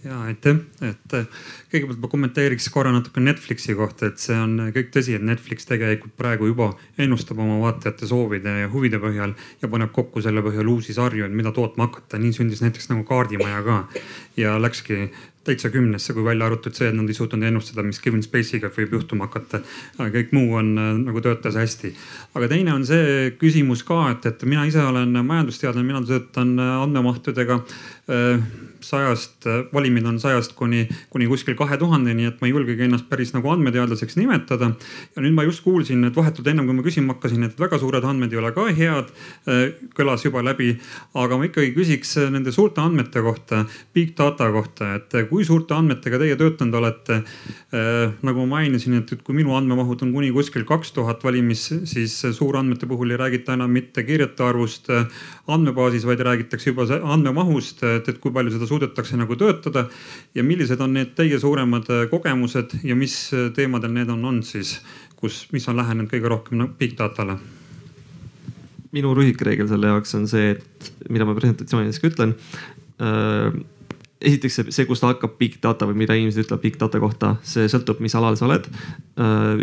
ja 0.04 0.18
aitäh, 0.26 0.58
et 0.82 1.14
äh, 1.14 1.42
kõigepealt 1.70 2.00
ma 2.02 2.08
kommenteeriks 2.10 2.66
korra 2.74 2.90
natuke 2.94 3.22
Netflixi 3.22 3.76
kohta, 3.78 4.08
et 4.10 4.22
see 4.22 4.34
on 4.34 4.56
kõik 4.74 4.90
tõsi, 4.94 5.14
et 5.14 5.22
Netflix 5.22 5.68
tegelikult 5.68 6.16
praegu 6.18 6.48
juba 6.50 6.72
ennustab 7.00 7.38
oma 7.42 7.60
vaatajate 7.62 8.08
soovide 8.10 8.56
ja 8.64 8.70
huvide 8.72 8.98
põhjal 9.02 9.36
ja 9.62 9.70
paneb 9.70 9.92
kokku 9.94 10.22
selle 10.24 10.42
põhjal 10.42 10.72
uusi 10.72 10.96
sarju, 10.96 11.26
et 11.26 11.36
mida 11.36 11.52
tootma 11.54 11.86
hakata. 11.86 12.18
nii 12.18 12.34
sündis 12.34 12.64
näiteks 12.64 12.90
nagu 12.90 13.04
Kaardimaja 13.06 13.62
ka 13.62 13.76
ja 14.36 14.56
läkski 14.58 15.12
täitsa 15.46 15.70
kümnesse, 15.74 16.14
kui 16.14 16.24
välja 16.24 16.46
arvatud 16.46 16.74
see, 16.74 16.88
et 16.90 16.94
nad 16.94 17.08
ei 17.10 17.14
suutnud 17.14 17.42
ennustada, 17.46 17.82
mis 17.86 17.98
Kevin 18.02 18.22
Spacey'ga 18.22 18.70
võib 18.74 18.98
juhtuma 18.98 19.26
hakata. 19.30 19.62
kõik 19.98 20.34
muu 20.34 20.58
on 20.58 20.74
äh, 20.78 20.90
nagu 20.98 21.22
töötas 21.22 21.54
hästi. 21.54 21.94
aga 22.34 22.50
teine 22.50 22.74
on 22.74 22.86
see 22.86 23.30
küsimus 23.38 23.86
ka, 23.86 24.02
et, 24.16 24.26
et 24.26 24.44
mina 24.50 24.66
ise 24.66 24.82
olen 24.82 25.14
majandusteadlane, 25.22 25.86
mina 25.86 26.02
töötan 26.02 26.58
andmemahtudega 26.58 27.62
sajast, 28.86 29.46
valimid 29.72 30.06
on 30.08 30.18
sajast 30.22 30.54
kuni, 30.58 30.84
kuni 31.12 31.28
kuskil 31.30 31.56
kahe 31.58 31.78
tuhandeni, 31.80 32.26
et 32.30 32.40
ma 32.40 32.48
ei 32.48 32.54
julgegi 32.54 32.86
ennast 32.86 33.08
päris 33.10 33.32
nagu 33.36 33.50
andmeteadlaseks 33.52 34.16
nimetada. 34.20 34.72
ja 35.16 35.22
nüüd 35.22 35.34
ma 35.36 35.44
just 35.46 35.62
kuulsin, 35.64 36.04
et 36.04 36.16
vahetult 36.16 36.46
ennem 36.48 36.66
kui 36.68 36.76
ma 36.76 36.84
küsima 36.86 37.16
hakkasin, 37.16 37.44
et 37.48 37.58
väga 37.60 37.78
suured 37.78 38.04
andmed 38.04 38.32
ei 38.32 38.40
ole 38.40 38.52
ka 38.52 38.66
head, 38.72 39.12
kõlas 39.96 40.24
juba 40.24 40.42
läbi. 40.42 40.78
aga 41.14 41.38
ma 41.38 41.48
ikkagi 41.48 41.72
küsiks 41.76 42.16
nende 42.30 42.52
suurte 42.52 42.80
andmete 42.80 43.22
kohta, 43.22 43.64
big 43.94 44.14
data 44.16 44.50
kohta, 44.52 44.94
et 44.96 45.28
kui 45.30 45.44
suurte 45.44 45.74
andmetega 45.74 46.18
teie 46.18 46.36
töötanud 46.36 46.80
olete? 46.80 47.22
nagu 48.22 48.46
ma 48.46 48.58
mainisin, 48.58 48.98
et 49.00 49.22
kui 49.24 49.34
minu 49.36 49.54
andmemahud 49.56 50.02
on 50.04 50.12
kuni 50.12 50.30
kuskil 50.34 50.64
kaks 50.68 50.92
tuhat 50.92 51.24
valimis, 51.24 51.68
siis 51.88 52.18
suurandmete 52.36 52.86
puhul 52.86 53.14
ei 53.14 53.20
räägita 53.20 53.56
enam 53.56 53.70
mitte 53.72 54.04
kirjete 54.04 54.44
arvust 54.44 54.90
andmebaasis, 55.50 56.06
vaid 56.06 56.20
räägitakse 56.20 56.70
juba 56.70 56.86
andmemahust, 57.14 57.82
et, 57.86 58.08
et 58.08 58.20
kui 58.22 58.32
palju 58.34 58.54
seda 58.54 58.68
suudetakse 58.72 59.18
nagu 59.20 59.36
töötada. 59.36 59.86
ja 60.34 60.44
millised 60.44 60.80
on 60.80 60.94
need 60.96 61.14
teie 61.18 61.38
suuremad 61.40 61.90
äh, 61.90 62.04
kogemused 62.10 62.78
ja 62.84 62.96
mis 62.96 63.16
äh, 63.34 63.50
teemadel 63.54 63.92
need 63.92 64.12
on 64.12 64.24
olnud 64.24 64.48
siis, 64.48 64.78
kus, 65.16 65.46
mis 65.52 65.68
on 65.68 65.80
lähenenud 65.80 66.10
kõige 66.12 66.32
rohkem 66.32 66.64
big 66.78 66.96
data'le? 66.98 67.38
minu 68.92 69.14
lühikreegel 69.16 69.68
selle 69.70 69.92
jaoks 69.92 70.16
on 70.18 70.26
see, 70.28 70.56
et 70.56 70.92
mida 71.08 71.24
ma 71.28 71.36
presentatsioonis 71.36 72.00
ka 72.00 72.10
ütlen 72.12 72.34
äh, 73.00 73.62
esiteks 74.22 74.58
see, 74.58 74.74
see, 74.74 74.86
kust 74.88 75.04
hakkab 75.06 75.36
big 75.40 75.56
data 75.62 75.86
või 75.88 75.98
mida 76.02 76.16
inimesed 76.16 76.44
ütlevad 76.44 76.62
big 76.62 76.76
data 76.80 77.00
kohta, 77.02 77.32
see 77.46 77.68
sõltub, 77.70 78.00
mis 78.04 78.14
alal 78.18 78.36
sa 78.38 78.46
oled. 78.46 78.68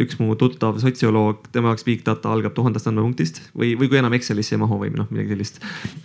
üks 0.04 0.20
mu 0.20 0.36
tuttav 0.40 0.80
sotsioloog, 0.84 1.48
tema 1.54 1.72
jaoks 1.72 1.86
big 1.88 2.04
data 2.08 2.34
algab 2.34 2.56
tuhandest 2.58 2.90
andmepunktist 2.92 3.40
või, 3.54 3.74
või 3.80 3.88
kui 3.88 4.02
enam 4.02 4.16
Excelisse 4.18 4.58
ei 4.58 4.62
mahu 4.62 4.82
või 4.84 4.92
noh, 4.96 5.08
midagi 5.14 5.32
sellist. 5.36 5.62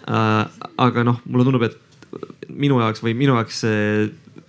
aga 0.06 1.06
noh, 1.06 1.18
mulle 1.26 1.48
tundub, 1.48 1.66
et 1.66 1.78
minu 2.48 2.80
jaoks 2.82 3.02
või 3.04 3.14
minu 3.18 3.38
jaoks 3.38 3.64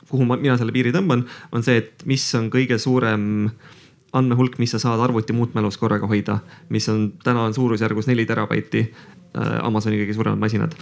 kuhu 0.10 0.26
ma, 0.28 0.38
mina 0.40 0.58
selle 0.60 0.74
piiri 0.76 0.94
tõmban, 0.96 1.26
on 1.56 1.66
see, 1.66 1.80
et 1.82 2.06
mis 2.10 2.24
on 2.38 2.50
kõige 2.54 2.78
suurem 2.82 3.50
andmehulk, 4.16 4.60
mis 4.62 4.72
sa 4.76 4.80
saad 4.80 5.02
arvuti 5.04 5.36
muutmälus 5.36 5.78
korraga 5.82 6.08
hoida, 6.08 6.40
mis 6.72 6.88
on 6.92 7.10
täna 7.24 7.48
on 7.50 7.56
suurusjärgus 7.56 8.08
neli 8.08 8.26
terabaiti. 8.30 8.86
Äh, 9.36 9.58
Amazoni 9.68 10.00
kõige 10.00 10.16
suuremad 10.16 10.40
masinad. 10.40 10.76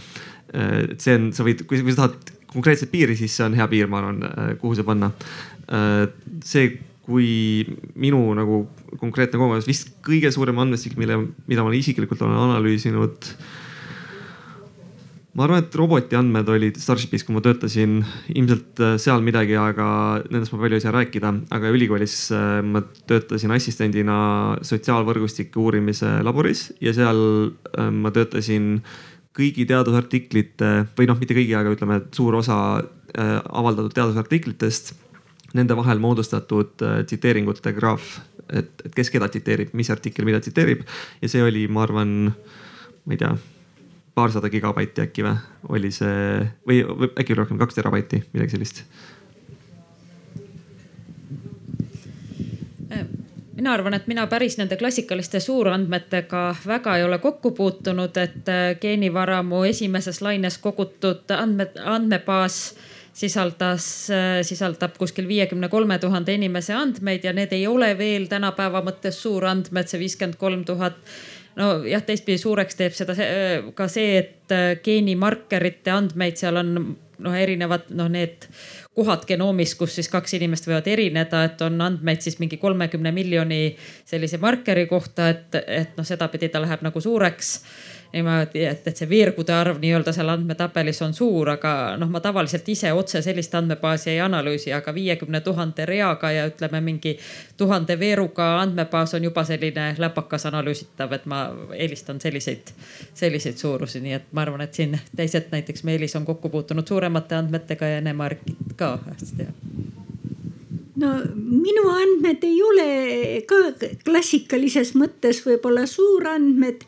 Äh, 0.54 0.94
et 0.94 1.02
see 1.02 1.18
on, 1.18 1.32
sa 1.34 1.46
võid, 1.46 1.66
kui, 1.70 1.82
kui 1.82 1.96
sa 1.96 2.04
tahad 2.04 2.34
konkreetset 2.54 2.92
piiri, 2.92 3.16
siis 3.18 3.34
see 3.34 3.48
on 3.48 3.58
hea 3.58 3.66
piir, 3.72 3.90
ma 3.90 4.04
arvan, 4.04 4.22
äh, 4.28 4.52
kuhu 4.62 4.78
see 4.78 4.86
panna. 4.88 5.14
see, 6.44 6.68
kui 7.04 7.28
minu 7.98 8.20
nagu 8.36 8.66
konkreetne 9.00 9.40
kogemus, 9.40 9.66
vist 9.68 9.94
kõige 10.06 10.30
suurem 10.32 10.60
andmestik, 10.60 10.98
mille, 11.00 11.16
mida 11.48 11.64
ma 11.64 11.72
isiklikult 11.74 12.22
olen 12.22 12.36
analüüsinud 12.38 13.32
ma 15.34 15.48
arvan, 15.48 15.64
et 15.64 15.76
roboti 15.78 16.18
andmed 16.18 16.50
olid 16.54 16.78
Starshipis, 16.82 17.24
kui 17.26 17.34
ma 17.34 17.42
töötasin, 17.44 17.98
ilmselt 18.36 18.82
äh, 18.84 18.96
seal 19.02 19.24
midagi, 19.26 19.56
aga 19.58 19.86
nendest 20.30 20.54
ma 20.54 20.60
palju 20.62 20.78
ei 20.78 20.84
saa 20.84 20.94
rääkida, 20.94 21.32
aga 21.58 21.72
ülikoolis 21.74 22.18
äh, 22.36 22.60
ma 22.66 22.84
töötasin 23.10 23.54
assistendina 23.56 24.18
sotsiaalvõrgustike 24.66 25.58
uurimise 25.62 26.20
laboris 26.26 26.68
ja 26.84 26.94
seal 26.94 27.24
äh, 27.50 27.90
ma 27.90 28.14
töötasin 28.14 28.76
kõigi 29.34 29.66
teadusartiklite 29.70 30.74
või 30.94 31.10
noh, 31.10 31.18
mitte 31.18 31.34
kõigi, 31.34 31.56
aga 31.58 31.72
ütleme, 31.74 32.04
suur 32.14 32.38
osa 32.38 32.58
avaldatud 33.14 33.94
teadusartiklitest, 33.94 34.92
nende 35.58 35.74
vahel 35.78 35.98
moodustatud 36.02 36.82
tsiteeringute 36.82 37.74
graaf, 37.78 38.20
et, 38.54 38.86
kes 38.94 39.10
keda 39.14 39.30
tsiteerib, 39.34 39.74
mis 39.78 39.90
artikkel 39.94 40.30
mida 40.30 40.42
tsiteerib. 40.42 40.86
Ja 41.22 41.30
see 41.34 41.42
oli, 41.46 41.66
ma 41.66 41.82
arvan, 41.86 42.14
ma 42.30 43.18
ei 43.18 43.22
tea 43.22 43.34
paarsada 44.16 44.50
gigabaiti 44.50 45.02
äkki 45.02 45.26
või, 45.26 45.36
oli 45.74 45.92
see 45.92 46.44
või, 46.68 46.84
või 46.86 47.10
äkki 47.20 47.38
rohkem, 47.38 47.58
kaks 47.62 47.80
terabaiti, 47.80 48.24
midagi 48.34 48.58
sellist? 48.58 48.84
Mina 53.54 53.74
arvan, 53.78 53.94
et 53.94 54.08
mina 54.12 54.26
päris 54.28 54.58
nende 54.58 54.76
klassikaliste 54.76 55.40
suurandmetega 55.40 56.42
väga 56.68 56.98
ei 56.98 57.04
ole 57.06 57.20
kokku 57.22 57.52
puutunud, 57.56 58.18
et 58.18 58.50
äh, 58.50 58.64
geenivaramu 58.82 59.62
esimeses 59.70 60.22
laines 60.26 60.58
kogutud 60.58 61.32
andmed, 61.32 61.78
andmebaas 61.78 62.58
sisaldas, 63.14 63.86
äh, 64.10 64.42
sisaldab 64.44 64.98
kuskil 64.98 65.30
viiekümne 65.30 65.70
kolme 65.70 66.00
tuhande 66.02 66.34
inimese 66.34 66.74
andmeid 66.74 67.24
ja 67.24 67.34
need 67.34 67.54
ei 67.54 67.68
ole 67.70 67.94
veel 67.98 68.26
tänapäeva 68.28 68.82
mõttes 68.84 69.22
suurandmed, 69.22 69.88
see 69.88 70.02
viiskümmend 70.02 70.42
kolm 70.42 70.66
tuhat 70.66 70.98
nojah, 71.60 72.04
teistpidi 72.06 72.42
suureks 72.42 72.78
teeb 72.80 72.96
seda 72.98 73.16
ka 73.76 73.88
see, 73.92 74.20
et 74.24 74.54
äh, 74.56 74.76
geenimarkerite 74.84 75.94
andmeid 75.94 76.40
seal 76.40 76.60
on 76.62 76.76
noh, 77.24 77.36
erinevad 77.38 77.90
noh, 77.96 78.10
need 78.12 78.48
kohad 78.94 79.26
genoomis, 79.30 79.76
kus 79.78 79.96
siis 79.98 80.10
kaks 80.12 80.36
inimest 80.38 80.68
võivad 80.68 80.88
erineda, 80.92 81.44
et 81.48 81.62
on 81.66 81.80
andmeid 81.82 82.22
siis 82.26 82.38
mingi 82.42 82.60
kolmekümne 82.62 83.14
miljoni 83.16 83.62
sellise 84.06 84.40
markeri 84.42 84.86
kohta, 84.90 85.30
et, 85.34 85.58
et 85.64 85.98
noh, 85.98 86.08
sedapidi 86.08 86.52
ta 86.54 86.62
läheb 86.64 86.86
nagu 86.86 87.02
suureks 87.02 87.56
niimoodi, 88.14 88.66
et, 88.66 88.88
et 88.88 88.98
see 88.98 89.10
veergude 89.10 89.54
arv 89.54 89.80
nii-öelda 89.82 90.14
seal 90.14 90.30
andmetabelis 90.34 91.02
on 91.06 91.14
suur, 91.18 91.50
aga 91.56 91.74
noh, 91.98 92.10
ma 92.14 92.22
tavaliselt 92.24 92.68
ise 92.70 92.92
otse 92.94 93.22
sellist 93.26 93.56
andmebaasi 93.58 94.12
ei 94.14 94.20
analüüsi, 94.22 94.74
aga 94.74 94.94
viiekümne 94.94 95.42
tuhande 95.42 95.86
reaga 95.90 96.32
ja 96.32 96.46
ütleme 96.50 96.82
mingi 96.86 97.16
tuhande 97.58 97.98
veeruga 98.00 98.50
andmebaas 98.62 99.16
on 99.18 99.26
juba 99.30 99.44
selline 99.50 99.96
läpakas 99.98 100.46
analüüsitav, 100.52 101.18
et 101.18 101.26
ma 101.26 101.44
eelistan 101.74 102.22
selliseid, 102.22 102.74
selliseid 103.14 103.58
suurusi, 103.58 104.04
nii 104.04 104.20
et 104.20 104.32
ma 104.32 104.46
arvan, 104.46 104.62
et 104.68 104.74
siin 104.74 105.00
teised 105.16 105.50
näiteks 105.52 105.84
Meelis 105.84 106.16
on 106.16 106.26
kokku 106.26 106.50
puutunud 106.50 106.88
suuremate 106.88 107.36
andmetega 107.42 107.96
ja 107.96 108.02
Ene-Margit 108.04 108.78
ka 108.78 108.98
hästi 109.10 109.50
no 111.02 111.14
minu 111.36 111.84
andmed 111.90 112.44
ei 112.46 112.60
ole 112.62 112.88
ka 113.50 113.62
klassikalises 114.06 114.94
mõttes 115.00 115.42
võib-olla 115.46 115.88
suurandmed. 115.90 116.86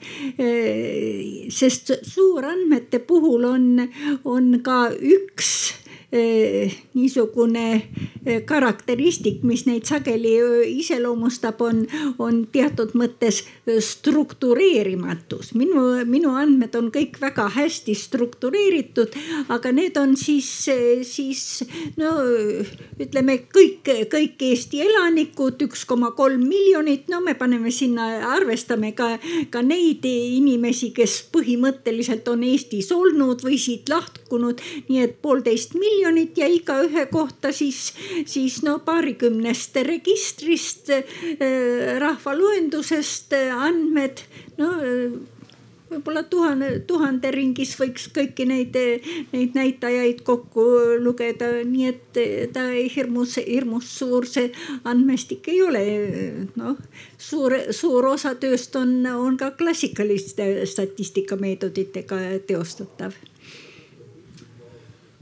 sest 1.49 1.95
suurandmete 2.05 2.99
puhul 2.99 3.47
on, 3.49 3.65
on 4.25 4.59
ka 4.65 4.89
üks 4.99 5.55
Eh, 5.65 5.84
niisugune 6.13 7.65
eh, 8.25 8.41
karakteristik, 8.45 9.41
mis 9.43 9.65
neid 9.65 9.87
sageli 9.89 10.35
eh, 10.37 10.67
iseloomustab, 10.79 11.61
on, 11.65 11.83
on 12.21 12.43
teatud 12.51 12.93
mõttes 12.97 13.41
struktureerimatus. 13.65 15.53
minu, 15.57 15.83
minu 16.05 16.35
andmed 16.37 16.75
on 16.77 16.91
kõik 16.93 17.19
väga 17.21 17.47
hästi 17.55 17.95
struktureeritud, 17.97 19.15
aga 19.49 19.71
need 19.71 19.97
on 19.97 20.15
siis, 20.19 20.49
siis 21.07 21.63
no 21.97 22.13
ütleme 23.01 23.39
kõik, 23.49 23.89
kõik 24.11 24.41
Eesti 24.45 24.81
elanikud, 24.85 25.65
üks 25.65 25.85
koma 25.89 26.11
kolm 26.15 26.45
miljonit, 26.47 27.09
no 27.09 27.21
me 27.25 27.33
paneme 27.35 27.71
sinna, 27.73 28.07
arvestame 28.35 28.93
ka, 28.95 29.15
ka 29.51 29.63
neid 29.65 30.05
inimesi, 30.05 30.91
kes 30.95 31.17
põhimõtteliselt 31.33 32.27
on 32.29 32.45
Eestis 32.45 32.91
olnud 32.93 33.41
või 33.43 33.57
siit 33.61 33.89
lahkunud, 33.89 34.61
nii 34.89 35.01
et 35.01 35.17
poolteist 35.25 35.73
miljonit 35.73 35.94
miljonit 35.95 36.37
ja 36.37 36.47
igaühe 36.47 37.05
kohta 37.11 37.51
siis, 37.51 37.93
siis 38.25 38.61
no 38.63 38.79
paarikümnest 38.85 39.75
registrist, 39.87 40.89
äh, 40.89 41.95
rahvaloendusest 41.99 43.33
äh, 43.33 43.53
andmed, 43.55 44.25
no 44.57 44.71
äh, 44.81 45.15
võib-olla 45.89 46.23
tuhande, 46.27 46.69
tuhande 46.87 47.31
ringis 47.31 47.75
võiks 47.79 48.09
kõiki 48.13 48.47
neid, 48.49 48.75
neid 49.31 49.53
näitajaid 49.55 50.23
kokku 50.25 50.65
lugeda, 50.99 51.51
nii 51.63 51.85
et 51.91 52.19
ta 52.53 52.65
hirmus, 52.73 53.37
hirmus 53.45 53.91
suur 53.99 54.25
see 54.27 54.49
andmestik 54.83 55.47
ei 55.53 55.61
ole. 55.61 55.85
noh, 56.57 56.81
suur, 57.17 57.53
suur 57.71 58.09
osa 58.15 58.33
tööst 58.41 58.75
on, 58.75 58.97
on 59.13 59.37
ka 59.37 59.53
klassikaliste 59.55 60.65
statistikameetoditega 60.73 62.19
teostatav 62.49 63.15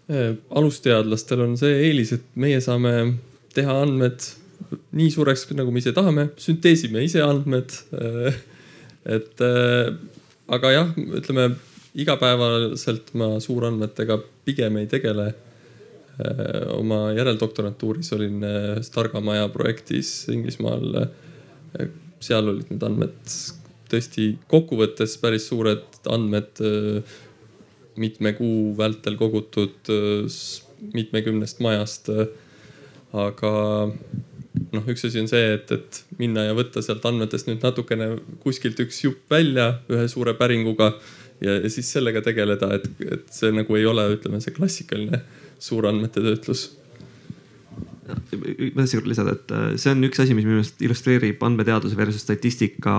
alusteadlastel 0.09 1.45
on 1.45 1.57
see 1.59 1.75
eelis, 1.87 2.11
et 2.17 2.25
meie 2.35 2.59
saame 2.63 2.93
teha 3.55 3.75
andmed 3.85 4.25
nii 4.95 5.11
suureks, 5.13 5.45
nagu 5.57 5.71
me 5.73 5.81
ise 5.81 5.93
tahame, 5.95 6.29
sünteesime 6.41 7.03
ise 7.05 7.23
andmed. 7.25 7.75
Äh, 7.97 8.41
et 9.17 9.43
äh, 9.43 9.93
aga 10.53 10.73
jah, 10.73 10.91
ütleme 11.19 11.49
igapäevaselt 11.99 13.13
ma 13.19 13.35
suurandmetega 13.43 14.19
pigem 14.45 14.79
ei 14.81 14.91
tegele. 14.91 15.33
oma 16.77 17.07
järeldoktorantuuris 17.17 18.11
olin 18.13 18.43
ühes 18.45 18.91
Targamaja 18.93 19.47
projektis 19.49 20.27
Inglismaal. 20.29 21.07
seal 22.21 22.49
olid 22.51 22.69
need 22.69 22.83
andmed 22.85 23.31
tõesti 23.89 24.27
kokkuvõttes 24.47 25.15
päris 25.17 25.47
suured 25.49 26.05
andmed 26.05 26.61
mitme 27.99 28.33
kuu 28.37 28.73
vältel 28.77 29.17
kogutud 29.19 29.91
äh, 29.93 30.37
mitmekümnest 30.93 31.61
majast. 31.63 32.09
Äh, 32.09 32.27
aga 33.13 33.51
noh, 34.73 34.87
üks 34.89 35.05
asi 35.05 35.21
on 35.21 35.29
see, 35.29 35.53
et, 35.55 35.71
et 35.71 36.03
minna 36.17 36.47
ja 36.47 36.55
võtta 36.57 36.81
sealt 36.81 37.05
andmetest 37.05 37.49
nüüd 37.49 37.61
natukene 37.63 38.15
kuskilt 38.43 38.79
üks 38.81 39.03
jupp 39.05 39.29
välja 39.31 39.67
ühe 39.91 40.07
suure 40.09 40.33
päringuga 40.37 40.95
ja, 41.41 41.59
ja 41.59 41.69
siis 41.69 41.91
sellega 41.93 42.23
tegeleda, 42.25 42.71
et, 42.79 42.87
et 43.05 43.27
see 43.33 43.53
nagu 43.53 43.77
ei 43.77 43.85
ole, 43.89 44.07
ütleme, 44.15 44.41
see 44.41 44.55
klassikaline 44.55 45.21
suurandmete 45.61 46.25
töötlus 46.25 46.71
ma 48.03 48.17
tahtsin 48.81 48.99
korra 48.99 49.09
lisada, 49.09 49.33
et 49.37 49.51
äh, 49.55 49.65
see 49.79 49.93
on 49.93 50.03
üks 50.07 50.19
asi, 50.19 50.35
mis 50.35 50.45
minu 50.45 50.59
meelest 50.59 50.81
illustreerib 50.83 51.43
andmeteaduse 51.45 51.97
versus 51.97 52.23
statistika 52.25 52.95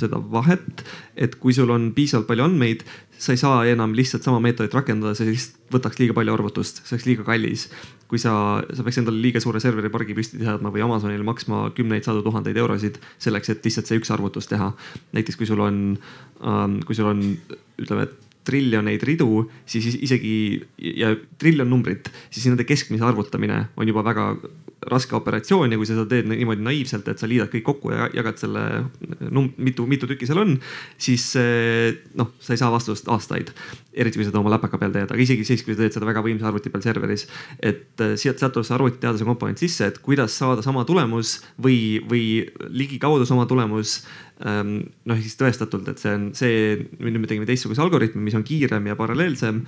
seda 0.00 0.18
vahet. 0.32 0.84
et 1.16 1.36
kui 1.38 1.54
sul 1.54 1.70
on 1.70 1.90
piisavalt 1.94 2.26
palju 2.30 2.46
andmeid, 2.48 2.82
sa 3.22 3.34
ei 3.34 3.38
saa 3.38 3.62
enam 3.70 3.92
lihtsalt 3.94 4.24
sama 4.26 4.40
meetodit 4.42 4.74
rakendada, 4.74 5.14
see 5.14 5.28
lihtsalt 5.30 5.76
võtaks 5.76 6.00
liiga 6.00 6.16
palju 6.16 6.34
arvutust, 6.34 6.82
see 6.82 6.96
oleks 6.96 7.06
liiga 7.06 7.26
kallis. 7.26 7.68
kui 8.12 8.20
sa, 8.20 8.32
sa 8.76 8.84
peaks 8.84 8.98
endale 9.00 9.22
liiga 9.24 9.40
suure 9.40 9.60
serveripargi 9.62 10.12
püsti 10.16 10.42
seadma 10.42 10.68
või 10.74 10.82
Amazonile 10.84 11.24
maksma 11.24 11.62
kümneid, 11.76 12.04
sadu 12.04 12.20
tuhandeid 12.26 12.58
eurosid 12.60 12.98
selleks, 13.22 13.54
et 13.54 13.64
lihtsalt 13.64 13.88
see 13.88 14.00
üks 14.02 14.10
arvutus 14.12 14.50
teha. 14.50 14.72
näiteks 15.16 15.38
kui 15.40 15.48
sul 15.48 15.62
on, 15.64 15.78
ähm, 16.42 16.80
kui 16.84 16.98
sul 16.98 17.08
on, 17.08 17.22
ütleme, 17.80 18.08
et 18.10 18.31
triljoneid 18.46 19.02
ridu, 19.06 19.44
siis 19.66 19.86
isegi 19.94 20.34
ja 20.98 21.12
triljon 21.38 21.70
numbrit, 21.70 22.10
siis 22.30 22.48
nende 22.50 22.66
keskmise 22.68 23.06
arvutamine 23.06 23.66
on 23.76 23.88
juba 23.88 24.04
väga 24.06 24.32
raske 24.90 25.14
operatsioon 25.14 25.70
ja 25.72 25.78
kui 25.78 25.86
sa 25.86 25.94
seda 25.94 26.08
teed 26.10 26.26
niimoodi 26.30 26.64
naiivselt, 26.66 27.06
et 27.08 27.20
sa 27.20 27.28
liidad 27.30 27.52
kõik 27.52 27.66
kokku 27.68 27.92
ja 27.94 28.08
jagad 28.16 28.40
selle 28.42 28.64
num-, 29.30 29.52
mitu, 29.62 29.86
mitu 29.90 30.08
tükki 30.10 30.26
seal 30.26 30.42
on, 30.42 30.56
siis 30.98 31.28
noh, 32.18 32.32
sa 32.42 32.54
ei 32.54 32.60
saa 32.60 32.72
vastust 32.74 33.10
aastaid. 33.12 33.52
Eriti 33.92 34.20
kui 34.20 34.26
seda 34.28 34.40
oma 34.40 34.54
läpaka 34.54 34.80
peal 34.80 34.94
teed, 34.94 35.10
aga 35.12 35.22
isegi 35.22 35.44
siis, 35.46 35.64
kui 35.64 35.76
sa 35.76 35.82
teed 35.82 35.96
seda 35.96 36.08
väga 36.08 36.24
võimsa 36.24 36.48
arvuti 36.48 36.72
peal 36.72 36.84
serveris. 36.84 37.26
et 37.60 38.00
äh, 38.00 38.16
sealt, 38.16 38.40
sealt 38.42 38.56
tuleb 38.56 38.68
see 38.68 38.76
arvutiteaduse 38.78 39.28
komponent 39.28 39.62
sisse, 39.62 39.88
et 39.88 40.02
kuidas 40.04 40.36
saada 40.38 40.64
sama 40.64 40.84
tulemus 40.88 41.40
või, 41.62 42.02
või 42.08 42.26
ligikaudu 42.72 43.28
sama 43.28 43.46
tulemus 43.50 44.00
Ehm, 44.42 44.78
noh, 45.06 45.18
siis 45.22 45.36
tõestatult, 45.38 45.86
et 45.92 46.00
see 46.02 46.14
on 46.16 46.24
see, 46.34 46.56
nüüd 46.98 47.20
me 47.20 47.28
tegime 47.30 47.46
teistsuguse 47.46 47.82
algoritmi, 47.84 48.24
mis 48.26 48.34
on 48.34 48.46
kiirem 48.46 48.88
ja 48.90 48.98
paralleelsem. 48.98 49.62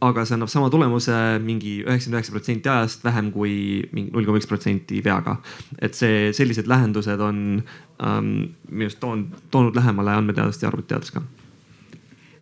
aga 0.00 0.22
see 0.24 0.32
annab 0.32 0.48
sama 0.48 0.70
tulemuse 0.72 1.12
mingi 1.44 1.82
üheksakümmend 1.82 2.16
üheksa 2.16 2.32
protsenti 2.32 2.70
ajast 2.72 3.02
vähem 3.04 3.26
kui 3.34 3.82
mingi 3.92 4.08
null 4.14 4.24
koma 4.24 4.40
üks 4.40 4.48
protsenti 4.48 5.02
veaga. 5.04 5.36
et 5.78 5.94
see, 5.94 6.32
sellised 6.36 6.68
lähendused 6.68 7.20
on 7.20 7.62
ähm, 8.00 8.32
minu 8.68 8.88
arust 8.88 9.00
toonud, 9.00 9.36
toonud 9.52 9.76
lähemale 9.76 10.16
andmeteadust 10.16 10.64
ja 10.64 10.72
arvutiteadust 10.72 11.16
ka 11.16 11.24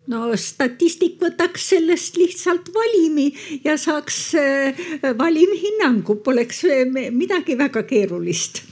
no 0.09 0.33
statistik 0.35 1.19
võtaks 1.21 1.69
sellest 1.75 2.17
lihtsalt 2.17 2.71
valimi 2.73 3.29
ja 3.63 3.77
saaks 3.77 4.19
äh, 4.39 4.85
valimhinnangu, 5.17 6.19
poleks 6.25 6.65
midagi 7.13 7.57
väga 7.59 7.85
keerulist 7.87 8.63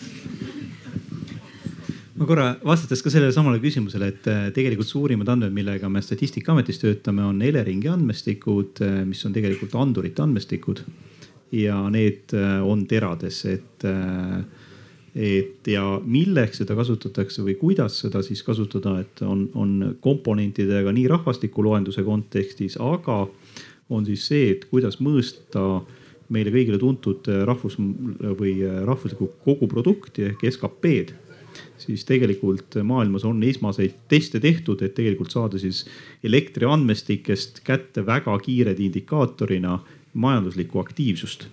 ma 2.17 2.25
korra 2.25 2.47
vastates 2.65 3.03
ka 3.05 3.11
sellele 3.13 3.33
samale 3.33 3.59
küsimusele, 3.61 4.09
et 4.09 4.29
äh, 4.31 4.47
tegelikult 4.55 4.89
suurimad 4.89 5.29
andmed, 5.29 5.53
millega 5.53 5.89
me 5.91 6.01
Statistikaametis 6.01 6.81
töötame, 6.81 7.25
on 7.25 7.41
Eleringi 7.45 7.91
andmestikud, 7.93 8.81
äh, 8.81 9.01
mis 9.05 9.21
on 9.27 9.35
tegelikult 9.35 9.75
andurite 9.77 10.25
andmestikud. 10.25 10.81
ja 11.51 11.77
need 11.89 12.33
äh, 12.35 12.57
on 12.65 12.81
terades, 12.87 13.45
et, 13.47 13.85
et 15.17 15.67
ja 15.67 15.83
milleks 16.05 16.61
seda 16.61 16.75
kasutatakse 16.77 17.41
või 17.41 17.55
kuidas 17.57 17.99
seda 18.03 18.21
siis 18.25 18.43
kasutada, 18.45 18.99
et 19.01 19.21
on, 19.25 19.47
on 19.57 19.95
komponentidega 20.01 20.93
nii 20.93 21.07
rahvastikuloenduse 21.09 22.05
kontekstis, 22.05 22.77
aga 22.77 23.23
on 23.89 24.05
siis 24.05 24.27
see, 24.29 24.51
et 24.53 24.67
kuidas 24.69 24.99
mõõsta 25.01 25.81
meile 26.29 26.51
kõigile 26.51 26.77
tuntud 26.77 27.29
rahvus 27.47 27.79
või 27.79 28.59
rahvuslikku 28.61 29.31
koguprodukti 29.45 30.27
ehk 30.27 30.43
SKP-d 30.51 31.15
siis 31.81 32.05
tegelikult 32.05 32.77
maailmas 32.83 33.25
on 33.25 33.43
esmaseid 33.43 33.95
teste 34.11 34.39
tehtud, 34.43 34.81
et 34.81 34.95
tegelikult 34.97 35.33
saada 35.33 35.59
siis 35.61 35.85
elektriandmestikest 36.23 37.61
kätte 37.67 38.05
väga 38.05 38.37
kiired 38.43 38.79
indikaatorina 38.79 39.79
majanduslikku 40.13 40.79
aktiivsust. 40.79 41.47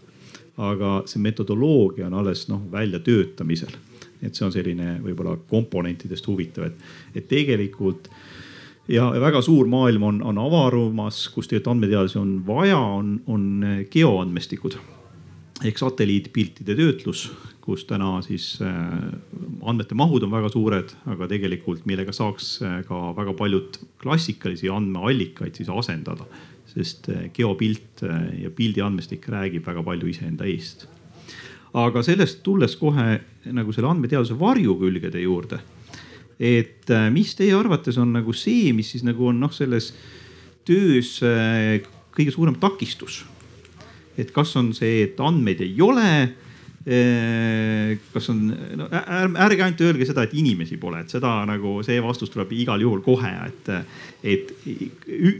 Aga 0.56 1.02
see 1.10 1.22
metodoloogia 1.22 2.06
on 2.06 2.14
alles 2.20 2.46
noh 2.48 2.62
väljatöötamisel. 2.72 3.74
et 4.22 4.34
see 4.34 4.46
on 4.46 4.52
selline 4.54 5.00
võib-olla 5.04 5.34
komponentidest 5.50 6.26
huvitav, 6.26 6.70
et, 6.70 6.76
et 7.14 7.26
tegelikult 7.28 8.08
ja 8.88 9.10
väga 9.20 9.42
suur 9.44 9.68
maailm 9.68 10.02
on, 10.02 10.22
on 10.22 10.38
avarumas, 10.40 11.26
kus 11.28 11.48
tegelikult 11.48 11.74
andmeteadlasi 11.74 12.18
on 12.20 12.34
vaja, 12.46 12.78
on, 12.78 13.18
on 13.26 13.66
geoandmestikud 13.90 14.78
ehk 15.64 15.78
satelliitpiltide 15.78 16.76
töötlus, 16.76 17.28
kus 17.64 17.86
täna 17.88 18.18
siis 18.24 18.58
äh, 18.64 18.72
andmete 19.64 19.96
mahud 19.96 20.26
on 20.26 20.32
väga 20.34 20.50
suured, 20.52 20.90
aga 21.08 21.28
tegelikult 21.30 21.86
millega 21.88 22.12
saaks 22.12 22.56
äh, 22.64 22.80
ka 22.88 23.12
väga 23.16 23.36
paljud 23.38 23.78
klassikalisi 24.02 24.72
andmeallikaid 24.72 25.56
siis 25.56 25.70
asendada. 25.72 26.26
Sest 26.74 27.08
äh, 27.12 27.28
geopilt 27.34 28.02
ja 28.40 28.50
pildi 28.54 28.82
andmestik 28.82 29.28
räägib 29.30 29.66
väga 29.66 29.84
palju 29.86 30.10
iseenda 30.10 30.46
eest. 30.50 30.88
aga 31.74 32.02
sellest 32.06 32.42
tulles 32.46 32.76
kohe 32.78 33.20
nagu 33.52 33.72
selle 33.72 33.90
andmeteaduse 33.90 34.38
varjukülgede 34.38 35.22
juurde. 35.22 35.58
et 36.38 36.90
mis 37.10 37.34
teie 37.34 37.54
arvates 37.54 37.98
on 37.98 38.12
nagu 38.12 38.32
see, 38.32 38.72
mis 38.72 38.90
siis 38.90 39.04
nagu 39.06 39.28
on 39.28 39.38
noh, 39.40 39.52
selles 39.52 39.92
töös 40.64 41.20
kõige 42.14 42.34
suurem 42.34 42.58
takistus? 42.60 43.24
et 44.18 44.30
kas 44.30 44.56
on 44.56 44.72
see, 44.74 45.02
et 45.08 45.20
andmeid 45.20 45.60
ei 45.60 45.80
ole 45.82 46.08
kas 46.84 48.26
on, 48.28 48.42
no 48.76 48.90
ärge 48.92 49.62
ainult 49.64 49.80
öelge 49.86 50.04
seda, 50.04 50.26
et 50.26 50.34
inimesi 50.36 50.76
pole, 50.76 51.00
et 51.00 51.14
seda 51.14 51.30
nagu 51.48 51.78
see 51.86 51.96
vastus 52.04 52.28
tuleb 52.34 52.52
igal 52.52 52.82
juhul 52.84 53.00
kohe, 53.06 53.30
et, 53.46 53.72
et 54.20 54.52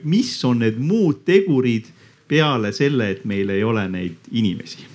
mis 0.09 0.33
on 0.49 0.65
need 0.65 0.81
muud 0.81 1.21
tegurid 1.29 1.93
peale 2.33 2.73
selle, 2.73 3.11
et 3.13 3.29
meil 3.29 3.53
ei 3.53 3.61
ole 3.67 3.85
neid 3.93 4.33
inimesi 4.33 4.95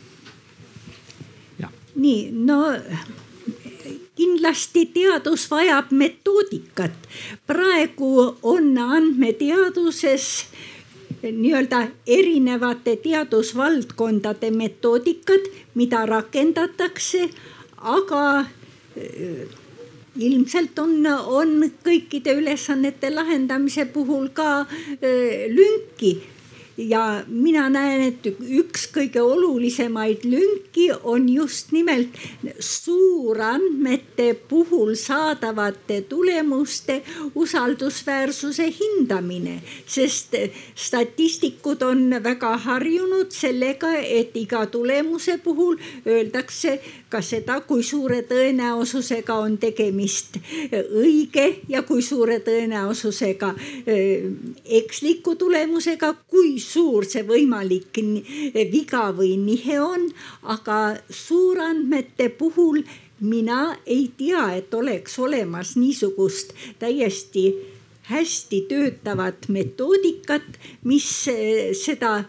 nii, 2.00 2.32
no 2.32 2.60
kindlasti 4.16 4.86
teadus 4.94 5.48
vajab 5.52 5.92
metoodikat. 5.92 6.96
praegu 7.48 8.38
on 8.44 8.78
andmeteaduses 8.78 10.46
nii-öelda 11.24 11.88
erinevate 12.08 12.96
teadusvaldkondade 13.04 14.52
metoodikad, 14.52 15.50
mida 15.76 16.06
rakendatakse, 16.06 17.30
aga 17.78 18.46
ilmselt 20.20 20.80
on, 20.80 21.06
on 21.28 21.70
kõikide 21.86 22.36
ülesannete 22.40 23.12
lahendamise 23.14 23.86
puhul 23.94 24.30
ka 24.34 24.66
lünki 25.56 26.18
ja 26.88 27.24
mina 27.28 27.68
näen, 27.70 28.02
et 28.08 28.28
üks 28.40 28.86
kõige 28.94 29.22
olulisemaid 29.22 30.24
lünki 30.24 30.90
on 31.04 31.28
just 31.30 31.74
nimelt 31.76 32.16
suurandmete 32.60 34.34
puhul 34.50 34.94
saadavate 35.00 36.02
tulemuste 36.10 37.02
usaldusväärsuse 37.36 38.70
hindamine, 38.80 39.60
sest 39.86 40.36
statistikud 40.76 41.84
on 41.84 42.16
väga 42.24 42.56
harjunud 42.66 43.32
sellega, 43.36 43.94
et 44.00 44.38
iga 44.40 44.66
tulemuse 44.72 45.38
puhul 45.44 45.78
öeldakse 46.08 46.80
ka 47.10 47.22
seda, 47.26 47.60
kui 47.66 47.84
suure 47.84 48.22
tõenäosusega 48.30 49.36
on 49.42 49.58
tegemist 49.62 50.38
õige 50.72 51.46
ja 51.70 51.82
kui 51.88 52.04
suure 52.06 52.40
tõenäosusega 52.46 53.54
eksliku 54.80 55.36
tulemusega, 55.40 56.14
kui 56.30 56.60
suur 56.62 57.08
see 57.10 57.26
võimalik 57.28 58.02
viga 58.72 59.10
või 59.16 59.36
nihe 59.42 59.80
on, 59.82 60.08
aga 60.44 60.80
suurandmete 61.10 62.30
puhul 62.30 62.84
mina 63.20 63.76
ei 63.86 64.12
tea, 64.18 64.46
et 64.56 64.74
oleks 64.74 65.18
olemas 65.20 65.76
niisugust 65.76 66.54
täiesti 66.80 67.50
hästi 68.10 68.62
töötavat 68.70 69.50
metoodikat, 69.54 70.46
mis 70.84 71.10
seda 71.84 72.24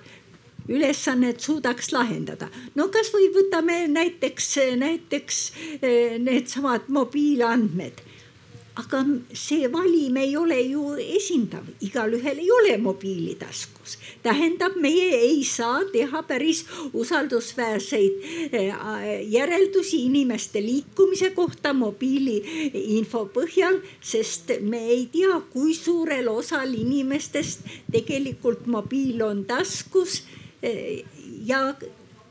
ülesannet 0.70 1.40
suudaks 1.40 1.92
lahendada. 1.92 2.48
no 2.74 2.88
kasvõi 2.88 3.30
võtame 3.34 3.82
näiteks, 3.88 4.54
näiteks 4.78 5.42
eh, 5.82 6.16
needsamad 6.18 6.88
mobiilandmed 6.88 8.06
aga 8.80 9.00
see 9.34 9.68
valim 9.72 10.16
ei 10.20 10.36
ole 10.38 10.58
ju 10.70 10.82
esindav, 11.02 11.66
igalühel 11.84 12.38
ei 12.38 12.50
ole 12.54 12.76
mobiili 12.78 13.34
taskus. 13.38 13.98
tähendab, 14.22 14.76
meie 14.76 15.16
ei 15.16 15.42
saa 15.44 15.82
teha 15.92 16.22
päris 16.28 16.64
usaldusväärseid 16.92 18.52
eh, 18.52 18.74
järeldusi 19.32 20.04
inimeste 20.06 20.62
liikumise 20.62 21.30
kohta 21.34 21.72
mobiili 21.72 22.38
info 22.96 23.26
põhjal, 23.34 23.80
sest 24.00 24.52
me 24.60 24.84
ei 24.94 25.06
tea, 25.12 25.40
kui 25.52 25.74
suurel 25.74 26.28
osal 26.28 26.74
inimestest 26.74 27.66
tegelikult 27.92 28.66
mobiil 28.66 29.24
on 29.26 29.44
taskus 29.44 30.22
ja 31.46 31.62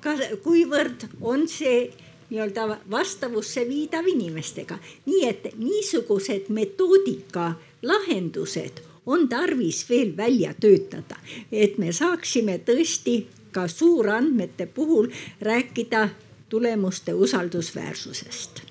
ka 0.04 0.16
kuivõrd 0.44 1.08
on 1.22 1.48
see 1.48 1.90
nii-öelda 2.30 2.78
vastavusse 2.92 3.66
viidav 3.68 4.08
inimestega. 4.08 4.78
nii 5.06 5.26
et 5.28 5.50
niisugused 5.58 6.50
metoodika 6.50 7.54
lahendused 7.82 8.84
on 9.06 9.28
tarvis 9.30 9.90
veel 9.90 10.18
välja 10.18 10.54
töötada, 10.54 11.18
et 11.52 11.78
me 11.78 11.92
saaksime 11.92 12.60
tõesti 12.66 13.26
ka 13.52 13.68
suurandmete 13.68 14.66
puhul 14.66 15.10
rääkida 15.42 16.10
tulemuste 16.50 17.14
usaldusväärsusest 17.14 18.70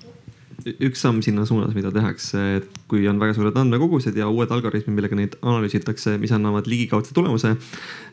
üks 0.79 1.01
samm 1.01 1.21
sinna 1.23 1.45
suunas, 1.47 1.73
mida 1.75 1.91
tehakse, 1.93 2.41
et 2.59 2.79
kui 2.91 3.05
on 3.09 3.19
väga 3.21 3.35
suured 3.37 3.57
andmekogused 3.59 4.17
ja 4.17 4.27
uued 4.29 4.51
algoritmid, 4.51 4.95
millega 4.97 5.17
neid 5.17 5.37
analüüsitakse, 5.41 6.17
mis 6.21 6.33
annavad 6.35 6.67
ligikaudse 6.69 7.15
tulemuse. 7.15 7.55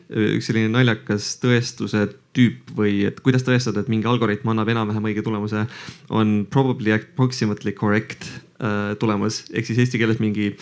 Üks 0.07 0.47
selline 0.47 0.71
naljakas 0.71 1.33
tõestuse 1.41 2.05
tüüp 2.37 2.73
või 2.77 3.01
et 3.09 3.19
kuidas 3.25 3.43
tõestada, 3.47 3.81
et 3.81 3.91
mingi 3.91 4.07
algoritm 4.07 4.53
annab 4.53 4.69
enam-vähem 4.71 5.09
õige 5.09 5.23
tulemuse, 5.25 5.65
on 6.09 6.45
probably 6.53 6.93
approximately 6.95 7.73
correct 7.75 8.29
äh, 8.61 8.93
tulemus 9.01 9.43
ehk 9.51 9.67
siis 9.67 9.81
eesti 9.83 9.99
keeles 9.99 10.21
mingi 10.23 10.53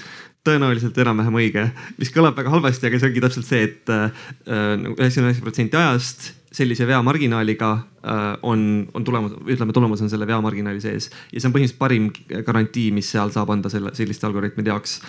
tõenäoliselt 0.45 0.97
enam-vähem 1.01 1.37
õige, 1.41 1.67
mis 1.97 2.11
kõlab 2.13 2.37
väga 2.37 2.51
halvasti, 2.53 2.85
aga 2.87 3.01
see 3.01 3.09
ongi 3.09 3.23
täpselt 3.23 3.47
see, 3.49 3.61
et 3.65 3.93
äh, 3.93 4.25
üheksakümmend 4.45 5.31
üheksa 5.31 5.45
protsenti 5.45 5.79
ajast 5.79 6.27
sellise 6.55 6.87
veamarginaaliga 6.87 7.71
äh, 7.75 8.25
on, 8.45 8.87
on 8.93 9.05
tulemus, 9.07 9.35
ütleme, 9.49 9.73
tulemus 9.75 10.03
on 10.05 10.11
selle 10.11 10.27
veamarginaali 10.29 10.81
sees 10.83 11.09
ja 11.09 11.39
see 11.39 11.49
on 11.49 11.55
põhimõtteliselt 11.55 11.81
parim 11.81 12.11
garantii, 12.47 12.91
mis 12.95 13.09
seal 13.11 13.33
saab 13.33 13.51
anda 13.55 13.71
selle, 13.73 13.93
selliste 13.97 14.27
algoritmide 14.29 14.71
jaoks. 14.71 14.99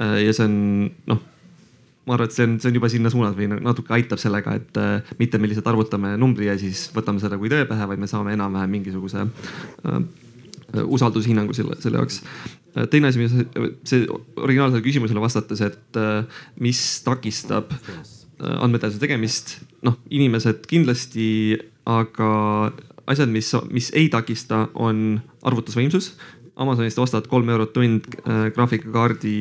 Äh, 0.00 0.18
ja 0.26 0.34
see 0.36 0.48
on 0.48 0.58
noh, 1.10 1.22
ma 2.10 2.16
arvan, 2.16 2.26
et 2.26 2.34
see 2.34 2.46
on, 2.46 2.56
see 2.58 2.70
on 2.72 2.78
juba 2.80 2.90
sinna 2.90 3.12
suunas 3.12 3.36
või 3.38 3.46
natuke 3.52 3.94
aitab 3.94 4.18
sellega, 4.18 4.56
et 4.58 4.80
äh, 4.80 5.12
mitte 5.20 5.38
me 5.38 5.50
lihtsalt 5.50 5.70
arvutame 5.70 6.16
numbri 6.18 6.48
ja 6.50 6.56
siis 6.58 6.88
võtame 6.94 7.22
seda 7.22 7.38
kui 7.38 7.52
tõe 7.52 7.68
pähe, 7.70 7.86
vaid 7.86 8.02
me 8.02 8.10
saame 8.10 8.34
enam-vähem 8.34 8.74
mingisuguse 8.74 9.22
äh, 9.22 10.00
usaldushinnangu 10.82 11.54
selle, 11.54 11.78
selle 11.82 12.02
jaoks. 12.02 12.20
teine 12.90 13.10
asi, 13.10 13.18
mis 13.18 13.32
see 13.88 14.04
originaalsele 14.38 14.82
küsimusele 14.84 15.22
vastates, 15.22 15.62
et 15.66 15.98
mis 16.62 16.82
takistab 17.02 17.72
andmeteaduse 18.38 19.02
tegemist 19.02 19.56
noh, 19.82 19.96
inimesed 20.14 20.62
kindlasti, 20.70 21.58
aga 21.90 22.30
asjad, 23.10 23.30
mis, 23.32 23.50
mis 23.74 23.90
ei 23.96 24.08
takista, 24.12 24.68
on 24.74 25.20
arvutusvõimsus. 25.46 26.12
Amazonist 26.60 26.98
ostad 27.00 27.28
kolm 27.30 27.48
eurot 27.52 27.72
tund 27.76 28.08
äh, 28.20 28.48
graafikakaardi 28.56 29.36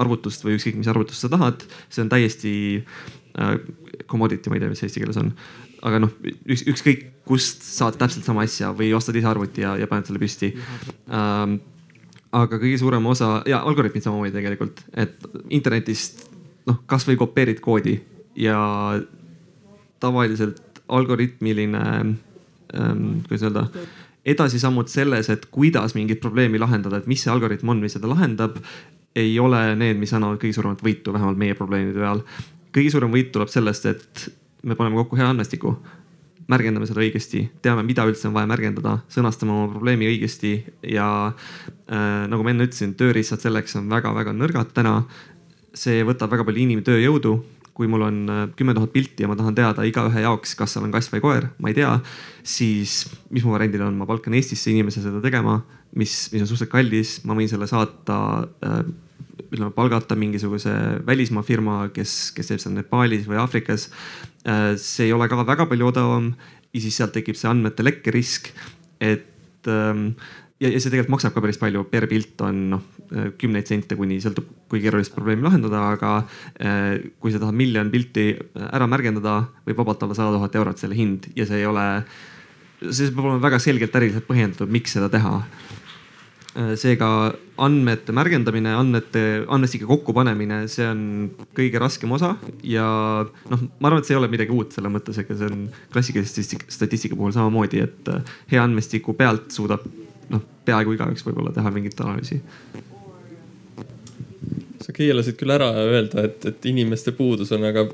arvutust 0.00 0.46
või 0.46 0.56
ükskõik, 0.56 0.78
mis 0.80 0.88
arvutust 0.88 1.26
sa 1.26 1.32
tahad, 1.32 1.66
see 1.92 2.04
on 2.04 2.12
täiesti 2.12 2.54
äh, 2.80 3.58
commodity, 4.08 4.48
ma 4.48 4.56
ei 4.56 4.64
tea, 4.64 4.72
mis 4.72 4.82
eesti 4.86 5.02
keeles 5.02 5.20
on. 5.20 5.34
aga 5.82 5.98
noh, 6.04 6.14
üks, 6.46 6.64
ükskõik 6.70 7.04
kust 7.26 7.64
saad 7.66 7.98
täpselt 8.00 8.24
sama 8.26 8.46
asja 8.46 8.70
või 8.76 8.92
ostad 8.96 9.16
ise 9.18 9.28
arvuti 9.28 9.64
ja, 9.64 9.74
ja 9.80 9.88
paned 9.90 10.06
selle 10.06 10.22
püsti 10.22 10.52
ähm, 11.10 11.58
aga 12.32 12.58
kõige 12.58 12.78
suurem 12.80 13.06
osa 13.10 13.42
ja 13.48 13.60
algoritmid 13.68 14.04
samamoodi 14.04 14.32
tegelikult, 14.34 14.80
et 14.96 15.18
internetist 15.52 16.24
noh, 16.68 16.80
kasvõi 16.88 17.18
kopeerid 17.20 17.60
koodi 17.64 17.98
ja 18.40 18.58
tavaliselt 20.02 20.82
algoritmiline 20.92 21.82
ähm,, 21.82 23.20
kuidas 23.28 23.44
öelda, 23.46 23.66
edasisammud 24.24 24.90
selles, 24.90 25.28
et 25.32 25.46
kuidas 25.50 25.96
mingit 25.96 26.20
probleemi 26.22 26.60
lahendada, 26.62 27.00
et 27.00 27.08
mis 27.10 27.22
see 27.22 27.32
algoritm 27.32 27.72
on, 27.74 27.80
mis 27.82 27.96
seda 27.96 28.10
lahendab, 28.10 28.60
ei 29.18 29.34
ole 29.42 29.60
need, 29.76 29.98
mis 30.00 30.12
annavad 30.16 30.38
kõige 30.40 30.56
suuremat 30.56 30.84
võitu, 30.84 31.12
vähemalt 31.12 31.40
meie 31.40 31.56
probleemide 31.58 31.98
peal. 32.00 32.22
kõige 32.72 32.92
suurem 32.94 33.12
võit 33.12 33.32
tuleb 33.32 33.50
sellest, 33.52 33.86
et 33.86 34.28
me 34.62 34.76
paneme 34.78 34.96
kokku 34.96 35.18
hea 35.18 35.28
andmestiku 35.28 35.74
märgendame 36.50 36.86
seda 36.88 37.02
õigesti, 37.02 37.42
teame, 37.62 37.84
mida 37.86 38.04
üldse 38.08 38.28
on 38.28 38.36
vaja 38.36 38.48
märgendada, 38.50 38.96
sõnastame 39.12 39.54
oma 39.54 39.68
probleemi 39.72 40.08
õigesti 40.10 40.54
ja 40.94 41.08
äh, 41.28 42.24
nagu 42.30 42.42
ma 42.44 42.52
enne 42.52 42.66
ütlesin, 42.68 42.96
tööriistad 42.98 43.42
selleks 43.44 43.76
on 43.80 43.90
väga-väga 43.92 44.34
nõrgad 44.36 44.72
täna. 44.76 45.02
see 45.72 46.02
võtab 46.04 46.28
väga 46.28 46.44
palju 46.44 46.60
inimtööjõudu, 46.60 47.30
kui 47.76 47.88
mul 47.88 48.04
on 48.04 48.18
äh, 48.28 48.42
kümme 48.56 48.74
tuhat 48.76 48.92
pilti 48.92 49.24
ja 49.24 49.30
ma 49.30 49.36
tahan 49.38 49.56
teada 49.56 49.86
igaühe 49.88 50.24
jaoks, 50.24 50.56
kas 50.58 50.74
seal 50.74 50.84
on 50.86 50.92
kass 50.94 51.12
või 51.12 51.22
koer, 51.24 51.48
ma 51.58 51.72
ei 51.72 51.78
tea, 51.78 51.92
siis 52.44 53.04
mis 53.32 53.46
mu 53.46 53.54
variandid 53.54 53.84
on, 53.84 53.96
ma 53.96 54.08
palkan 54.08 54.36
Eestisse 54.36 54.72
inimese 54.72 55.04
seda 55.04 55.22
tegema, 55.24 55.60
mis, 55.96 56.26
mis 56.34 56.44
on 56.44 56.50
suhteliselt 56.50 56.72
kallis, 56.74 57.14
ma 57.28 57.36
võin 57.38 57.50
selle 57.50 57.68
saata 57.70 58.18
äh, 58.64 58.82
ütleme, 59.52 59.72
palgata 59.74 60.16
mingisuguse 60.18 60.72
välismaa 61.06 61.44
firma, 61.46 61.78
kes, 61.94 62.32
kes 62.36 62.52
teeb 62.52 62.62
seda 62.62 62.76
Nepaalis 62.78 63.26
või 63.28 63.40
Aafrikas. 63.40 63.88
Äh, 64.48 64.72
see 64.80 65.08
ei 65.08 65.16
ole 65.16 65.28
ka 65.30 65.40
väga 65.40 65.68
palju 65.70 65.88
odavam 65.92 66.32
ja 66.72 66.80
siis 66.80 66.96
sealt 67.00 67.14
tekib 67.16 67.36
see 67.38 67.50
andmete 67.50 67.84
lekke 67.84 68.14
risk, 68.14 68.52
et 69.00 69.68
ähm, 69.70 70.12
ja, 70.62 70.70
ja 70.70 70.78
see 70.78 70.92
tegelikult 70.92 71.16
maksab 71.16 71.34
ka 71.34 71.42
päris 71.44 71.60
palju, 71.60 71.84
per 71.90 72.06
pilt 72.10 72.40
on 72.46 72.62
noh 72.76 72.88
kümneid 73.40 73.68
sente, 73.68 73.96
kuni 73.98 74.18
sõltub, 74.22 74.48
kui 74.70 74.82
keerulist 74.82 75.14
probleemi 75.14 75.44
lahendada, 75.44 75.84
aga 75.96 76.14
eh, 76.56 77.10
kui 77.20 77.34
sa 77.34 77.42
tahad 77.42 77.58
miljon 77.58 77.92
pilti 77.92 78.30
ära 78.70 78.88
märgendada, 78.90 79.42
võib 79.66 79.82
vabalt 79.82 80.06
olla 80.06 80.16
sada 80.18 80.36
tuhat 80.36 80.58
eurot 80.60 80.80
selle 80.80 80.98
hind 80.98 81.28
ja 81.36 81.46
see 81.48 81.62
ei 81.62 81.68
ole, 81.68 81.86
see 82.88 83.12
peab 83.12 83.26
olema 83.26 83.46
väga 83.48 83.60
selgelt 83.62 84.00
äriliselt 84.00 84.28
põhjendatud, 84.28 84.72
miks 84.72 84.96
seda 84.96 85.10
teha. 85.12 85.38
Eh, 86.52 86.74
seega 86.80 87.08
andmete 87.62 88.14
märgendamine, 88.16 88.72
andmete, 88.76 89.22
andmestike 89.52 89.88
kokkupanemine, 89.88 90.62
see 90.72 90.88
on 90.88 91.02
kõige 91.56 91.80
raskem 91.80 92.12
osa 92.16 92.34
ja 92.66 92.86
noh, 93.24 93.66
ma 93.78 93.90
arvan, 93.90 94.02
et 94.02 94.08
see 94.08 94.16
ei 94.16 94.20
ole 94.20 94.32
midagi 94.32 94.56
uut 94.56 94.76
selles 94.76 94.92
mõttes, 94.92 95.20
ega 95.20 95.36
see 95.36 95.52
on 95.52 95.66
klassikalise 95.92 96.62
statistika 96.72 97.18
puhul 97.18 97.34
samamoodi, 97.36 97.84
et 97.84 98.14
hea 98.52 98.64
andmestiku 98.64 99.16
pealt 99.16 99.52
suudab 99.52 99.84
noh, 100.32 100.42
peaaegu 100.66 100.96
igaüks 100.96 101.26
võib-olla 101.26 101.52
teha 101.54 101.70
mingit 101.74 102.00
analüüsi 102.00 102.40
sa 104.82 104.94
keelasid 104.94 105.38
küll 105.40 105.52
ära 105.54 105.70
öelda, 105.78 106.26
et, 106.26 106.44
et 106.48 106.66
inimeste 106.70 107.14
puudus 107.16 107.52
on, 107.54 107.64
aga 107.68 107.86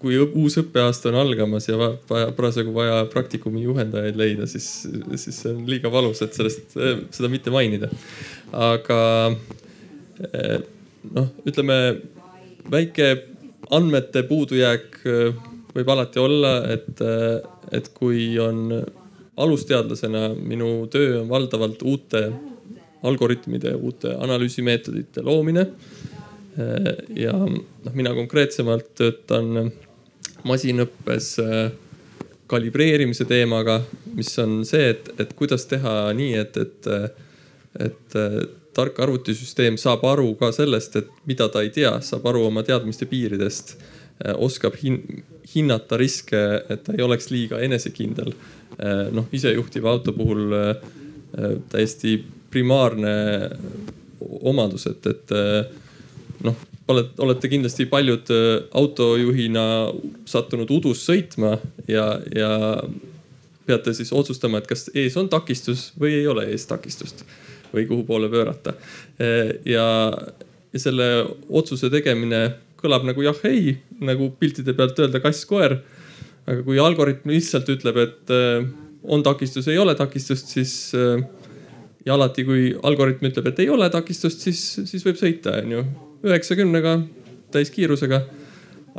kui 0.00 0.16
uus 0.16 0.56
õppeaasta 0.62 1.10
on 1.10 1.18
algamas 1.20 1.66
ja 1.68 1.76
vaja, 1.76 2.30
parasjagu 2.36 2.72
vaja 2.74 3.02
praktikumi 3.12 3.66
juhendajaid 3.66 4.16
leida, 4.16 4.46
siis, 4.48 4.68
siis 5.20 5.42
see 5.42 5.52
on 5.52 5.66
liiga 5.68 5.92
valus, 5.92 6.22
et 6.24 6.36
sellest, 6.36 6.72
seda 7.12 7.28
mitte 7.32 7.52
mainida. 7.52 7.90
aga 8.56 9.00
noh, 11.16 11.28
ütleme 11.48 11.76
väike 12.72 13.10
andmete 13.70 14.24
puudujääk 14.28 15.02
võib 15.76 15.92
alati 15.92 16.22
olla, 16.22 16.54
et, 16.72 17.04
et 17.76 17.92
kui 17.94 18.32
on 18.42 18.72
alusteadlasena 19.36 20.28
minu 20.34 20.86
töö 20.90 21.20
on 21.20 21.28
valdavalt 21.28 21.82
uute 21.82 22.24
algoritmide, 23.02 23.74
uute 23.74 24.14
analüüsimeetodite 24.18 25.22
loomine. 25.22 25.66
ja 27.16 27.32
noh, 27.32 27.94
mina 27.94 28.12
konkreetsemalt 28.14 28.90
töötan 28.98 29.70
masinõppes 30.44 31.36
kalibreerimise 32.50 33.24
teemaga, 33.24 33.78
mis 34.14 34.32
on 34.42 34.64
see, 34.68 34.90
et, 34.90 35.08
et 35.22 35.32
kuidas 35.38 35.64
teha 35.70 36.10
nii, 36.16 36.34
et, 36.42 36.56
et, 36.58 36.90
et 37.86 38.18
tark 38.76 38.98
arvutisüsteem 39.00 39.78
saab 39.80 40.04
aru 40.10 40.34
ka 40.40 40.50
sellest, 40.52 40.98
et 40.98 41.10
mida 41.30 41.48
ta 41.48 41.62
ei 41.64 41.70
tea, 41.74 41.94
saab 42.04 42.26
aru 42.32 42.48
oma 42.48 42.64
teadmiste 42.66 43.06
piiridest, 43.10 43.76
oskab 44.36 44.76
hin 44.82 45.00
hinnata 45.54 45.98
riske, 45.98 46.40
et 46.70 46.82
ta 46.86 46.94
ei 46.96 47.02
oleks 47.02 47.30
liiga 47.32 47.60
enesekindel. 47.64 48.34
Äh, 48.80 49.06
noh, 49.12 49.28
isejuhtiva 49.32 49.90
auto 49.92 50.12
puhul 50.16 50.50
täiesti 51.70 52.16
primaarne 52.50 53.12
omadus, 54.50 54.88
et, 54.90 55.06
et 55.06 55.30
noh 56.42 56.56
olete, 56.90 57.10
olete 57.18 57.48
kindlasti 57.48 57.86
paljud 57.86 58.30
äh, 58.34 58.48
autojuhina 58.74 59.64
sattunud 60.28 60.70
udus 60.70 61.04
sõitma 61.06 61.56
ja, 61.88 62.06
ja 62.34 62.50
peate 63.66 63.94
siis 63.94 64.12
otsustama, 64.16 64.60
et 64.60 64.68
kas 64.70 64.88
ees 64.94 65.16
on 65.20 65.30
takistus 65.30 65.90
või 66.00 66.20
ei 66.20 66.26
ole 66.30 66.48
ees 66.50 66.66
takistust 66.70 67.24
või 67.70 67.86
kuhu 67.86 68.02
poole 68.08 68.30
pöörata. 68.32 68.74
Äh, 69.20 69.54
ja, 69.68 69.86
ja 70.72 70.82
selle 70.82 71.10
otsuse 71.48 71.90
tegemine 71.92 72.46
kõlab 72.80 73.04
nagu 73.06 73.22
jah-ei, 73.22 73.76
nagu 74.00 74.30
piltide 74.40 74.74
pealt 74.74 74.98
öelda 74.98 75.20
kass-koer. 75.22 75.80
Aga 76.50 76.64
kui 76.66 76.80
algoritm 76.82 77.30
lihtsalt 77.30 77.68
ütleb, 77.72 78.02
et 78.02 78.34
äh, 78.34 78.66
on 79.04 79.22
takistus, 79.24 79.68
ei 79.70 79.78
ole 79.80 79.94
takistust, 79.96 80.50
siis 80.52 80.74
ja 82.06 82.14
alati, 82.14 82.44
kui 82.44 82.70
algoritm 82.86 83.28
ütleb, 83.30 83.50
et 83.50 83.62
ei 83.64 83.70
ole 83.72 83.88
takistust, 83.92 84.44
siis, 84.44 84.60
siis 84.88 85.04
võib 85.06 85.18
sõita, 85.20 85.56
onju 85.62 85.84
üheksakümnega 86.26 86.98
täiskiirusega. 87.54 88.22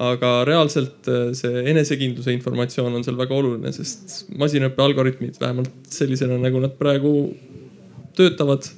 aga 0.02 0.30
reaalselt 0.47 1.08
äh, 1.12 1.34
see 1.36 1.64
enesekindluse 1.68 2.32
informatsioon 2.32 2.93
on 2.95 3.04
seal 3.04 3.18
väga 3.20 3.36
oluline, 3.36 3.74
sest 3.76 4.32
masinõppe 4.39 4.82
algoritmid 4.82 5.36
vähemalt 5.39 5.91
sellisena, 5.91 6.38
nagu 6.39 6.62
nad 6.64 6.78
praegu 6.80 7.12
töötavad, 8.16 8.70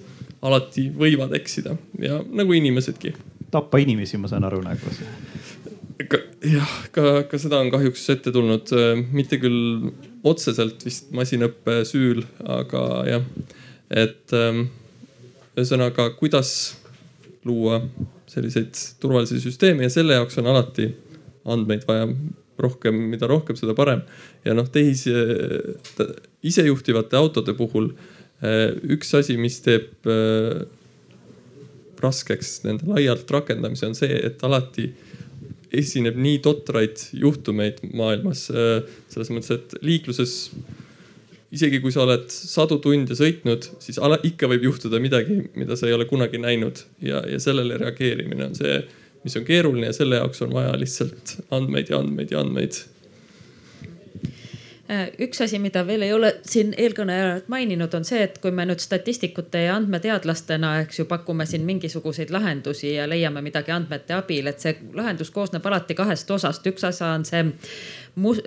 alati 0.44 0.88
võivad 0.90 1.36
eksida 1.38 1.78
ja 2.02 2.18
nagu 2.26 2.58
inimesedki. 2.58 3.14
tappa 3.52 3.78
inimesi, 3.78 4.18
ma 4.18 4.28
saan 4.28 4.44
aru 4.50 4.64
nagu 4.66 4.98
jah, 6.54 6.72
ka, 6.96 7.24
ka 7.30 7.40
seda 7.42 7.60
on 7.64 7.72
kahjuks 7.74 8.06
ette 8.14 8.34
tulnud, 8.36 8.72
äh, 8.78 9.02
mitte 9.16 9.40
küll 9.42 9.92
otseselt 10.24 10.84
vist 10.86 11.12
masinõppe 11.16 11.82
süül, 11.88 12.24
aga 12.48 12.84
jah, 13.10 13.28
et 13.94 14.34
ähm, 14.38 14.66
ühesõnaga, 15.54 16.10
kuidas 16.18 16.54
luua 17.46 17.82
selliseid 18.32 18.78
turvalisi 19.04 19.42
süsteeme 19.44 19.86
ja 19.86 19.92
selle 19.94 20.18
jaoks 20.18 20.40
on 20.42 20.48
alati 20.50 20.88
andmeid 21.46 21.84
vaja 21.88 22.08
rohkem, 22.64 22.98
mida 23.12 23.28
rohkem, 23.28 23.58
seda 23.60 23.76
parem. 23.78 24.04
ja 24.46 24.54
noh, 24.56 24.68
tehis, 24.72 25.06
isejuhtivate 26.46 27.18
autode 27.20 27.56
puhul 27.58 27.92
eh, 28.44 28.72
üks 28.96 29.14
asi, 29.20 29.38
mis 29.42 29.60
teeb 29.66 30.10
eh, 30.10 30.64
raskeks 32.04 32.62
nende 32.68 32.88
laialt 32.90 33.30
rakendamise, 33.32 33.88
on 33.90 33.98
see, 33.98 34.12
et 34.30 34.42
alati 34.44 34.90
esineb 35.74 36.18
nii 36.20 36.40
totraid 36.46 37.02
juhtumeid 37.18 37.82
maailmas. 37.98 38.48
Eh, 38.54 38.96
selles 39.14 39.32
mõttes, 39.34 39.52
et 39.58 39.78
liikluses 39.82 40.36
isegi 41.54 41.80
kui 41.84 41.94
sa 41.94 42.04
oled 42.08 42.30
sadu 42.34 42.80
tunde 42.82 43.16
sõitnud, 43.18 43.68
siis 43.84 44.00
ala, 44.02 44.18
ikka 44.26 44.50
võib 44.50 44.66
juhtuda 44.70 45.02
midagi, 45.02 45.44
mida 45.60 45.78
sa 45.78 45.90
ei 45.90 45.94
ole 45.94 46.08
kunagi 46.10 46.42
näinud 46.42 46.82
ja, 47.06 47.22
ja 47.30 47.40
sellele 47.42 47.78
reageerimine 47.82 48.48
on 48.50 48.58
see, 48.58 48.80
mis 49.24 49.38
on 49.38 49.46
keeruline 49.48 49.92
ja 49.92 49.96
selle 49.96 50.18
jaoks 50.18 50.42
on 50.46 50.56
vaja 50.56 50.74
lihtsalt 50.80 51.38
andmeid 51.54 51.94
ja 51.94 52.02
andmeid 52.02 52.34
ja 52.34 52.42
andmeid 52.42 52.80
äh, 52.80 52.93
üks 55.22 55.42
asi, 55.44 55.60
mida 55.60 55.84
veel 55.88 56.06
ei 56.06 56.14
ole 56.14 56.30
siin 56.48 56.74
eelkõnelejad 56.78 57.50
maininud, 57.52 57.94
on 57.98 58.06
see, 58.08 58.22
et 58.26 58.38
kui 58.44 58.52
me 58.52 58.66
nüüd 58.70 58.82
statistikute 58.84 59.66
ja 59.66 59.78
andmeteadlastena, 59.78 60.76
eks 60.84 61.02
ju, 61.02 61.08
pakume 61.10 61.46
siin 61.50 61.66
mingisuguseid 61.68 62.32
lahendusi 62.34 62.94
ja 62.96 63.08
leiame 63.10 63.42
midagi 63.46 63.74
andmete 63.76 64.16
abil, 64.18 64.48
et 64.52 64.64
see 64.64 64.76
lahendus 64.94 65.32
koosneb 65.34 65.66
alati 65.66 65.98
kahest 65.98 66.32
osast. 66.32 66.68
üks 66.68 66.88
osa 66.88 67.14
on 67.18 67.26
see 67.26 67.44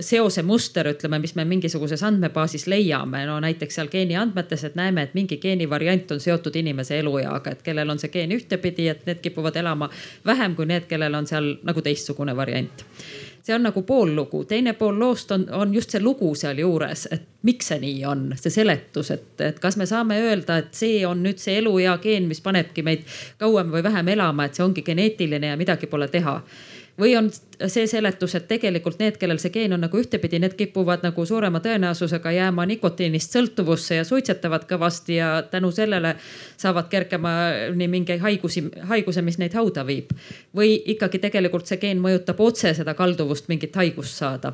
seose 0.01 0.42
muster, 0.47 0.86
ütleme, 0.86 1.18
mis 1.18 1.34
me 1.34 1.44
mingisuguses 1.44 2.03
andmebaasis 2.07 2.66
leiame, 2.70 3.24
no 3.26 3.40
näiteks 3.42 3.80
seal 3.80 3.90
geeniandmetes, 3.90 4.64
et 4.64 4.76
näeme, 4.78 5.03
et 5.03 5.14
mingi 5.14 5.40
geenivariant 5.42 6.12
on 6.14 6.22
seotud 6.22 6.57
inimese 6.57 7.01
elueaga, 7.01 7.51
et 7.51 7.62
kellel 7.66 7.90
on 7.90 7.99
see 7.99 8.12
geen 8.14 8.34
ühtepidi, 8.36 8.88
et 8.92 9.07
need 9.07 9.22
kipuvad 9.24 9.57
elama 9.59 9.90
vähem 10.26 10.55
kui 10.55 10.70
need, 10.70 10.86
kellel 10.86 11.14
on 11.18 11.26
seal 11.26 11.57
nagu 11.66 11.82
teistsugune 11.82 12.36
variant 12.36 12.86
see 13.47 13.55
on 13.55 13.62
nagu 13.62 13.82
pool 13.86 14.11
lugu, 14.16 14.42
teine 14.44 14.72
pool 14.74 14.97
loost 14.99 15.30
on, 15.30 15.44
on 15.55 15.74
just 15.74 15.92
see 15.94 16.03
lugu 16.03 16.32
sealjuures, 16.34 17.07
et 17.14 17.28
miks 17.47 17.68
see 17.70 17.78
nii 17.78 18.01
on, 18.11 18.24
see 18.40 18.51
seletus, 18.51 19.12
et, 19.14 19.28
et 19.47 19.61
kas 19.62 19.76
me 19.78 19.86
saame 19.86 20.18
öelda, 20.18 20.57
et 20.59 20.74
see 20.74 21.05
on 21.07 21.22
nüüd 21.22 21.38
see 21.38 21.61
eluea 21.61 21.94
geen, 22.03 22.26
mis 22.26 22.42
panebki 22.42 22.82
meid 22.86 23.05
kauem 23.38 23.70
või 23.70 23.84
vähem 23.86 24.11
elama, 24.16 24.49
et 24.49 24.59
see 24.59 24.66
ongi 24.66 24.82
geneetiline 24.86 25.53
ja 25.53 25.61
midagi 25.61 25.86
pole 25.86 26.11
teha. 26.11 26.40
Või 26.99 27.14
on 27.18 27.30
see 27.66 27.86
seletus, 27.88 28.34
et 28.36 28.48
tegelikult 28.48 28.98
need, 29.00 29.16
kellel 29.20 29.38
see 29.40 29.52
geen 29.54 29.72
on 29.72 29.80
nagu 29.80 29.98
ühtepidi, 29.98 30.38
need 30.42 30.57
kipuvad 30.59 31.04
nagu 31.07 31.24
suurema 31.26 31.61
tõenäosusega 31.64 32.32
jääma 32.36 32.66
nikotiinist 32.68 33.32
sõltuvusse 33.36 34.00
ja 34.00 34.04
suitsetavad 34.04 34.66
kõvasti 34.68 35.16
ja 35.16 35.30
tänu 35.50 35.70
sellele 35.72 36.14
saavad 36.57 36.90
kergemini 36.92 37.88
mingeid 37.88 38.20
haigusi, 38.20 38.66
haiguse, 38.90 39.22
mis 39.22 39.38
neid 39.40 39.57
hauda 39.57 39.86
viib. 39.86 40.12
või 40.57 40.82
ikkagi 40.92 41.18
tegelikult 41.18 41.66
see 41.66 41.76
geen 41.76 41.98
mõjutab 42.00 42.40
otse 42.40 42.72
seda 42.74 42.94
kalduvust 42.94 43.48
mingit 43.48 43.76
haigust 43.76 44.16
saada. 44.16 44.52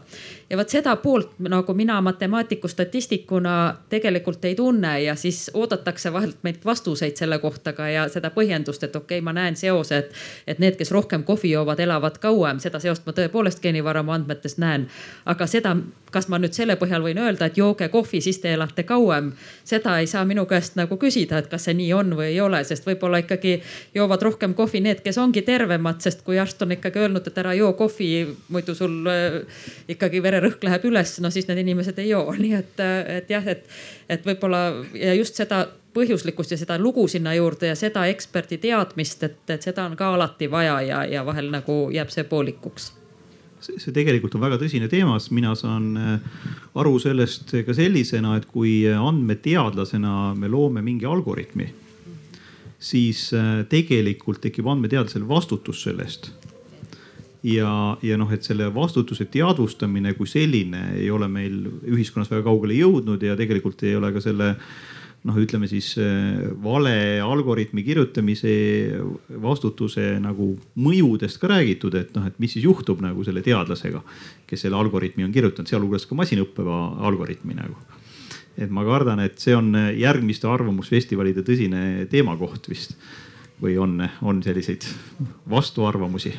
ja 0.51 0.57
vot 0.57 0.69
seda 0.69 0.97
poolt 0.97 1.39
nagu 1.39 1.75
mina 1.75 2.01
matemaatiku 2.01 2.69
statistikuna 2.69 3.77
tegelikult 3.89 4.45
ei 4.45 4.55
tunne 4.55 5.03
ja 5.03 5.15
siis 5.17 5.51
oodatakse 5.55 6.13
vahelt 6.13 6.39
meilt 6.43 6.65
vastuseid 6.65 7.17
selle 7.17 7.39
kohta 7.39 7.73
ka 7.73 7.89
ja 7.89 8.09
seda 8.09 8.31
põhjendust, 8.31 8.85
et 8.85 8.97
okei 8.97 9.19
okay,, 9.19 9.25
ma 9.25 9.33
näen 9.33 9.57
seose, 9.57 9.99
et, 9.99 10.13
et 10.47 10.59
need, 10.59 10.77
kes 10.77 10.91
rohkem 10.91 11.25
kohvi 11.25 11.51
joovad, 11.51 11.81
elavad 11.81 12.19
kauem, 12.19 12.61
seda 12.61 12.81
seost 12.81 12.92
seost 12.93 13.09
ma 13.09 13.15
tõepoolest 13.17 13.63
geenivaramu 13.63 14.13
andmetest 14.13 14.61
näen. 14.63 14.87
aga 15.27 15.47
seda, 15.47 15.75
kas 16.13 16.29
ma 16.29 16.39
nüüd 16.39 16.53
selle 16.53 16.77
põhjal 16.77 17.03
võin 17.05 17.19
öelda, 17.23 17.49
et 17.49 17.57
jooge 17.57 17.89
kohvi, 17.89 18.21
siis 18.21 18.39
te 18.43 18.53
elate 18.53 18.85
kauem, 18.85 19.33
seda 19.65 19.97
ei 20.01 20.07
saa 20.11 20.25
minu 20.29 20.45
käest 20.47 20.77
nagu 20.77 20.99
küsida, 21.01 21.41
et 21.41 21.49
kas 21.51 21.67
see 21.69 21.77
nii 21.79 21.93
on 21.97 22.13
või 22.19 22.29
ei 22.35 22.41
ole, 22.45 22.63
sest 22.69 22.87
võib-olla 22.87 23.23
ikkagi 23.23 23.59
joovad 23.95 24.23
rohkem 24.29 24.55
kohvi 24.59 24.83
need, 24.85 25.03
kes 25.05 25.19
ongi 25.23 25.43
tervemad, 25.47 26.03
sest 26.05 26.25
kui 26.27 26.39
arst 26.43 26.63
on 26.63 26.77
ikkagi 26.77 27.05
öelnud, 27.05 27.27
et 27.27 27.43
ära 27.43 27.55
joo 27.57 27.73
kohvi, 27.79 28.13
muidu 28.53 28.77
sul 28.77 29.09
äh, 29.09 29.41
ikkagi 29.93 30.23
vererõhk 30.23 30.65
läheb 30.69 30.89
üles, 30.91 31.19
no 31.25 31.33
siis 31.33 31.49
need 31.49 31.65
inimesed 31.65 31.99
ei 32.03 32.13
joo, 32.13 32.27
nii 32.45 32.57
et, 32.61 32.83
äh, 32.83 32.99
et 33.23 33.33
jah, 33.33 33.47
et, 33.49 33.65
et 34.13 34.27
võib-olla 34.29 34.67
ja 34.99 35.17
just 35.17 35.41
seda 35.41 35.67
põhjuslikkust 35.95 36.55
ja 36.55 36.59
seda 36.61 36.79
lugu 36.81 37.05
sinna 37.09 37.35
juurde 37.37 37.73
ja 37.73 37.77
seda 37.79 38.07
eksperdi 38.11 38.59
teadmist, 38.63 39.23
et, 39.27 39.39
et 39.53 39.63
seda 39.63 39.87
on 39.89 39.97
ka 39.99 40.13
alati 40.17 40.49
vaja 40.51 40.81
ja, 40.87 41.05
ja 41.09 41.25
vahel 41.27 41.51
nagu 41.53 41.85
jääb 41.93 42.13
see 42.13 42.25
poolikuks. 42.29 42.93
See 43.63 43.95
tegelikult 43.95 44.35
on 44.35 44.43
väga 44.43 44.59
tõsine 44.59 44.89
teema, 44.91 45.21
sest 45.23 45.35
mina 45.37 45.53
saan 45.55 45.93
äh, 45.95 46.39
aru 46.83 46.97
sellest 46.99 47.53
ka 47.67 47.75
sellisena, 47.77 48.35
et 48.37 48.49
kui 48.51 48.81
andmeteadlasena 48.91 50.33
me 50.35 50.51
loome 50.51 50.83
mingi 50.83 51.07
algoritmi, 51.07 51.69
siis 52.83 53.29
äh, 53.39 53.61
tegelikult 53.71 54.43
tekib 54.43 54.67
andmeteadlasel 54.73 55.29
vastutus 55.29 55.85
sellest. 55.87 56.33
Ja, 57.47 57.99
ja 58.03 58.17
noh, 58.19 58.31
et 58.35 58.47
selle 58.47 58.69
vastutuse 58.75 59.27
teadvustamine 59.31 60.13
kui 60.15 60.29
selline 60.31 60.93
ei 60.95 61.09
ole 61.11 61.27
meil 61.31 61.57
ühiskonnas 61.91 62.31
väga 62.31 62.45
kaugele 62.47 62.77
jõudnud 62.79 63.23
ja 63.27 63.35
tegelikult 63.39 63.83
ei 63.83 63.97
ole 63.99 64.13
ka 64.15 64.23
selle 64.23 64.53
äh, 64.53 64.67
noh, 65.29 65.39
ütleme 65.39 65.69
siis 65.71 65.93
äh, 66.01 66.43
vale 66.63 66.95
algoritmi 67.23 67.85
kirjutamise 67.87 68.53
vastutuse 69.43 70.17
nagu 70.23 70.53
mõjudest 70.83 71.41
ka 71.43 71.51
räägitud, 71.55 71.97
et 71.99 72.15
noh, 72.17 72.27
et 72.29 72.39
mis 72.43 72.55
siis 72.57 72.67
juhtub 72.67 73.03
nagu 73.05 73.25
selle 73.27 73.45
teadlasega, 73.45 74.03
kes 74.51 74.67
selle 74.67 74.79
algoritmi 74.81 75.27
on 75.27 75.35
kirjutanud, 75.35 75.71
sealhulgas 75.71 76.09
ka 76.11 76.19
masinõppeva 76.19 76.79
algoritmi 77.09 77.59
nagu. 77.59 77.77
et 78.53 78.69
ma 78.69 78.83
kardan, 78.85 79.21
et 79.25 79.39
see 79.41 79.55
on 79.57 79.73
järgmiste 79.97 80.45
arvamusfestivalide 80.45 81.41
tõsine 81.41 82.07
teemakoht 82.13 82.69
vist 82.69 82.99
või 83.63 83.79
on, 83.81 84.03
on 84.21 84.43
selliseid 84.45 84.85
vastuarvamusi 85.49 86.35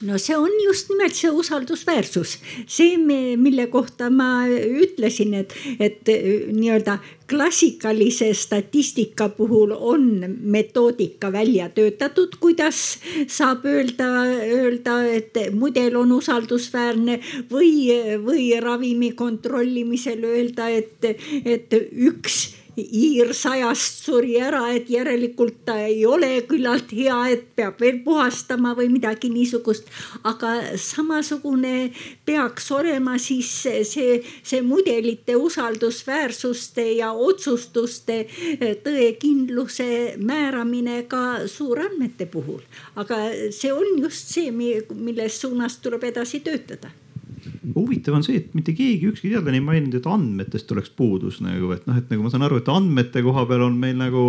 no 0.00 0.18
see 0.18 0.36
on 0.36 0.50
just 0.64 0.90
nimelt 0.92 1.14
see 1.16 1.30
usaldusväärsus, 1.30 2.36
see, 2.70 2.96
mille 2.98 3.66
kohta 3.72 4.10
ma 4.10 4.46
ütlesin, 4.48 5.34
et, 5.40 5.54
et 5.80 6.10
nii-öelda 6.52 6.98
klassikalise 7.28 8.30
statistika 8.38 9.28
puhul 9.36 9.74
on 9.74 10.06
metoodika 10.40 11.32
välja 11.32 11.68
töötatud, 11.74 12.38
kuidas 12.40 12.98
saab 13.26 13.66
öelda, 13.68 14.08
öelda, 14.46 15.00
et 15.18 15.36
mudel 15.52 15.98
on 16.00 16.14
usaldusväärne 16.16 17.18
või, 17.50 17.90
või 18.24 18.52
ravimi 18.62 19.12
kontrollimisel 19.18 20.24
öelda, 20.24 20.70
et, 20.70 21.10
et 21.44 21.74
üks 21.92 22.57
hiir 22.78 23.32
sajast 23.34 24.04
suri 24.06 24.36
ära, 24.40 24.62
et 24.74 24.90
järelikult 24.90 25.64
ta 25.66 25.76
ei 25.86 26.04
ole 26.06 26.30
küllalt 26.48 26.92
hea, 26.94 27.16
et 27.32 27.46
peab 27.58 27.80
veel 27.82 28.00
puhastama 28.04 28.74
või 28.78 28.88
midagi 28.92 29.30
niisugust. 29.32 29.90
aga 30.24 30.76
samasugune 30.76 31.90
peaks 32.26 32.70
olema 32.72 33.18
siis 33.18 33.50
see, 33.62 34.22
see 34.42 34.62
mudelite 34.62 35.36
usaldusväärsuste 35.36 36.86
ja 36.98 37.12
otsustuste 37.12 38.20
tõekindluse 38.84 39.90
määramine 40.18 41.02
ka 41.08 41.46
suurandmete 41.46 42.26
puhul. 42.26 42.62
aga 42.96 43.18
see 43.50 43.72
on 43.72 43.98
just 43.98 44.32
see, 44.34 44.50
milles 44.52 45.40
suunas 45.40 45.78
tuleb 45.82 46.04
edasi 46.12 46.40
töötada 46.40 46.90
huvitav 47.74 48.16
on 48.18 48.24
see, 48.26 48.38
et 48.40 48.54
mitte 48.56 48.74
keegi, 48.76 49.10
ükski 49.12 49.32
teadlane 49.32 49.58
ei 49.58 49.64
maininud, 49.64 49.98
et 49.98 50.08
andmetest 50.08 50.70
oleks 50.74 50.90
puudus 50.94 51.40
nagu, 51.44 51.72
et 51.74 51.86
noh, 51.88 51.98
et 51.98 52.10
nagu 52.12 52.24
ma 52.24 52.32
saan 52.32 52.46
aru, 52.46 52.60
et 52.60 52.70
andmete 52.72 53.22
koha 53.24 53.44
peal 53.48 53.64
on 53.66 53.78
meil 53.80 53.98
nagu 53.98 54.24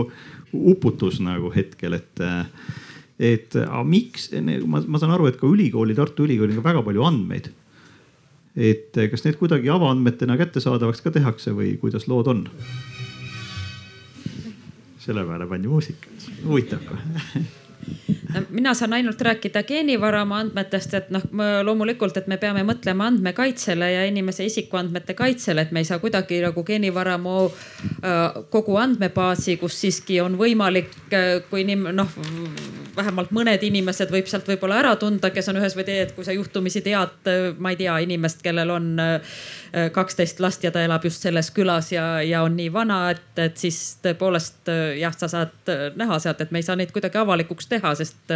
uputus 0.53 1.20
nagu 1.24 1.52
hetkel, 1.56 1.98
et 1.99 2.24
et 3.20 3.56
aga 3.60 3.84
miks, 3.84 4.30
ma, 4.64 4.82
ma 4.88 5.02
saan 5.02 5.14
aru, 5.16 5.28
et 5.28 5.40
ka 5.40 5.48
ülikooli, 5.49 5.98
Tartu 5.98 6.24
Ülikoolil 6.28 6.61
on 6.61 6.66
väga 6.66 6.84
palju 6.86 7.03
andmeid. 7.07 7.52
et 8.60 8.98
kas 9.11 9.24
need 9.24 9.38
kuidagi 9.40 9.70
avaandmetena 9.72 10.36
kättesaadavaks 10.40 11.03
ka 11.06 11.14
tehakse 11.16 11.53
või 11.56 11.76
kuidas 11.80 12.07
lood 12.11 12.28
on? 12.32 12.48
selle 14.99 15.24
peale 15.26 15.48
pandi 15.48 15.72
muusika, 15.72 16.11
huvitav 16.44 16.84
kohe 17.80 18.10
mina 18.49 18.73
saan 18.73 18.93
ainult 18.93 19.22
rääkida 19.22 19.64
geenivaramu 19.64 20.34
andmetest, 20.34 20.93
et 20.93 21.10
noh, 21.10 21.23
loomulikult, 21.64 22.18
et 22.18 22.27
me 22.27 22.38
peame 22.38 22.64
mõtlema 22.68 23.07
andmekaitsele 23.10 23.91
ja 23.91 24.03
inimese 24.06 24.45
isikuandmete 24.45 25.14
kaitsele, 25.14 25.61
et 25.61 25.72
me 25.72 25.84
ei 25.84 25.89
saa 25.89 25.99
kuidagi 25.99 26.41
nagu 26.43 26.64
geenivaramu 26.64 27.38
äh, 27.45 28.43
kogu 28.49 28.77
andmebaasi, 28.77 29.57
kus 29.57 29.80
siiski 29.81 30.22
on 30.22 30.38
võimalik, 30.39 30.93
äh, 31.14 31.39
kui 31.49 31.65
inim-, 31.65 31.89
noh 31.95 32.14
vähemalt 32.95 33.32
mõned 33.36 33.64
inimesed 33.66 34.11
võib 34.14 34.28
sealt 34.30 34.48
võib-olla 34.49 34.80
ära 34.82 34.95
tunda, 34.99 35.32
kes 35.34 35.49
on 35.52 35.60
ühes 35.61 35.76
või 35.78 35.86
teises, 35.88 36.14
kui 36.16 36.26
sa 36.28 36.36
juhtumisi 36.36 36.82
tead, 36.86 37.30
ma 37.60 37.74
ei 37.74 37.80
tea, 37.80 37.98
inimest, 38.06 38.41
kellel 38.45 38.74
on 38.74 38.90
kaksteist 39.94 40.40
last 40.41 40.64
ja 40.66 40.72
ta 40.74 40.82
elab 40.82 41.03
just 41.06 41.22
selles 41.22 41.52
külas 41.53 41.91
ja, 41.94 42.22
ja 42.26 42.41
on 42.45 42.56
nii 42.57 42.72
vana, 42.74 42.99
et, 43.14 43.28
et 43.38 43.57
siis 43.60 43.78
tõepoolest 44.03 44.72
jah, 44.98 45.14
sa 45.14 45.30
saad 45.30 45.72
näha 45.99 46.18
sealt, 46.20 46.41
et 46.41 46.52
me 46.52 46.61
ei 46.61 46.66
saa 46.66 46.78
neid 46.80 46.94
kuidagi 46.95 47.20
avalikuks 47.22 47.70
teha, 47.70 47.94
sest 47.99 48.34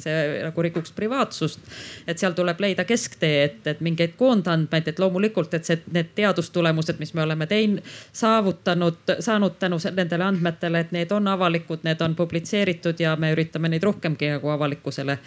see 0.00 0.18
nagu 0.44 0.66
rikuks 0.66 0.92
privaatsust. 0.96 1.64
et 2.06 2.20
seal 2.20 2.36
tuleb 2.36 2.60
leida 2.60 2.84
kesktee, 2.84 3.44
et, 3.44 3.60
et 3.66 3.80
mingeid 3.84 4.16
koondandmeid, 4.20 4.88
et 4.88 5.00
loomulikult, 5.00 5.54
et 5.56 5.64
see, 5.64 5.80
need 5.94 6.12
teadustulemused, 6.18 7.00
mis 7.00 7.14
me 7.16 7.24
oleme 7.24 7.48
teinud, 7.48 7.80
saavutanud, 8.12 9.16
saanud 9.24 9.56
tänu 9.58 9.80
nendele 9.96 10.24
andmetele, 10.24 10.84
et 10.84 10.92
need 10.92 11.12
on 11.12 11.32
avalikud, 11.32 11.84
need 11.84 12.00
on 12.04 12.14
publitseeritud 12.18 13.00
ja 13.00 13.16
me 13.16 13.32
üritame 13.32 13.72
neid 13.72 13.82
rohkem 13.82 13.93
rohkemgi 13.94 14.34
nagu 14.36 14.52
avalikkusele 14.54 15.18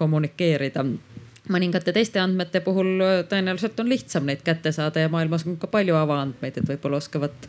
kommunikeerida 0.00 0.84
mõningate 1.52 1.92
teiste 1.92 2.20
andmete 2.22 2.60
puhul 2.64 3.02
tõenäoliselt 3.28 3.80
on 3.80 3.90
lihtsam 3.92 4.28
neid 4.28 4.42
kätte 4.44 4.72
saada 4.72 5.04
ja 5.04 5.10
maailmas 5.12 5.44
on 5.46 5.58
ka 5.60 5.68
palju 5.70 5.96
avaandmeid, 5.98 6.58
et 6.58 6.68
võib-olla 6.68 7.00
oskavad 7.02 7.48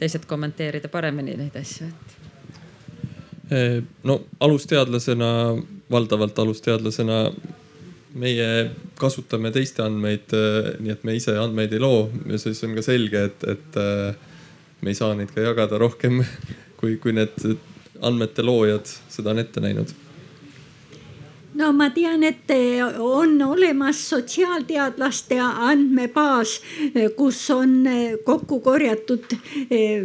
teised 0.00 0.26
kommenteerida 0.28 0.90
paremini 0.92 1.36
neid 1.38 1.56
asju, 1.56 1.86
et. 1.86 3.84
no 4.04 4.20
alusteadlasena, 4.40 5.28
valdavalt 5.90 6.38
alusteadlasena 6.38 7.20
meie 8.16 8.48
kasutame 8.98 9.52
teiste 9.54 9.84
andmeid, 9.84 10.32
nii 10.80 10.92
et 10.94 11.04
me 11.04 11.14
ise 11.14 11.36
andmeid 11.38 11.76
ei 11.76 11.82
loo 11.82 12.08
ja 12.26 12.40
siis 12.40 12.64
on 12.66 12.74
ka 12.74 12.82
selge, 12.82 13.28
et, 13.30 13.44
et 13.52 13.78
me 14.80 14.90
ei 14.90 14.98
saa 14.98 15.14
neid 15.14 15.30
ka 15.34 15.44
jagada 15.44 15.78
rohkem 15.78 16.24
kui, 16.80 16.96
kui 16.98 17.14
need 17.14 17.36
andmete 18.02 18.42
loojad 18.42 18.90
seda 19.12 19.30
on 19.32 19.44
ette 19.44 19.62
näinud 19.62 19.94
no 21.56 21.72
ma 21.72 21.88
tean, 21.94 22.22
et 22.26 22.50
on 23.00 23.40
olemas 23.42 24.00
sotsiaalteadlaste 24.10 25.38
andmebaas, 25.40 26.60
kus 27.16 27.40
on 27.54 27.78
kokku 28.24 28.60
korjatud 28.64 29.36
eh, 29.70 30.04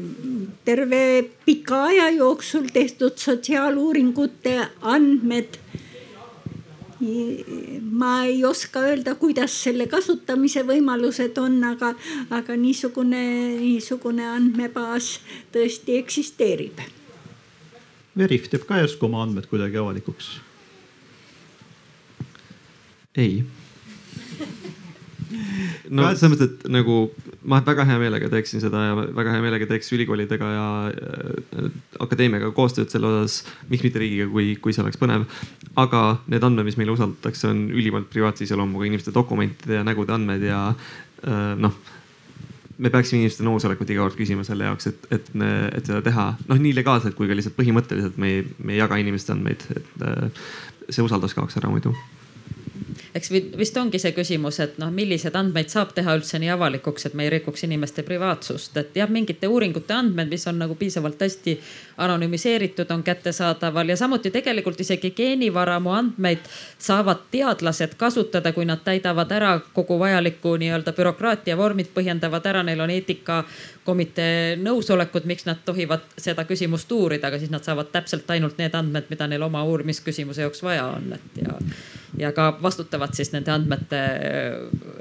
terve 0.65 1.03
pika 1.45 1.83
aja 1.89 2.09
jooksul 2.15 2.71
tehtud 2.73 3.19
sotsiaaluuringute 3.19 4.57
andmed 4.81 5.59
ma 7.91 8.23
ei 8.23 8.43
oska 8.45 8.83
öelda, 8.85 9.15
kuidas 9.17 9.55
selle 9.63 9.87
kasutamise 9.89 10.61
võimalused 10.67 11.37
on, 11.41 11.57
aga, 11.65 11.95
aga 12.29 12.57
niisugune, 12.57 13.23
niisugune 13.57 14.27
andmebaas 14.29 15.15
tõesti 15.53 15.97
eksisteerib. 15.97 16.85
Veriff 18.17 18.51
teeb 18.51 18.67
ka 18.69 18.83
järsku 18.83 19.09
oma 19.09 19.23
andmed 19.25 19.49
kuidagi 19.49 19.81
avalikuks 19.81 20.35
ei. 23.17 23.41
No 25.91 26.09
selles 26.11 26.33
mõttes, 26.33 26.49
et 26.49 26.65
nagu 26.71 26.95
ma 27.47 27.61
väga 27.65 27.85
hea 27.87 27.99
meelega 28.01 28.29
teeksin 28.31 28.61
seda 28.63 28.81
ja 28.83 28.97
väga 29.15 29.35
hea 29.35 29.43
meelega 29.43 29.67
teeks 29.69 29.93
ülikoolidega 29.95 30.49
ja 30.51 30.65
äh, 30.91 31.69
akadeemiaga 32.03 32.51
koostööd 32.55 32.91
selle 32.91 33.09
osas, 33.09 33.41
miks 33.71 33.85
mitte 33.85 34.01
riigiga, 34.01 34.27
kui, 34.31 34.53
kui 34.61 34.75
see 34.75 34.83
oleks 34.83 34.99
põnev. 35.01 35.25
aga 35.79 36.03
need 36.31 36.43
andmed, 36.43 36.67
mis 36.67 36.77
meile 36.79 36.95
usaldatakse, 36.95 37.47
on 37.47 37.63
ülimalt 37.71 38.11
privaatse 38.11 38.45
iseloomuga 38.45 38.89
inimeste 38.89 39.15
dokumentide 39.15 39.79
ja 39.79 39.87
nägude 39.87 40.15
andmed 40.15 40.45
ja 40.45 40.67
äh, 40.71 41.55
noh 41.59 41.79
me 42.81 42.89
peaksime 42.89 43.21
inimeste 43.21 43.45
nõusolekut 43.45 43.91
iga 43.93 44.01
kord 44.01 44.17
küsima 44.17 44.43
selle 44.45 44.65
jaoks, 44.65 44.87
et, 44.89 45.03
et, 45.13 45.27
et 45.37 45.85
seda 45.85 45.99
teha. 46.01 46.31
Noh, 46.49 46.57
nii 46.57 46.73
legaalselt 46.73 47.13
kui 47.13 47.29
ka 47.29 47.37
lihtsalt 47.37 47.53
põhimõtteliselt 47.59 48.17
me 48.17 48.31
ei, 48.31 48.47
me 48.57 48.73
ei 48.73 48.81
jaga 48.81 48.97
inimeste 48.97 49.35
andmeid, 49.35 49.67
et 49.75 50.07
äh, 50.07 50.49
see 50.89 51.05
usaldus 51.05 51.37
kaoks 51.37 51.61
ära 51.61 51.69
muidu 51.69 51.93
eks 53.15 53.31
vist 53.31 53.77
ongi 53.77 53.99
see 53.99 54.13
küsimus, 54.15 54.59
et 54.63 54.77
noh, 54.81 54.91
milliseid 54.93 55.35
andmeid 55.35 55.71
saab 55.71 55.91
teha 55.95 56.15
üldse 56.17 56.39
nii 56.39 56.51
avalikuks, 56.53 57.07
et 57.09 57.15
me 57.17 57.25
ei 57.27 57.33
rikuks 57.35 57.65
inimeste 57.67 58.05
privaatsust, 58.07 58.77
et 58.79 58.95
jah, 58.95 59.09
mingite 59.11 59.49
uuringute 59.51 59.95
andmed, 59.95 60.31
mis 60.31 60.47
on 60.47 60.61
nagu 60.61 60.77
piisavalt 60.79 61.21
hästi 61.21 61.57
anonüümiseeritud, 62.01 62.89
on 62.91 63.03
kättesaadaval 63.03 63.89
ja 63.89 63.97
samuti 63.97 64.31
tegelikult 64.31 64.79
isegi 64.79 65.11
geenivaramu 65.11 65.93
andmeid 65.93 66.49
saavad 66.79 67.27
teadlased 67.31 67.95
kasutada, 67.97 68.53
kui 68.53 68.65
nad 68.65 68.83
täidavad 68.83 69.31
ära 69.31 69.53
kogu 69.73 69.99
vajaliku 69.99 70.55
nii-öelda 70.61 70.93
bürokraatia 70.97 71.57
vormid, 71.57 71.91
põhjendavad 71.93 72.45
ära, 72.49 72.63
neil 72.65 72.81
on 72.81 72.93
eetikakomitee 72.97 74.57
nõusolekud, 74.61 75.29
miks 75.29 75.45
nad 75.49 75.63
tohivad 75.65 76.05
seda 76.17 76.45
küsimust 76.49 76.91
uurida, 76.91 77.29
aga 77.29 77.39
siis 77.39 77.53
nad 77.53 77.65
saavad 77.67 77.93
täpselt 77.93 78.29
ainult 78.31 78.57
need 78.61 78.75
andmed, 78.75 79.09
mida 79.09 79.29
neil 79.29 79.49
oma 79.49 79.63
uurimisküsimuse 79.63 80.47
jaoks 80.47 80.63
vaja 80.65 80.87
on, 80.97 81.13
et 81.17 81.43
ja 81.45 81.57
ja 82.17 82.31
ka 82.31 82.57
vastutavad 82.61 83.13
siis 83.15 83.31
nende 83.31 83.51
andmete 83.53 83.99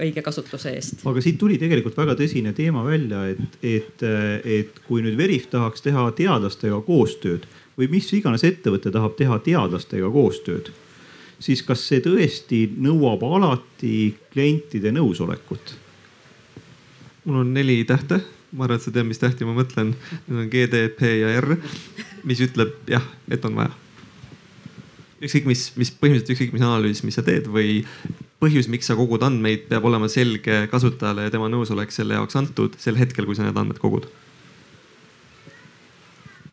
õige 0.01 0.23
kasutuse 0.23 0.73
eest. 0.77 1.03
aga 1.07 1.23
siit 1.25 1.39
tuli 1.41 1.59
tegelikult 1.61 1.97
väga 1.99 2.15
tõsine 2.19 2.53
teema 2.57 2.85
välja, 2.87 3.25
et, 3.33 3.59
et, 3.63 4.05
et 4.45 4.81
kui 4.87 5.03
nüüd 5.05 5.19
Veriff 5.19 5.51
tahaks 5.51 5.83
teha 5.85 6.07
teadlastega 6.17 6.81
koostööd 6.91 7.47
või 7.79 7.89
mis 7.95 8.11
iganes 8.17 8.45
ettevõte 8.47 8.93
tahab 8.93 9.15
teha 9.19 9.39
teadlastega 9.47 10.11
koostööd, 10.13 10.73
siis 11.41 11.63
kas 11.65 11.87
see 11.87 12.03
tõesti 12.05 12.65
nõuab 12.77 13.23
alati 13.25 14.11
klientide 14.33 14.93
nõusolekut? 14.97 15.77
mul 17.25 17.43
on 17.43 17.55
neli 17.55 17.83
tähte 17.85 18.23
ma 18.51 18.67
arvan, 18.67 18.81
et 18.81 18.83
sa 18.83 18.91
tead, 18.91 19.07
mis 19.07 19.21
tähti 19.21 19.47
ma 19.47 19.53
mõtlen. 19.55 19.93
Need 20.27 20.41
on 20.41 20.49
G, 20.51 20.65
D, 20.73 20.81
P 20.97 21.13
ja 21.21 21.37
R, 21.39 21.55
mis 22.27 22.41
ütleb 22.43 22.73
jah, 22.91 23.05
et 23.31 23.45
on 23.47 23.55
vaja 23.61 23.71
ükskõik 25.21 25.49
mis, 25.51 25.67
mis 25.77 25.91
põhimõtteliselt 25.93 26.35
ükskõik 26.35 26.55
mis 26.57 26.65
analüüs, 26.65 27.03
mis 27.05 27.19
sa 27.19 27.25
teed 27.25 27.49
või 27.53 27.83
põhjus, 28.41 28.71
miks 28.73 28.89
sa 28.89 28.97
kogud 28.97 29.23
andmeid, 29.27 29.67
peab 29.69 29.85
olema 29.89 30.09
selge 30.09 30.63
kasutajale 30.73 31.27
ja 31.27 31.33
tema 31.35 31.51
nõusolek 31.53 31.93
selle 31.93 32.17
jaoks 32.17 32.39
antud 32.41 32.79
sel 32.81 32.97
hetkel, 32.97 33.29
kui 33.29 33.37
sa 33.37 33.45
need 33.45 33.59
andmed 33.61 33.81
kogud. 33.83 34.09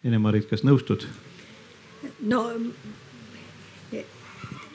Ene-Marit, 0.06 0.50
kas 0.50 0.64
nõustud? 0.68 1.08
no 2.20 2.44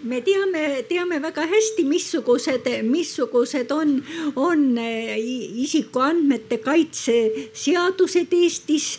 me 0.02 0.18
teame, 0.20 0.82
teame 0.88 1.20
väga 1.22 1.44
hästi, 1.46 1.84
missugused, 1.86 2.66
missugused 2.88 3.70
on, 3.70 4.00
on 4.36 4.64
isikuandmete 5.62 6.58
kaitse 6.64 7.16
seadused 7.54 8.34
Eestis 8.34 8.96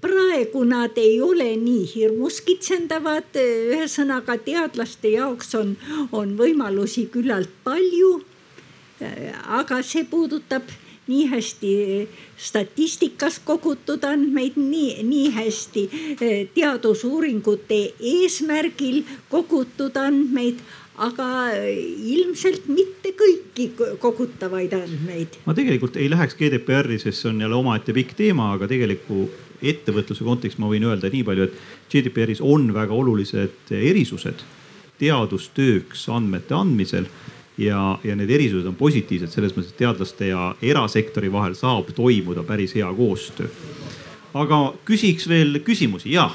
praegu 0.00 0.62
nad 0.64 0.96
ei 0.98 1.18
ole 1.20 1.48
nii 1.60 1.84
hirmus 1.90 2.40
kitsendavad, 2.46 3.36
ühesõnaga 3.36 4.38
teadlaste 4.46 5.12
jaoks 5.16 5.54
on, 5.58 5.74
on 6.12 6.36
võimalusi 6.38 7.08
küllalt 7.12 7.52
palju. 7.64 8.20
aga 9.58 9.82
see 9.84 10.06
puudutab 10.08 10.70
nii 11.06 11.26
hästi 11.30 11.74
statistikas 12.36 13.38
kogutud 13.44 14.04
andmeid, 14.04 14.56
nii, 14.58 15.02
nii 15.06 15.28
hästi 15.34 15.84
teadusuuringute 16.54 17.80
eesmärgil 18.14 19.04
kogutud 19.30 19.96
andmeid 20.00 20.64
aga 20.96 21.28
ilmselt 22.08 22.68
mitte 22.72 23.12
kõiki 23.16 23.68
kogutavaid 24.00 24.72
andmeid. 24.76 25.40
ma 25.44 25.54
tegelikult 25.56 25.98
ei 26.00 26.08
läheks 26.10 26.36
GDPR-i, 26.38 26.98
sest 27.00 27.22
see 27.22 27.32
on 27.32 27.42
jälle 27.44 27.58
omaette 27.58 27.92
pikk 27.96 28.14
teema, 28.16 28.52
aga 28.56 28.68
tegeliku 28.70 29.26
ettevõtluse 29.60 30.24
kontekstis 30.24 30.60
ma 30.60 30.70
võin 30.70 30.86
öelda 30.88 31.10
nii 31.12 31.24
palju, 31.26 31.48
et 31.48 31.92
GDPR-is 31.92 32.40
on 32.44 32.70
väga 32.74 32.96
olulised 32.96 33.72
erisused 33.76 34.44
teadustööks 35.00 36.06
andmete 36.12 36.56
andmisel 36.56 37.08
ja, 37.58 37.98
ja 38.04 38.16
need 38.16 38.30
erisused 38.30 38.66
on 38.68 38.76
positiivsed 38.76 39.32
selles 39.32 39.54
mõttes, 39.56 39.72
et 39.72 39.80
teadlaste 39.80 40.28
ja 40.30 40.50
erasektori 40.62 41.30
vahel 41.32 41.56
saab 41.58 41.90
toimuda 41.96 42.44
päris 42.46 42.76
hea 42.76 42.88
koostöö. 42.96 43.48
aga 44.34 44.60
küsiks 44.84 45.28
veel 45.28 45.60
küsimusi, 45.64 46.12
jah 46.12 46.34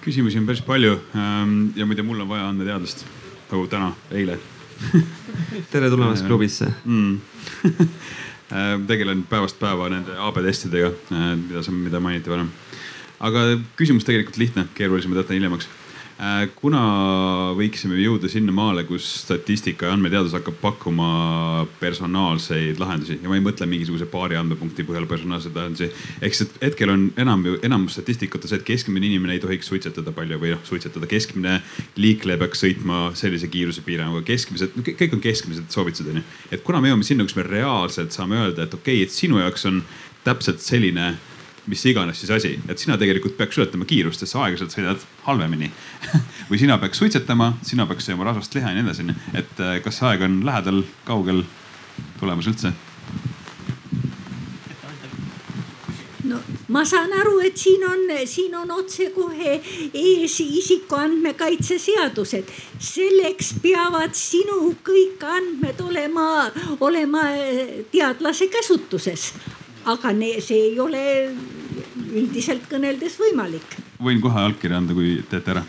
küsimusi 0.00 0.38
on 0.38 0.46
päris 0.46 0.62
palju 0.62 0.96
ähm, 1.18 1.56
ja 1.76 1.86
muide, 1.86 2.02
mul 2.02 2.20
on 2.20 2.28
vaja 2.28 2.48
andmeteadlast 2.48 3.04
nagu 3.50 3.66
täna, 3.68 3.92
eile 4.10 4.38
tere 5.72 5.90
tulemast 5.90 6.24
äh, 6.24 6.28
klubisse 6.28 6.72
mm. 6.84 7.20
tegelen 8.90 9.24
päevast 9.28 9.58
päeva 9.60 9.90
nende 9.92 10.16
AB 10.16 10.40
testidega, 10.48 10.94
äh, 11.12 11.32
mida 11.36 11.62
sa, 11.62 11.74
mida 11.74 12.00
mainiti 12.00 12.32
varem. 12.32 12.48
aga 13.20 13.50
küsimus 13.76 14.06
tegelikult 14.08 14.38
lihtne, 14.40 14.70
keerulisem 14.78 15.12
jätan 15.16 15.36
hiljemaks 15.36 15.68
Äh, 15.68 15.85
kuna 16.56 16.80
võiksime 17.56 17.98
jõuda 18.00 18.28
sinnamaale, 18.32 18.86
kus 18.88 19.04
statistika 19.20 19.88
ja 19.88 19.96
andmeteadus 19.96 20.32
hakkab 20.38 20.56
pakkuma 20.62 21.08
personaalseid 21.80 22.80
lahendusi 22.80 23.18
ja 23.20 23.28
ma 23.28 23.36
ei 23.36 23.44
mõtle 23.44 23.68
mingisuguse 23.68 24.08
paari 24.08 24.38
andmepunkti 24.40 24.86
põhjal 24.88 25.04
personaalseid 25.10 25.58
lahendusi. 25.58 25.90
siis 26.22 26.54
hetkel 26.62 26.94
on 26.94 27.04
enam, 27.20 27.44
enamus 27.62 27.98
statistikat 27.98 28.48
on 28.48 28.52
see, 28.52 28.62
et 28.62 28.64
keskmine 28.64 29.04
inimene 29.10 29.36
ei 29.36 29.44
tohiks 29.44 29.68
suitsetada 29.68 30.16
palju 30.16 30.40
või 30.40 30.54
noh, 30.56 30.64
suitsetada. 30.64 31.06
keskmine 31.06 31.60
liikleja 32.00 32.40
peaks 32.40 32.64
sõitma 32.64 33.10
sellise 33.14 33.52
kiirusepiiranguga, 33.52 34.24
keskmised, 34.24 34.80
kõik 34.88 35.20
on 35.20 35.24
keskmised 35.24 35.68
soovitused 35.68 36.08
onju. 36.14 36.24
et 36.50 36.64
kuna 36.64 36.80
me 36.80 36.94
jõuame 36.94 37.04
sinna, 37.04 37.28
kus 37.28 37.36
me 37.36 37.44
reaalselt 37.44 38.16
saame 38.16 38.40
öelda, 38.40 38.64
et 38.64 38.74
okei 38.74 39.02
okay,, 39.02 39.04
et 39.04 39.12
sinu 39.12 39.44
jaoks 39.44 39.68
on 39.68 39.84
täpselt 40.24 40.64
selline 40.64 41.12
mis 41.66 41.84
iganes 41.90 42.20
siis 42.20 42.30
asi, 42.30 42.52
et 42.68 42.78
sina 42.78 42.96
tegelikult 43.00 43.36
peaks 43.38 43.58
ületama 43.58 43.86
kiirust, 43.88 44.22
sest 44.22 44.34
sa 44.34 44.44
aeglaselt 44.46 44.74
sõidad 44.74 45.06
halvemini 45.26 45.70
või 46.50 46.60
sina 46.62 46.78
peaks 46.82 47.02
suitsetama, 47.02 47.52
sina 47.66 47.86
peaks 47.90 48.06
sööma 48.08 48.28
rasvast 48.28 48.54
liha 48.56 48.72
ja 48.72 48.78
nii 48.78 48.86
edasi, 48.86 49.06
onju. 49.06 49.16
et 49.42 49.62
äh, 49.62 49.78
kas 49.84 50.00
see 50.00 50.10
aeg 50.10 50.26
on 50.26 50.42
lähedal, 50.46 50.84
kaugel, 51.08 51.42
tulemas 52.20 52.50
üldse? 52.50 52.74
no 56.26 56.38
ma 56.74 56.84
saan 56.86 57.12
aru, 57.14 57.38
et 57.46 57.58
siin 57.58 57.82
on, 57.86 58.06
siin 58.26 58.54
on 58.58 58.70
otsekohe 58.78 59.58
ees 59.94 60.38
isikuandmekaitse 60.42 61.78
seadused. 61.82 62.54
selleks 62.78 63.54
peavad 63.62 64.14
sinu 64.14 64.72
kõik 64.86 65.22
andmed 65.26 65.82
olema, 65.82 66.50
olema 66.80 67.28
äh, 67.34 67.78
teadlase 67.90 68.50
käsutuses 68.52 69.32
aga 69.86 70.12
ne, 70.12 70.30
see 70.40 70.62
ei 70.70 70.80
ole 70.80 71.04
üldiselt 72.16 72.68
kõneldes 72.70 73.18
võimalik. 73.20 73.78
võin 74.02 74.20
kohe 74.24 74.46
allkirja 74.48 74.80
anda, 74.80 74.96
kui 74.96 75.18
teete 75.30 75.56
ära 75.56 75.64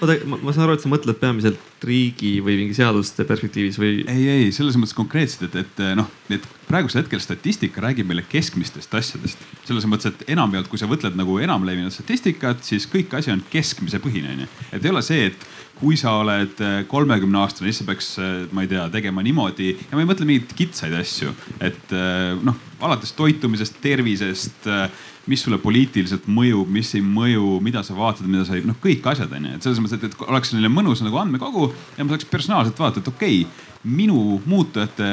oota, 0.00 0.16
ma 0.26 0.52
saan 0.54 0.66
aru, 0.66 0.76
et 0.76 0.84
sa 0.84 0.90
mõtled 0.90 1.18
peamiselt 1.20 1.86
riigi 1.86 2.36
või 2.44 2.56
mingi 2.60 2.76
seaduste 2.76 3.26
perspektiivis 3.28 3.78
või? 3.80 4.02
ei, 4.08 4.26
ei 4.30 4.50
selles 4.54 4.78
mõttes 4.80 4.96
konkreetselt, 4.96 5.54
et, 5.58 5.72
et 5.82 5.98
noh, 5.98 6.08
et 6.32 6.46
praegusel 6.68 7.02
hetkel 7.02 7.22
statistika 7.22 7.82
räägib 7.84 8.08
meile 8.08 8.24
keskmistest 8.28 8.94
asjadest. 8.98 9.42
selles 9.68 9.86
mõttes, 9.90 10.12
et 10.12 10.24
enamjaolt, 10.32 10.70
kui 10.70 10.80
sa 10.80 10.88
võtled 10.90 11.18
nagu 11.18 11.38
enamlevinud 11.42 11.94
statistikat, 11.94 12.62
siis 12.66 12.88
kõik 12.90 13.12
asi 13.18 13.34
on 13.34 13.42
keskmise 13.52 14.00
põhine 14.02 14.32
onju. 14.36 14.48
et 14.70 14.80
ei 14.80 14.94
ole 14.94 15.04
see, 15.06 15.28
et 15.32 15.48
kui 15.82 15.96
sa 15.98 16.14
oled 16.20 16.60
kolmekümne 16.88 17.40
aastane, 17.42 17.70
siis 17.70 17.82
sa 17.82 17.88
peaks, 17.88 18.12
ma 18.54 18.62
ei 18.62 18.70
tea, 18.70 18.86
tegema 18.92 19.24
niimoodi 19.24 19.72
ja 19.74 19.96
ma 19.96 20.04
ei 20.04 20.08
mõtle 20.08 20.28
mingeid 20.28 20.52
kitsaid 20.56 20.94
asju, 20.94 21.32
et 21.64 21.96
noh, 22.46 22.60
alates 22.82 23.14
toitumisest, 23.18 23.80
tervisest 23.82 24.68
mis 25.30 25.42
sulle 25.44 25.58
poliitiliselt 25.62 26.26
mõjub, 26.26 26.70
mis 26.72 26.88
ei 26.98 27.02
mõju, 27.04 27.58
mida 27.62 27.84
sa 27.86 27.94
vaatad, 27.94 28.26
mida 28.26 28.46
sa 28.46 28.56
ei, 28.56 28.64
noh, 28.66 28.78
kõik 28.82 29.06
asjad 29.12 29.30
on 29.36 29.46
ju, 29.46 29.58
et 29.58 29.66
selles 29.66 29.82
mõttes, 29.82 30.00
et, 30.00 30.08
et 30.10 30.24
oleks 30.26 30.50
selline 30.50 30.70
mõnus 30.72 31.04
nagu 31.04 31.20
andmekogu 31.20 31.68
ja 31.98 32.06
ma 32.06 32.14
saaks 32.14 32.30
personaalselt 32.30 32.80
vaadata, 32.82 33.04
et 33.04 33.12
okei 33.12 33.44
okay,, 33.44 33.68
minu 33.82 34.40
muutujate 34.46 35.12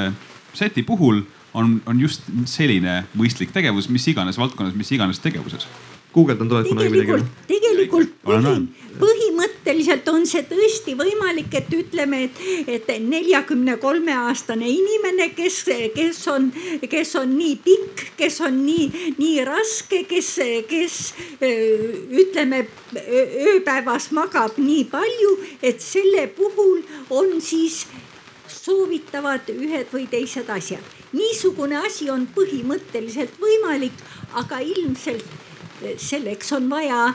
seti 0.57 0.83
puhul 0.85 1.21
on, 1.53 1.77
on 1.89 2.01
just 2.01 2.25
selline 2.49 3.03
mõistlik 3.17 3.53
tegevus, 3.53 3.89
mis 3.89 4.07
iganes 4.09 4.37
valdkonnas, 4.41 4.77
mis 4.77 4.91
iganes 4.97 5.21
tegevuses 5.21 5.67
guugeldan, 6.13 6.49
tuleb 6.49 6.67
kunagi 6.67 6.89
midagi. 6.89 7.25
tegelikult 7.47 8.13
põhi, 8.25 8.53
põhimõtteliselt 8.99 10.07
on 10.09 10.25
see 10.27 10.41
tõesti 10.49 10.95
võimalik, 10.97 11.53
et 11.59 11.69
ütleme, 11.75 12.23
et, 12.25 12.41
et 12.67 12.89
neljakümne 13.03 13.77
kolme 13.81 14.15
aastane 14.25 14.67
inimene, 14.69 15.29
kes, 15.37 15.61
kes 15.95 16.21
on, 16.33 16.49
kes 16.89 17.13
on 17.19 17.35
nii 17.37 17.55
pikk, 17.65 18.05
kes 18.19 18.39
on 18.45 18.57
nii, 18.65 19.15
nii 19.19 19.45
raske, 19.47 20.03
kes, 20.09 20.33
kes 20.69 20.99
ütleme 22.23 22.65
ööpäevas 23.53 24.09
magab 24.17 24.57
nii 24.57 24.85
palju, 24.91 25.35
et 25.61 25.81
selle 25.83 26.25
puhul 26.33 26.81
on 27.13 27.37
siis 27.41 27.83
soovitavad 28.49 29.49
ühed 29.53 29.93
või 29.93 30.07
teised 30.09 30.49
asjad. 30.49 30.81
niisugune 31.13 31.77
asi 31.77 32.09
on 32.13 32.27
põhimõtteliselt 32.35 33.37
võimalik, 33.41 33.95
aga 34.37 34.59
ilmselt 34.61 35.25
selleks 35.97 36.53
on 36.53 36.69
vaja 36.69 37.13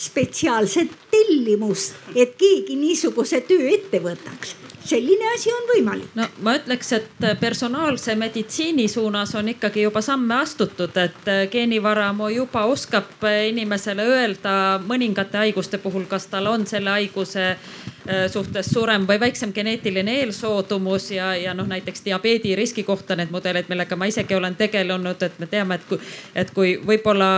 spetsiaalset 0.00 0.96
tellimust, 1.10 1.94
et 2.16 2.34
keegi 2.40 2.76
niisuguse 2.80 3.42
töö 3.44 3.68
ette 3.74 4.00
võtaks 4.00 4.56
selline 4.90 5.28
asi 5.34 5.52
on 5.52 5.66
võimalik. 5.68 6.08
no 6.14 6.26
ma 6.44 6.54
ütleks, 6.58 6.92
et 6.96 7.26
personaalse 7.40 8.14
meditsiini 8.18 8.88
suunas 8.88 9.34
on 9.38 9.48
ikkagi 9.52 9.84
juba 9.84 10.02
samme 10.04 10.40
astutud, 10.40 10.96
et 10.96 11.30
geenivaramu 11.52 12.30
juba 12.34 12.64
oskab 12.70 13.24
inimesele 13.48 14.06
öelda 14.14 14.54
mõningate 14.86 15.38
haiguste 15.44 15.78
puhul, 15.78 16.06
kas 16.10 16.26
tal 16.32 16.48
on 16.50 16.66
selle 16.66 16.90
haiguse 16.96 17.46
äh, 17.50 18.24
suhtes 18.32 18.72
suurem 18.74 19.06
või 19.08 19.20
väiksem 19.20 19.52
geneetiline 19.56 20.20
eelsoodumus 20.24 21.10
ja, 21.16 21.34
ja 21.36 21.54
noh, 21.54 21.68
näiteks 21.68 22.04
diabeedi 22.06 22.56
riski 22.56 22.84
kohta 22.84 23.16
need 23.16 23.34
mudelid, 23.34 23.68
millega 23.68 23.96
ma 23.96 24.08
isegi 24.10 24.34
olen 24.34 24.56
tegelenud, 24.56 25.22
et 25.22 25.38
me 25.38 25.50
teame, 25.50 25.80
et 25.80 25.86
kui, 25.88 26.00
et 26.34 26.56
kui 26.56 26.78
võib-olla 26.86 27.30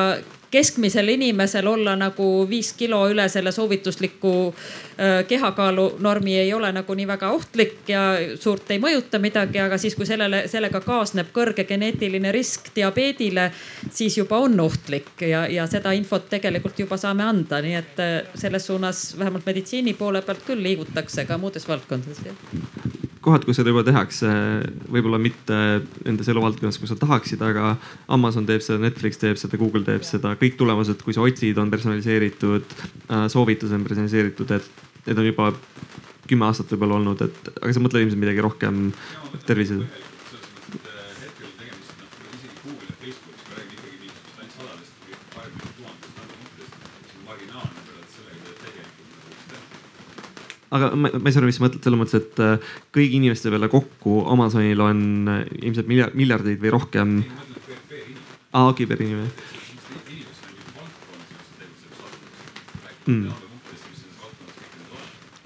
keskmisel 0.53 1.09
inimesel 1.09 1.67
olla 1.67 1.95
nagu 1.97 2.27
viis 2.49 2.73
kilo 2.77 3.01
üle 3.11 3.25
selle 3.33 3.53
soovitusliku 3.53 4.33
äh, 4.53 5.25
kehakaalu 5.29 5.87
normi 6.05 6.37
ei 6.39 6.53
ole 6.55 6.73
nagu 6.73 6.95
nii 6.95 7.09
väga 7.09 7.31
ohtlik 7.33 7.89
ja 7.89 8.03
suurt 8.41 8.71
ei 8.71 8.81
mõjuta 8.83 9.21
midagi, 9.23 9.61
aga 9.65 9.79
siis, 9.81 9.97
kui 9.97 10.07
sellele, 10.09 10.45
sellega 10.53 10.83
kaasneb 10.85 11.33
kõrge 11.35 11.65
geneetiline 11.69 12.33
risk 12.37 12.73
diabeedile, 12.77 13.49
siis 13.91 14.19
juba 14.21 14.43
on 14.45 14.61
ohtlik 14.61 15.25
ja, 15.29 15.47
ja 15.49 15.67
seda 15.71 15.95
infot 15.97 16.29
tegelikult 16.33 16.85
juba 16.85 17.01
saame 17.01 17.25
anda, 17.27 17.63
nii 17.65 17.79
et 17.81 18.03
äh, 18.05 18.19
selles 18.35 18.69
suunas 18.69 19.07
vähemalt 19.19 19.49
meditsiini 19.49 19.97
poole 19.97 20.23
pealt 20.23 20.45
küll 20.47 20.63
liigutakse 20.63 21.25
ka 21.29 21.41
muudes 21.41 21.69
valdkondades 21.69 23.01
kohad, 23.23 23.47
kus 23.47 23.59
seda 23.61 23.73
juba 23.73 23.85
tehakse, 23.87 24.29
võib-olla 24.93 25.21
mitte 25.23 25.57
nendes 26.05 26.31
eluvaldkondades, 26.33 26.81
kus 26.83 26.93
sa 26.93 26.99
tahaksid, 27.01 27.43
aga 27.47 27.75
Amazon 28.13 28.47
teeb 28.49 28.65
seda, 28.65 28.81
Netflix 28.83 29.21
teeb 29.23 29.41
seda, 29.41 29.61
Google 29.61 29.85
teeb 29.87 30.07
seda, 30.07 30.35
kõik 30.41 30.59
tulemused, 30.61 31.03
kui 31.07 31.17
sa 31.17 31.25
otsid, 31.25 31.59
on 31.63 31.71
personaliseeritud, 31.73 32.79
äh, 33.09 33.27
soovitused 33.33 33.79
on 33.79 33.87
personaliseeritud, 33.87 34.57
et 34.59 35.07
need 35.09 35.23
on 35.23 35.29
juba 35.31 35.53
kümme 36.31 36.47
aastat 36.49 36.71
võib-olla 36.75 37.01
olnud, 37.01 37.23
et 37.25 37.53
aga 37.59 37.75
sa 37.75 37.83
mõtled 37.83 38.07
ilmselt 38.07 38.23
midagi 38.23 38.45
rohkem 38.45 38.89
tervise 39.47 39.81
aga 50.73 50.91
ma, 50.97 51.11
ma 51.13 51.29
ei 51.29 51.35
saa 51.35 51.43
aru, 51.43 51.51
mis 51.51 51.59
sa 51.61 51.67
mõtled 51.67 51.85
selles 51.85 52.01
mõttes, 52.01 52.19
et 52.23 52.43
äh, 52.43 52.75
kõigi 52.97 53.19
inimeste 53.21 53.53
peale 53.53 53.69
kokku 53.73 54.23
Amazonil 54.33 54.81
on 54.85 55.03
äh, 55.29 55.43
ilmselt 55.61 55.91
miljardeid 55.91 56.63
või 56.63 56.73
rohkem. 56.73 57.17
aa, 58.53 58.69
okei, 58.71 58.89
per 58.89 59.05
inimene. 59.05 59.31
Mm.. 63.07 63.52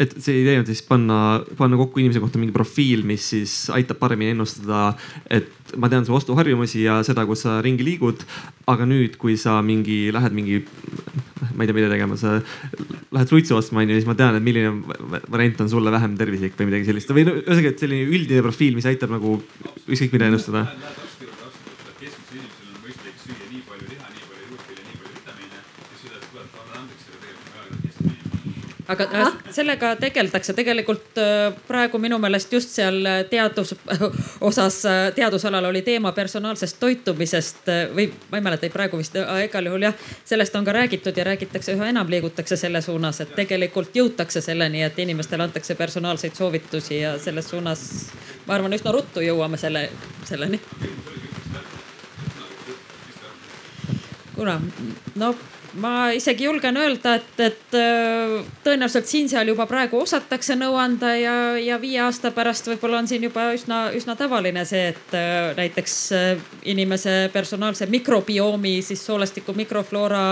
Et 0.02 0.12
see 0.22 0.42
idee 0.42 0.58
on 0.60 0.66
siis 0.68 0.82
panna, 0.86 1.40
panna 1.58 1.78
kokku 1.80 2.02
inimese 2.02 2.20
kohta 2.22 2.40
mingi 2.40 2.54
profiil, 2.54 3.04
mis 3.08 3.30
siis 3.32 3.54
aitab 3.74 4.00
paremini 4.00 4.34
ennustada, 4.34 4.90
et 5.32 5.48
ma 5.80 5.90
tean 5.92 6.06
su 6.06 6.14
ostuharjumusi 6.16 6.84
ja 6.84 6.98
seda, 7.06 7.26
kus 7.28 7.46
sa 7.46 7.60
ringi 7.64 7.86
liigud. 7.86 8.26
aga 8.66 8.82
nüüd, 8.82 9.14
kui 9.22 9.36
sa 9.38 9.60
mingi, 9.62 10.10
lähed 10.10 10.34
mingi, 10.34 10.56
ma 11.54 11.62
ei 11.62 11.68
tea, 11.68 11.76
mida 11.76 11.90
tegema, 11.92 12.16
sa 12.18 12.40
lähed 13.14 13.30
suitsu 13.30 13.54
ostma, 13.54 13.84
onju, 13.84 13.94
siis 13.94 14.08
ma 14.08 14.16
tean, 14.18 14.34
et 14.34 14.42
milline 14.42 14.72
variant 15.30 15.62
on 15.62 15.70
sulle 15.70 15.94
vähem 15.94 16.18
tervislik 16.18 16.58
või 16.58 16.72
midagi 16.72 16.90
sellist 16.90 17.14
või 17.14 17.28
no 17.28 17.38
ühesõnaga, 17.38 17.70
et 17.70 17.84
selline 17.86 18.10
üldine 18.10 18.42
profiil, 18.42 18.74
mis 18.74 18.90
aitab 18.90 19.14
nagu 19.14 19.38
ükskõik 19.86 20.18
mida 20.18 20.32
ennustada 20.32 20.66
keskmisel 22.00 22.38
inimesel 22.38 22.68
on 22.70 22.82
mõistlik 22.84 23.16
süüa 23.22 23.46
nii 23.50 23.62
palju 23.66 23.86
liha, 23.90 24.08
nii 24.12 24.26
palju 24.28 24.44
juurvilja, 24.50 24.82
nii 24.84 24.98
palju 25.00 25.14
vitamiine 25.16 25.58
ja 25.62 25.96
seda 26.02 26.20
tuleb 26.26 26.58
olla 26.62 26.82
andeks, 26.82 27.06
aga 27.08 27.18
tegelikult 27.24 27.46
on 27.48 27.54
väga 27.62 27.76
keskmine 27.86 28.16
inimene. 28.20 28.75
Aga 28.88 29.06
äh, 29.12 29.32
sellega 29.50 29.92
tegeldakse 30.00 30.54
tegelikult 30.54 31.18
äh, 31.18 31.54
praegu 31.66 31.98
minu 31.98 32.18
meelest 32.22 32.52
just 32.52 32.70
seal 32.74 33.00
äh, 33.06 33.22
teadus 33.30 33.74
osas, 34.48 34.82
teadusalal 35.14 35.64
oli 35.70 35.82
teema 35.82 36.12
personaalsest 36.12 36.78
toitumisest 36.80 37.70
või 37.94 38.08
ma 38.30 38.38
ei 38.38 38.46
mäleta, 38.46 38.70
praegu 38.72 39.00
vist, 39.00 39.16
igal 39.44 39.70
juhul 39.70 39.88
jah, 39.88 39.96
sellest 40.24 40.54
on 40.56 40.64
ka 40.66 40.74
räägitud 40.76 41.16
ja 41.16 41.26
räägitakse 41.26 41.74
üha 41.74 41.90
enam, 41.90 42.10
liigutakse 42.10 42.56
selle 42.56 42.82
suunas, 42.82 43.20
et 43.24 43.34
tegelikult 43.38 43.96
jõutakse 43.96 44.40
selleni, 44.44 44.84
et 44.86 44.98
inimestele 45.02 45.48
antakse 45.48 45.74
personaalseid 45.74 46.38
soovitusi 46.38 47.00
ja 47.00 47.16
selles 47.22 47.50
suunas 47.50 47.84
ma 48.46 48.54
arvan, 48.54 48.76
üsna 48.76 48.94
ruttu 48.94 49.24
jõuame 49.24 49.58
selle, 49.58 49.88
selleni. 50.28 50.60
kuna 54.36 54.60
no 55.16 55.34
ma 55.80 56.10
isegi 56.14 56.46
julgen 56.46 56.76
öelda, 56.80 57.16
et, 57.18 57.40
et 57.40 57.76
äh, 57.76 58.34
tõenäoliselt 58.64 59.08
siin-seal 59.08 59.50
juba 59.50 59.66
praegu 59.68 59.98
osatakse 60.00 60.56
nõu 60.58 60.76
anda 60.80 61.12
ja, 61.18 61.34
ja 61.60 61.78
viie 61.82 62.00
aasta 62.04 62.32
pärast 62.34 62.68
võib-olla 62.70 63.00
on 63.02 63.10
siin 63.10 63.26
juba 63.26 63.48
üsna, 63.56 63.86
üsna 63.96 64.16
tavaline 64.18 64.64
see, 64.68 64.88
et 64.94 65.16
äh, 65.16 65.50
näiteks 65.58 65.96
äh, 66.16 66.46
inimese 66.72 67.16
personaalse 67.34 67.88
mikrobiomi, 67.92 68.78
siis 68.86 69.04
soolestiku 69.06 69.56
mikrofloora 69.56 70.24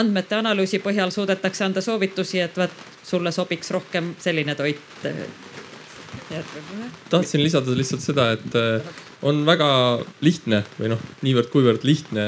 andmete 0.00 0.38
analüüsi 0.40 0.80
põhjal 0.84 1.12
suudetakse 1.14 1.66
anda 1.68 1.84
soovitusi, 1.84 2.40
et 2.44 2.56
vaat 2.56 2.74
sulle 3.06 3.32
sobiks 3.32 3.70
rohkem 3.74 4.14
selline 4.22 4.56
toit. 4.58 4.82
Tahtsin 7.10 7.42
lisada 7.42 7.76
lihtsalt 7.76 8.02
seda, 8.02 8.30
et 8.34 9.22
on 9.26 9.44
väga 9.46 9.68
lihtne 10.24 10.64
või 10.80 10.90
noh, 10.94 11.02
niivõrd-kuivõrd 11.22 11.84
lihtne 11.86 12.26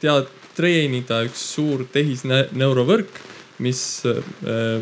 tead 0.00 0.39
treenida 0.56 1.22
üks 1.26 1.42
suur 1.54 1.84
tehisneurovõrk, 1.92 3.20
mis 3.64 3.82
äh, 4.08 4.80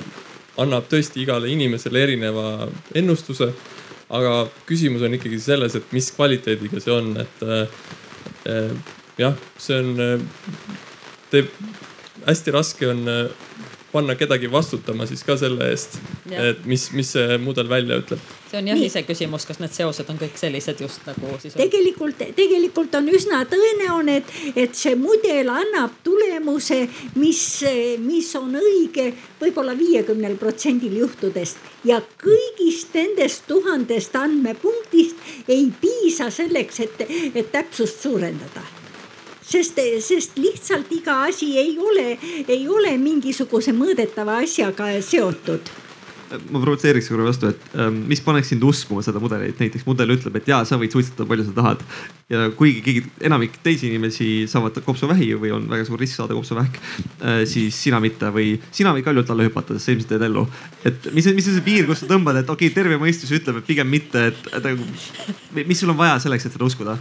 annab 0.59 0.89
tõesti 0.91 1.23
igale 1.23 1.51
inimesele 1.53 2.03
erineva 2.07 2.69
ennustuse. 2.95 3.53
aga 4.09 4.49
küsimus 4.65 5.03
on 5.05 5.13
ikkagi 5.19 5.37
selles, 5.41 5.75
et 5.77 5.91
mis 5.93 6.07
kvaliteediga 6.17 6.81
see 6.81 6.93
on, 6.95 7.11
et 7.21 7.43
äh, 7.45 8.71
jah, 9.19 9.35
see 9.61 9.77
on, 9.77 10.23
teeb, 11.29 11.51
hästi 12.25 12.55
raske 12.55 12.89
on 12.89 13.05
panna 13.93 14.15
kedagi 14.15 14.51
vastutama 14.53 15.07
siis 15.07 15.23
ka 15.25 15.37
selle 15.41 15.71
eest, 15.73 15.97
et 16.31 16.65
mis, 16.69 16.89
mis 16.93 17.13
see 17.17 17.39
mudel 17.41 17.69
välja 17.69 17.97
ütleb. 18.03 18.21
see 18.51 18.61
on 18.61 18.69
jah 18.69 18.81
iseküsimus, 18.85 19.47
kas 19.49 19.61
need 19.63 19.73
seosed 19.73 20.11
on 20.13 20.21
kõik 20.21 20.37
sellised 20.41 20.81
just 20.85 21.07
nagu 21.09 21.33
siis. 21.41 21.57
tegelikult, 21.57 22.21
tegelikult 22.37 22.95
on 23.01 23.09
üsna 23.13 23.41
tõenäoline, 23.49 24.19
et, 24.21 24.33
et 24.67 24.77
see 24.77 24.97
mudel 24.99 25.49
annab 25.53 25.97
tulemuse, 26.05 26.83
mis, 27.17 27.43
mis 28.05 28.33
on 28.37 28.61
õige 28.61 29.11
võib-olla 29.41 29.77
viiekümnel 29.79 30.37
protsendil 30.41 30.99
juhtudest 31.01 31.61
ja 31.89 32.03
kõigist 32.21 32.93
nendest 32.97 33.47
tuhandest 33.49 34.17
andmepunktist 34.21 35.49
ei 35.49 35.71
piisa 35.81 36.29
selleks, 36.35 36.85
et, 36.85 37.07
et 37.35 37.53
täpsust 37.53 38.05
suurendada 38.05 38.78
sest, 39.49 39.83
sest 40.05 40.39
lihtsalt 40.39 40.93
iga 40.93 41.23
asi 41.29 41.55
ei 41.61 41.77
ole, 41.81 42.15
ei 42.47 42.65
ole 42.69 42.97
mingisuguse 43.01 43.75
mõõdetava 43.77 44.43
asjaga 44.45 44.93
seotud 45.05 45.77
ma 46.53 46.61
provotseeriks 46.61 47.09
korra 47.09 47.27
vastu, 47.27 47.51
et 47.53 47.77
ähm, 47.81 48.03
mis 48.09 48.21
paneks 48.25 48.51
sind 48.53 48.65
uskuma 48.67 49.03
seda 49.05 49.21
mudelit, 49.23 49.59
näiteks 49.61 49.87
mudel 49.89 50.13
ütleb, 50.13 50.37
et 50.39 50.49
jaa, 50.51 50.61
sa 50.69 50.79
võid 50.81 50.93
suitsetada 50.93 51.25
palju 51.29 51.47
sa 51.47 51.55
tahad. 51.57 51.85
ja 52.29 52.51
kuigi 52.57 52.83
keegi, 52.85 53.03
enamik 53.25 53.55
teisi 53.65 53.89
inimesi 53.89 54.29
saavad 54.51 54.77
kopsuvähi 54.85 55.31
või 55.41 55.55
on 55.57 55.65
väga 55.71 55.87
suur 55.89 56.01
risk 56.01 56.19
saada 56.19 56.37
kopsuvähk 56.37 56.77
äh,, 56.77 57.39
siis 57.49 57.79
sina 57.87 58.01
mitte 58.05 58.29
või 58.35 58.59
sina 58.69 58.93
võid 58.97 59.07
kaljult 59.07 59.33
alla 59.33 59.47
hüpata, 59.49 59.77
sest 59.77 59.89
sa 59.89 59.95
ilmselt 59.95 60.13
teed 60.13 60.27
ellu. 60.29 60.45
et 60.85 61.09
mis, 61.17 61.31
mis 61.39 61.49
on 61.49 61.57
see 61.57 61.65
piir, 61.65 61.89
kus 61.89 62.05
sa 62.05 62.11
tõmbad, 62.11 62.43
et 62.43 62.53
okei 62.53 62.69
okay,, 62.69 62.77
terve 62.77 63.01
mõistus 63.01 63.33
ütleb, 63.33 63.63
et 63.63 63.71
pigem 63.71 63.89
mitte, 63.89 64.29
et, 64.33 64.53
et 64.61 65.65
mis 65.65 65.81
sul 65.81 65.95
on 65.95 66.01
vaja 66.01 66.21
selleks, 66.27 66.49
et 66.51 66.59
seda 66.59 66.69
uskuda 66.69 66.99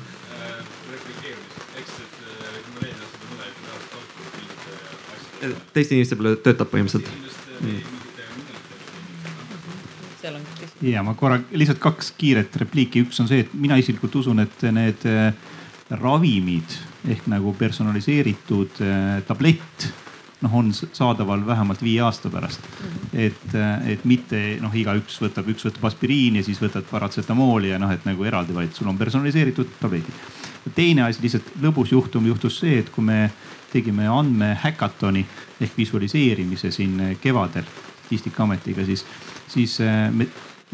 teiste 5.73 5.95
inimeste 5.95 6.17
peale 6.19 6.35
töötab 6.43 6.69
põhimõtteliselt 6.71 7.07
mm.. 7.61 7.81
ja 10.89 11.03
ma 11.05 11.13
korra 11.19 11.39
lihtsalt 11.51 11.81
kaks 11.83 12.11
kiiret 12.17 12.55
repliiki, 12.63 13.05
üks 13.07 13.21
on 13.23 13.29
see, 13.29 13.45
et 13.45 13.53
mina 13.53 13.77
isiklikult 13.79 14.19
usun, 14.23 14.43
et 14.43 14.67
need 14.73 15.07
äh, 15.09 15.31
ravimid 16.01 16.75
ehk 17.07 17.29
nagu 17.31 17.53
personaliseeritud 17.57 18.83
äh, 18.83 19.23
tablett 19.27 19.87
noh, 20.41 20.55
on 20.55 20.73
saadaval 20.73 21.45
vähemalt 21.47 21.81
viie 21.81 22.01
aasta 22.01 22.29
pärast. 22.29 22.61
Mhm. 22.61 22.97
et, 23.13 23.55
äh, 23.55 23.89
et 23.93 24.05
mitte 24.05 24.57
noh, 24.61 24.73
igaüks 24.75 25.21
võtab, 25.21 25.49
üks 25.49 25.65
võtab 25.65 25.87
aspiriini 25.89 26.41
ja 26.41 26.43
siis 26.45 26.61
võtad 26.61 26.85
paratsetamooli 26.91 27.71
ja 27.71 27.79
noh, 27.79 27.91
et 27.91 28.05
nagu 28.05 28.23
eraldi, 28.23 28.53
vaid 28.53 28.73
sul 28.73 28.87
on 28.87 28.97
personaliseeritud 28.97 29.77
tabletid. 29.81 30.13
teine 30.75 31.03
asi, 31.03 31.21
lihtsalt 31.23 31.53
lõbus 31.63 31.91
juhtum 31.91 32.25
juhtus 32.27 32.59
see, 32.59 32.79
et 32.79 32.89
kui 32.91 33.03
me 33.03 33.29
tegime 33.71 34.07
andmehäkatoni 34.07 35.25
ehk 35.61 35.77
visualiseerimise 35.77 36.71
siin 36.71 37.17
kevadel 37.21 37.67
Statistikaametiga, 38.07 38.85
siis, 38.87 39.01
siis 39.51 39.73
äh, 39.83 40.07
me, 40.15 40.29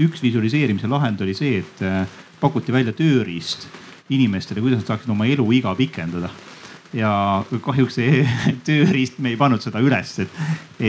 üks 0.05 0.21
visualiseerimise 0.21 0.85
lahend 0.87 1.21
oli 1.25 1.33
see, 1.33 1.63
et 1.63 1.81
äh, 1.81 2.03
pakuti 2.41 2.73
välja 2.73 2.93
tööriist 2.93 3.65
inimestele, 4.13 4.61
kuidas 4.61 4.83
nad 4.83 4.91
saaksid 4.91 5.09
oma 5.09 5.25
eluiga 5.25 5.73
pikendada 5.75 6.29
ja 6.93 7.11
kahjuks 7.63 7.97
see 7.97 8.21
tööriist, 8.67 9.17
me 9.23 9.33
ei 9.33 9.37
pannud 9.39 9.63
seda 9.63 9.81
üles, 9.83 10.11
et, 10.23 10.37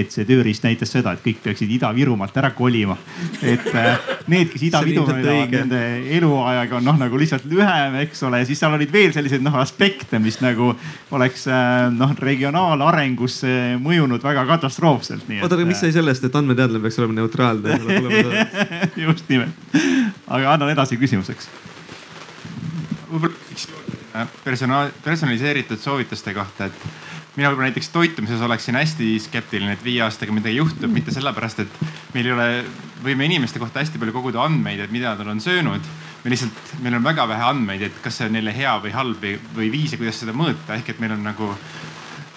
et 0.03 0.13
see 0.13 0.27
tööriist 0.29 0.65
näitas 0.67 0.93
seda, 0.93 1.15
et 1.15 1.23
kõik 1.25 1.41
peaksid 1.45 1.71
Ida-Virumaalt 1.79 2.37
ära 2.41 2.51
kolima. 2.57 2.97
et 3.41 3.67
äh, 3.73 4.11
need, 4.31 4.51
kes 4.53 4.67
Ida-Virumaal 4.69 5.23
elavad, 5.23 5.55
nende 5.55 5.83
eluaeg 6.19 6.77
on 6.79 6.87
noh, 6.91 6.99
nagu 7.01 7.21
lihtsalt 7.21 7.47
lühem, 7.49 7.99
eks 8.05 8.25
ole, 8.29 8.43
ja 8.43 8.49
siis 8.49 8.61
seal 8.61 8.77
olid 8.77 8.93
veel 8.93 9.15
selliseid 9.17 9.45
noh 9.45 9.57
aspekte, 9.61 10.21
mis 10.23 10.41
nagu 10.45 10.73
oleks 11.17 11.47
äh, 11.49 11.89
noh 11.95 12.15
regionaalarengusse 12.21 13.79
mõjunud 13.83 14.25
väga 14.25 14.45
katastroofselt. 14.55 15.29
oota, 15.41 15.57
aga 15.57 15.69
mis 15.69 15.81
sai 15.81 15.95
sellest, 15.97 16.29
et 16.29 16.41
andmeteadlane 16.41 16.85
peaks 16.85 17.01
olema 17.01 17.21
neutraalne 17.23 17.81
just 19.07 19.29
nimelt, 19.33 19.77
aga 20.29 20.55
annan 20.57 20.75
edasi 20.75 21.01
küsimuseks. 21.01 21.49
võib-olla 23.09 23.94
Äh, 24.15 24.29
personaal, 24.45 24.93
personaliseeritud 25.03 25.81
soovituste 25.83 26.31
kohta, 26.37 26.69
et 26.69 26.83
mina 27.35 27.49
võib-olla 27.51 27.67
näiteks 27.67 27.89
toitumises 27.91 28.43
oleksin 28.47 28.77
hästi 28.79 29.09
skeptiline, 29.25 29.73
et 29.75 29.81
viie 29.83 30.05
aastaga 30.07 30.31
midagi 30.31 30.61
juhtub, 30.61 30.93
mitte 30.95 31.11
sellepärast, 31.11 31.65
et 31.65 31.81
meil 32.15 32.29
ei 32.29 32.35
ole, 32.37 32.47
võime 33.03 33.27
inimeste 33.27 33.59
kohta 33.59 33.83
hästi 33.83 33.99
palju 33.99 34.15
koguda 34.15 34.45
andmeid, 34.45 34.85
et 34.85 34.93
mida 34.95 35.17
nad 35.19 35.33
on 35.33 35.43
söönud. 35.43 35.89
me 36.25 36.31
lihtsalt, 36.31 36.61
meil 36.81 36.95
on 36.95 37.03
väga 37.05 37.27
vähe 37.29 37.43
andmeid, 37.45 37.83
et 37.89 37.97
kas 38.05 38.21
see 38.21 38.29
on 38.29 38.39
neile 38.39 38.55
hea 38.55 38.77
või 38.85 38.93
halb 38.95 39.19
või, 39.27 39.35
või 39.57 39.73
viise, 39.73 39.99
kuidas 39.99 40.23
seda 40.23 40.33
mõõta, 40.33 40.79
ehk 40.79 40.95
et 40.95 41.03
meil 41.03 41.17
on 41.17 41.27
nagu 41.27 41.51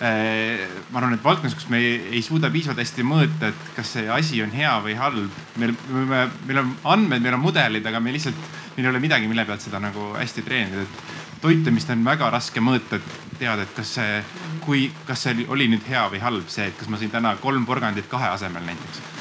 äh, 0.02 0.66
ma 0.90 0.98
arvan, 0.98 1.14
et 1.14 1.24
valdkonnas, 1.24 1.56
kus 1.62 1.70
me 1.70 1.78
ei, 1.78 1.94
ei 2.18 2.24
suuda 2.26 2.50
piisavalt 2.50 2.82
hästi 2.82 3.06
mõõta, 3.06 3.54
et 3.54 3.70
kas 3.78 3.94
see 4.00 4.10
asi 4.10 4.42
on 4.42 4.50
hea 4.50 4.74
või 4.82 4.98
halb. 4.98 5.40
meil, 5.62 5.78
meil 5.94 6.64
on 6.64 6.74
andmed, 6.98 7.22
meil 7.22 7.38
on 7.38 7.46
mudelid, 7.46 7.86
aga 7.86 8.02
meil 8.02 8.18
lihtsalt, 8.18 8.50
meil 8.74 8.90
ei 8.90 8.92
ole 8.96 9.06
midagi, 9.06 9.30
mille 9.30 9.46
pealt 9.46 9.62
seda 9.62 9.80
nagu 9.84 10.10
hästi 10.18 10.42
treenida, 10.50 10.90
et 10.90 11.17
toitumist 11.42 11.90
on 11.94 12.06
väga 12.06 12.30
raske 12.34 12.62
mõõta, 12.64 12.98
et 12.98 13.38
teada, 13.40 13.64
et 13.64 13.76
kas 13.76 13.94
see, 14.00 14.24
kui, 14.66 14.88
kas 15.08 15.26
see 15.26 15.46
oli 15.54 15.70
nüüd 15.72 15.86
hea 15.90 16.08
või 16.12 16.22
halb, 16.24 16.50
see, 16.50 16.70
et 16.72 16.78
kas 16.80 16.90
ma 16.90 17.00
sõin 17.00 17.14
täna 17.14 17.36
kolm 17.42 17.66
porgandit 17.66 18.10
kahe 18.10 18.32
asemel 18.34 18.66
näiteks. 18.66 19.17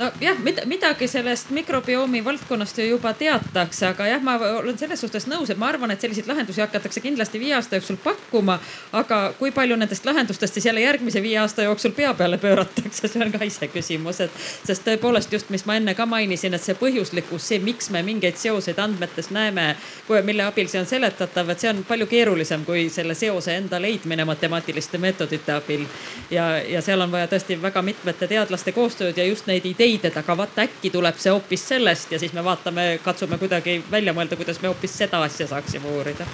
Nojah, 0.00 0.38
midagi 0.64 1.08
sellest 1.08 1.50
mikrobiomi 1.50 2.24
valdkonnast 2.24 2.78
ju 2.78 2.84
juba 2.84 3.12
teatakse, 3.12 3.86
aga 3.86 4.06
jah, 4.06 4.22
ma 4.22 4.36
olen 4.38 4.78
selles 4.78 5.00
suhtes 5.00 5.26
nõus, 5.28 5.50
et 5.52 5.58
ma 5.60 5.68
arvan, 5.68 5.90
et 5.92 6.00
selliseid 6.00 6.28
lahendusi 6.30 6.62
hakatakse 6.64 7.02
kindlasti 7.04 7.40
viie 7.40 7.54
aasta 7.54 7.76
jooksul 7.76 7.98
pakkuma. 8.04 8.58
aga 8.92 9.34
kui 9.38 9.50
palju 9.50 9.76
nendest 9.76 10.04
lahendustest 10.04 10.54
siis 10.54 10.66
jälle 10.66 10.80
järgmise 10.80 11.22
viie 11.22 11.38
aasta 11.38 11.62
jooksul 11.62 11.92
pea 11.92 12.14
peale 12.14 12.38
pööratakse, 12.38 13.08
see 13.08 13.24
on 13.24 13.32
ka 13.32 13.44
iseküsimus, 13.44 14.20
et 14.20 14.30
sest 14.64 14.84
tõepoolest 14.88 15.32
just, 15.32 15.50
mis 15.50 15.66
ma 15.66 15.76
enne 15.76 15.94
ka 15.94 16.06
mainisin, 16.06 16.54
et 16.54 16.62
see 16.62 16.74
põhjuslikkus, 16.74 17.48
see, 17.52 17.58
miks 17.58 17.90
me 17.90 18.02
mingeid 18.02 18.36
seoseid 18.40 18.78
andmetes 18.78 19.30
näeme, 19.30 19.76
mille 20.24 20.42
abil 20.42 20.68
see 20.68 20.80
on 20.80 20.86
seletatav, 20.86 21.50
et 21.50 21.60
see 21.60 21.70
on 21.70 21.84
palju 21.88 22.06
keerulisem 22.06 22.64
kui 22.64 22.88
selle 22.90 23.14
seose 23.14 23.56
enda 23.56 23.80
leidmine 23.82 24.24
matemaatiliste 24.24 24.98
meetodite 24.98 25.52
abil. 25.52 25.84
ja, 26.30 26.56
ja 26.58 26.82
seal 26.82 27.00
on 27.00 27.12
vaja 27.12 27.28
tõesti 27.28 27.60
väga 27.62 27.82
mitmete 27.82 28.26
teadlaste 28.26 28.72
koostööd 28.72 29.16
ja 29.16 29.24
just 29.24 29.46
neid 29.46 29.66
ideid, 29.66 29.89
et 30.04 30.16
aga 30.16 30.36
vaata 30.36 30.62
äkki 30.66 30.90
tuleb 30.90 31.18
see 31.18 31.32
hoopis 31.32 31.66
sellest 31.72 32.12
ja 32.12 32.18
siis 32.18 32.32
me 32.36 32.44
vaatame, 32.44 33.00
katsume 33.04 33.38
kuidagi 33.38 33.80
välja 33.90 34.14
mõelda, 34.16 34.38
kuidas 34.38 34.60
me 34.62 34.68
hoopis 34.68 34.96
seda 35.02 35.22
asja 35.26 35.48
saaksime 35.50 35.90
uurida. 35.96 36.26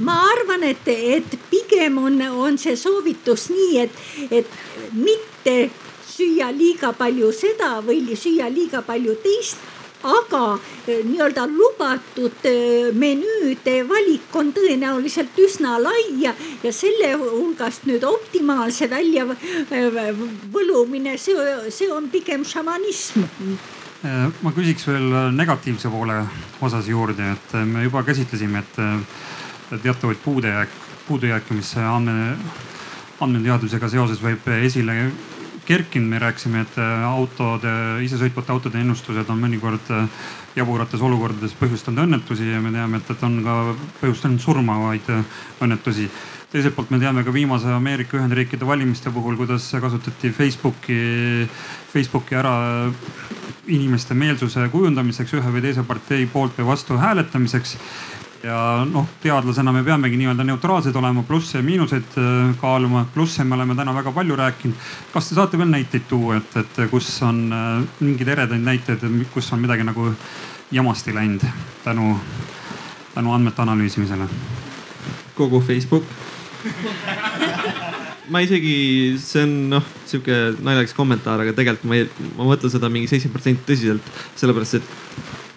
Ma 0.00 0.14
arvan, 0.32 0.62
et, 0.62 0.88
et 0.88 1.38
pigem 1.50 1.98
on, 1.98 2.20
on 2.44 2.58
see 2.58 2.76
soovitus 2.76 3.48
nii, 3.50 3.80
et, 3.82 4.02
et 4.30 4.92
mitte 4.92 5.56
süüa 6.08 6.52
liiga 6.54 6.92
palju 6.98 7.32
seda 7.34 7.78
või 7.86 8.16
süüa 8.18 8.50
liiga 8.50 8.82
palju 8.86 9.16
teist 9.22 9.58
aga 10.02 10.58
eh, 10.86 11.02
nii-öelda 11.04 11.46
lubatud 11.50 12.44
eh, 12.46 12.90
menüüde 12.94 13.82
valik 13.88 14.34
on 14.36 14.52
tõenäoliselt 14.54 15.38
üsna 15.42 15.78
lai 15.82 16.04
ja, 16.22 16.34
selle 16.70 17.14
hulgast 17.18 17.86
nüüd 17.88 18.04
optimaalse 18.06 18.90
välja 18.90 19.26
eh, 19.70 20.22
võlumine, 20.52 21.16
see, 21.18 21.34
see 21.74 21.90
on 21.92 22.08
pigem 22.12 22.46
šamanism. 22.46 23.26
Ma 23.98 24.52
küsiks 24.54 24.84
veel 24.86 25.08
negatiivse 25.34 25.90
poole 25.90 26.20
osas 26.62 26.86
juurde, 26.86 27.32
et 27.34 27.54
me 27.66 27.82
juba 27.82 28.04
käsitlesime, 28.06 28.60
et 28.62 29.80
teatavaid 29.82 30.20
puudejääk, 30.22 30.76
puudujääke, 31.08 31.56
mis 31.58 31.72
andme, 31.82 32.36
andmeteadusega 33.18 33.90
seoses 33.90 34.22
võib 34.22 34.46
esile 34.60 35.08
kerkinud, 35.68 36.08
me 36.08 36.18
rääkisime, 36.22 36.62
et 36.64 36.78
äh, 36.80 37.04
autode, 37.04 37.70
isesõitvate 38.04 38.54
autode 38.54 38.80
ennustused 38.80 39.28
on 39.28 39.40
mõnikord 39.42 39.92
äh, 39.92 40.08
jaburates 40.56 41.02
olukordades 41.04 41.54
põhjustanud 41.60 42.06
õnnetusi 42.06 42.48
ja 42.48 42.62
me 42.64 42.72
teame, 42.72 43.02
et, 43.02 43.12
et 43.12 43.24
on 43.26 43.38
ka 43.44 43.56
põhjustanud 44.00 44.40
surmavaid 44.42 45.12
äh, 45.12 45.38
õnnetusi. 45.64 46.08
teiselt 46.48 46.74
poolt 46.74 46.90
me 46.90 46.98
teame 46.98 47.24
ka 47.24 47.32
viimase 47.32 47.68
Ameerika 47.68 48.16
Ühendriikide 48.16 48.66
valimiste 48.66 49.10
puhul, 49.12 49.36
kuidas 49.36 49.68
kasutati 49.80 50.30
Facebooki, 50.32 51.00
Facebooki 51.92 52.34
ära 52.34 52.54
inimeste 53.68 54.14
meelsuse 54.14 54.68
kujundamiseks 54.72 55.34
ühe 55.36 55.52
või 55.52 55.66
teise 55.66 55.84
partei 55.84 56.24
poolt 56.26 56.56
või 56.56 56.70
vastu 56.70 56.96
hääletamiseks 56.96 57.76
ja 58.42 58.86
noh, 58.86 59.06
teadlasena 59.22 59.72
me 59.74 59.82
peamegi 59.84 60.18
nii-öelda 60.20 60.44
neutraalsed 60.46 60.96
olema, 60.96 61.24
plusse 61.26 61.58
ja 61.58 61.64
miinuseid 61.64 62.18
äh, 62.18 62.52
kaaluma. 62.60 63.06
plusse 63.14 63.44
me 63.44 63.54
oleme 63.54 63.74
täna 63.74 63.94
väga 63.94 64.12
palju 64.12 64.36
rääkinud. 64.36 64.76
kas 65.12 65.28
te 65.28 65.34
saate 65.34 65.58
veel 65.58 65.70
näiteid 65.70 66.06
tuua, 66.08 66.36
et, 66.36 66.56
et 66.56 66.90
kus 66.90 67.10
on 67.22 67.40
äh, 67.52 67.82
mingeid 68.00 68.28
eredaid 68.36 68.62
näiteid, 68.62 69.02
kus 69.34 69.52
on 69.52 69.60
midagi 69.60 69.84
nagu 69.84 70.12
jamasti 70.70 71.14
läinud 71.14 71.42
tänu, 71.84 72.16
tänu 73.14 73.32
andmete 73.32 73.62
analüüsimisele? 73.62 74.28
kogu 75.34 75.60
Facebook 75.60 76.04
ma 78.28 78.40
isegi, 78.44 79.18
see 79.22 79.42
on 79.42 79.54
noh, 79.74 79.84
sihuke 80.06 80.38
naljakas 80.62 80.94
kommentaar, 80.94 81.42
aga 81.42 81.54
tegelikult 81.56 81.90
ma 81.90 81.98
ei, 81.98 82.08
ma 82.36 82.50
mõtlen 82.52 82.70
seda 82.70 82.90
mingi 82.92 83.10
seitsekümmend 83.10 83.38
protsenti 83.38 83.72
tõsiselt, 83.72 84.10
sellepärast 84.36 84.78
et 84.78 84.90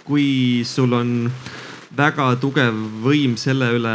kui 0.05 0.61
sul 0.65 0.93
on 0.97 1.11
äh, 1.27 1.59
väga 1.91 2.29
tugev 2.39 2.75
võim 3.03 3.33
selle 3.39 3.67
üle 3.75 3.93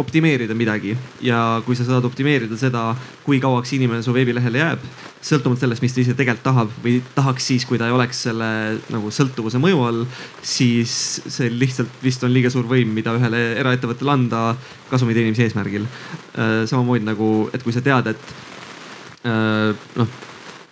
optimeerida 0.00 0.54
midagi 0.56 0.94
ja 1.22 1.60
kui 1.66 1.76
sa 1.76 1.84
saad 1.86 2.06
optimeerida 2.08 2.56
seda, 2.58 2.86
kui 3.26 3.40
kauaks 3.42 3.74
inimene 3.76 4.02
su 4.02 4.14
veebilehele 4.16 4.62
jääb, 4.62 4.86
sõltumata 5.24 5.64
sellest, 5.64 5.84
mis 5.84 5.94
ta 5.94 6.00
ise 6.00 6.16
tegelikult 6.16 6.46
tahab 6.46 6.72
või 6.84 6.96
tahaks 7.14 7.50
siis, 7.52 7.68
kui 7.68 7.78
ta 7.80 7.90
ei 7.90 7.94
oleks 7.96 8.24
selle 8.26 8.48
nagu 8.92 9.12
sõltuvuse 9.14 9.60
mõju 9.62 9.84
all, 9.84 10.02
siis 10.42 10.96
see 11.28 11.52
lihtsalt 11.52 12.02
vist 12.04 12.24
on 12.24 12.32
liiga 12.32 12.52
suur 12.52 12.68
võim, 12.70 12.96
mida 12.96 13.14
ühele 13.18 13.44
eraettevõttele 13.60 14.16
anda 14.16 14.44
kasumi 14.90 15.16
teenimise 15.16 15.46
eesmärgil. 15.46 15.86
Äh, 16.34 16.62
samamoodi 16.70 17.04
nagu, 17.06 17.32
et 17.52 17.64
kui 17.64 17.76
sa 17.76 17.84
tead, 17.84 18.14
et 18.14 18.36
äh, 19.28 19.90
noh 20.00 20.20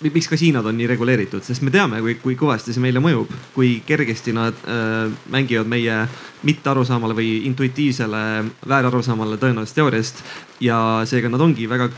miks 0.03 0.29
kasiinod 0.31 0.67
on 0.67 0.77
nii 0.79 0.89
reguleeritud, 0.91 1.45
sest 1.47 1.63
me 1.63 1.73
teame, 1.75 2.01
kui, 2.05 2.17
kui 2.23 2.37
kõvasti 2.39 2.75
see 2.75 2.83
meile 2.83 3.03
mõjub, 3.03 3.31
kui 3.55 3.75
kergesti 3.87 4.35
nad 4.37 4.59
äh, 4.67 5.13
mängivad 5.33 5.71
meie 5.71 6.03
mittearusaamale 6.47 7.17
või 7.19 7.31
intuitiivsele 7.51 8.23
väärarusaamale 8.69 9.39
tõenäolisest 9.43 9.79
teooriast. 9.79 10.25
ja 10.61 10.79
seega 11.07 11.29
nad 11.29 11.41
ongi 11.41 11.69
väga 11.69 11.91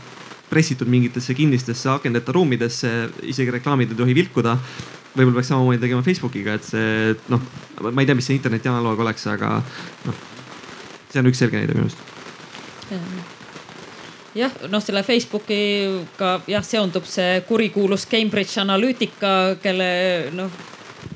pressitud 0.49 0.87
mingitesse 0.87 1.33
kinnistesse 1.33 1.89
akendeta 1.89 2.31
ruumidesse, 2.31 3.09
isegi 3.23 3.51
reklaamid 3.51 3.91
ei 3.91 3.97
tohi 3.97 4.15
vilkuda. 4.15 4.57
võib-olla 5.15 5.39
peaks 5.39 5.47
samamoodi 5.47 5.79
tegema 5.79 6.03
Facebookiga, 6.03 6.57
et 6.59 6.65
see 6.67 7.15
noh, 7.31 7.41
ma 7.87 8.01
ei 8.01 8.09
tea, 8.09 8.15
mis 8.15 8.27
see 8.27 8.35
interneti 8.35 8.67
analoog 8.67 8.99
oleks, 8.99 9.23
aga 9.31 9.61
noh, 10.05 10.25
see 11.11 11.23
on 11.23 11.31
üks 11.31 11.39
selge 11.39 11.61
näide 11.61 11.77
minu 11.77 11.87
arust 11.87 13.34
jah, 14.35 14.51
noh, 14.69 14.83
selle 14.83 15.03
Facebookiga 15.03 16.39
jah, 16.47 16.63
seondub 16.63 17.05
see 17.09 17.41
kurikuulus 17.47 18.07
Cambridge 18.11 18.61
Analytica, 18.61 19.55
kelle 19.63 19.91
noh 20.35 20.63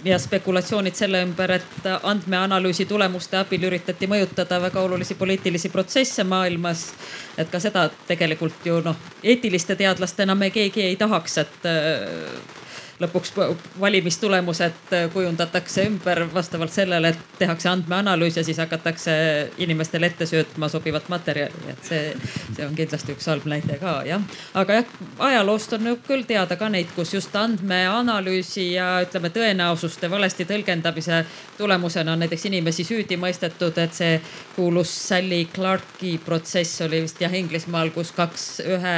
ja 0.06 0.20
spekulatsioonid 0.20 0.96
selle 0.96 1.22
ümber, 1.26 1.52
et 1.52 1.88
andmeanalüüsi 2.04 2.86
tulemuste 2.86 3.40
abil 3.40 3.64
üritati 3.68 4.08
mõjutada 4.08 4.62
väga 4.62 4.82
olulisi 4.82 5.16
poliitilisi 5.16 5.70
protsesse 5.70 6.24
maailmas. 6.24 6.94
et 7.38 7.50
ka 7.52 7.60
seda 7.60 7.90
tegelikult 8.08 8.66
ju 8.66 8.82
noh, 8.86 8.96
eetiliste 9.24 9.76
teadlastena 9.76 10.36
me 10.36 10.50
keegi 10.50 10.82
ei 10.82 10.96
tahaks, 10.96 11.38
et 11.38 11.68
lõpuks 13.00 13.32
valimistulemused 13.80 14.94
kujundatakse 15.14 15.86
ümber 15.88 16.26
vastavalt 16.34 16.74
sellele, 16.74 17.14
et 17.14 17.38
tehakse 17.40 17.70
andmeanalüüs 17.72 18.38
ja 18.38 18.44
siis 18.44 18.58
hakatakse 18.60 19.14
inimestele 19.58 20.10
ette 20.12 20.28
söötma 20.28 20.68
sobivat 20.70 21.08
materjali, 21.10 21.64
et 21.72 21.84
see, 21.88 22.02
see 22.56 22.66
on 22.66 22.76
kindlasti 22.76 23.16
üks 23.16 23.30
halb 23.32 23.48
näide 23.50 23.80
ka 23.80 24.00
jah. 24.08 24.26
aga 24.54 24.82
jah, 24.82 24.92
ajaloost 25.30 25.78
on 25.78 25.94
küll 26.08 26.26
teada 26.28 26.58
ka 26.60 26.70
neid, 26.70 26.92
kus 26.96 27.14
just 27.16 27.36
andmeanalüüsi 27.40 28.72
ja 28.74 28.90
ütleme 29.06 29.32
tõenäosuste 29.36 30.12
valesti 30.12 30.48
tõlgendamise 30.50 31.24
tulemusena 31.58 32.14
on 32.14 32.26
näiteks 32.26 32.46
inimesi 32.52 32.84
süüdi 32.84 33.18
mõistetud, 33.20 33.80
et 33.80 33.96
see 33.96 34.20
kuulus 34.56 34.92
Sally 35.08 35.46
Clarke'i 35.56 36.18
protsess 36.26 36.82
oli 36.84 37.04
vist 37.06 37.22
jah 37.22 37.34
Inglismaal, 37.36 37.94
kus 37.96 38.12
kaks, 38.16 38.50
ühe, 38.68 38.96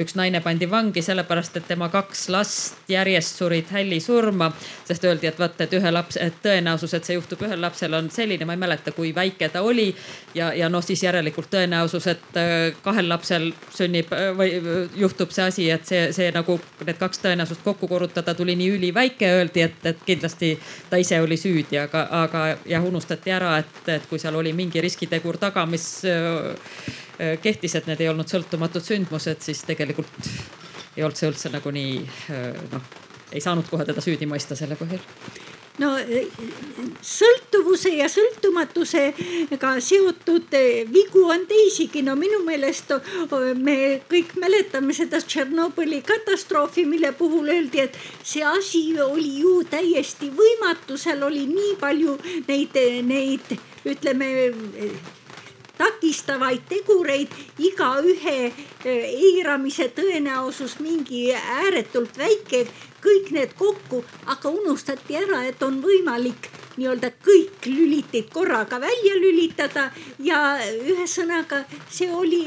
üks 0.00 0.16
naine 0.16 0.40
pandi 0.40 0.70
vangi 0.70 1.04
sellepärast, 1.04 1.60
et 1.60 1.68
tema 1.68 1.88
kaks 1.92 2.28
last 2.32 2.81
järjest 2.92 3.36
surid 3.40 3.70
hälli 3.72 4.00
surma, 4.00 4.50
sest 4.84 5.04
öeldi, 5.04 5.26
et 5.26 5.38
vaata, 5.38 5.64
et 5.64 5.74
ühe 5.78 5.92
laps, 5.92 6.18
et 6.20 6.38
tõenäosus, 6.44 6.94
et 6.96 7.08
see 7.08 7.16
juhtub 7.16 7.42
ühel 7.46 7.60
lapsel 7.60 7.94
on 7.98 8.10
selline, 8.12 8.46
ma 8.48 8.56
ei 8.56 8.62
mäleta, 8.62 8.92
kui 8.92 9.14
väike 9.14 9.48
ta 9.52 9.62
oli. 9.62 9.94
ja, 10.34 10.52
ja 10.54 10.68
noh, 10.68 10.82
siis 10.84 11.02
järelikult 11.02 11.50
tõenäosus, 11.52 12.06
et 12.12 12.38
äh, 12.40 12.54
kahel 12.82 13.08
lapsel 13.08 13.50
sünnib 13.74 14.12
äh, 14.12 14.30
või 14.36 14.54
äh, 14.58 14.96
juhtub 14.96 15.30
see 15.34 15.44
asi, 15.44 15.68
et 15.70 15.86
see, 15.88 16.04
see 16.12 16.30
nagu 16.34 16.58
need 16.86 16.98
kaks 17.00 17.22
tõenäosust 17.24 17.64
kokku 17.64 17.88
korrutada 17.88 18.34
tuli 18.34 18.56
nii 18.56 18.70
üliväike, 18.78 19.30
öeldi, 19.38 19.66
et, 19.68 19.86
et 19.86 20.02
kindlasti 20.06 20.54
ta 20.90 21.00
ise 21.00 21.20
oli 21.20 21.36
süüdi, 21.36 21.78
aga, 21.82 22.06
aga 22.22 22.46
jah, 22.68 22.84
unustati 22.84 23.32
ära, 23.34 23.56
et, 23.62 23.82
et 23.88 24.08
kui 24.10 24.20
seal 24.22 24.36
oli 24.36 24.52
mingi 24.56 24.80
riskitegur 24.80 25.40
taga, 25.42 25.66
mis 25.66 25.86
kehtis, 27.42 27.76
et 27.78 27.86
need 27.86 28.00
ei 28.02 28.08
olnud 28.10 28.28
sõltumatud 28.28 28.84
sündmused, 28.84 29.44
siis 29.44 29.62
tegelikult 29.68 30.30
ei 30.96 31.06
olnud 31.06 31.18
see 31.18 31.30
üldse 31.32 31.52
nagu 31.52 31.72
nii 31.72 31.96
noh 32.72 32.92
ei 33.32 33.40
saanud 33.40 33.68
kohe 33.70 33.86
teda 33.88 34.04
süüdi 34.04 34.28
mõista 34.28 34.56
selle 34.58 34.76
põhjal. 34.76 35.00
No 35.80 35.94
sõltuvuse 37.00 37.94
ja 37.96 38.04
sõltumatusega 38.12 39.70
seotud 39.80 40.52
vigu 40.92 41.22
on 41.32 41.46
teisigi, 41.48 42.02
no 42.04 42.12
minu 42.20 42.42
meelest 42.44 42.92
me 43.56 43.76
kõik 44.10 44.34
mäletame 44.42 44.92
seda 44.96 45.22
Tšernobõli 45.24 46.02
katastroofi, 46.04 46.84
mille 46.84 47.14
puhul 47.16 47.48
öeldi, 47.54 47.86
et 47.86 47.96
see 48.20 48.44
asi 48.44 48.84
oli 49.00 49.38
ju 49.40 49.62
täiesti 49.72 50.28
võimatu, 50.36 51.00
seal 51.00 51.24
oli 51.24 51.46
nii 51.48 51.74
palju 51.80 52.18
neid, 52.50 52.76
neid 53.08 53.56
ütleme 53.88 54.28
takistavaid 55.82 56.62
tegureid, 56.70 57.34
igaühe 57.58 58.52
eiramise 58.86 59.88
tõenäosus 59.96 60.78
mingi 60.82 61.28
ääretult 61.34 62.18
väike 62.18 62.66
kõik 63.02 63.32
need 63.34 63.54
kokku, 63.58 64.02
aga 64.30 64.50
unustati 64.50 65.16
ära, 65.18 65.42
et 65.50 65.62
on 65.66 65.80
võimalik 65.82 66.50
nii-öelda 66.76 67.10
kõik 67.24 67.66
lülitid 67.66 68.30
korraga 68.32 68.78
välja 68.80 69.16
lülitada 69.18 69.88
ja 70.22 70.38
ühesõnaga 70.86 71.64
see 71.90 72.08
oli, 72.14 72.44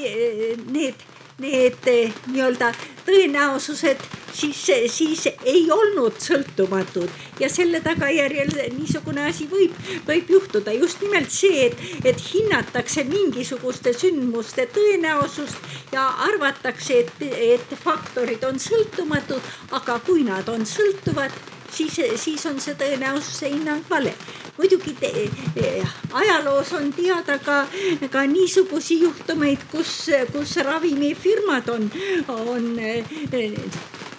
need 0.71 1.03
need 1.43 1.89
eh, 1.91 2.13
nii-öelda 2.31 2.71
tõenäosused 3.05 4.03
siis, 4.35 4.61
siis 4.91 5.25
ei 5.43 5.65
olnud 5.71 6.19
sõltumatud 6.21 7.09
ja 7.39 7.49
selle 7.51 7.81
tagajärjel 7.83 8.53
niisugune 8.75 9.25
asi 9.29 9.47
võib, 9.51 9.75
võib 10.07 10.31
juhtuda 10.35 10.73
just 10.75 11.03
nimelt 11.03 11.31
see, 11.33 11.67
et, 11.69 11.83
et 12.05 12.23
hinnatakse 12.29 13.05
mingisuguste 13.09 13.93
sündmuste 13.95 14.67
tõenäosust 14.75 15.93
ja 15.95 16.07
arvatakse, 16.29 17.03
et, 17.03 17.27
et 17.55 17.75
faktorid 17.83 18.43
on 18.47 18.59
sõltumatud, 18.59 19.51
aga 19.75 19.99
kui 20.07 20.23
nad 20.27 20.49
on 20.51 20.65
sõltuvad 20.69 21.35
siis, 21.71 21.99
siis 22.21 22.45
on 22.45 22.59
see 22.61 22.75
tõenäosuse 22.79 23.51
hinnang 23.51 23.83
vale. 23.89 24.13
Muidugi 24.57 24.93
te, 24.99 25.11
ajaloos 26.13 26.73
on 26.73 26.93
teada 26.95 27.37
ka, 27.39 27.65
ka 28.11 28.23
niisugusi 28.29 29.01
juhtumeid, 29.01 29.67
kus, 29.71 30.07
kus 30.31 30.55
ravimifirmad 30.65 31.69
on, 31.69 31.89
on 32.27 32.71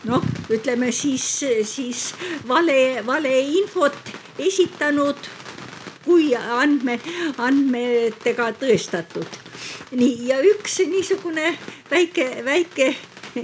noh, 0.06 0.28
ütleme 0.52 0.92
siis, 0.92 1.24
siis 1.64 2.12
vale, 2.48 3.02
valeinfot 3.06 4.14
esitanud 4.38 5.28
kui 6.06 6.30
andme, 6.36 7.00
andmetega 7.42 8.52
tõestatud. 8.60 9.42
nii 9.96 10.28
ja 10.28 10.38
üks 10.44 10.78
niisugune 10.90 11.56
väike, 11.90 12.26
väike 12.44 12.94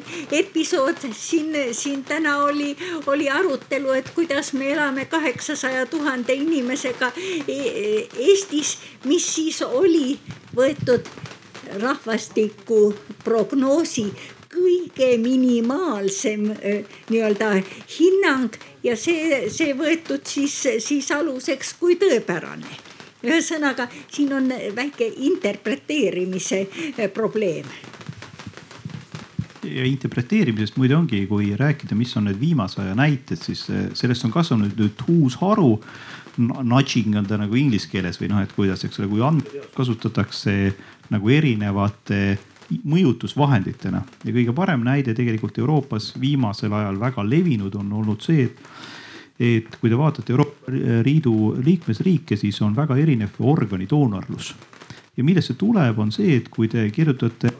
episood 0.43 0.97
siin, 1.12 1.56
siin 1.73 2.05
täna 2.05 2.39
oli, 2.44 2.77
oli 3.06 3.31
arutelu, 3.31 3.93
et 3.93 4.10
kuidas 4.14 4.52
me 4.52 4.73
elame 4.73 5.05
kaheksasaja 5.05 5.86
tuhande 5.86 6.35
inimesega 6.35 7.12
e-, 7.48 8.09
Eestis, 8.19 8.78
mis 9.05 9.35
siis 9.35 9.62
oli 9.62 10.19
võetud 10.56 11.09
rahvastiku 11.81 12.94
prognoosi 13.24 14.06
kõige 14.52 15.16
minimaalsem 15.19 16.51
nii-öelda 17.10 17.55
hinnang 17.97 18.59
ja 18.85 18.97
see, 19.01 19.47
see 19.48 19.73
võetud 19.78 20.27
siis, 20.28 20.59
siis 20.85 21.09
aluseks 21.12 21.74
kui 21.81 21.97
tõepärane. 22.01 22.81
ühesõnaga, 23.23 23.86
siin 24.10 24.32
on 24.35 24.52
väike 24.77 25.06
interpreteerimise 25.31 26.66
probleem 27.14 27.66
ja 29.65 29.85
interpreteerimisest 29.87 30.79
muide 30.81 30.97
ongi, 30.97 31.25
kui 31.31 31.53
rääkida, 31.59 31.97
mis 31.99 32.15
on 32.19 32.27
need 32.29 32.41
viimase 32.41 32.81
aja 32.83 32.95
näited, 32.99 33.41
siis 33.41 33.65
eh, 33.71 33.89
sellest 33.99 34.27
on 34.27 34.35
kasvanud 34.35 34.79
nüüd 34.79 35.05
uus 35.13 35.39
haru. 35.43 35.77
Nudging 36.39 37.13
on 37.19 37.27
ta 37.29 37.37
nagu 37.37 37.57
inglise 37.61 37.91
keeles 37.93 38.17
või 38.21 38.31
noh, 38.33 38.41
et 38.41 38.55
kuidas, 38.57 38.87
eks 38.87 39.03
ole, 39.03 39.11
kui 39.11 39.21
andmeid 39.21 39.75
kasutatakse 39.77 40.55
nagu 41.13 41.29
erinevate 41.29 42.39
mõjutusvahenditena 42.89 44.01
ja 44.25 44.33
kõige 44.33 44.55
parem 44.57 44.81
näide 44.87 45.13
tegelikult 45.17 45.59
Euroopas 45.61 46.13
viimasel 46.21 46.73
ajal 46.73 46.97
väga 47.01 47.25
levinud 47.27 47.75
on 47.77 47.93
olnud 48.01 48.25
see, 48.25 48.49
et 48.49 48.65
et 49.43 49.77
kui 49.81 49.91
te 49.91 49.97
vaatate 49.99 50.31
Euroopa 50.31 50.71
Liidu 51.03 51.33
liikmesriike, 51.65 52.37
siis 52.39 52.61
on 52.63 52.77
väga 52.77 52.97
erinev 53.01 53.41
organidoonorlus. 53.41 54.55
ja 55.17 55.25
millest 55.25 55.51
see 55.51 55.59
tuleb, 55.59 55.99
on 55.99 56.13
see, 56.13 56.37
et 56.37 56.49
kui 56.49 56.69
te 56.69 56.85
kirjutate 56.91 57.51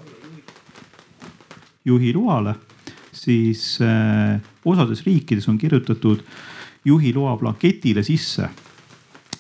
juhiloale, 1.85 2.55
siis 3.13 3.79
äh, 3.83 4.41
osades 4.65 5.07
riikides 5.07 5.49
on 5.49 5.59
kirjutatud 5.59 6.23
juhiloa 6.85 7.37
blanketile 7.37 8.03
sisse 8.03 8.49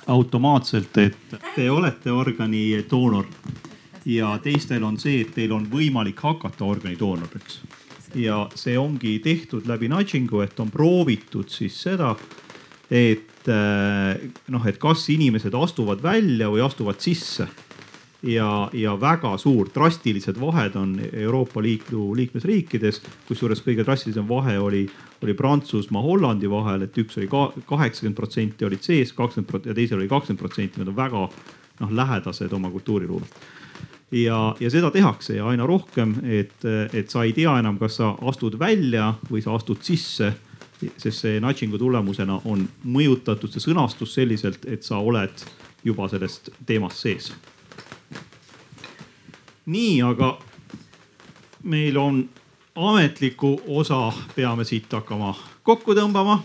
automaatselt, 0.07 0.99
et 0.99 1.37
te 1.55 1.71
olete 1.71 2.13
organi 2.13 2.85
doonor. 2.91 3.27
ja 4.05 4.39
teistel 4.43 4.83
on 4.83 4.97
see, 4.99 5.21
et 5.23 5.29
teil 5.35 5.53
on 5.55 5.69
võimalik 5.71 6.19
hakata 6.21 6.65
organi 6.65 6.97
doonoriks. 6.99 7.61
ja 8.15 8.49
see 8.55 8.79
ongi 8.79 9.19
tehtud 9.19 9.67
läbi 9.67 9.89
nudging'u, 9.89 10.43
et 10.43 10.61
on 10.61 10.71
proovitud 10.71 11.49
siis 11.49 11.83
seda, 11.83 12.17
et 12.91 13.49
äh, 13.49 14.19
noh, 14.49 14.67
et 14.67 14.79
kas 14.79 15.09
inimesed 15.09 15.55
astuvad 15.55 16.03
välja 16.03 16.51
või 16.51 16.65
astuvad 16.67 17.01
sisse 17.01 17.47
ja, 18.23 18.71
ja 18.73 18.95
väga 19.01 19.37
suur, 19.39 19.69
drastilised 19.75 20.41
vahed 20.41 20.77
on 20.77 20.95
Euroopa 21.13 21.63
Liidu 21.63 22.13
liikmesriikides. 22.17 23.03
kusjuures 23.29 23.63
kõige 23.63 23.85
drastilisem 23.85 24.29
vahe 24.29 24.59
oli, 24.59 24.87
oli 25.23 25.35
Prantsusmaa, 25.35 26.03
Hollandi 26.03 26.51
vahel, 26.51 26.83
et 26.83 26.99
üks 26.99 27.19
oli 27.19 27.29
kaheksakümmend 27.67 28.17
protsenti 28.17 28.65
olid 28.65 28.83
sees, 28.83 29.13
kakskümmend 29.13 29.67
ja 29.67 29.75
teisel 29.75 29.99
oli 29.99 30.09
kakskümmend 30.09 30.39
protsenti, 30.41 30.81
nad 30.81 30.89
on 30.89 30.97
väga 30.97 31.27
noh 31.81 31.93
lähedased 31.99 32.53
oma 32.53 32.71
kultuuriruumilt 32.71 33.43
ja, 34.13 34.55
ja 34.61 34.71
seda 34.71 34.91
tehakse 34.91 35.37
ja 35.37 35.47
aina 35.49 35.67
rohkem, 35.67 36.15
et, 36.23 36.65
et 36.93 37.11
sa 37.11 37.25
ei 37.25 37.33
tea 37.33 37.57
enam, 37.59 37.79
kas 37.81 37.97
sa 37.99 38.15
astud 38.29 38.59
välja 38.61 39.15
või 39.31 39.43
sa 39.43 39.57
astud 39.57 39.83
sisse. 39.83 40.35
sest 40.97 41.21
see 41.23 41.41
nudging'u 41.41 41.79
tulemusena 41.79 42.41
on 42.45 42.65
mõjutatud 42.85 43.51
see 43.55 43.63
sõnastus 43.63 44.15
selliselt, 44.15 44.65
et 44.67 44.83
sa 44.83 44.99
oled 44.99 45.45
juba 45.85 46.09
sellest 46.11 46.51
teemast 46.67 46.99
sees 46.99 47.33
nii, 49.67 50.03
aga 50.03 50.39
meil 51.63 51.97
on 51.97 52.23
ametliku 52.75 53.61
osa, 53.67 54.13
peame 54.35 54.65
siit 54.65 54.93
hakkama 54.93 55.35
kokku 55.63 55.95
tõmbama. 55.95 56.41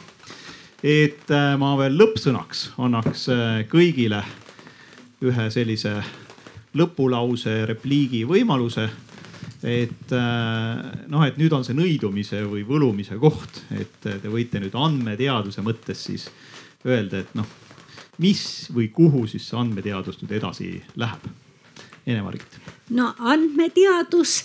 et 0.84 1.31
äh, 1.34 1.56
ma 1.57 1.72
veel 1.80 1.98
lõppsõnaks 1.98 2.73
annaks 2.77 3.30
äh, 3.34 3.64
kõigile 3.69 4.22
ühe 5.26 5.49
sellise 5.49 5.95
lõpulause 6.77 7.65
repliigi 7.65 8.26
võimaluse. 8.30 8.89
et 9.64 10.14
äh, 10.14 11.07
noh, 11.07 11.26
et 11.26 11.38
nüüd 11.38 11.53
on 11.53 11.65
see 11.65 11.73
nõidumise 11.73 12.44
või 12.45 12.64
võlumise 12.68 13.18
koht, 13.18 13.64
et 13.72 13.98
te 14.03 14.30
võite 14.30 14.60
nüüd 14.60 14.76
andmeteaduse 14.76 15.65
mõttes 15.65 16.03
siis 16.11 16.30
öelda, 16.85 17.23
et 17.23 17.34
noh, 17.35 17.48
mis 18.22 18.69
või 18.73 18.91
kuhu 18.94 19.26
siis 19.27 19.49
see 19.49 19.57
andmeteadus 19.57 20.22
nüüd 20.22 20.38
edasi 20.38 20.76
läheb 20.95 21.31
Ene-Marit? 22.06 22.76
No 22.89 23.09
andmeteadus 23.19 24.38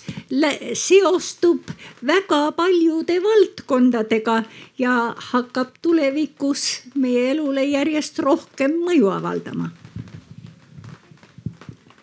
seostub 0.78 1.70
väga 2.06 2.40
paljude 2.56 3.18
valdkondadega 3.22 4.42
ja 4.78 4.96
hakkab 5.30 5.76
tulevikus 5.82 6.64
meie 6.94 7.30
elule 7.34 7.64
järjest 7.64 8.18
rohkem 8.18 8.80
mõju 8.86 9.12
avaldama. 9.14 9.70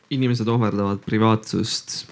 inimesed 0.10 0.48
ohverdavad 0.49 1.03
privaatsust 1.06 2.06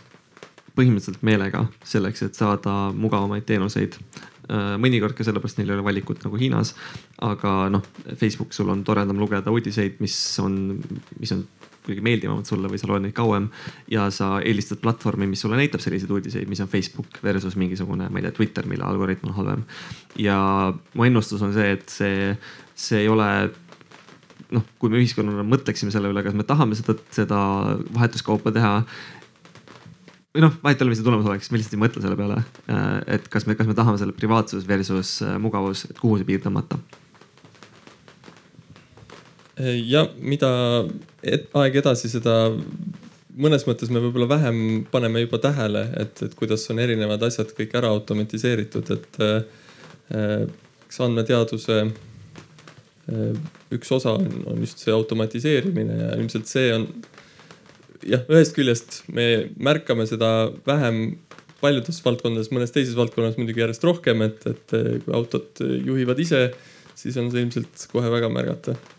põhimõtteliselt 0.78 1.24
meelega 1.26 1.64
selleks, 1.84 2.22
et 2.22 2.36
saada 2.38 2.92
mugavamaid 2.94 3.48
teenuseid 3.50 3.96
äh, 3.98 4.76
mõnikord 4.78 5.16
ka 5.18 5.26
sellepärast 5.26 5.58
neil 5.58 5.72
ei 5.72 5.78
ole 5.80 5.86
valikut 5.88 6.22
nagu 6.28 6.38
Hiinas. 6.38 6.76
aga 7.22 7.70
noh, 7.74 7.82
Facebook, 8.16 8.54
sul 8.54 8.70
on 8.70 8.84
toredam 8.84 9.18
lugeda 9.18 9.52
uudiseid, 9.52 9.98
mis 10.04 10.18
on, 10.44 10.78
mis 11.20 11.34
on 11.34 11.48
kuidagi 11.88 12.06
meeldivamad 12.06 12.50
sulle 12.50 12.70
või 12.72 12.80
sa 12.82 12.90
loed 12.92 13.06
neid 13.06 13.16
kauem. 13.18 13.50
ja 13.92 14.10
sa 14.14 14.38
eelistad 14.44 14.82
platvormi, 14.84 15.30
mis 15.32 15.42
sulle 15.44 15.60
näitab 15.60 15.84
selliseid 15.84 16.12
uudiseid, 16.12 16.50
mis 16.52 16.62
on 16.64 16.72
Facebook 16.72 17.22
versus 17.24 17.56
mingisugune, 17.60 18.10
ma 18.12 18.20
ei 18.20 18.28
tea, 18.28 18.36
Twitter, 18.36 18.68
mille 18.68 18.86
algoritm 18.86 19.32
on 19.32 19.38
halvem. 19.40 19.64
ja 20.20 20.40
mu 20.94 21.08
ennustus 21.08 21.42
on 21.42 21.56
see, 21.56 21.72
et 21.78 21.88
see, 21.90 22.34
see 22.76 23.06
ei 23.06 23.12
ole 23.12 23.30
noh, 24.54 24.64
kui 24.80 24.92
me 24.92 25.00
ühiskonnana 25.02 25.44
mõtleksime 25.48 25.92
selle 25.92 26.12
üle, 26.12 26.24
kas 26.24 26.36
me 26.38 26.46
tahame 26.48 26.78
seda, 26.80 26.96
seda 27.16 27.40
vahetuskaupa 27.96 28.54
teha 28.56 28.74
või 30.38 30.46
noh, 30.46 30.54
vahet 30.62 30.78
ei 30.78 30.86
ole, 30.86 30.94
mis 30.94 31.02
see 31.02 31.08
tulemus 31.08 31.28
oleks, 31.28 31.50
me 31.52 31.60
lihtsalt 31.60 31.76
ei 31.76 31.82
mõtle 31.82 32.04
selle 32.04 32.20
peale. 32.20 32.44
et 33.10 33.28
kas 33.34 33.48
me, 33.50 33.58
kas 33.58 33.68
me 33.70 33.76
tahame 33.78 34.00
selle 34.02 34.16
privaatsus 34.16 34.68
versus 34.70 35.18
mugavus, 35.42 35.88
et 35.90 36.00
kuhu 36.00 36.20
see 36.20 36.28
piir 36.30 36.44
tõmmata 36.44 36.78
ja 39.58 40.06
mida 40.22 40.50
et, 41.26 41.48
aeg 41.58 41.80
edasi, 41.82 42.10
seda 42.12 42.36
mõnes 43.38 43.66
mõttes 43.68 43.92
me 43.94 44.02
võib-olla 44.02 44.30
vähem 44.30 44.60
paneme 44.92 45.24
juba 45.24 45.40
tähele, 45.42 45.84
et, 46.02 46.22
et 46.26 46.34
kuidas 46.38 46.66
on 46.74 46.82
erinevad 46.82 47.24
asjad 47.28 47.54
kõik 47.58 47.76
ära 47.78 47.92
automatiseeritud, 47.94 48.92
et 48.96 49.20
äh, 49.26 50.46
eks 50.88 51.02
andmeteaduse 51.06 51.80
äh, 51.86 53.46
üks 53.74 53.94
osa 53.94 54.16
on, 54.18 54.28
on 54.54 54.62
just 54.66 54.82
see 54.84 54.94
automatiseerimine 54.94 56.02
ja 56.04 56.12
ilmselt 56.18 56.50
see 56.50 56.72
on 56.76 56.88
jah, 58.06 58.26
ühest 58.30 58.56
küljest 58.58 59.02
me 59.14 59.48
märkame 59.58 60.08
seda 60.10 60.52
vähem 60.68 61.18
paljudes 61.62 61.98
valdkondades, 62.06 62.52
mõnes 62.54 62.74
teises 62.74 62.94
valdkonnas 62.98 63.40
muidugi 63.40 63.64
järjest 63.64 63.86
rohkem, 63.86 64.22
et, 64.22 64.44
et 64.46 64.76
kui 65.02 65.14
autod 65.18 65.58
juhivad 65.58 66.20
ise, 66.22 66.52
siis 66.98 67.18
on 67.18 67.32
see 67.34 67.42
ilmselt 67.42 67.88
kohe 67.90 68.12
väga 68.14 68.30
märgata. 68.30 68.76
Äh, 68.78 68.97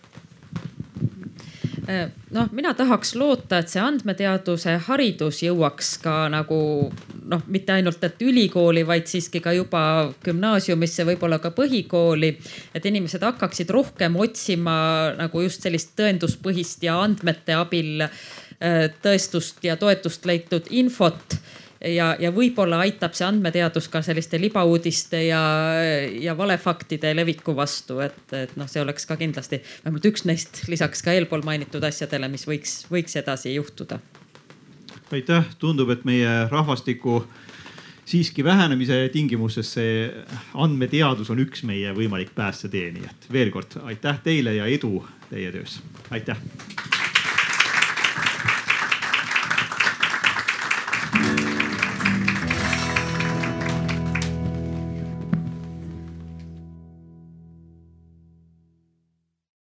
noh, 2.31 2.49
mina 2.53 2.75
tahaks 2.77 3.15
loota, 3.17 3.59
et 3.63 3.71
see 3.73 3.81
andmeteaduse 3.81 4.75
haridus 4.89 5.43
jõuaks 5.43 5.95
ka 6.03 6.17
nagu 6.33 6.59
noh, 7.29 7.45
mitte 7.53 7.75
ainult, 7.77 8.03
et 8.05 8.23
ülikooli, 8.25 8.85
vaid 8.89 9.09
siiski 9.09 9.41
ka 9.45 9.53
juba 9.57 9.83
gümnaasiumisse, 10.25 11.07
võib-olla 11.09 11.39
ka 11.43 11.53
põhikooli. 11.57 12.35
et 12.75 12.87
inimesed 12.87 13.25
hakkaksid 13.25 13.71
rohkem 13.71 14.17
otsima 14.17 15.15
nagu 15.19 15.45
just 15.45 15.65
sellist 15.65 15.95
tõenduspõhist 15.99 16.85
ja 16.85 16.99
andmete 17.03 17.57
abil 17.57 18.05
äh, 18.05 18.89
tõestust 19.03 19.65
ja 19.65 19.77
toetust 19.77 20.27
leitud 20.27 20.69
infot 20.71 21.39
ja, 21.85 22.13
ja 22.21 22.31
võib-olla 22.35 22.81
aitab 22.85 23.15
see 23.17 23.27
andmeteadus 23.27 23.89
ka 23.93 24.03
selliste 24.05 24.41
libauudiste 24.41 25.23
ja, 25.27 25.43
ja 26.21 26.37
valefaktide 26.39 27.15
leviku 27.17 27.55
vastu, 27.57 28.01
et, 28.05 28.21
et 28.37 28.55
noh, 28.59 28.69
see 28.71 28.83
oleks 28.83 29.07
ka 29.09 29.19
kindlasti 29.21 29.61
vähemalt 29.85 30.09
üks 30.11 30.27
neist 30.29 30.65
lisaks 30.69 31.05
ka 31.05 31.15
eelpool 31.17 31.45
mainitud 31.47 31.85
asjadele, 31.85 32.31
mis 32.33 32.47
võiks, 32.49 32.81
võiks 32.93 33.19
edasi 33.21 33.55
juhtuda. 33.55 34.01
aitäh, 35.13 35.55
tundub, 35.59 35.91
et 35.91 36.05
meie 36.05 36.49
rahvastiku 36.51 37.23
siiski 38.09 38.45
vähenemise 38.45 39.09
tingimustes 39.13 39.73
see 39.77 40.09
andmeteadus 40.55 41.31
on 41.31 41.43
üks 41.45 41.65
meie 41.69 41.93
võimalik 41.97 42.33
päästetee, 42.37 42.93
nii 42.97 43.11
et 43.11 43.33
veel 43.33 43.53
kord 43.55 43.81
aitäh 43.85 44.23
teile 44.25 44.57
ja 44.59 44.67
edu 44.67 45.03
teie 45.29 45.53
töös, 45.53 45.81
aitäh. 46.11 46.41